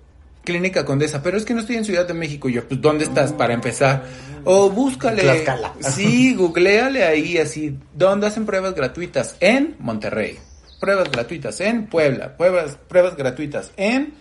Clínica 0.48 0.86
Condesa, 0.86 1.22
pero 1.22 1.36
es 1.36 1.44
que 1.44 1.52
no 1.52 1.60
estoy 1.60 1.76
en 1.76 1.84
Ciudad 1.84 2.08
de 2.08 2.14
México. 2.14 2.48
yo, 2.48 2.66
pues, 2.66 2.80
¿dónde 2.80 3.04
estás 3.04 3.34
para 3.34 3.52
empezar? 3.52 4.04
O 4.44 4.70
búscale. 4.70 5.44
Sí, 5.80 6.34
googleale 6.34 7.04
ahí 7.04 7.36
así. 7.36 7.76
¿Dónde 7.94 8.28
hacen 8.28 8.46
pruebas 8.46 8.74
gratuitas? 8.74 9.36
En 9.40 9.76
Monterrey. 9.78 10.38
Pruebas 10.80 11.10
gratuitas 11.10 11.60
en 11.60 11.86
Puebla. 11.86 12.34
Pruebas, 12.38 12.78
pruebas 12.88 13.14
gratuitas 13.14 13.72
en 13.76 14.14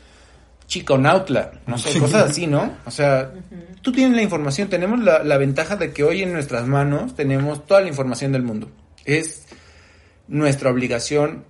Chiconautla. 0.68 1.52
No 1.66 1.78
sé, 1.78 1.98
cosas 1.98 2.32
así, 2.32 2.46
¿no? 2.46 2.74
O 2.86 2.92
sea, 2.92 3.32
tú 3.82 3.94
tienes 3.94 4.18
la 4.18 4.22
información. 4.22 4.68
Tenemos 4.68 5.00
la, 5.00 5.24
la 5.24 5.38
ventaja 5.38 5.78
de 5.78 5.94
que 5.94 6.04
hoy 6.04 6.24
en 6.24 6.34
nuestras 6.34 6.68
manos 6.68 7.16
tenemos 7.16 7.66
toda 7.66 7.80
la 7.80 7.88
información 7.88 8.34
del 8.34 8.44
mundo. 8.44 8.70
Es 9.06 9.46
nuestra 10.28 10.72
obligación 10.72 11.46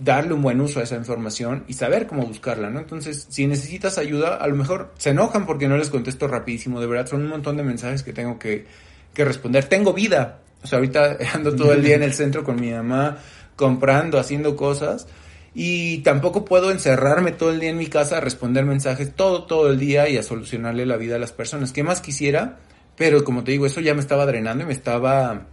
darle 0.00 0.32
un 0.34 0.42
buen 0.42 0.60
uso 0.60 0.80
a 0.80 0.82
esa 0.82 0.96
información 0.96 1.64
y 1.68 1.74
saber 1.74 2.06
cómo 2.06 2.24
buscarla, 2.24 2.70
¿no? 2.70 2.80
Entonces, 2.80 3.26
si 3.28 3.46
necesitas 3.46 3.98
ayuda, 3.98 4.36
a 4.36 4.46
lo 4.48 4.56
mejor 4.56 4.92
se 4.98 5.10
enojan 5.10 5.46
porque 5.46 5.68
no 5.68 5.76
les 5.76 5.90
contesto 5.90 6.26
rapidísimo, 6.26 6.80
de 6.80 6.86
verdad, 6.86 7.06
son 7.06 7.22
un 7.22 7.28
montón 7.28 7.56
de 7.56 7.62
mensajes 7.62 8.02
que 8.02 8.12
tengo 8.12 8.38
que, 8.38 8.66
que 9.14 9.24
responder. 9.24 9.66
Tengo 9.66 9.92
vida, 9.92 10.40
o 10.62 10.66
sea, 10.66 10.78
ahorita 10.78 11.18
ando 11.34 11.54
todo 11.54 11.72
el 11.72 11.82
día 11.82 11.96
en 11.96 12.02
el 12.02 12.14
centro 12.14 12.42
con 12.44 12.60
mi 12.60 12.70
mamá, 12.70 13.18
comprando, 13.56 14.18
haciendo 14.18 14.56
cosas, 14.56 15.06
y 15.54 15.98
tampoco 15.98 16.44
puedo 16.44 16.70
encerrarme 16.70 17.32
todo 17.32 17.50
el 17.50 17.60
día 17.60 17.70
en 17.70 17.78
mi 17.78 17.86
casa 17.86 18.18
a 18.18 18.20
responder 18.20 18.64
mensajes 18.64 19.14
todo, 19.14 19.44
todo 19.44 19.70
el 19.70 19.78
día 19.78 20.08
y 20.08 20.16
a 20.16 20.22
solucionarle 20.22 20.86
la 20.86 20.96
vida 20.96 21.16
a 21.16 21.18
las 21.18 21.32
personas. 21.32 21.72
¿Qué 21.72 21.82
más 21.82 22.00
quisiera? 22.00 22.58
Pero 22.96 23.24
como 23.24 23.44
te 23.44 23.52
digo, 23.52 23.66
eso 23.66 23.80
ya 23.80 23.94
me 23.94 24.00
estaba 24.00 24.26
drenando 24.26 24.62
y 24.62 24.66
me 24.66 24.72
estaba 24.72 25.46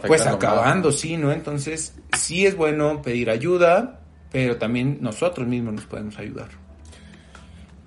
pues 0.00 0.26
acabando, 0.26 0.92
sí, 0.92 1.16
¿no? 1.16 1.32
Entonces, 1.32 1.94
sí 2.16 2.46
es 2.46 2.56
bueno 2.56 3.02
pedir 3.02 3.30
ayuda, 3.30 4.00
pero 4.30 4.56
también 4.56 4.98
nosotros 5.00 5.46
mismos 5.46 5.74
nos 5.74 5.84
podemos 5.84 6.18
ayudar. 6.18 6.48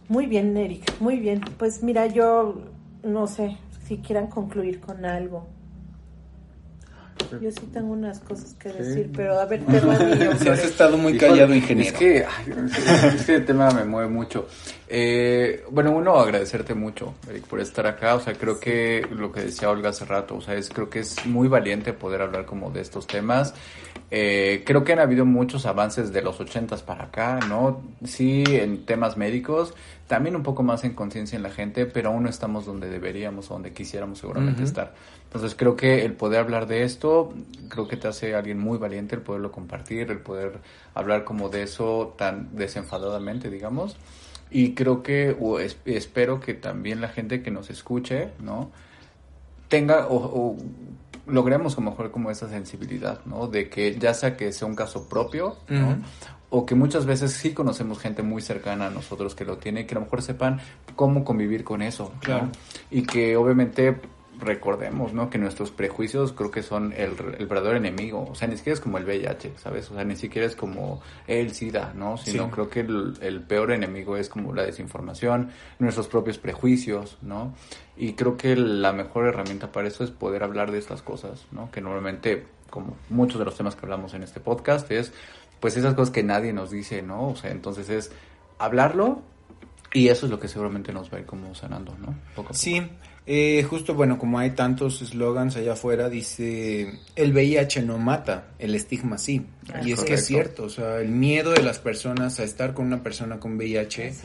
Muy 0.08 0.28
bien, 0.28 0.56
Erika, 0.56 0.94
muy 1.00 1.18
bien. 1.18 1.42
Pues 1.58 1.82
mira, 1.82 2.06
yo 2.08 2.62
no 3.04 3.28
sé 3.28 3.58
si 3.88 3.98
quieran 3.98 4.28
concluir 4.28 4.80
con 4.80 5.06
algo. 5.06 5.48
Yo 7.42 7.52
sí 7.52 7.62
tengo 7.74 7.94
unas 7.94 8.20
cosas 8.20 8.54
que 8.56 8.70
decir, 8.70 9.10
pero 9.16 9.40
a 9.40 9.46
ver, 9.46 9.62
te 9.66 9.80
Si 10.40 10.50
has 10.50 10.64
estado 10.64 10.98
muy 10.98 11.18
callado, 11.18 11.54
ingeniero. 11.56 11.90
Es 11.90 11.98
que, 11.98 12.26
es 13.16 13.26
que 13.26 13.36
el 13.36 13.46
tema 13.46 13.70
me 13.72 13.84
mueve 13.86 14.10
mucho. 14.10 14.48
Eh, 14.88 15.64
bueno, 15.72 15.92
uno, 15.92 16.18
agradecerte 16.18 16.76
mucho, 16.76 17.16
Eric, 17.30 17.46
por 17.48 17.60
estar 17.60 17.88
acá. 17.88 18.16
O 18.16 18.20
sea, 18.20 18.34
creo 18.34 18.60
que 18.60 19.06
lo 19.12 19.32
que 19.32 19.42
decía 19.42 19.70
Olga 19.70 19.90
hace 19.90 20.06
rato, 20.06 20.36
o 20.36 20.42
sea, 20.42 20.56
es, 20.56 20.70
creo 20.70 20.90
que 20.90 21.00
es 21.00 21.26
muy 21.26 21.48
valiente 21.48 21.94
poder 21.94 22.22
hablar 22.22 22.46
como 22.46 22.70
de 22.70 22.82
estos 22.82 23.08
temas. 23.08 23.54
Eh, 24.12 24.64
creo 24.66 24.84
que 24.84 24.94
han 24.94 25.00
habido 25.00 25.26
muchos 25.26 25.66
avances 25.66 26.14
de 26.14 26.22
los 26.22 26.40
ochentas 26.40 26.84
para 26.84 27.06
acá, 27.06 27.40
¿no? 27.50 27.82
Sí, 28.06 28.44
en 28.48 28.86
temas 28.86 29.18
médicos, 29.18 29.74
también 30.08 30.36
un 30.36 30.44
poco 30.44 30.62
más 30.64 30.84
en 30.84 30.94
conciencia 30.94 31.36
en 31.36 31.44
la 31.44 31.50
gente, 31.50 31.86
pero 31.88 32.10
aún 32.10 32.24
no 32.24 32.30
estamos 32.30 32.66
donde 32.66 32.90
deberíamos 32.90 33.50
o 33.50 33.56
donde 33.56 33.74
quisiéramos 33.74 34.20
seguramente 34.20 34.62
Ujú. 34.62 34.68
estar. 34.68 34.94
Entonces 35.24 35.56
creo 35.56 35.76
que 35.76 36.06
el 36.06 36.14
poder 36.14 36.40
hablar 36.42 36.68
de 36.68 36.84
esto, 36.84 37.34
creo 37.70 37.88
que 37.88 37.98
te 37.98 38.08
hace 38.08 38.36
alguien 38.36 38.60
muy 38.60 38.78
valiente 38.78 39.16
el 39.16 39.22
poderlo 39.22 39.52
compartir, 39.52 40.12
el 40.12 40.20
poder 40.20 40.60
hablar 40.94 41.24
como 41.24 41.50
de 41.50 41.64
eso 41.64 42.14
tan 42.18 42.56
desenfadadamente, 42.56 43.50
digamos. 43.50 43.98
Y 44.52 44.76
creo 44.76 45.02
que, 45.02 45.36
o 45.40 45.60
es- 45.60 45.78
espero 45.86 46.40
que 46.40 46.54
también 46.54 47.02
la 47.02 47.10
gente 47.10 47.42
que 47.42 47.50
nos 47.52 47.70
escuche, 47.70 48.30
¿no? 48.40 48.72
tenga 49.68 50.08
o, 50.08 50.16
o 50.16 50.58
logremos 51.28 51.74
a 51.78 51.82
lo 51.82 51.90
mejor 51.90 52.12
como 52.12 52.30
esa 52.30 52.48
sensibilidad, 52.50 53.20
¿no? 53.26 53.48
De 53.48 53.68
que 53.70 53.98
ya 53.98 54.14
sea 54.14 54.38
que 54.38 54.52
sea 54.52 54.68
un 54.68 54.76
caso 54.76 55.10
propio, 55.10 55.58
¿no? 55.68 55.90
Ujú. 55.90 55.98
O 56.58 56.66
que 56.66 56.74
muchas 56.74 57.06
veces 57.06 57.34
sí 57.34 57.54
conocemos 57.54 58.00
gente 58.00 58.24
muy 58.24 58.42
cercana 58.42 58.88
a 58.88 58.90
nosotros 58.90 59.36
que 59.36 59.44
lo 59.44 59.58
tiene, 59.58 59.86
que 59.86 59.94
a 59.94 60.00
lo 60.00 60.06
mejor 60.06 60.22
sepan 60.22 60.62
cómo 60.96 61.26
convivir 61.26 61.66
con 61.66 61.82
eso, 61.82 62.12
¿no? 62.14 62.20
Claro. 62.22 62.50
Y 62.90 63.04
que 63.04 63.36
obviamente 63.36 64.00
recordemos, 64.40 65.12
¿no? 65.14 65.30
Que 65.30 65.38
nuestros 65.38 65.72
prejuicios 65.72 66.32
creo 66.34 66.52
que 66.52 66.64
son 66.64 66.94
el, 66.94 67.12
el 67.38 67.48
verdadero 67.48 67.76
enemigo. 67.78 68.26
O 68.30 68.36
sea, 68.36 68.48
ni 68.48 68.56
siquiera 68.56 68.74
es 68.76 68.80
como 68.80 68.98
el 68.98 69.04
VIH, 69.06 69.54
¿sabes? 69.58 69.92
O 69.92 69.96
sea, 69.96 70.04
ni 70.06 70.16
siquiera 70.16 70.48
es 70.48 70.56
como 70.56 71.02
el 71.28 71.54
SIDA, 71.54 71.94
¿no? 71.94 72.18
Sino 72.18 72.46
Sí. 72.46 72.50
creo 72.52 72.70
que 72.70 72.80
el, 72.82 73.14
el 73.22 73.42
peor 73.42 73.72
enemigo 73.72 74.16
es 74.18 74.30
como 74.30 74.54
la 74.54 74.64
desinformación, 74.64 75.52
nuestros 75.80 76.08
propios 76.08 76.38
prejuicios, 76.38 77.18
¿no? 77.22 77.54
Y 77.98 78.14
creo 78.14 78.38
que 78.38 78.56
la 78.56 78.94
mejor 78.94 79.26
herramienta 79.28 79.72
para 79.72 79.88
eso 79.90 80.04
es 80.06 80.12
poder 80.12 80.44
hablar 80.44 80.72
de 80.72 80.78
estas 80.80 81.02
cosas, 81.02 81.46
¿no? 81.52 81.70
Que 81.72 81.82
normalmente, 81.82 82.46
como 82.70 82.96
muchos 83.10 83.40
de 83.40 83.46
los 83.46 83.56
temas 83.58 83.76
que 83.76 83.86
hablamos 83.86 84.14
en 84.14 84.24
este 84.24 84.40
podcast, 84.40 84.90
es 84.92 85.14
pues 85.60 85.78
esas 85.78 85.94
cosas 85.94 86.14
que 86.14 86.24
nadie 86.24 86.54
nos 86.54 86.72
dice, 86.72 87.02
¿no? 87.02 87.30
O 87.30 87.36
sea, 87.36 87.52
entonces 87.52 87.90
es 87.90 88.12
hablarlo 88.60 89.22
y 89.94 90.10
eso 90.10 90.26
es 90.26 90.32
lo 90.32 90.40
que 90.40 90.48
seguramente 90.48 90.92
nos 90.92 91.12
va 91.12 91.18
a 91.18 91.20
ir 91.22 91.26
como 91.26 91.56
sanando, 91.56 91.96
¿no? 91.98 92.08
Poco 92.36 92.50
a 92.50 92.52
poco. 92.52 92.54
Sí, 92.54 92.82
eh, 93.28 93.66
justo 93.68 93.96
bueno, 93.96 94.20
como 94.20 94.38
hay 94.38 94.52
tantos 94.52 95.02
eslogans 95.02 95.56
allá 95.56 95.74
afuera, 95.74 96.10
dice, 96.10 97.00
el 97.16 97.34
VIH 97.34 97.82
no 97.82 97.98
mata, 97.98 98.50
el 98.60 98.76
estigma 98.76 99.18
sí. 99.18 99.48
Así 99.74 99.90
y 99.90 99.94
es 99.94 100.00
es. 100.00 100.06
que 100.06 100.14
es 100.14 100.26
cierto, 100.26 100.66
o 100.66 100.70
sea, 100.70 101.00
el 101.00 101.10
miedo 101.10 101.52
de 101.52 101.64
las 101.64 101.80
personas 101.80 102.40
a 102.40 102.44
estar 102.44 102.76
con 102.76 102.86
una 102.86 103.02
persona 103.02 103.40
con 103.40 103.56
VIH 103.56 104.08
es. 104.08 104.22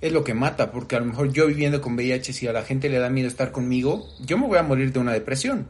es 0.00 0.12
lo 0.12 0.24
que 0.24 0.32
mata, 0.32 0.72
porque 0.72 0.96
a 0.96 1.00
lo 1.00 1.06
mejor 1.06 1.30
yo 1.30 1.46
viviendo 1.46 1.82
con 1.82 1.94
VIH, 1.94 2.32
si 2.32 2.46
a 2.46 2.52
la 2.52 2.62
gente 2.62 2.88
le 2.88 2.98
da 2.98 3.10
miedo 3.10 3.28
estar 3.28 3.52
conmigo, 3.52 4.08
yo 4.20 4.38
me 4.38 4.46
voy 4.46 4.56
a 4.56 4.62
morir 4.62 4.92
de 4.92 4.98
una 5.00 5.12
depresión, 5.12 5.66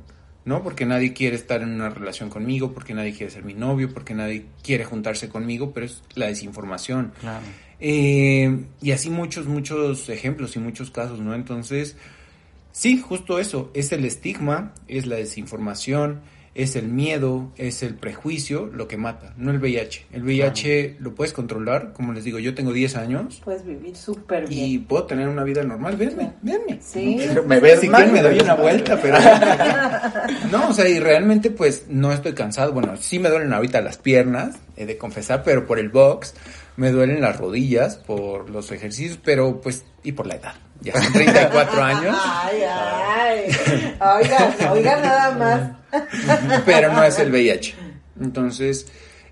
¿no? 0.49 0.63
Porque 0.63 0.87
nadie 0.87 1.13
quiere 1.13 1.37
estar 1.37 1.61
en 1.61 1.75
una 1.75 1.91
relación 1.91 2.31
conmigo, 2.31 2.73
porque 2.73 2.95
nadie 2.95 3.13
quiere 3.13 3.31
ser 3.31 3.45
mi 3.45 3.53
novio, 3.53 3.93
porque 3.93 4.15
nadie 4.15 4.47
quiere 4.63 4.85
juntarse 4.85 5.29
conmigo, 5.29 5.73
pero 5.73 5.85
es 5.87 6.03
la 6.15 6.27
desinformación. 6.27 7.13
Claro. 7.21 7.45
Eh, 7.79 8.65
y 8.81 8.91
así 8.91 9.11
muchos, 9.11 9.47
muchos 9.47 10.09
ejemplos 10.09 10.57
y 10.57 10.59
muchos 10.59 10.91
casos, 10.91 11.21
¿no? 11.21 11.35
Entonces, 11.35 11.97
sí, 12.73 12.99
justo 12.99 13.39
eso, 13.39 13.71
es 13.75 13.93
el 13.93 14.07
estigma, 14.07 14.73
es 14.89 15.07
la 15.07 15.17
desinformación, 15.17 16.23
es 16.59 16.75
el 16.75 16.89
miedo, 16.89 17.53
es 17.57 17.85
el 17.85 17.95
prejuicio 17.95 18.67
lo 18.67 18.89
que 18.89 18.97
mata, 18.97 19.33
no 19.37 19.53
el 19.53 19.59
VIH. 19.59 20.07
El 20.13 20.25
VIH 20.25 20.97
lo 20.99 21.15
puedes 21.15 21.33
controlar, 21.33 21.93
como 21.93 22.13
les 22.13 22.25
digo, 22.25 22.41
yo 22.41 22.53
tengo 22.53 22.73
10 22.73 22.97
años 22.97 23.41
Puedes 23.45 23.65
vivir 23.65 23.95
súper 23.95 24.49
bien. 24.49 24.65
y 24.67 24.79
puedo 24.79 25.05
tener 25.05 25.29
una 25.29 25.45
vida 25.45 25.63
normal, 25.63 25.97
véanme, 25.97 26.33
véanme. 26.43 26.81
Sí. 26.83 27.17
Me 27.47 27.61
ves 27.61 27.79
si 27.79 27.89
me 27.89 28.23
doy 28.23 28.41
una 28.41 28.55
vuelta, 28.55 29.01
pero 29.01 29.19
no, 30.51 30.71
o 30.71 30.73
sea, 30.73 30.89
y 30.89 30.99
realmente 30.99 31.53
pues 31.53 31.85
no 31.89 32.13
estoy 32.13 32.33
cansado. 32.33 32.73
Bueno, 32.73 32.97
sí 32.97 33.21
me 33.21 33.29
duelen 33.29 33.53
ahorita 33.53 33.81
las 33.81 33.97
piernas, 33.99 34.57
he 34.77 34.85
de 34.85 34.99
confesar, 34.99 35.45
pero 35.45 35.65
por 35.65 35.79
el 35.79 35.91
box 35.91 36.35
me 36.77 36.91
duelen 36.91 37.21
las 37.21 37.37
rodillas 37.37 37.97
por 37.97 38.51
los 38.51 38.73
ejercicios, 38.73 39.21
pero 39.23 39.61
pues 39.61 39.85
y 40.03 40.11
por 40.11 40.27
la 40.27 40.35
edad. 40.35 40.55
Ya 40.81 40.93
son 40.93 41.13
34 41.13 41.83
años, 41.83 42.17
Ay, 42.21 42.63
ay. 42.63 43.97
Oigan, 44.01 44.73
oigan 44.73 45.03
nada 45.03 45.31
más. 45.33 46.63
pero 46.65 46.93
no 46.93 47.03
es 47.03 47.19
el 47.19 47.31
VIH. 47.31 47.75
Entonces, 48.21 48.87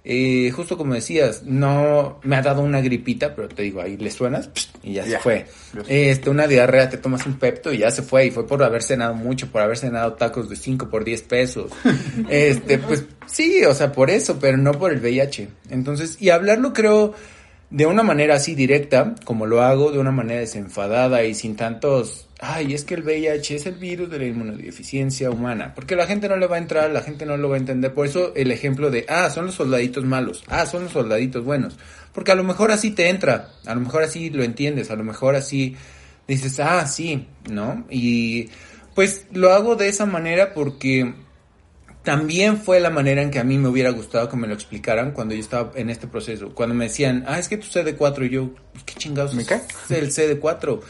eh, 0.08 0.52
justo 0.54 0.76
como 0.76 0.94
decías, 0.94 1.42
no 1.42 2.20
me 2.22 2.36
ha 2.36 2.42
dado 2.42 2.62
una 2.62 2.80
gripita, 2.80 3.34
pero 3.34 3.48
te 3.48 3.62
digo, 3.62 3.80
ahí 3.80 3.96
le 3.96 4.10
suenas 4.12 4.50
y 4.82 4.94
ya, 4.94 5.04
se 5.04 5.18
fue. 5.18 5.46
Este, 5.88 6.30
una 6.30 6.46
diarrea, 6.46 6.88
te 6.88 6.98
tomas 6.98 7.26
un 7.26 7.40
pepto 7.40 7.72
y 7.72 7.78
ya 7.78 7.90
se 7.90 8.02
fue. 8.02 8.26
Y 8.26 8.30
fue 8.30 8.46
por 8.46 8.62
haber 8.62 8.84
cenado 8.84 9.14
mucho, 9.14 9.48
por 9.48 9.62
haber 9.62 9.76
cenado 9.76 10.12
tacos 10.12 10.48
de 10.48 10.54
5 10.54 10.88
por 10.88 11.04
10 11.04 11.22
pesos. 11.22 11.72
Este, 12.28 12.78
pues 12.78 13.04
sí, 13.26 13.64
o 13.64 13.74
sea, 13.74 13.90
por 13.90 14.10
eso, 14.10 14.38
pero 14.40 14.56
no 14.56 14.72
por 14.72 14.92
el 14.92 15.00
VIH. 15.00 15.48
Entonces, 15.70 16.16
y 16.20 16.30
hablarlo 16.30 16.72
creo 16.72 17.14
de 17.70 17.86
una 17.86 18.02
manera 18.02 18.36
así 18.36 18.54
directa, 18.54 19.14
como 19.24 19.46
lo 19.46 19.62
hago, 19.62 19.90
de 19.90 19.98
una 19.98 20.12
manera 20.12 20.40
desenfadada 20.40 21.24
y 21.24 21.34
sin 21.34 21.56
tantos, 21.56 22.28
ay, 22.40 22.74
es 22.74 22.84
que 22.84 22.94
el 22.94 23.02
VIH 23.02 23.56
es 23.56 23.66
el 23.66 23.74
virus 23.74 24.10
de 24.10 24.18
la 24.18 24.26
inmunodeficiencia 24.26 25.30
humana, 25.30 25.72
porque 25.74 25.96
la 25.96 26.06
gente 26.06 26.28
no 26.28 26.36
le 26.36 26.46
va 26.46 26.56
a 26.56 26.60
entrar, 26.60 26.90
la 26.90 27.02
gente 27.02 27.26
no 27.26 27.36
lo 27.36 27.48
va 27.48 27.56
a 27.56 27.58
entender, 27.58 27.92
por 27.92 28.06
eso 28.06 28.32
el 28.36 28.52
ejemplo 28.52 28.90
de, 28.90 29.04
ah, 29.08 29.30
son 29.30 29.46
los 29.46 29.56
soldaditos 29.56 30.04
malos, 30.04 30.44
ah, 30.46 30.66
son 30.66 30.84
los 30.84 30.92
soldaditos 30.92 31.44
buenos, 31.44 31.76
porque 32.12 32.32
a 32.32 32.36
lo 32.36 32.44
mejor 32.44 32.70
así 32.70 32.92
te 32.92 33.08
entra, 33.08 33.48
a 33.66 33.74
lo 33.74 33.80
mejor 33.80 34.04
así 34.04 34.30
lo 34.30 34.44
entiendes, 34.44 34.90
a 34.90 34.96
lo 34.96 35.02
mejor 35.02 35.34
así 35.34 35.76
dices, 36.28 36.60
ah, 36.60 36.86
sí, 36.86 37.26
¿no? 37.50 37.84
Y 37.90 38.48
pues 38.94 39.26
lo 39.32 39.52
hago 39.52 39.76
de 39.76 39.88
esa 39.88 40.06
manera 40.06 40.54
porque 40.54 41.14
también 42.06 42.58
fue 42.58 42.78
la 42.78 42.90
manera 42.90 43.20
en 43.20 43.32
que 43.32 43.40
a 43.40 43.44
mí 43.44 43.58
me 43.58 43.66
hubiera 43.66 43.90
gustado 43.90 44.28
que 44.28 44.36
me 44.36 44.46
lo 44.46 44.54
explicaran 44.54 45.10
cuando 45.10 45.34
yo 45.34 45.40
estaba 45.40 45.72
en 45.74 45.90
este 45.90 46.06
proceso. 46.06 46.50
Cuando 46.54 46.72
me 46.72 46.84
decían, 46.84 47.24
ah, 47.26 47.40
es 47.40 47.48
que 47.48 47.56
tu 47.56 47.66
CD4, 47.66 48.26
y 48.26 48.30
yo, 48.30 48.50
¿qué 48.84 48.94
chingados 48.94 49.34
¿Me 49.34 49.42
es 49.42 49.50
el 49.90 50.12
CD4? 50.12 50.82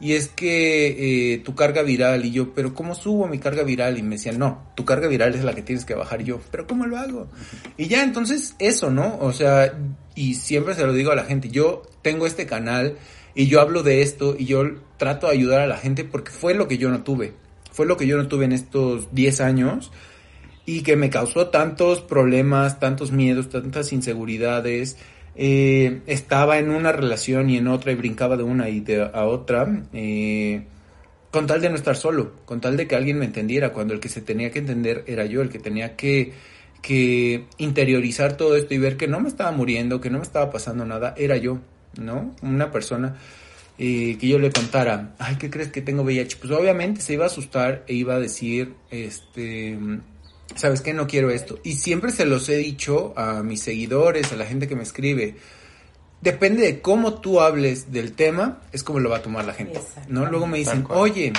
Y 0.00 0.14
es 0.14 0.26
que 0.26 1.34
eh, 1.34 1.38
tu 1.38 1.54
carga 1.54 1.82
viral, 1.82 2.24
y 2.24 2.32
yo, 2.32 2.54
pero 2.54 2.74
¿cómo 2.74 2.96
subo 2.96 3.28
mi 3.28 3.38
carga 3.38 3.62
viral? 3.62 3.98
Y 3.98 4.02
me 4.02 4.16
decían, 4.16 4.36
no, 4.36 4.66
tu 4.74 4.84
carga 4.84 5.06
viral 5.06 5.36
es 5.36 5.44
la 5.44 5.54
que 5.54 5.62
tienes 5.62 5.84
que 5.84 5.94
bajar. 5.94 6.22
Y 6.22 6.24
yo, 6.24 6.40
pero 6.50 6.66
¿cómo 6.66 6.86
lo 6.86 6.98
hago? 6.98 7.28
Y 7.76 7.86
ya, 7.86 8.02
entonces, 8.02 8.56
eso, 8.58 8.90
¿no? 8.90 9.16
O 9.20 9.32
sea, 9.32 9.78
y 10.16 10.34
siempre 10.34 10.74
se 10.74 10.84
lo 10.84 10.92
digo 10.92 11.12
a 11.12 11.14
la 11.14 11.24
gente, 11.24 11.50
yo 11.50 11.82
tengo 12.02 12.26
este 12.26 12.46
canal 12.46 12.96
y 13.36 13.46
yo 13.46 13.60
hablo 13.60 13.84
de 13.84 14.02
esto 14.02 14.34
y 14.36 14.46
yo 14.46 14.64
trato 14.96 15.28
de 15.28 15.34
ayudar 15.34 15.60
a 15.60 15.68
la 15.68 15.76
gente 15.76 16.02
porque 16.02 16.32
fue 16.32 16.52
lo 16.52 16.66
que 16.66 16.78
yo 16.78 16.90
no 16.90 17.04
tuve. 17.04 17.32
Fue 17.70 17.86
lo 17.86 17.96
que 17.96 18.08
yo 18.08 18.16
no 18.16 18.26
tuve 18.26 18.44
en 18.44 18.52
estos 18.52 19.14
10 19.14 19.40
años 19.40 19.92
y 20.66 20.82
que 20.82 20.96
me 20.96 21.10
causó 21.10 21.48
tantos 21.48 22.00
problemas, 22.00 22.80
tantos 22.80 23.12
miedos, 23.12 23.48
tantas 23.50 23.92
inseguridades. 23.92 24.96
Eh, 25.36 26.00
estaba 26.06 26.58
en 26.58 26.70
una 26.70 26.92
relación 26.92 27.50
y 27.50 27.56
en 27.56 27.68
otra 27.68 27.92
y 27.92 27.96
brincaba 27.96 28.36
de 28.36 28.44
una 28.44 28.68
y 28.68 28.80
de 28.80 29.02
a 29.02 29.24
otra. 29.24 29.66
eh, 29.92 30.64
con 31.34 31.48
tal 31.48 31.60
de 31.60 31.68
no 31.68 31.74
estar 31.74 31.96
solo, 31.96 32.30
con 32.44 32.60
tal 32.60 32.76
de 32.76 32.86
que 32.86 32.94
alguien 32.94 33.18
me 33.18 33.24
entendiera, 33.24 33.72
cuando 33.72 33.92
el 33.92 33.98
que 33.98 34.08
se 34.08 34.20
tenía 34.20 34.52
que 34.52 34.60
entender 34.60 35.02
era 35.08 35.26
yo, 35.26 35.42
el 35.42 35.48
que 35.48 35.58
tenía 35.58 35.96
que, 35.96 36.32
que 36.80 37.46
interiorizar 37.58 38.36
todo 38.36 38.56
esto 38.56 38.72
y 38.72 38.78
ver 38.78 38.96
que 38.96 39.08
no 39.08 39.18
me 39.18 39.28
estaba 39.28 39.50
muriendo, 39.50 40.00
que 40.00 40.10
no 40.10 40.18
me 40.18 40.22
estaba 40.22 40.52
pasando 40.52 40.84
nada, 40.84 41.12
era 41.18 41.36
yo, 41.36 41.58
¿no? 41.98 42.36
Una 42.40 42.70
persona 42.70 43.16
eh, 43.78 44.16
que 44.20 44.28
yo 44.28 44.38
le 44.38 44.52
contara, 44.52 45.16
ay, 45.18 45.34
¿qué 45.34 45.50
crees 45.50 45.72
que 45.72 45.82
tengo 45.82 46.04
VIH? 46.04 46.36
Pues 46.36 46.52
obviamente 46.52 47.00
se 47.00 47.14
iba 47.14 47.24
a 47.24 47.26
asustar 47.26 47.82
e 47.88 47.94
iba 47.94 48.14
a 48.14 48.20
decir, 48.20 48.74
este, 48.92 49.76
¿sabes 50.54 50.80
qué? 50.80 50.94
No 50.94 51.06
quiero 51.06 51.30
esto. 51.30 51.58
Y 51.62 51.74
siempre 51.74 52.10
se 52.10 52.24
los 52.24 52.48
he 52.48 52.56
dicho 52.56 53.12
a 53.16 53.42
mis 53.42 53.62
seguidores, 53.62 54.32
a 54.32 54.36
la 54.36 54.46
gente 54.46 54.68
que 54.68 54.76
me 54.76 54.82
escribe. 54.82 55.36
Depende 56.20 56.62
de 56.62 56.80
cómo 56.80 57.14
tú 57.14 57.40
hables 57.40 57.92
del 57.92 58.12
tema, 58.12 58.60
es 58.72 58.82
como 58.82 58.98
lo 58.98 59.10
va 59.10 59.18
a 59.18 59.22
tomar 59.22 59.44
la 59.44 59.52
gente, 59.52 59.80
¿no? 60.08 60.24
Luego 60.24 60.46
me 60.46 60.56
dicen, 60.58 60.86
oye, 60.88 61.34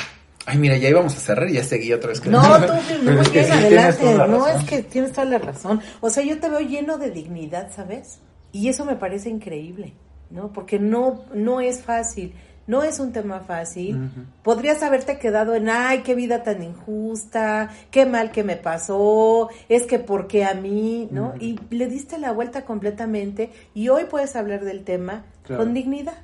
ay, 0.45 0.57
mira, 0.59 0.77
ya 0.77 0.89
íbamos 0.89 1.15
a 1.15 1.19
cerrar 1.19 1.49
y 1.49 1.53
ya 1.53 1.63
seguí 1.63 1.91
otra 1.91 2.09
vez. 2.09 2.23
No, 2.25 2.41
tú 2.41 2.73
Pero 2.87 3.13
no, 3.13 3.21
es 3.21 3.29
que 3.29 3.43
sí 3.43 3.51
adelante. 3.51 4.13
No, 4.27 4.47
es 4.47 4.63
que 4.65 4.83
tienes 4.83 5.11
toda 5.11 5.25
la 5.25 5.39
razón. 5.39 5.81
O 6.01 6.09
sea, 6.09 6.23
yo 6.23 6.39
te 6.39 6.49
veo 6.49 6.59
lleno 6.59 6.97
de 6.97 7.09
dignidad, 7.09 7.71
¿sabes? 7.75 8.19
Y 8.51 8.69
eso 8.69 8.85
me 8.85 8.95
parece 8.95 9.29
increíble, 9.29 9.93
¿no? 10.29 10.53
Porque 10.53 10.77
no, 10.77 11.25
no 11.33 11.61
es 11.61 11.81
fácil. 11.81 12.35
No 12.67 12.81
es 12.81 12.99
un 12.99 13.11
tema 13.11 13.41
fácil. 13.41 14.09
Podrías 14.41 14.81
haberte 14.81 15.19
quedado 15.19 15.53
en, 15.53 15.69
ay, 15.69 16.01
qué 16.01 16.15
vida 16.15 16.41
tan 16.41 16.63
injusta, 16.63 17.69
qué 17.91 18.07
mal 18.07 18.31
que 18.31 18.43
me 18.43 18.55
pasó, 18.55 19.49
es 19.69 19.83
que 19.83 19.99
por 19.99 20.27
qué 20.27 20.45
a 20.45 20.55
mí, 20.55 21.07
¿no? 21.11 21.33
Y 21.39 21.59
le 21.69 21.87
diste 21.87 22.17
la 22.17 22.31
vuelta 22.31 22.65
completamente 22.65 23.51
y 23.75 23.89
hoy 23.89 24.05
puedes 24.05 24.35
hablar 24.35 24.63
del 24.65 24.83
tema 24.83 25.25
Claro. 25.43 25.63
con 25.63 25.75
dignidad, 25.75 26.17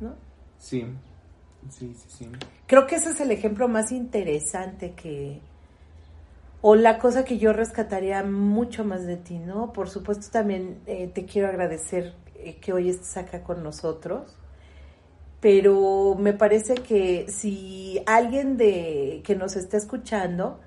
¿no? 0.00 0.14
Sí, 0.58 0.84
sí, 1.70 1.94
sí, 1.94 2.08
sí. 2.08 2.28
Creo 2.66 2.86
que 2.86 2.96
ese 2.96 3.10
es 3.10 3.20
el 3.20 3.30
ejemplo 3.30 3.68
más 3.68 3.90
interesante 3.90 4.92
que... 4.92 5.40
O 6.60 6.74
la 6.74 6.98
cosa 6.98 7.24
que 7.24 7.38
yo 7.38 7.52
rescataría 7.52 8.22
mucho 8.22 8.84
más 8.84 9.06
de 9.06 9.16
ti, 9.16 9.38
¿no? 9.38 9.72
Por 9.72 9.88
supuesto 9.88 10.26
también 10.30 10.78
eh, 10.86 11.08
te 11.14 11.24
quiero 11.24 11.48
agradecer 11.48 12.14
eh, 12.34 12.56
que 12.60 12.72
hoy 12.72 12.90
estés 12.90 13.16
acá 13.16 13.42
con 13.42 13.62
nosotros, 13.62 14.36
pero 15.40 16.16
me 16.18 16.32
parece 16.32 16.74
que 16.74 17.26
si 17.28 18.00
alguien 18.06 18.56
de 18.56 19.20
que 19.24 19.36
nos 19.36 19.56
está 19.56 19.76
escuchando 19.76 20.60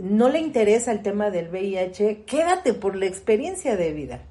no 0.00 0.28
le 0.28 0.38
interesa 0.40 0.90
el 0.92 1.02
tema 1.02 1.30
del 1.30 1.48
VIH, 1.50 2.22
quédate 2.26 2.72
por 2.74 2.96
la 2.96 3.06
experiencia 3.06 3.76
de 3.76 3.92
vida. 3.92 4.22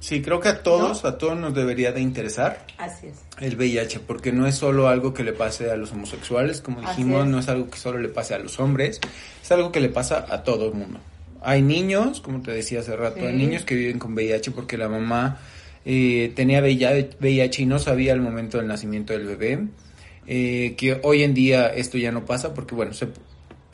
Sí, 0.00 0.20
creo 0.20 0.38
que 0.38 0.48
a 0.48 0.62
todos, 0.62 1.06
a 1.06 1.16
todos 1.16 1.34
nos 1.38 1.54
debería 1.54 1.90
de 1.90 2.02
interesar 2.02 2.66
Así 2.76 3.06
es. 3.06 3.14
el 3.40 3.56
VIH, 3.56 4.00
porque 4.00 4.32
no 4.32 4.46
es 4.46 4.54
solo 4.54 4.88
algo 4.88 5.14
que 5.14 5.24
le 5.24 5.32
pase 5.32 5.70
a 5.70 5.76
los 5.76 5.92
homosexuales, 5.92 6.60
como 6.60 6.82
dijimos, 6.82 7.24
es. 7.24 7.30
no 7.30 7.38
es 7.38 7.48
algo 7.48 7.70
que 7.70 7.78
solo 7.78 7.98
le 7.98 8.10
pase 8.10 8.34
a 8.34 8.38
los 8.38 8.60
hombres, 8.60 9.00
es 9.42 9.50
algo 9.52 9.72
que 9.72 9.80
le 9.80 9.88
pasa 9.88 10.26
a 10.28 10.42
todo 10.42 10.66
el 10.68 10.74
mundo. 10.74 11.00
Hay 11.40 11.62
niños, 11.62 12.20
como 12.20 12.42
te 12.42 12.50
decía 12.50 12.80
hace 12.80 12.94
rato, 12.96 13.16
Sí. 13.20 13.24
hay 13.26 13.34
niños 13.34 13.64
que 13.64 13.74
viven 13.74 13.98
con 13.98 14.12
VIH 14.12 14.50
porque 14.50 14.76
la 14.76 14.90
mamá 14.90 15.38
eh, 15.84 16.32
tenía 16.34 16.60
VIH 16.60 17.62
y 17.62 17.66
no 17.66 17.78
sabía 17.78 18.12
al 18.12 18.20
momento 18.20 18.58
del 18.58 18.66
nacimiento 18.66 19.12
del 19.12 19.26
bebé, 19.26 19.66
eh, 20.26 20.74
que 20.76 21.00
hoy 21.02 21.22
en 21.22 21.34
día 21.34 21.66
esto 21.66 21.98
ya 21.98 22.12
no 22.12 22.24
pasa 22.24 22.54
porque, 22.54 22.74
bueno, 22.74 22.92
se, 22.92 23.08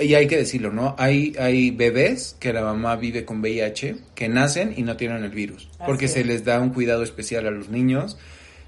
y 0.03 0.15
hay 0.15 0.27
que 0.27 0.37
decirlo, 0.37 0.73
¿no? 0.73 0.95
Hay, 0.99 1.35
hay 1.39 1.71
bebés 1.71 2.37
que 2.41 2.53
la 2.53 2.63
mamá 2.63 2.97
vive 2.97 3.25
con 3.25 3.41
VIH 3.41 3.97
que 4.15 4.29
nacen 4.29 4.75
y 4.77 4.83
no 4.83 4.97
tienen 4.97 5.25
el 5.25 5.31
virus, 5.31 5.69
porque 5.87 6.09
se 6.09 6.21
es. 6.21 6.27
les 6.27 6.45
da 6.45 6.61
un 6.61 6.71
cuidado 6.71 7.03
especial 7.03 7.47
a 7.47 7.51
los 7.51 7.69
niños 7.69 8.19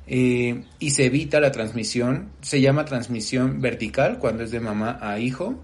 eh, 0.06 0.64
y 0.78 0.90
se 0.90 1.06
evita 1.06 1.40
la 1.40 1.52
transmisión, 1.52 2.30
se 2.40 2.60
llama 2.60 2.84
transmisión 2.84 3.60
vertical 3.60 4.18
cuando 4.18 4.42
es 4.42 4.50
de 4.50 4.60
mamá 4.60 4.98
a 5.00 5.18
hijo 5.18 5.54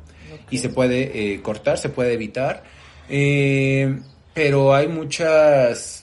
y 0.50 0.59
se 0.59 0.68
puede 0.68 1.34
eh, 1.34 1.42
cortar, 1.42 1.78
se 1.78 1.88
puede 1.88 2.12
evitar, 2.14 2.62
eh, 3.09 3.98
pero 4.34 4.74
hay 4.74 4.88
muchas... 4.88 5.97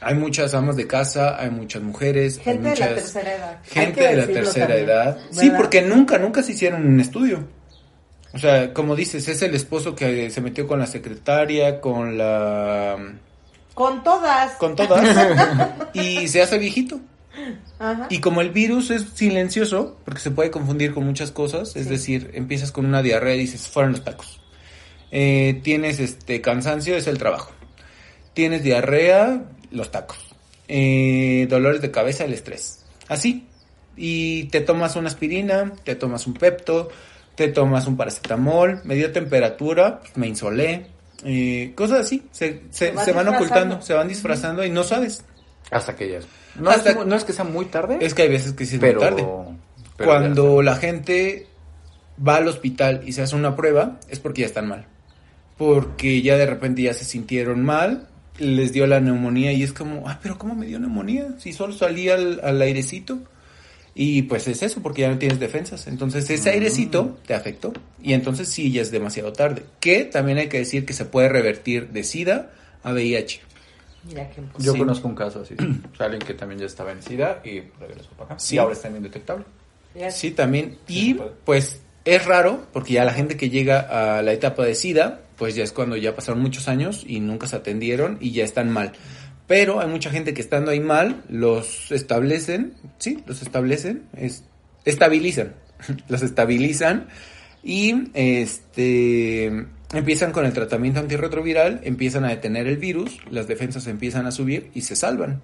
Hay 0.00 0.14
muchas 0.14 0.54
amas 0.54 0.76
de 0.76 0.86
casa, 0.86 1.38
hay 1.38 1.50
muchas 1.50 1.82
mujeres, 1.82 2.38
hay 2.38 2.44
Gente 2.44 2.70
de 2.70 2.76
la 2.76 2.94
tercera 2.94 3.34
edad. 3.34 3.58
Gente 3.64 4.00
de 4.02 4.16
la 4.16 4.26
tercera 4.26 4.66
también, 4.68 4.88
edad. 4.88 5.18
Sí, 5.30 5.50
porque 5.56 5.82
nunca, 5.82 6.18
nunca 6.18 6.42
se 6.42 6.52
hicieron 6.52 6.86
un 6.86 7.00
estudio. 7.00 7.44
O 8.32 8.38
sea, 8.38 8.72
como 8.72 8.96
dices, 8.96 9.28
es 9.28 9.42
el 9.42 9.54
esposo 9.54 9.94
que 9.94 10.30
se 10.30 10.40
metió 10.40 10.66
con 10.66 10.78
la 10.78 10.86
secretaria, 10.86 11.80
con 11.80 12.16
la... 12.16 12.96
Con 13.74 14.02
todas. 14.02 14.52
con 14.52 14.76
todas, 14.76 15.02
y 15.94 16.28
se 16.28 16.42
hace 16.42 16.58
viejito. 16.58 17.00
Ajá. 17.78 18.06
Y 18.10 18.20
como 18.20 18.40
el 18.40 18.50
virus 18.50 18.90
es 18.90 19.06
silencioso, 19.14 19.96
porque 20.04 20.20
se 20.20 20.30
puede 20.30 20.50
confundir 20.50 20.92
con 20.92 21.04
muchas 21.06 21.30
cosas, 21.30 21.76
es 21.76 21.84
Sí. 21.84 21.90
decir, 21.90 22.30
empiezas 22.34 22.72
con 22.72 22.86
una 22.86 23.02
diarrea 23.02 23.34
y 23.34 23.40
dices, 23.40 23.68
fueron 23.68 23.92
los 23.92 24.04
tacos. 24.04 24.40
Eh, 25.10 25.60
tienes 25.64 25.98
este 25.98 26.40
cansancio, 26.40 26.96
es 26.96 27.06
el 27.06 27.18
trabajo. 27.18 27.52
Tienes 28.34 28.62
diarrea, 28.62 29.42
los 29.70 29.90
tacos. 29.90 30.18
Eh, 30.68 31.46
dolores 31.50 31.80
de 31.80 31.90
cabeza, 31.90 32.24
el 32.24 32.32
estrés. 32.32 32.84
Así. 33.08 33.46
Y 33.96 34.44
te 34.44 34.60
tomas 34.60 34.96
una 34.96 35.08
aspirina, 35.08 35.72
te 35.84 35.94
tomas 35.96 36.26
un 36.26 36.34
pepto, 36.34 36.88
te 37.34 37.48
tomas 37.48 37.86
un 37.86 37.96
paracetamol, 37.96 38.80
me 38.84 38.94
dio 38.94 39.10
temperatura, 39.12 40.00
pues, 40.00 40.16
me 40.16 40.26
insolé. 40.28 40.86
eh, 41.24 41.72
cosas 41.74 42.00
así. 42.06 42.22
Se, 42.30 42.62
se, 42.70 42.86
Se 42.86 42.92
van 42.92 43.04
se 43.04 43.12
van 43.12 43.26
disfrazando. 43.26 43.34
ocultando, 43.34 43.82
se 43.82 43.94
van 43.94 44.08
disfrazando 44.08 44.64
y 44.64 44.70
no 44.70 44.82
sabes. 44.84 45.22
Hasta 45.70 45.94
que 45.96 46.08
ya 46.10 46.18
es. 46.18 46.26
No, 46.58 46.70
Hasta- 46.70 46.90
es, 46.90 47.06
no 47.06 47.14
es 47.14 47.24
que 47.24 47.32
sea 47.32 47.44
muy 47.44 47.66
tarde, 47.66 47.98
Es 48.00 48.14
que 48.14 48.22
hay 48.22 48.28
veces 48.28 48.52
que 48.54 48.64
sí 48.66 48.76
es 48.76 48.82
muy 48.82 48.94
tarde. 48.94 49.16
pero 49.96 50.06
Cuando 50.08 50.62
la 50.62 50.76
gente 50.76 51.46
va 52.26 52.36
al 52.36 52.48
hospital 52.48 53.02
y 53.06 53.12
se 53.12 53.22
hace 53.22 53.36
una 53.36 53.54
prueba, 53.54 53.98
es 54.08 54.18
porque 54.18 54.40
ya 54.42 54.46
están 54.46 54.66
mal. 54.68 54.86
Porque 55.58 56.22
ya 56.22 56.36
de 56.36 56.46
repente 56.46 56.82
ya 56.82 56.94
se 56.94 57.04
sintieron 57.04 57.62
mal, 57.64 58.08
les 58.38 58.72
dio 58.72 58.86
la 58.86 59.00
neumonía 59.00 59.52
y 59.52 59.62
es 59.62 59.72
como, 59.72 60.08
ah, 60.08 60.18
pero 60.22 60.38
¿cómo 60.38 60.54
me 60.54 60.66
dio 60.66 60.78
neumonía? 60.78 61.28
Si 61.38 61.52
solo 61.52 61.72
salí 61.72 62.08
al, 62.08 62.40
al 62.42 62.60
airecito. 62.62 63.18
Y 63.94 64.22
pues 64.22 64.46
es 64.46 64.62
eso, 64.62 64.80
porque 64.82 65.02
ya 65.02 65.10
no 65.10 65.18
tienes 65.18 65.40
defensas. 65.40 65.86
Entonces 65.88 66.30
ese 66.30 66.50
airecito 66.50 67.18
te 67.26 67.34
afectó. 67.34 67.72
Y 68.02 68.12
entonces 68.12 68.48
sí, 68.48 68.70
ya 68.70 68.82
es 68.82 68.90
demasiado 68.92 69.32
tarde. 69.32 69.64
Que 69.80 70.04
también 70.04 70.38
hay 70.38 70.48
que 70.48 70.58
decir 70.58 70.86
que 70.86 70.92
se 70.92 71.04
puede 71.04 71.28
revertir 71.28 71.88
de 71.90 72.04
SIDA 72.04 72.50
a 72.84 72.92
VIH. 72.92 73.40
Mira 74.04 74.30
qué 74.30 74.40
Yo 74.58 74.72
Sí. 74.72 74.78
conozco 74.78 75.08
un 75.08 75.14
caso 75.16 75.40
así. 75.42 75.54
O 75.92 75.96
sea, 75.96 76.06
alguien 76.06 76.22
que 76.22 76.34
también 76.34 76.60
ya 76.60 76.66
estaba 76.66 76.92
en 76.92 77.02
SIDA 77.02 77.42
y 77.44 77.60
regresó 77.80 78.10
para 78.12 78.24
acá. 78.26 78.38
Sí. 78.38 78.54
Y 78.54 78.58
ahora 78.58 78.72
está 78.74 78.88
indetectable. 78.88 79.44
Fíjate. 79.92 80.12
Sí, 80.12 80.30
también. 80.30 80.78
Sí, 80.86 81.10
Y 81.10 81.14
puede. 81.14 81.30
pues 81.44 81.82
es 82.04 82.24
raro 82.24 82.66
porque 82.72 82.94
ya 82.94 83.04
la 83.04 83.12
gente 83.12 83.36
que 83.36 83.50
llega 83.50 83.80
a 84.18 84.22
la 84.22 84.32
etapa 84.32 84.64
de 84.64 84.76
SIDA, 84.76 85.20
pues 85.40 85.54
ya 85.54 85.64
es 85.64 85.72
cuando 85.72 85.96
ya 85.96 86.14
pasaron 86.14 86.42
muchos 86.42 86.68
años 86.68 87.02
y 87.06 87.18
nunca 87.18 87.46
se 87.46 87.56
atendieron 87.56 88.18
y 88.20 88.32
ya 88.32 88.44
están 88.44 88.68
mal. 88.70 88.92
Pero 89.46 89.80
hay 89.80 89.88
mucha 89.88 90.10
gente 90.10 90.34
que 90.34 90.42
estando 90.42 90.70
ahí 90.70 90.80
mal, 90.80 91.24
los 91.30 91.90
establecen, 91.90 92.74
sí, 92.98 93.24
los 93.26 93.40
establecen, 93.40 94.02
es, 94.14 94.44
estabilizan, 94.84 95.54
los 96.08 96.20
estabilizan 96.20 97.08
y 97.64 98.10
este 98.12 99.46
empiezan 99.94 100.32
con 100.32 100.44
el 100.44 100.52
tratamiento 100.52 101.00
antirretroviral, 101.00 101.80
empiezan 101.84 102.26
a 102.26 102.28
detener 102.28 102.66
el 102.66 102.76
virus, 102.76 103.16
las 103.30 103.48
defensas 103.48 103.86
empiezan 103.86 104.26
a 104.26 104.32
subir 104.32 104.70
y 104.74 104.82
se 104.82 104.94
salvan 104.94 105.40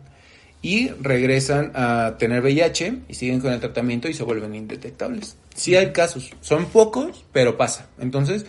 y 0.60 0.88
regresan 0.88 1.72
a 1.74 2.16
tener 2.18 2.42
VIH 2.42 2.98
y 3.08 3.14
siguen 3.14 3.40
con 3.40 3.50
el 3.50 3.60
tratamiento 3.60 4.08
y 4.10 4.14
se 4.14 4.24
vuelven 4.24 4.54
indetectables. 4.54 5.38
Sí 5.54 5.74
hay 5.74 5.92
casos, 5.92 6.32
son 6.42 6.66
pocos, 6.66 7.24
pero 7.32 7.56
pasa. 7.56 7.88
Entonces, 7.98 8.44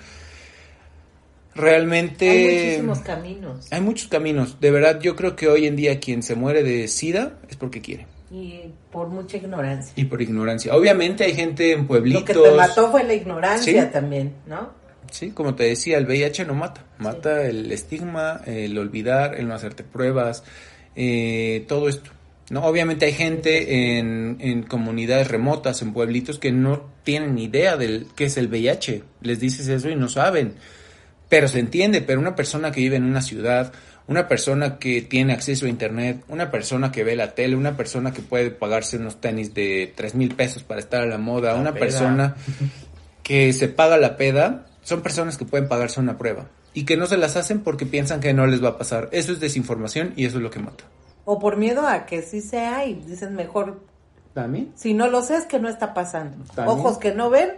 realmente... 1.57 2.29
Hay 2.29 2.45
muchísimos 2.45 2.99
caminos. 2.99 3.67
Hay 3.71 3.81
muchos 3.81 4.07
caminos. 4.07 4.59
De 4.59 4.71
verdad, 4.71 4.99
yo 5.01 5.15
creo 5.15 5.35
que 5.35 5.47
hoy 5.47 5.65
en 5.67 5.75
día 5.75 5.99
quien 5.99 6.23
se 6.23 6.35
muere 6.35 6.63
de 6.63 6.87
SIDA 6.87 7.33
es 7.49 7.55
porque 7.57 7.81
quiere. 7.81 8.07
Y 8.31 8.61
por 8.91 9.07
mucha 9.07 9.37
ignorancia. 9.37 9.93
Y 9.95 10.05
por 10.05 10.21
ignorancia. 10.21 10.75
Obviamente 10.75 11.23
hay 11.23 11.33
gente 11.33 11.71
en 11.71 11.87
pueblitos. 11.87 12.21
Lo 12.21 12.43
que 12.43 12.49
te 12.49 12.55
mató 12.55 12.91
fue 12.91 13.03
la 13.03 13.13
ignorancia 13.13 13.85
Sí. 13.85 13.89
también, 13.91 14.33
¿no? 14.45 14.71
Sí, 15.11 15.31
como 15.31 15.55
te 15.55 15.63
decía, 15.63 15.97
el 15.97 16.05
VIH 16.05 16.45
no 16.45 16.53
mata. 16.53 16.83
Mata 16.97 17.45
el 17.47 17.71
estigma, 17.71 18.41
el 18.45 18.77
olvidar, 18.77 19.35
el 19.35 19.47
no 19.47 19.53
hacerte 19.55 19.83
pruebas, 19.83 20.43
eh, 20.95 21.63
todo 21.67 21.87
esto. 21.87 22.11
¿no? 22.49 22.63
Obviamente 22.65 23.05
hay 23.05 23.13
gente 23.13 23.97
en, 23.97 24.37
en 24.39 24.63
comunidades 24.63 25.29
remotas, 25.29 25.81
en 25.81 25.93
pueblitos, 25.93 26.39
que 26.39 26.51
no 26.51 26.83
tienen 27.03 27.35
ni 27.35 27.45
idea 27.45 27.77
del 27.77 28.07
qué 28.15 28.25
es 28.25 28.37
el 28.37 28.47
VIH. 28.47 29.03
Les 29.21 29.39
dices 29.39 29.67
eso 29.69 29.89
y 29.89 29.95
no 29.95 30.09
saben. 30.09 30.55
Pero 31.29 31.47
se 31.47 31.59
entiende, 31.59 32.01
pero 32.01 32.19
una 32.19 32.35
persona 32.35 32.71
que 32.71 32.79
vive 32.81 32.95
en 32.95 33.03
una 33.03 33.21
ciudad, 33.21 33.73
una 34.07 34.27
persona 34.27 34.79
que 34.79 35.01
tiene 35.01 35.33
acceso 35.33 35.65
a 35.65 35.69
internet, 35.69 36.23
una 36.29 36.49
persona 36.51 36.91
que 36.91 37.03
ve 37.03 37.15
la 37.15 37.35
tele, 37.35 37.55
una 37.55 37.75
persona 37.75 38.13
que 38.13 38.21
puede 38.21 38.51
pagarse 38.51 38.97
unos 38.97 39.19
tenis 39.19 39.53
de 39.53 39.91
tres 39.95 40.15
mil 40.15 40.33
pesos 40.35 40.63
para 40.63 40.79
estar 40.79 41.01
a 41.01 41.05
la 41.05 41.17
moda, 41.17 41.53
La 41.53 41.59
una 41.59 41.73
peda. 41.73 41.79
persona 41.81 42.35
que 43.23 43.51
se 43.53 43.67
paga 43.67 43.97
la 43.97 44.15
peda, 44.15 44.67
son 44.83 45.01
personas 45.01 45.37
que 45.37 45.43
pueden 45.45 45.67
pagarse 45.67 45.99
una 45.99 46.17
prueba 46.17 46.47
y 46.73 46.85
que 46.85 46.95
no 46.95 47.07
se 47.07 47.17
las 47.17 47.35
hacen 47.35 47.59
porque 47.61 47.85
piensan 47.85 48.19
que 48.21 48.33
no 48.33 48.47
les 48.47 48.63
va 48.63 48.69
a 48.69 48.77
pasar. 48.77 49.09
Eso 49.11 49.33
es 49.33 49.39
desinformación 49.39 50.13
y 50.15 50.25
eso 50.25 50.37
es 50.37 50.43
lo 50.43 50.49
que 50.49 50.59
mata. 50.59 50.85
O 51.25 51.39
por 51.39 51.57
miedo 51.57 51.85
a 51.85 52.05
que 52.05 52.21
sí 52.21 52.39
sea 52.39 52.85
y 52.85 52.93
dicen 52.93 53.35
mejor, 53.35 53.81
¿También? 54.33 54.71
si 54.75 54.93
no 54.93 55.07
lo 55.07 55.21
sé 55.23 55.35
es 55.35 55.45
que 55.45 55.59
no 55.59 55.67
está 55.67 55.93
pasando. 55.93 56.37
También. 56.55 56.77
Ojos 56.79 56.97
que 56.99 57.13
no 57.13 57.29
ven, 57.29 57.49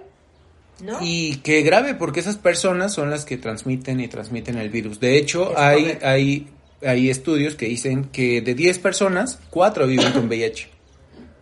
¿no? 0.82 1.00
Y 1.02 1.38
qué 1.38 1.62
grave, 1.62 1.96
porque 1.96 2.20
esas 2.20 2.38
personas 2.38 2.94
son 2.94 3.10
las 3.10 3.26
que 3.26 3.38
transmiten 3.38 4.00
y 4.00 4.08
transmiten 4.08 4.58
el 4.58 4.70
virus. 4.70 5.00
De 5.00 5.18
hecho, 5.18 5.58
hay, 5.58 5.98
hay, 6.02 6.48
hay 6.86 7.10
estudios 7.10 7.56
que 7.56 7.68
dicen 7.68 8.06
que 8.06 8.42
de 8.42 8.54
10 8.56 8.80
personas, 8.80 9.40
4 9.50 9.88
viven 9.88 10.12
con 10.12 10.28
VIH. 10.28 10.70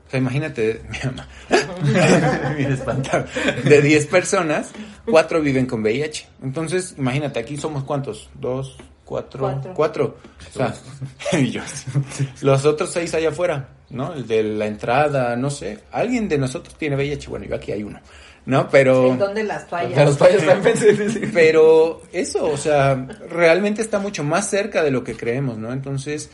O 0.07 0.09
sea, 0.09 0.19
imagínate, 0.19 0.81
mi 0.89 0.97
mamá. 1.03 1.27
Bien 2.57 2.71
espantado. 2.71 3.25
De 3.63 3.81
10 3.81 4.07
personas, 4.07 4.71
4 5.05 5.41
viven 5.41 5.65
con 5.65 5.81
VIH. 5.81 6.27
Entonces, 6.43 6.95
imagínate, 6.97 7.39
aquí 7.39 7.57
somos 7.57 7.83
cuántos? 7.83 8.29
Dos, 8.39 8.77
cuatro, 9.07 9.39
Cuatro. 9.39 9.73
cuatro. 9.73 10.17
O 10.53 10.57
sea. 10.57 10.73
Los 12.41 12.65
otros 12.65 12.91
seis 12.91 13.13
allá 13.13 13.29
afuera, 13.29 13.69
¿no? 13.89 14.13
El 14.13 14.27
de 14.27 14.43
la 14.43 14.67
entrada, 14.67 15.35
no 15.35 15.49
sé. 15.49 15.79
Alguien 15.91 16.27
de 16.27 16.37
nosotros 16.37 16.75
tiene 16.77 16.95
VIH. 16.95 17.29
Bueno, 17.29 17.45
yo 17.45 17.55
aquí 17.55 17.71
hay 17.71 17.83
uno. 17.83 17.99
¿No? 18.47 18.69
Pero. 18.69 19.11
¿En 19.11 19.19
dónde 19.19 19.43
las 19.43 19.67
fallas? 19.67 19.93
Ya 19.93 20.05
los 20.05 20.17
fallos 20.17 20.41
están 20.41 20.61
pensando. 20.61 21.03
Pero 21.33 22.01
eso, 22.13 22.45
o 22.45 22.55
sea, 22.55 22.95
realmente 23.29 23.81
está 23.81 23.99
mucho 23.99 24.23
más 24.23 24.49
cerca 24.49 24.83
de 24.83 24.89
lo 24.89 25.03
que 25.03 25.17
creemos, 25.17 25.57
¿no? 25.57 25.73
Entonces, 25.73 26.29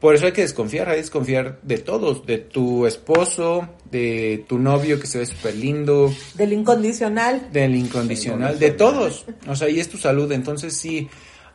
por 0.00 0.14
eso 0.14 0.24
hay 0.24 0.32
que 0.32 0.40
desconfiar, 0.40 0.88
hay 0.88 0.94
que 0.94 1.02
desconfiar 1.02 1.58
de 1.62 1.76
todos, 1.76 2.24
de 2.24 2.38
tu 2.38 2.86
esposo, 2.86 3.68
de 3.90 4.46
tu 4.48 4.58
novio 4.58 4.98
que 4.98 5.06
se 5.06 5.18
ve 5.18 5.26
súper 5.26 5.56
lindo, 5.56 6.10
Del 6.34 6.54
incondicional. 6.54 7.48
del 7.52 7.74
incondicional, 7.74 8.58
de 8.58 8.70
todos. 8.70 9.26
O 9.46 9.54
sea, 9.54 9.68
y 9.68 9.78
es 9.78 9.90
tu 9.90 9.98
salud. 9.98 10.32
Entonces, 10.32 10.74
sí, 10.74 11.06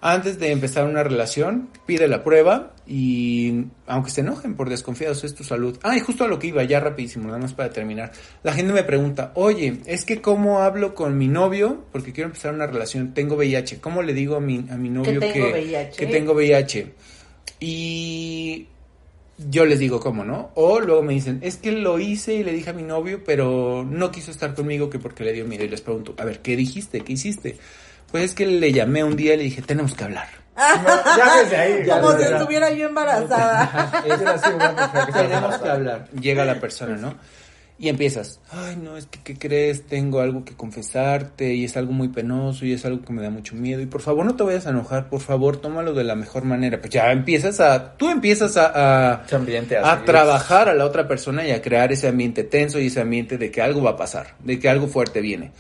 antes 0.06 0.38
de 0.38 0.52
empezar 0.52 0.86
una 0.86 1.02
relación, 1.02 1.70
pide 1.86 2.10
la 2.10 2.26
prueba 2.26 2.74
y 2.86 3.68
aunque 3.88 4.12
se 4.12 4.20
enojen 4.20 4.56
por 4.56 4.70
desconfiados, 4.70 5.24
es 5.24 5.34
tu 5.34 5.46
salud. 5.46 5.80
Ah, 5.82 5.96
y 5.96 6.02
justo 6.02 6.26
a 6.26 6.28
lo 6.28 6.40
que 6.40 6.48
iba, 6.48 6.62
ya 6.66 6.82
rapidísimo, 6.82 7.28
nada 7.28 7.40
más 7.40 7.54
para 7.54 7.70
terminar. 7.70 8.12
La 8.44 8.52
gente 8.52 8.74
me 8.74 8.84
pregunta, 8.84 9.32
oye, 9.36 9.80
es 9.86 10.04
que 10.04 10.22
cómo 10.22 10.60
hablo 10.60 10.94
con 10.94 11.18
mi 11.18 11.30
novio, 11.30 11.86
porque 11.94 12.12
quiero 12.12 12.28
empezar 12.28 12.54
una 12.54 12.68
relación, 12.68 13.14
tengo 13.14 13.38
VIH, 13.38 13.80
¿cómo 13.80 14.02
le 14.02 14.14
digo 14.14 14.36
a 14.36 14.42
mi, 14.42 14.66
a 14.70 14.76
mi 14.76 14.90
novio 14.90 15.22
tengo 15.22 15.34
que, 15.34 15.54
VIH? 15.54 15.98
que 15.98 16.06
tengo 16.08 16.34
VIH? 16.34 16.94
Y 17.62 18.68
yo 19.38 19.66
les 19.66 19.80
digo 19.80 20.02
cómo, 20.02 20.26
¿no? 20.26 20.52
O 20.56 20.82
luego 20.82 21.02
me 21.02 21.14
dicen, 21.14 21.40
es 21.44 21.56
que 21.56 21.72
lo 21.72 21.98
hice 21.98 22.34
y 22.34 22.44
le 22.44 22.52
dije 22.52 22.72
a 22.72 22.74
mi 22.74 22.84
novio, 22.84 23.24
pero 23.26 23.88
no 23.90 24.12
quiso 24.12 24.32
estar 24.32 24.54
conmigo 24.54 24.90
que 24.90 25.00
porque 25.00 25.24
le 25.24 25.32
dio 25.32 25.46
miedo. 25.46 25.64
Y 25.64 25.70
les 25.70 25.80
pregunto, 25.80 26.14
a 26.18 26.26
ver, 26.26 26.42
¿qué 26.42 26.58
dijiste? 26.58 27.00
¿Qué 27.00 27.14
hiciste? 27.14 27.56
Pues 28.14 28.26
es 28.26 28.36
que 28.36 28.46
le 28.46 28.72
llamé 28.72 29.04
un 29.04 29.16
día 29.16 29.34
y 29.34 29.38
le 29.38 29.44
dije, 29.46 29.64
tenemos 29.64 29.96
que 29.96 30.04
hablar. 30.04 30.28
Ya 30.56 31.42
desde 31.42 31.58
ahí. 31.58 31.84
Ya 31.84 32.00
Como 32.00 32.12
si 32.12 32.18
desde 32.20 32.36
estuviera 32.36 32.72
yo 32.72 32.88
embarazada. 32.88 33.92
Tenemos 35.14 35.58
que 35.58 35.70
hablar. 35.70 36.08
Llega 36.12 36.46
la 36.46 36.60
persona, 36.60 36.96
¿no? 36.96 37.16
Y 37.80 37.90
empiezas, 37.90 38.40
ay, 38.52 38.76
no, 38.76 38.98
es 38.98 39.08
que, 39.08 39.20
¿qué 39.24 39.36
crees? 39.36 39.88
Tengo 39.88 40.22
algo 40.22 40.46
que 40.46 40.54
confesarte 40.54 41.56
y 41.56 41.66
es 41.66 41.76
algo 41.76 41.92
muy 41.92 42.10
penoso 42.10 42.68
y 42.68 42.74
es 42.74 42.86
algo 42.86 43.04
que 43.04 43.12
me 43.14 43.24
da 43.24 43.32
mucho 43.32 43.56
miedo. 43.56 43.82
Y 43.82 43.88
por 43.88 44.02
favor, 44.02 44.28
no 44.28 44.36
te 44.36 44.44
vayas 44.44 44.68
a 44.68 44.70
enojar, 44.70 45.10
por 45.10 45.22
favor, 45.22 45.58
tómalo 45.58 45.96
de 45.96 46.04
la 46.04 46.14
mejor 46.14 46.44
manera. 46.44 46.80
Pues 46.80 46.92
ya 46.92 47.12
empiezas 47.12 47.60
a, 47.60 47.98
tú 47.98 48.12
empiezas 48.12 48.58
a, 48.58 49.14
a, 49.14 49.26
ambiente 49.32 49.76
a 49.76 50.06
trabajar 50.06 50.70
a 50.70 50.76
la 50.76 50.86
otra 50.86 51.08
persona 51.08 51.48
y 51.48 51.52
a 51.52 51.64
crear 51.64 51.92
ese 51.92 52.10
ambiente 52.10 52.44
tenso 52.44 52.80
y 52.80 52.88
ese 52.88 53.02
ambiente 53.02 53.40
de 53.40 53.50
que 53.50 53.64
algo 53.64 53.82
va 53.82 53.92
a 53.92 53.98
pasar, 53.98 54.36
de 54.44 54.60
que 54.60 54.70
algo 54.70 54.88
fuerte 54.88 55.20
viene. 55.20 55.52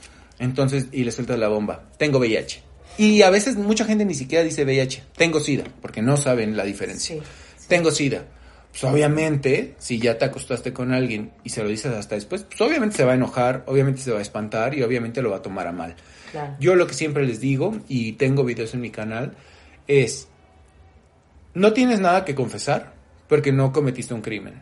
Entonces, 0.44 0.88
y 0.91 1.03
le 1.03 1.11
sueltas 1.11 1.40
la 1.40 1.48
bomba, 1.48 1.90
tengo 1.98 2.20
VIH. 2.20 2.61
Y 2.98 3.22
a 3.24 3.30
veces 3.30 3.56
mucha 3.56 3.86
gente 3.86 4.06
ni 4.06 4.14
siquiera 4.14 4.44
dice 4.44 4.65
VIH, 4.65 5.03
tengo 5.15 5.40
SIDA, 5.40 5.64
porque 5.82 6.02
no 6.02 6.18
saben 6.18 6.56
la 6.57 6.64
diferencia. 6.64 7.15
Sí, 7.15 7.22
Tengo 7.68 7.91
SIDA. 7.91 8.26
Pues 8.72 8.84
obviamente, 8.86 9.76
si 9.78 9.99
ya 9.99 10.18
te 10.18 10.26
acostaste 10.26 10.74
con 10.74 10.94
alguien 10.94 11.32
y 11.44 11.49
se 11.49 11.64
lo 11.64 11.70
dices 11.70 11.94
hasta 11.94 12.15
después, 12.15 12.44
pues 12.44 12.60
obviamente 12.60 12.98
se 12.98 13.03
va 13.06 13.11
a 13.11 13.15
enojar, 13.15 13.64
obviamente 13.68 14.02
se 14.02 14.11
va 14.11 14.18
a 14.20 14.22
espantar 14.22 14.74
y 14.76 14.82
obviamente 14.84 15.22
lo 15.22 15.30
va 15.30 15.38
a 15.38 15.41
tomar 15.41 15.68
a 15.68 15.72
mal. 15.72 15.95
Claro. 16.32 16.56
Yo 16.60 16.76
lo 16.76 16.88
que 16.88 16.94
siempre 16.95 17.26
les 17.26 17.40
digo, 17.40 17.78
y 17.88 18.14
tengo 18.14 18.44
videos 18.44 18.74
en 18.74 18.82
mi 18.82 18.90
canal, 18.90 19.34
es, 19.88 20.28
no 21.53 21.72
tienes 21.74 21.99
nada 21.99 22.26
que 22.26 22.36
confesar 22.36 22.94
porque 23.30 23.52
no 23.52 23.72
cometiste 23.72 24.14
un 24.14 24.22
crimen. 24.22 24.56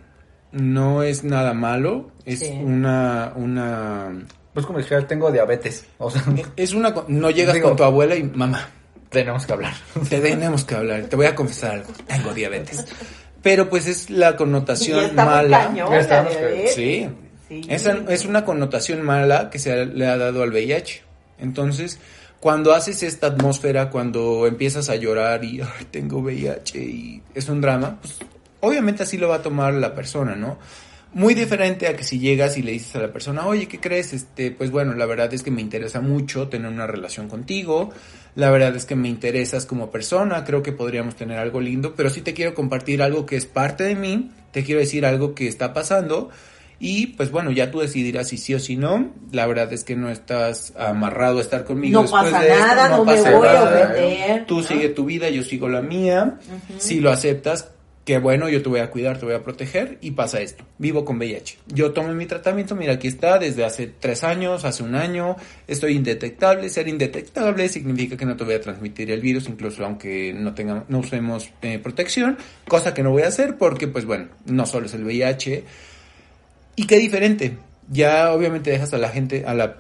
No 0.52 1.04
es 1.04 1.24
nada 1.24 1.54
malo, 1.54 2.12
es 2.26 2.40
Sí. 2.40 2.50
una, 2.62 3.32
una, 3.38 4.12
Pues 4.54 4.66
como 4.66 4.80
dijera, 4.80 5.06
tengo 5.08 5.32
diabetes. 5.32 5.86
O 5.98 6.12
sea, 6.12 6.24
es 6.56 6.74
una, 6.74 6.94
no 7.08 7.30
llegas 7.30 7.54
Digo- 7.56 7.70
con 7.70 7.78
tu 7.78 7.84
abuela 7.84 8.16
y 8.16 8.24
mamá, 8.24 8.68
tenemos 9.10 9.46
que 9.46 9.54
hablar. 9.54 9.74
te 10.10 10.20
tenemos 10.20 10.66
que 10.66 10.76
hablar, 10.76 11.04
te 11.04 11.16
voy 11.16 11.26
a 11.28 11.36
confesar 11.36 11.72
algo, 11.76 11.92
tengo 12.08 12.34
diabetes. 12.34 12.86
Pero 13.42 13.70
pues 13.70 13.88
es 13.88 14.10
la 14.10 14.36
connotación 14.36 15.00
está 15.06 15.24
muy 15.26 15.34
mala. 15.34 15.68
cañón, 15.68 15.90
que-. 15.92 16.68
Sí. 16.76 17.10
Sí. 17.48 17.62
Esa 17.70 17.98
es 18.10 18.26
una 18.26 18.46
connotación 18.46 19.02
mala 19.02 19.50
que 19.50 19.60
se 19.60 19.86
le 19.86 20.08
ha 20.08 20.18
dado 20.18 20.44
al 20.44 20.52
VIH. 20.52 21.02
Entonces, 21.40 22.00
cuando 22.40 22.74
haces 22.74 23.04
esta 23.04 23.28
atmósfera, 23.28 23.90
cuando 23.90 24.48
empiezas 24.48 24.90
a 24.90 24.96
llorar 24.96 25.44
y 25.44 25.60
"Ay, 25.62 25.86
tengo 25.92 26.20
VIH 26.20 26.80
y 26.80 27.24
es 27.36 27.50
un 27.50 27.60
drama, 27.62 27.98
pues 28.02 28.20
obviamente 28.62 29.04
así 29.04 29.18
lo 29.18 29.28
va 29.30 29.36
a 29.38 29.42
tomar 29.42 29.74
la 29.74 29.94
persona, 29.96 30.36
¿no? 30.36 30.58
Muy 31.14 31.34
diferente 31.34 31.88
a 31.88 31.96
que 31.96 32.04
si 32.04 32.20
llegas 32.20 32.58
y 32.58 32.62
le 32.62 32.72
dices 32.72 32.96
a 32.96 33.00
la 33.00 33.12
persona, 33.12 33.46
oye, 33.46 33.68
¿qué 33.68 33.80
crees? 33.80 34.14
Este, 34.14 34.52
pues 34.52 34.72
bueno, 34.72 34.94
la 34.94 35.06
verdad 35.06 35.34
es 35.34 35.44
que 35.44 35.52
me 35.52 35.62
interesa 35.62 36.00
mucho 36.00 36.48
tener 36.48 36.72
una 36.72 36.88
relación 36.88 37.28
contigo, 37.28 37.90
la 38.36 38.50
verdad 38.50 38.74
es 38.78 38.86
que 38.86 38.96
me 38.96 39.10
interesas 39.10 39.66
como 39.66 39.92
persona, 39.92 40.46
creo 40.46 40.64
que 40.64 40.72
podríamos 40.72 41.16
tener 41.16 41.38
algo 41.38 41.60
lindo, 41.60 41.96
pero 41.96 42.10
sí 42.10 42.22
te 42.22 42.34
quiero 42.34 42.54
compartir 42.54 43.02
algo 43.02 43.26
que 43.26 43.36
es 43.36 43.46
parte 43.46 43.84
de 43.84 43.96
mí, 43.96 44.32
te 44.52 44.64
quiero 44.64 44.80
decir 44.80 45.06
algo 45.06 45.36
que 45.36 45.48
está 45.48 45.74
pasando 45.74 46.30
y 46.84 47.08
pues 47.08 47.30
bueno, 47.30 47.52
ya 47.52 47.70
tú 47.70 47.80
decidirás 47.80 48.30
si 48.30 48.38
sí 48.38 48.56
o 48.56 48.60
si 48.60 48.76
no, 48.76 49.12
la 49.32 49.46
verdad 49.46 49.72
es 49.72 49.84
que 49.84 49.96
no 49.96 50.10
estás 50.10 50.74
amarrado 50.76 51.38
a 51.38 51.42
estar 51.42 51.64
conmigo. 51.64 52.00
No 52.00 52.02
después 52.02 52.24
pasa 52.24 52.42
de 52.42 52.52
esto, 52.54 52.66
nada, 52.66 52.90
no, 52.90 53.06
me 53.06 53.22
voy 53.22 53.48
a 53.48 53.54
nada. 53.54 53.92
ofender. 53.92 54.46
Tú 54.48 54.58
¿no? 54.58 54.64
sigue 54.64 54.90
tu 54.90 55.06
vida, 55.06 55.30
yo 55.30 55.44
sigo 55.44 55.70
la 55.70 55.84
mía. 55.84 56.40
Si 56.80 57.00
lo 57.00 57.12
aceptas, 57.12 57.68
que 58.06 58.18
bueno, 58.18 58.50
yo 58.50 58.64
te 58.64 58.70
voy 58.70 58.80
a 58.80 58.90
cuidar, 58.90 59.20
te 59.20 59.26
voy 59.26 59.36
a 59.36 59.44
proteger 59.44 60.00
y 60.02 60.12
pasa 60.12 60.42
esto. 60.42 60.64
Vivo 60.80 61.06
con 61.06 61.18
VIH. 61.20 61.60
Yo 61.68 61.92
tomo 61.92 62.12
mi 62.14 62.26
tratamiento, 62.26 62.76
mira, 62.76 62.94
aquí 62.94 63.08
está, 63.08 63.38
desde 63.38 63.64
hace 63.64 63.88
tres 64.00 64.24
años, 64.24 64.66
hace 64.66 64.82
un 64.82 64.96
año, 64.96 65.36
estoy 65.68 65.96
indetectable. 65.96 66.68
Ser 66.70 66.88
indetectable 66.88 67.70
significa 67.70 68.18
que 68.18 68.26
no 68.26 68.36
te 68.36 68.44
voy 68.44 68.56
a 68.56 68.62
transmitir 68.62 69.12
el 69.12 69.22
virus, 69.22 69.48
incluso 69.48 69.86
aunque 69.86 70.34
no 70.34 70.54
tengamos, 70.56 70.86
no 70.90 71.00
usemos 71.00 71.52
eh, 71.62 71.78
protección, 71.78 72.38
cosa 72.68 72.94
que 72.94 73.04
no 73.04 73.12
voy 73.12 73.22
a 73.22 73.28
hacer 73.28 73.58
porque, 73.58 73.88
pues 73.88 74.06
bueno, 74.06 74.30
no 74.48 74.66
solo 74.66 74.88
es 74.88 74.94
el 74.96 75.04
VIH. 75.04 75.64
Y 76.76 76.88
qué 76.88 76.98
diferente. 76.98 77.58
Ya 77.92 78.32
obviamente 78.34 78.72
dejas 78.72 78.94
a 78.94 78.98
la 78.98 79.10
gente, 79.10 79.44
a 79.46 79.54
la 79.54 79.76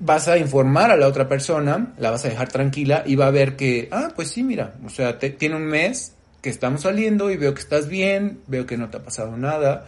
vas 0.00 0.28
a 0.28 0.38
informar 0.38 0.90
a 0.90 0.96
la 0.96 1.06
otra 1.06 1.28
persona, 1.28 1.92
la 1.98 2.10
vas 2.10 2.24
a 2.24 2.28
dejar 2.30 2.48
tranquila 2.48 3.04
y 3.06 3.16
va 3.16 3.26
a 3.26 3.30
ver 3.30 3.54
que, 3.56 3.88
ah, 3.92 4.08
pues 4.16 4.28
sí, 4.28 4.42
mira, 4.42 4.74
o 4.84 4.88
sea, 4.88 5.18
te- 5.18 5.28
tiene 5.30 5.56
un 5.56 5.66
mes 5.66 6.14
que 6.42 6.50
estamos 6.50 6.82
saliendo 6.82 7.30
y 7.30 7.36
veo 7.36 7.54
que 7.54 7.60
estás 7.60 7.88
bien, 7.88 8.40
veo 8.46 8.66
que 8.66 8.76
no 8.76 8.88
te 8.88 8.96
ha 8.96 9.02
pasado 9.02 9.36
nada, 9.36 9.86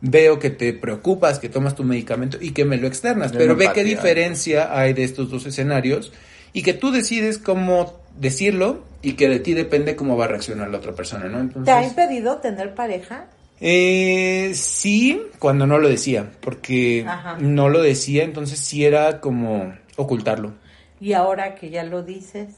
veo 0.00 0.38
que 0.38 0.50
te 0.50 0.72
preocupas, 0.72 1.38
que 1.38 1.48
tomas 1.48 1.74
tu 1.74 1.84
medicamento 1.84 2.38
y 2.40 2.50
que 2.50 2.64
me 2.64 2.76
lo 2.76 2.86
externas, 2.86 3.32
pero 3.32 3.56
ve 3.56 3.70
qué 3.72 3.84
diferencia 3.84 4.76
hay 4.76 4.92
de 4.92 5.04
estos 5.04 5.30
dos 5.30 5.46
escenarios 5.46 6.12
y 6.52 6.62
que 6.62 6.74
tú 6.74 6.90
decides 6.90 7.38
cómo 7.38 8.00
decirlo 8.18 8.84
y 9.00 9.14
que 9.14 9.28
de 9.28 9.40
ti 9.40 9.54
depende 9.54 9.96
cómo 9.96 10.16
va 10.16 10.26
a 10.26 10.28
reaccionar 10.28 10.70
la 10.70 10.78
otra 10.78 10.92
persona, 10.92 11.26
¿no? 11.26 11.40
Entonces, 11.40 11.64
¿Te 11.64 11.70
ha 11.72 11.84
impedido 11.86 12.38
tener 12.38 12.74
pareja? 12.74 13.26
eh, 13.64 14.52
sí, 14.54 15.22
cuando 15.38 15.68
no 15.68 15.78
lo 15.78 15.88
decía, 15.88 16.32
porque 16.40 17.04
Ajá. 17.06 17.38
no 17.38 17.68
lo 17.68 17.80
decía, 17.80 18.24
entonces 18.24 18.58
sí 18.58 18.84
era 18.84 19.20
como 19.20 19.72
ocultarlo. 19.96 20.54
Y 21.00 21.12
ahora 21.12 21.54
que 21.54 21.70
ya 21.70 21.84
lo 21.84 22.02
dices. 22.02 22.48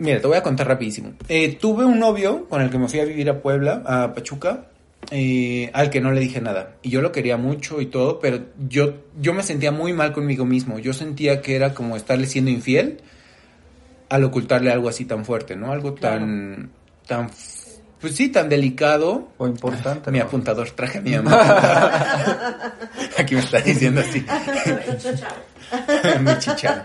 Mira, 0.00 0.18
te 0.18 0.26
voy 0.26 0.38
a 0.38 0.42
contar 0.42 0.66
rapidísimo. 0.66 1.12
Eh, 1.28 1.58
tuve 1.60 1.84
un 1.84 1.98
novio 1.98 2.46
con 2.48 2.62
el 2.62 2.70
que 2.70 2.78
me 2.78 2.88
fui 2.88 3.00
a 3.00 3.04
vivir 3.04 3.28
a 3.28 3.42
Puebla, 3.42 3.82
a 3.84 4.14
Pachuca, 4.14 4.64
eh, 5.10 5.70
al 5.74 5.90
que 5.90 6.00
no 6.00 6.10
le 6.10 6.20
dije 6.20 6.40
nada. 6.40 6.76
Y 6.82 6.88
yo 6.88 7.02
lo 7.02 7.12
quería 7.12 7.36
mucho 7.36 7.82
y 7.82 7.86
todo, 7.86 8.18
pero 8.18 8.40
yo, 8.66 8.94
yo 9.20 9.34
me 9.34 9.42
sentía 9.42 9.72
muy 9.72 9.92
mal 9.92 10.14
conmigo 10.14 10.46
mismo. 10.46 10.78
Yo 10.78 10.94
sentía 10.94 11.42
que 11.42 11.54
era 11.54 11.74
como 11.74 11.96
estarle 11.96 12.26
siendo 12.26 12.50
infiel 12.50 13.02
al 14.08 14.24
ocultarle 14.24 14.72
algo 14.72 14.88
así 14.88 15.04
tan 15.04 15.26
fuerte, 15.26 15.54
¿no? 15.54 15.70
Algo 15.70 15.92
tan, 15.92 16.70
tan, 17.06 17.30
pues 18.00 18.14
sí, 18.14 18.30
tan 18.30 18.48
delicado. 18.48 19.28
O 19.36 19.46
importante. 19.46 20.10
Mi 20.10 20.18
¿no? 20.18 20.24
apuntador, 20.24 20.70
traje 20.70 20.96
a 20.96 21.00
mi 21.02 21.10
mamá. 21.10 22.72
Aquí 23.18 23.34
me 23.34 23.42
está 23.42 23.60
diciendo 23.60 24.00
así. 24.00 24.24
mi 26.20 26.38
chicharo. 26.38 26.82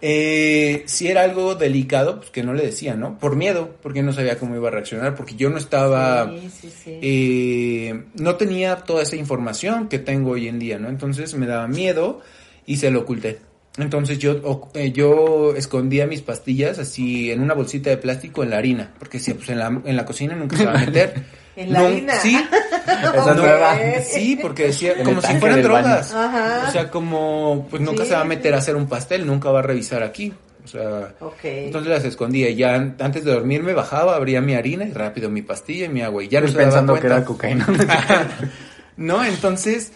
Eh, 0.00 0.82
si 0.86 1.08
era 1.08 1.22
algo 1.22 1.54
delicado, 1.54 2.18
pues 2.18 2.30
que 2.30 2.42
no 2.42 2.52
le 2.54 2.64
decía, 2.64 2.94
¿no? 2.94 3.18
Por 3.18 3.36
miedo, 3.36 3.76
porque 3.82 4.02
no 4.02 4.12
sabía 4.12 4.38
cómo 4.38 4.54
iba 4.56 4.68
a 4.68 4.70
reaccionar, 4.70 5.14
porque 5.14 5.34
yo 5.36 5.50
no 5.50 5.58
estaba, 5.58 6.30
Sí, 6.30 6.50
sí, 6.50 6.70
sí. 6.84 6.98
eh, 7.02 8.04
no 8.14 8.36
tenía 8.36 8.76
toda 8.76 9.02
esa 9.02 9.16
información 9.16 9.88
que 9.88 9.98
tengo 9.98 10.30
hoy 10.32 10.48
en 10.48 10.58
día, 10.58 10.78
¿no? 10.78 10.88
Entonces 10.88 11.34
me 11.34 11.46
daba 11.46 11.68
miedo 11.68 12.20
y 12.66 12.76
se 12.76 12.90
lo 12.90 13.00
oculté. 13.00 13.38
Entonces 13.78 14.18
yo, 14.18 14.40
eh, 14.74 14.92
yo 14.92 15.54
escondía 15.54 16.06
mis 16.06 16.22
pastillas 16.22 16.78
así 16.78 17.30
en 17.30 17.40
una 17.42 17.52
bolsita 17.52 17.90
de 17.90 17.98
plástico 17.98 18.42
en 18.42 18.50
la 18.50 18.56
harina, 18.58 18.94
porque 18.98 19.18
si 19.18 19.34
pues 19.34 19.50
en 19.50 19.58
la, 19.58 19.66
en 19.84 19.96
la 19.96 20.06
cocina 20.06 20.34
nunca 20.34 20.56
se 20.56 20.64
va 20.64 20.72
a 20.74 20.78
meter. 20.86 21.14
¿En 21.56 21.72
la 21.72 21.80
No, 21.80 21.86
harina? 21.86 22.14
Sí, 22.20 22.36
Esa 22.86 23.10
es 23.18 23.26
no, 23.26 23.34
nueva. 23.34 23.76
sí, 24.04 24.38
porque 24.40 24.64
decía, 24.64 24.92
En 24.92 25.04
como 25.04 25.20
si 25.22 25.34
fueran 25.36 25.62
drogas. 25.62 26.12
Ajá. 26.14 26.66
O 26.68 26.70
sea, 26.70 26.90
como, 26.90 27.66
pues 27.70 27.82
nunca 27.82 28.02
Sí, 28.04 28.10
se 28.10 28.14
va 28.14 28.20
a 28.20 28.24
meter 28.24 28.52
sí. 28.52 28.54
a 28.54 28.58
hacer 28.58 28.76
un 28.76 28.86
pastel, 28.88 29.26
nunca 29.26 29.50
va 29.50 29.60
a 29.60 29.62
revisar 29.62 30.02
aquí. 30.02 30.32
O 30.64 30.68
sea, 30.68 31.14
entonces 31.44 31.88
las 31.90 32.04
escondía. 32.04 32.50
y 32.50 32.56
Ya 32.56 32.74
an- 32.74 32.96
antes 32.98 33.24
de 33.24 33.32
dormirme 33.32 33.72
bajaba, 33.72 34.16
abría 34.16 34.40
mi 34.40 34.54
harina 34.54 34.84
y 34.84 34.92
rápido 34.92 35.30
mi 35.30 35.42
pastilla 35.42 35.86
y 35.86 35.88
mi 35.88 36.02
agua. 36.02 36.24
Y 36.24 36.28
ya 36.28 36.40
no 36.40 36.48
se 36.48 36.54
pensando 36.54 36.94
que 36.98 37.06
era 37.06 37.24
cocaína. 37.24 37.66
no, 38.96 39.24
entonces 39.24 39.92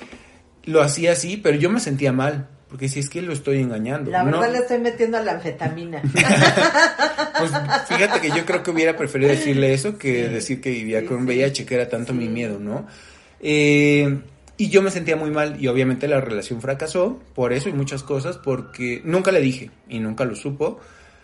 lo 0.65 0.81
hacía 0.83 1.13
así, 1.13 1.37
pero 1.37 1.57
yo 1.59 1.71
me 1.71 1.81
sentía 1.81 2.13
mal. 2.13 2.47
Porque 2.71 2.89
si 2.89 3.01
es 3.01 3.11
que 3.11 3.21
lo 3.21 3.33
estoy 3.33 3.59
engañando. 3.61 4.11
La 4.11 4.23
no, 4.23 4.31
verdad 4.39 4.53
le 4.53 4.59
estoy 4.61 4.79
metiendo 4.79 5.19
a 5.19 5.23
la 5.23 5.33
anfetamina. 5.33 6.03
Pues 7.41 7.53
fíjate 7.89 8.21
que 8.21 8.29
yo 8.37 8.45
creo 8.45 8.63
que 8.63 8.71
hubiera 8.71 8.97
preferido 8.99 9.31
decirle 9.31 9.73
eso 9.73 9.97
que 9.97 10.29
decir 10.29 10.61
que 10.61 10.71
vivía 10.71 11.01
Sí, 11.01 11.07
con. 11.07 11.25
VIH, 11.25 11.65
que 11.65 11.75
era 11.75 11.89
tanto 11.89 12.13
Sí. 12.13 12.19
mi 12.19 12.29
miedo, 12.29 12.59
¿no? 12.59 12.87
Eh, 13.41 14.19
y 14.59 14.69
yo 14.69 14.83
me 14.83 14.91
sentía 14.91 15.17
muy 15.17 15.31
mal 15.31 15.57
y 15.59 15.67
obviamente 15.69 16.07
la 16.07 16.21
relación 16.21 16.61
fracasó 16.61 17.19
por 17.35 17.55
eso 17.55 17.71
y 17.71 17.73
muchas 17.73 18.03
cosas 18.03 18.37
porque 18.37 19.01
nunca 19.05 19.33
le 19.33 19.41
dije 19.41 19.71
y 19.89 20.01
nunca 20.01 20.27
lo 20.27 20.35
supo. 20.35 20.81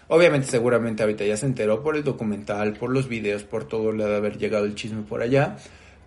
Obviamente 0.09 0.47
seguramente 0.47 1.03
ahorita 1.03 1.25
ya 1.25 1.37
se 1.37 1.45
enteró 1.45 1.83
por 1.83 1.97
el 1.97 2.05
documental, 2.05 2.73
por 2.75 2.91
los 2.91 3.09
videos, 3.09 3.43
por 3.45 3.65
todo 3.65 3.93
le 3.93 4.05
ha 4.05 4.09
de 4.09 4.17
haber 4.17 4.39
llegado 4.39 4.65
el 4.65 4.75
chisme 4.75 5.03
por 5.03 5.21
allá. 5.21 5.59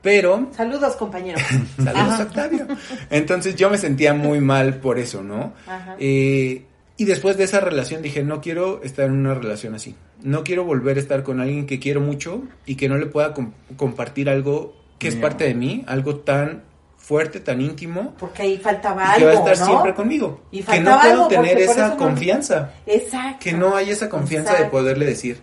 Pero 0.01 0.47
Saludos, 0.55 0.95
compañero. 0.95 1.39
Saludos, 1.83 2.19
Octavio. 2.21 2.67
Entonces 3.09 3.55
yo 3.55 3.69
me 3.69 3.77
sentía 3.77 4.13
muy 4.13 4.39
mal 4.39 4.75
por 4.75 4.97
eso, 4.99 5.21
¿no? 5.23 5.53
Ajá. 5.67 5.95
Eh, 5.99 6.63
y 6.97 7.05
después 7.05 7.37
de 7.37 7.43
esa 7.45 7.59
relación 7.59 8.01
dije, 8.01 8.23
no 8.23 8.41
quiero 8.41 8.81
estar 8.83 9.05
en 9.05 9.13
una 9.13 9.33
relación 9.33 9.75
así. 9.75 9.95
No 10.21 10.43
quiero 10.43 10.63
volver 10.65 10.97
a 10.97 10.99
estar 10.99 11.23
con 11.23 11.39
alguien 11.39 11.65
que 11.65 11.79
quiero 11.79 12.01
mucho 12.01 12.43
y 12.65 12.75
que 12.75 12.89
no 12.89 12.97
le 12.97 13.05
pueda 13.05 13.33
com- 13.33 13.51
compartir 13.77 14.29
algo 14.29 14.75
que 14.97 15.07
es 15.07 15.15
parte 15.15 15.45
de 15.45 15.53
mí, 15.53 15.83
algo 15.87 16.17
tan 16.17 16.63
fuerte, 16.97 17.39
tan 17.39 17.61
íntimo, 17.61 18.13
Porque 18.19 18.41
ahí 18.43 18.57
faltaba 18.57 19.15
y 19.15 19.19
que 19.21 19.25
algo, 19.25 19.41
va 19.43 19.49
a 19.49 19.53
estar 19.53 19.65
¿no? 19.67 19.73
siempre 19.73 19.93
conmigo. 19.95 20.41
Y 20.51 20.61
que 20.61 20.79
no 20.81 20.91
faltaba 20.91 21.01
puedo 21.01 21.13
algo, 21.13 21.27
tener 21.29 21.57
esa 21.59 21.87
no- 21.89 21.97
confianza. 21.97 22.73
Exacto. 22.85 23.37
Que 23.39 23.53
no 23.53 23.75
hay 23.75 23.89
esa 23.91 24.09
confianza 24.09 24.55
de 24.55 24.65
poderle 24.65 25.05
decir. 25.05 25.39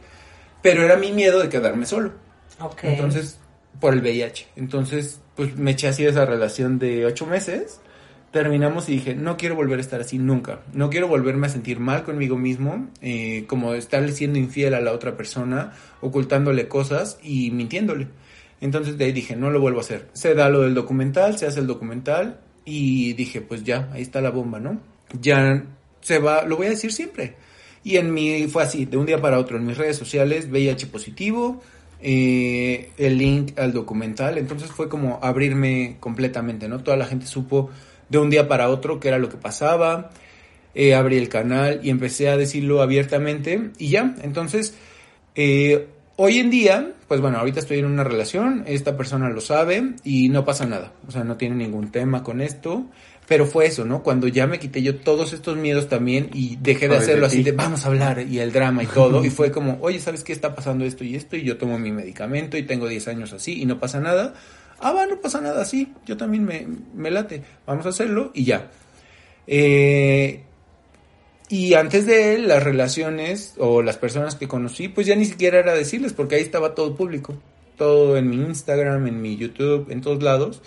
Pero 0.63 0.83
era 0.83 0.97
mi 0.97 1.11
miedo 1.13 1.41
de 1.41 1.49
quedarme 1.49 1.87
solo. 1.87 2.13
Ok. 2.61 2.85
Entonces, 2.85 3.39
por 3.81 3.95
el 3.95 4.01
VIH. 4.01 4.49
Entonces, 4.57 5.21
pues 5.35 5.57
me 5.57 5.73
eché 5.73 5.89
así 5.89 6.05
esa 6.05 6.25
relación 6.25 6.79
de 6.79 7.07
ocho 7.07 7.27
meses. 7.27 7.81
terminamos 8.33 8.89
y 8.89 8.93
dije, 8.93 9.15
no 9.15 9.37
quiero 9.39 9.55
volver 9.57 9.79
a 9.79 9.83
estar 9.83 10.01
así 10.01 10.19
nunca. 10.19 10.61
No 10.75 10.91
quiero 10.91 11.09
volverme 11.09 11.47
a 11.47 11.51
sentir 11.51 11.81
mal 11.81 12.05
conmigo 12.05 12.37
mismo, 12.37 12.89
eh, 13.01 13.45
como 13.47 13.73
estarle 13.73 14.13
siendo 14.13 14.39
infiel 14.39 14.75
a 14.75 14.81
la 14.81 14.93
otra 14.93 15.17
persona, 15.17 15.73
ocultándole 16.01 16.69
cosas 16.69 17.19
y 17.23 17.51
mintiéndole. 17.51 18.09
Entonces 18.61 18.99
de 18.99 19.07
ahí 19.07 19.13
dije, 19.13 19.37
no 19.37 19.51
lo 19.51 19.61
vuelvo 19.61 19.79
a 19.79 19.83
hacer. 19.83 20.09
Se 20.13 20.35
da 20.35 20.49
lo 20.51 20.63
del 20.63 20.75
documental, 20.75 21.39
se 21.39 21.47
hace 21.47 21.61
el 21.61 21.67
documental 21.67 22.41
y 22.65 23.13
dije, 23.15 23.41
pues 23.41 23.65
ya, 23.65 23.89
ahí 23.93 24.03
está 24.03 24.21
la 24.21 24.31
bomba, 24.31 24.61
¿no? 24.61 24.81
Ya 25.21 25.65
se 26.01 26.19
va, 26.19 26.45
lo 26.45 26.57
voy 26.57 26.67
a 26.67 26.71
decir 26.71 26.93
siempre. 26.93 27.37
Y 27.85 27.97
en 27.99 28.13
mi, 28.13 28.49
fue 28.49 28.65
así, 28.65 28.85
de 28.85 28.97
un 28.97 29.07
día 29.07 29.21
para 29.21 29.39
otro, 29.39 29.57
en 29.57 29.67
mis 29.67 29.79
redes 29.79 29.97
sociales, 29.97 30.49
VIH 30.51 30.89
positivo, 30.89 31.63
eh, 32.01 32.91
el 32.99 33.19
link 33.19 33.59
al 33.59 33.73
documental, 33.73 34.39
entonces 34.39 34.71
fue 34.71 34.89
como 34.89 35.19
abrirme 35.23 35.97
completamente, 36.01 36.69
¿no? 36.69 36.81
Toda 36.81 36.97
la 36.97 37.07
gente 37.07 37.27
supo 37.27 37.71
de 38.09 38.19
un 38.19 38.31
día 38.31 38.49
para 38.49 38.69
otro 38.69 39.01
qué 39.01 39.09
era 39.09 39.19
lo 39.19 39.29
que 39.29 39.37
pasaba, 39.37 40.11
eh, 40.75 40.95
abrí 40.95 41.17
el 41.17 41.29
canal 41.29 41.81
y 41.83 41.91
empecé 41.91 42.29
a 42.29 42.37
decirlo 42.37 42.83
abiertamente 42.83 43.71
y 43.79 43.89
ya, 43.89 44.15
entonces, 44.23 44.77
eh, 45.35 45.87
hoy 46.17 46.39
en 46.39 46.51
día, 46.51 46.93
pues 47.09 47.21
bueno, 47.21 47.39
ahorita 47.39 47.61
estoy 47.61 47.79
en 47.79 47.87
una 47.87 48.05
relación, 48.05 48.65
esta 48.67 48.97
persona 48.97 49.31
lo 49.31 49.41
sabe 49.41 49.95
y 50.05 50.29
no 50.29 50.45
pasa 50.45 50.67
nada, 50.67 50.93
o 51.09 51.11
sea, 51.11 51.25
no 51.25 51.37
tiene 51.37 51.57
ningún 51.57 51.91
tema 51.91 52.23
con 52.23 52.41
esto, 52.41 52.87
pero 53.27 53.47
fue 53.47 53.67
eso, 53.67 53.85
¿no? 53.85 54.03
Cuando 54.03 54.29
ya 54.29 54.47
me 54.47 54.59
quité 54.59 54.83
yo 54.83 54.97
todos 54.97 55.33
estos 55.33 55.57
miedos 55.57 55.89
también 55.89 56.31
y 56.33 56.57
dejé 56.57 56.89
de 56.89 56.97
hacerlo 56.97 57.23
de 57.23 57.27
así 57.27 57.43
de 57.43 57.53
vamos 57.53 57.85
a 57.85 57.89
hablar 57.89 58.21
y 58.21 58.39
el 58.39 58.53
drama 58.53 58.83
y 58.83 58.87
todo, 58.87 59.25
y 59.25 59.31
fue 59.39 59.51
como, 59.51 59.79
oye, 59.81 59.99
¿sabes 59.99 60.23
qué 60.23 60.33
está 60.33 60.55
pasando 60.55 60.85
esto 60.85 61.05
y 61.05 61.17
esto? 61.17 61.37
Y 61.37 61.43
yo 61.43 61.59
tomo 61.59 61.79
mi 61.79 61.91
medicamento 61.91 62.57
y 62.57 62.63
tengo 62.63 62.89
10 62.89 63.09
años 63.09 63.33
así 63.33 63.61
y 63.61 63.67
no 63.67 63.79
pasa 63.79 64.01
nada. 64.01 64.35
Ah, 64.79 64.93
va, 64.93 65.07
no 65.07 65.21
pasa 65.21 65.41
nada, 65.41 65.65
sí, 65.65 65.93
yo 66.05 66.17
también 66.17 66.45
me, 66.45 66.67
me 66.95 67.11
late, 67.11 67.43
vamos 67.67 67.87
a 67.87 67.89
hacerlo 67.89 68.31
y 68.35 68.45
ya. 68.45 68.71
Eh, 69.47 70.43
y 71.49 71.75
antes 71.75 72.07
de 72.07 72.35
él, 72.35 72.49
las 72.49 72.63
relaciones 72.63 73.55
o 73.59 73.83
las 73.83 73.97
personas 73.97 74.35
que 74.35 74.49
conocí, 74.49 74.89
pues 74.89 75.07
ya 75.07 75.15
ni 75.15 75.25
siquiera 75.25 75.59
era 75.59 75.75
decirles, 75.75 76.13
porque 76.13 76.35
ahí 76.35 76.43
estaba 76.43 76.75
todo 76.75 76.97
público. 76.97 77.35
Todo 77.77 78.17
en 78.17 78.29
mi 78.29 78.37
Instagram, 78.37 79.07
en 79.07 79.21
mi 79.21 79.37
YouTube, 79.37 79.91
en 79.91 80.01
todos 80.01 80.23
lados, 80.23 80.63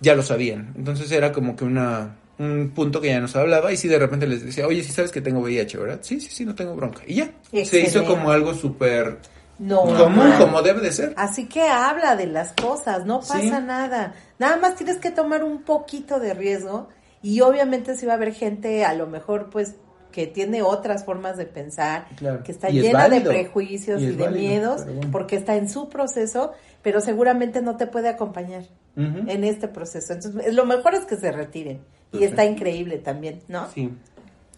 ya 0.00 0.14
lo 0.14 0.22
sabían. 0.22 0.72
Entonces 0.76 1.10
era 1.12 1.32
como 1.32 1.56
que 1.56 1.64
una, 1.64 2.16
un 2.38 2.70
punto 2.74 3.00
que 3.00 3.08
ya 3.08 3.20
nos 3.20 3.36
hablaba 3.36 3.72
y 3.72 3.76
si 3.76 3.88
de 3.88 3.98
repente 3.98 4.26
les 4.26 4.44
decía, 4.44 4.66
oye, 4.66 4.82
sí 4.82 4.92
sabes 4.92 5.10
que 5.10 5.20
tengo 5.20 5.40
VIH, 5.40 5.78
¿verdad? 5.78 5.98
Sí, 6.02 6.20
sí, 6.20 6.28
sí, 6.30 6.44
no 6.44 6.54
tengo 6.54 6.74
bronca. 6.74 7.02
Y 7.06 7.16
ya. 7.16 7.30
Se 7.64 7.80
hizo 7.80 8.04
como 8.04 8.30
algo 8.30 8.54
súper 8.54 9.18
No. 9.58 9.82
común, 9.82 10.32
como 10.38 10.62
debe 10.62 10.80
de 10.80 10.90
ser. 10.92 11.12
Así 11.16 11.46
que 11.46 11.62
habla 11.62 12.16
de 12.16 12.26
las 12.26 12.52
cosas, 12.52 13.04
no 13.04 13.20
pasa 13.20 13.40
Sí. 13.40 13.50
nada. 13.50 14.14
Nada 14.38 14.56
más 14.56 14.76
tienes 14.76 14.96
que 14.98 15.10
tomar 15.10 15.44
un 15.44 15.62
poquito 15.62 16.18
de 16.18 16.32
riesgo 16.34 16.88
y 17.22 17.40
obviamente 17.42 17.94
si 17.96 18.06
va 18.06 18.12
a 18.12 18.16
haber 18.16 18.32
gente 18.32 18.84
a 18.86 18.94
lo 18.94 19.06
mejor 19.06 19.50
pues 19.50 19.74
que 20.10 20.26
tiene 20.26 20.62
otras 20.62 21.04
formas 21.04 21.36
de 21.36 21.46
pensar, 21.46 22.06
Claro. 22.16 22.42
que 22.42 22.52
está 22.52 22.70
Y 22.70 22.78
es 22.78 22.84
llena 22.84 23.08
de 23.08 23.20
prejuicios 23.20 24.00
Y 24.02 24.06
de 24.06 24.24
válido, 24.24 24.30
miedos, 24.40 24.84
bueno. 24.84 25.08
porque 25.12 25.36
está 25.36 25.56
en 25.56 25.68
su 25.68 25.88
proceso, 25.88 26.52
pero 26.82 27.00
seguramente 27.00 27.62
no 27.62 27.76
te 27.76 27.86
puede 27.86 28.08
acompañar 28.08 28.64
en 28.96 29.44
este 29.44 29.66
proceso. 29.68 30.12
Entonces, 30.12 30.52
lo 30.54 30.66
mejor 30.66 30.94
es 30.94 31.04
que 31.06 31.16
se 31.16 31.32
retiren. 31.32 31.80
Y 32.12 32.24
está 32.24 32.44
increíble 32.44 32.98
también, 32.98 33.40
¿no? 33.48 33.68
Sí. 33.72 33.82
Muy 33.86 33.96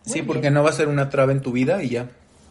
Sí, 0.04 0.12
bien. 0.14 0.26
porque 0.26 0.50
no 0.50 0.64
va 0.64 0.70
a 0.70 0.72
ser 0.72 0.88
una 0.88 1.10
traba 1.10 1.30
en 1.32 1.40
tu 1.42 1.52
vida 1.52 1.82
y 1.82 1.90
ya. 1.90 2.08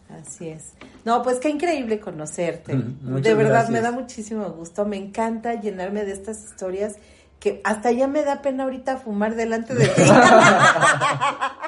Así 0.08 0.48
es. 0.48 0.72
No, 1.04 1.22
pues 1.22 1.38
qué 1.38 1.48
increíble 1.50 1.98
conocerte. 2.00 2.74
Mm, 2.74 2.98
muchas 3.02 3.24
de 3.24 3.34
verdad, 3.34 3.68
me 3.68 3.80
da 3.80 3.90
muchísimo 3.90 4.48
gusto. 4.50 4.84
Me 4.86 4.96
encanta 4.96 5.54
llenarme 5.60 6.04
de 6.04 6.12
estas 6.12 6.44
historias 6.44 6.94
que 7.40 7.60
hasta 7.64 7.90
ya 7.90 8.06
me 8.06 8.22
da 8.22 8.40
pena 8.40 8.64
ahorita 8.64 8.98
fumar 8.98 9.34
delante 9.34 9.74
de 9.74 9.86
ti. 9.88 10.02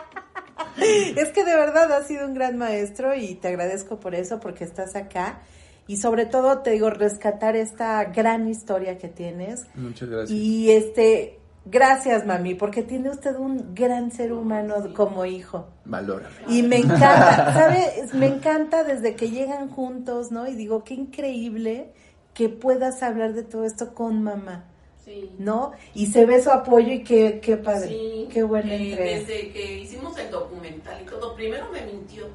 es 1.17 1.29
que 1.31 1.45
de 1.45 1.57
verdad 1.57 1.91
has 1.93 2.07
sido 2.07 2.27
un 2.27 2.35
gran 2.35 2.57
maestro 2.59 3.15
y 3.15 3.35
te 3.35 3.49
agradezco 3.49 4.01
por 4.01 4.15
eso, 4.15 4.41
porque 4.41 4.65
estás 4.65 4.97
acá. 4.97 5.41
Y 5.87 5.99
sobre 5.99 6.27
todo, 6.27 6.61
te 6.61 6.71
digo, 6.71 6.91
rescatar 6.91 7.57
esta 7.57 8.05
gran 8.05 8.49
historia 8.49 8.97
que 8.97 9.09
tienes. 9.09 9.67
Muchas 9.75 10.09
gracias. 10.09 10.31
Y 10.31 10.71
este, 10.71 11.39
gracias, 11.67 12.25
mami, 12.25 12.55
porque 12.55 12.83
tiene 12.83 13.11
usted 13.11 13.37
un 13.37 13.75
gran 13.75 14.11
ser 14.11 14.33
humano 14.33 14.77
como 14.95 15.27
hijo. 15.27 15.69
Valórame. 15.85 16.35
Y 16.49 16.63
me 16.63 16.79
encanta, 16.79 17.53
¿sabes? 17.53 18.15
Me 18.15 18.27
encanta 18.27 18.83
desde 18.85 19.15
que 19.15 19.31
llegan 19.31 19.69
juntos, 19.69 20.31
¿no? 20.31 20.47
Y 20.47 20.55
digo, 20.55 20.85
qué 20.85 20.95
increíble 20.95 21.93
que 22.33 22.49
puedas 22.49 23.03
hablar 23.03 23.33
de 23.33 23.45
todo 23.45 23.65
esto 23.65 23.95
con 23.95 24.23
mamá, 24.23 24.65
Sí. 25.05 25.31
¿no? 25.39 25.73
Y 25.95 26.07
se 26.07 26.25
ve 26.25 26.43
su 26.43 26.51
apoyo 26.51 26.91
y 26.93 27.05
qué, 27.05 27.39
qué 27.43 27.57
padre, 27.59 27.89
Sí, 27.89 28.29
qué 28.33 28.43
buena 28.43 28.73
eh, 28.75 28.91
entrega. 28.91 29.19
Desde 29.21 29.51
que 29.53 29.79
hicimos 29.81 30.17
el 30.19 30.31
documental 30.31 31.03
y 31.03 31.05
todo, 31.05 31.35
primero 31.35 31.69
me 31.71 31.85
mintió. 31.85 32.27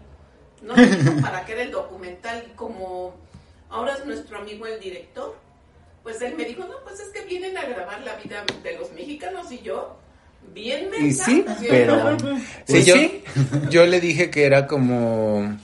No 0.61 0.75
me 0.75 0.85
dijo 0.85 1.13
para 1.21 1.45
qué 1.45 1.53
era 1.53 1.63
el 1.63 1.71
documental 1.71 2.43
y 2.47 2.53
como 2.55 3.15
ahora 3.69 3.95
es 3.95 4.05
nuestro 4.05 4.37
amigo 4.37 4.67
el 4.67 4.79
director, 4.79 5.35
pues 6.03 6.21
él 6.21 6.35
me 6.35 6.45
dijo, 6.45 6.63
no, 6.65 6.75
pues 6.83 6.99
es 6.99 7.09
que 7.09 7.21
vienen 7.25 7.57
a 7.57 7.63
grabar 7.65 8.01
la 8.01 8.15
vida 8.17 8.43
de 8.63 8.77
los 8.77 8.91
mexicanos 8.93 9.51
y 9.51 9.59
yo, 9.59 9.95
bien 10.53 10.87
Y 10.97 11.01
mensa, 11.01 11.25
sí, 11.25 11.45
¿sí 11.59 11.67
pero... 11.69 11.95
no? 11.95 12.19
Sí, 12.19 12.43
Pues 12.67 12.85
yo, 12.85 12.95
sí. 12.95 13.23
yo 13.69 13.85
le 13.85 13.99
dije 13.99 14.29
que 14.29 14.45
era 14.45 14.67
como 14.67 15.57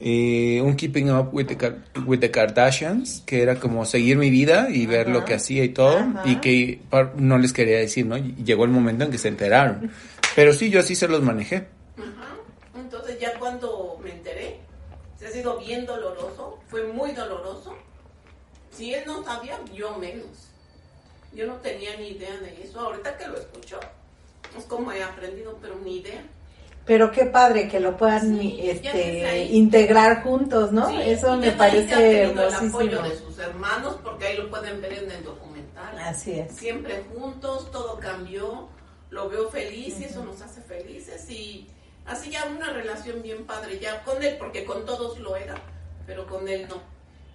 eh, 0.00 0.60
un 0.62 0.76
keeping 0.76 1.10
up 1.10 1.32
with 1.32 1.46
the, 1.46 1.56
Kar- 1.56 1.78
with 2.06 2.20
the 2.20 2.30
Kardashians, 2.30 3.22
que 3.26 3.42
era 3.42 3.56
como 3.60 3.84
seguir 3.84 4.16
mi 4.16 4.30
vida 4.30 4.68
y 4.70 4.86
ver 4.86 5.08
lo 5.08 5.24
que 5.24 5.34
hacía 5.34 5.64
y 5.64 5.70
todo, 5.70 6.06
y 6.24 6.40
que 6.40 6.80
no 7.16 7.38
les 7.38 7.52
quería 7.52 7.78
decir, 7.78 8.06
¿no? 8.06 8.16
Llegó 8.16 8.64
el 8.64 8.70
momento 8.70 9.04
en 9.04 9.10
que 9.10 9.18
se 9.18 9.28
enteraron. 9.28 9.90
Pero 10.34 10.52
sí, 10.52 10.68
yo 10.70 10.80
así 10.80 10.94
se 10.94 11.08
los 11.08 11.22
manejé. 11.22 11.68
Entonces 12.76 13.18
ya 13.20 13.38
cuando 13.38 13.98
me 14.02 14.10
enteré, 14.10 14.58
se 15.18 15.26
ha 15.26 15.30
sido 15.30 15.58
bien 15.58 15.86
doloroso, 15.86 16.58
fue 16.68 16.84
muy 16.88 17.12
doloroso. 17.12 17.74
Si 18.70 18.92
él 18.92 19.04
no 19.06 19.22
sabía, 19.24 19.58
yo 19.72 19.96
menos. 19.98 20.26
Yo 21.34 21.46
no 21.46 21.54
tenía 21.56 21.96
ni 21.96 22.08
idea 22.08 22.36
de 22.38 22.62
eso. 22.62 22.80
Ahorita 22.80 23.16
que 23.16 23.28
lo 23.28 23.36
escucho, 23.38 23.78
es 24.58 24.64
como 24.64 24.90
he 24.92 25.02
aprendido, 25.02 25.56
pero 25.62 25.76
ni 25.84 25.98
idea. 25.98 26.22
Pero 26.86 27.10
qué 27.10 27.24
padre 27.24 27.68
que 27.68 27.80
lo 27.80 27.96
puedan 27.96 28.38
Sí, 28.38 28.58
este, 28.62 29.44
integrar 29.46 30.22
juntos, 30.22 30.70
¿no? 30.72 30.88
Sí, 30.90 30.96
Eso 31.02 31.36
me 31.38 31.52
parece 31.52 32.24
el 32.24 32.30
hermosísimo. 32.38 32.68
apoyo 32.78 33.02
de 33.02 33.16
sus 33.18 33.38
hermanos, 33.38 33.96
porque 34.04 34.26
ahí 34.26 34.36
lo 34.36 34.50
pueden 34.50 34.80
ver 34.82 34.92
en 34.92 35.10
el 35.10 35.24
documental. 35.24 35.98
Así 35.98 36.32
es. 36.38 36.52
Siempre 36.52 37.02
juntos, 37.14 37.70
todo 37.70 37.98
cambió, 37.98 38.68
lo 39.10 39.28
veo 39.30 39.48
feliz 39.48 39.98
y 40.00 40.04
eso 40.04 40.24
nos 40.24 40.42
hace 40.42 40.60
felices 40.60 41.28
y 41.30 41.68
así 42.04 42.30
ya 42.30 42.44
una 42.54 42.70
relación 42.70 43.22
bien 43.22 43.44
padre 43.46 43.78
ya 43.78 44.02
con 44.04 44.22
él, 44.22 44.36
porque 44.38 44.64
con 44.66 44.84
todos 44.84 45.18
lo 45.20 45.36
era, 45.36 45.54
pero 46.06 46.26
con 46.26 46.46
él 46.48 46.66
no. 46.68 46.82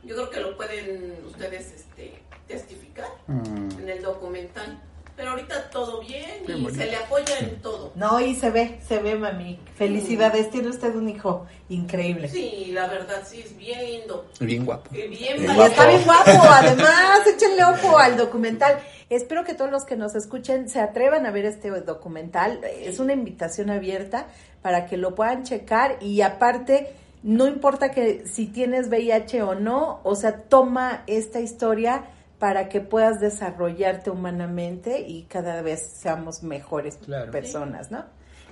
Yo 0.04 0.16
creo 0.16 0.30
que 0.30 0.40
lo 0.42 0.56
pueden 0.58 1.16
ustedes 1.26 1.74
este, 1.74 2.22
testificar 2.48 3.08
Mm. 3.28 3.80
en 3.82 3.90
el 3.90 4.02
documental. 4.04 4.80
Pero 5.20 5.32
ahorita 5.32 5.70
todo 5.70 6.00
bien 6.00 6.24
Qué 6.46 6.54
y 6.54 6.62
bonito. 6.64 6.76
se 6.82 6.86
le 6.86 6.96
apoya 6.96 7.40
en 7.40 7.62
todo. 7.62 7.92
No, 7.96 8.22
y 8.22 8.36
se 8.36 8.52
ve, 8.52 8.80
se 8.88 9.00
ve, 9.00 9.16
mami. 9.16 9.60
Felicidades, 9.76 10.50
tiene 10.50 10.70
usted 10.70 10.96
un 10.96 11.10
hijo 11.10 11.46
increíble. 11.68 12.30
Sí, 12.30 12.70
la 12.72 12.88
verdad 12.88 13.22
sí 13.28 13.42
es 13.42 13.58
bien 13.58 13.86
lindo. 13.86 14.26
Bien 14.40 14.66
guapo. 14.66 14.90
y 14.96 15.08
Bien 15.10 15.44
Y 15.44 15.46
valiente. 15.46 15.66
está 15.66 15.88
bien 15.90 16.04
guapo, 16.06 16.32
además, 16.32 17.28
échenle 17.28 17.66
ojo 17.66 17.98
al 17.98 18.16
documental. 18.16 18.80
Espero 19.10 19.44
que 19.44 19.56
todos 19.56 19.70
los 19.70 19.84
que 19.84 19.98
nos 19.98 20.16
escuchen 20.16 20.70
se 20.70 20.80
atrevan 20.80 21.26
a 21.26 21.32
ver 21.32 21.44
este 21.44 21.70
documental. 21.70 22.62
Es 22.64 23.00
una 23.00 23.12
invitación 23.12 23.70
abierta 23.72 24.28
para 24.62 24.86
que 24.86 24.96
lo 24.96 25.16
puedan 25.16 25.44
checar 25.44 25.98
y 26.00 26.22
aparte, 26.22 26.94
no 27.24 27.46
importa 27.46 27.92
que 27.92 28.24
si 28.26 28.46
tienes 28.46 28.88
VIH 28.88 29.42
o 29.42 29.54
no, 29.56 30.00
o 30.04 30.16
sea, 30.16 30.44
toma 30.44 31.04
esta 31.08 31.42
historia 31.42 32.06
para 32.40 32.70
que 32.70 32.80
puedas 32.82 33.20
desarrollarte 33.20 34.10
humanamente 34.10 35.02
y 35.02 35.24
cada 35.24 35.62
vez 35.62 35.92
seamos 36.02 36.42
mejores 36.42 36.98
Claro. 37.06 37.32
personas, 37.32 37.92
¿no? 37.92 38.06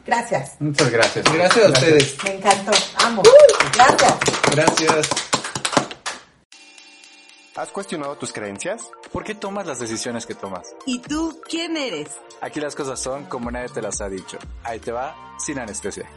Gracias. 0.05 0.55
Muchas 0.59 0.89
gracias. 0.91 1.25
Gracias 1.33 1.65
a 1.65 1.69
ustedes. 1.69 2.23
Me 2.23 2.35
encantó. 2.35 2.71
Amo. 3.05 3.23
Gracias. 3.75 4.19
Gracias. 4.51 5.09
¿Has 7.55 7.69
cuestionado 7.71 8.15
tus 8.17 8.31
creencias? 8.31 8.87
¿Por 9.11 9.23
qué 9.23 9.33
tomas 9.33 9.65
las 9.65 9.79
decisiones 9.79 10.25
que 10.27 10.35
tomas? 10.35 10.67
¿Y 10.85 10.99
tú 10.99 11.41
quién 11.49 11.75
eres? 11.75 12.09
Aquí 12.39 12.59
las 12.59 12.75
cosas 12.75 12.99
son 12.99 13.25
como 13.25 13.49
nadie 13.49 13.69
te 13.69 13.81
las 13.81 13.99
ha 13.99 14.07
dicho. 14.09 14.37
Ahí 14.63 14.79
te 14.79 14.91
va, 14.91 15.15
sin 15.39 15.57
anestesia. 15.57 16.07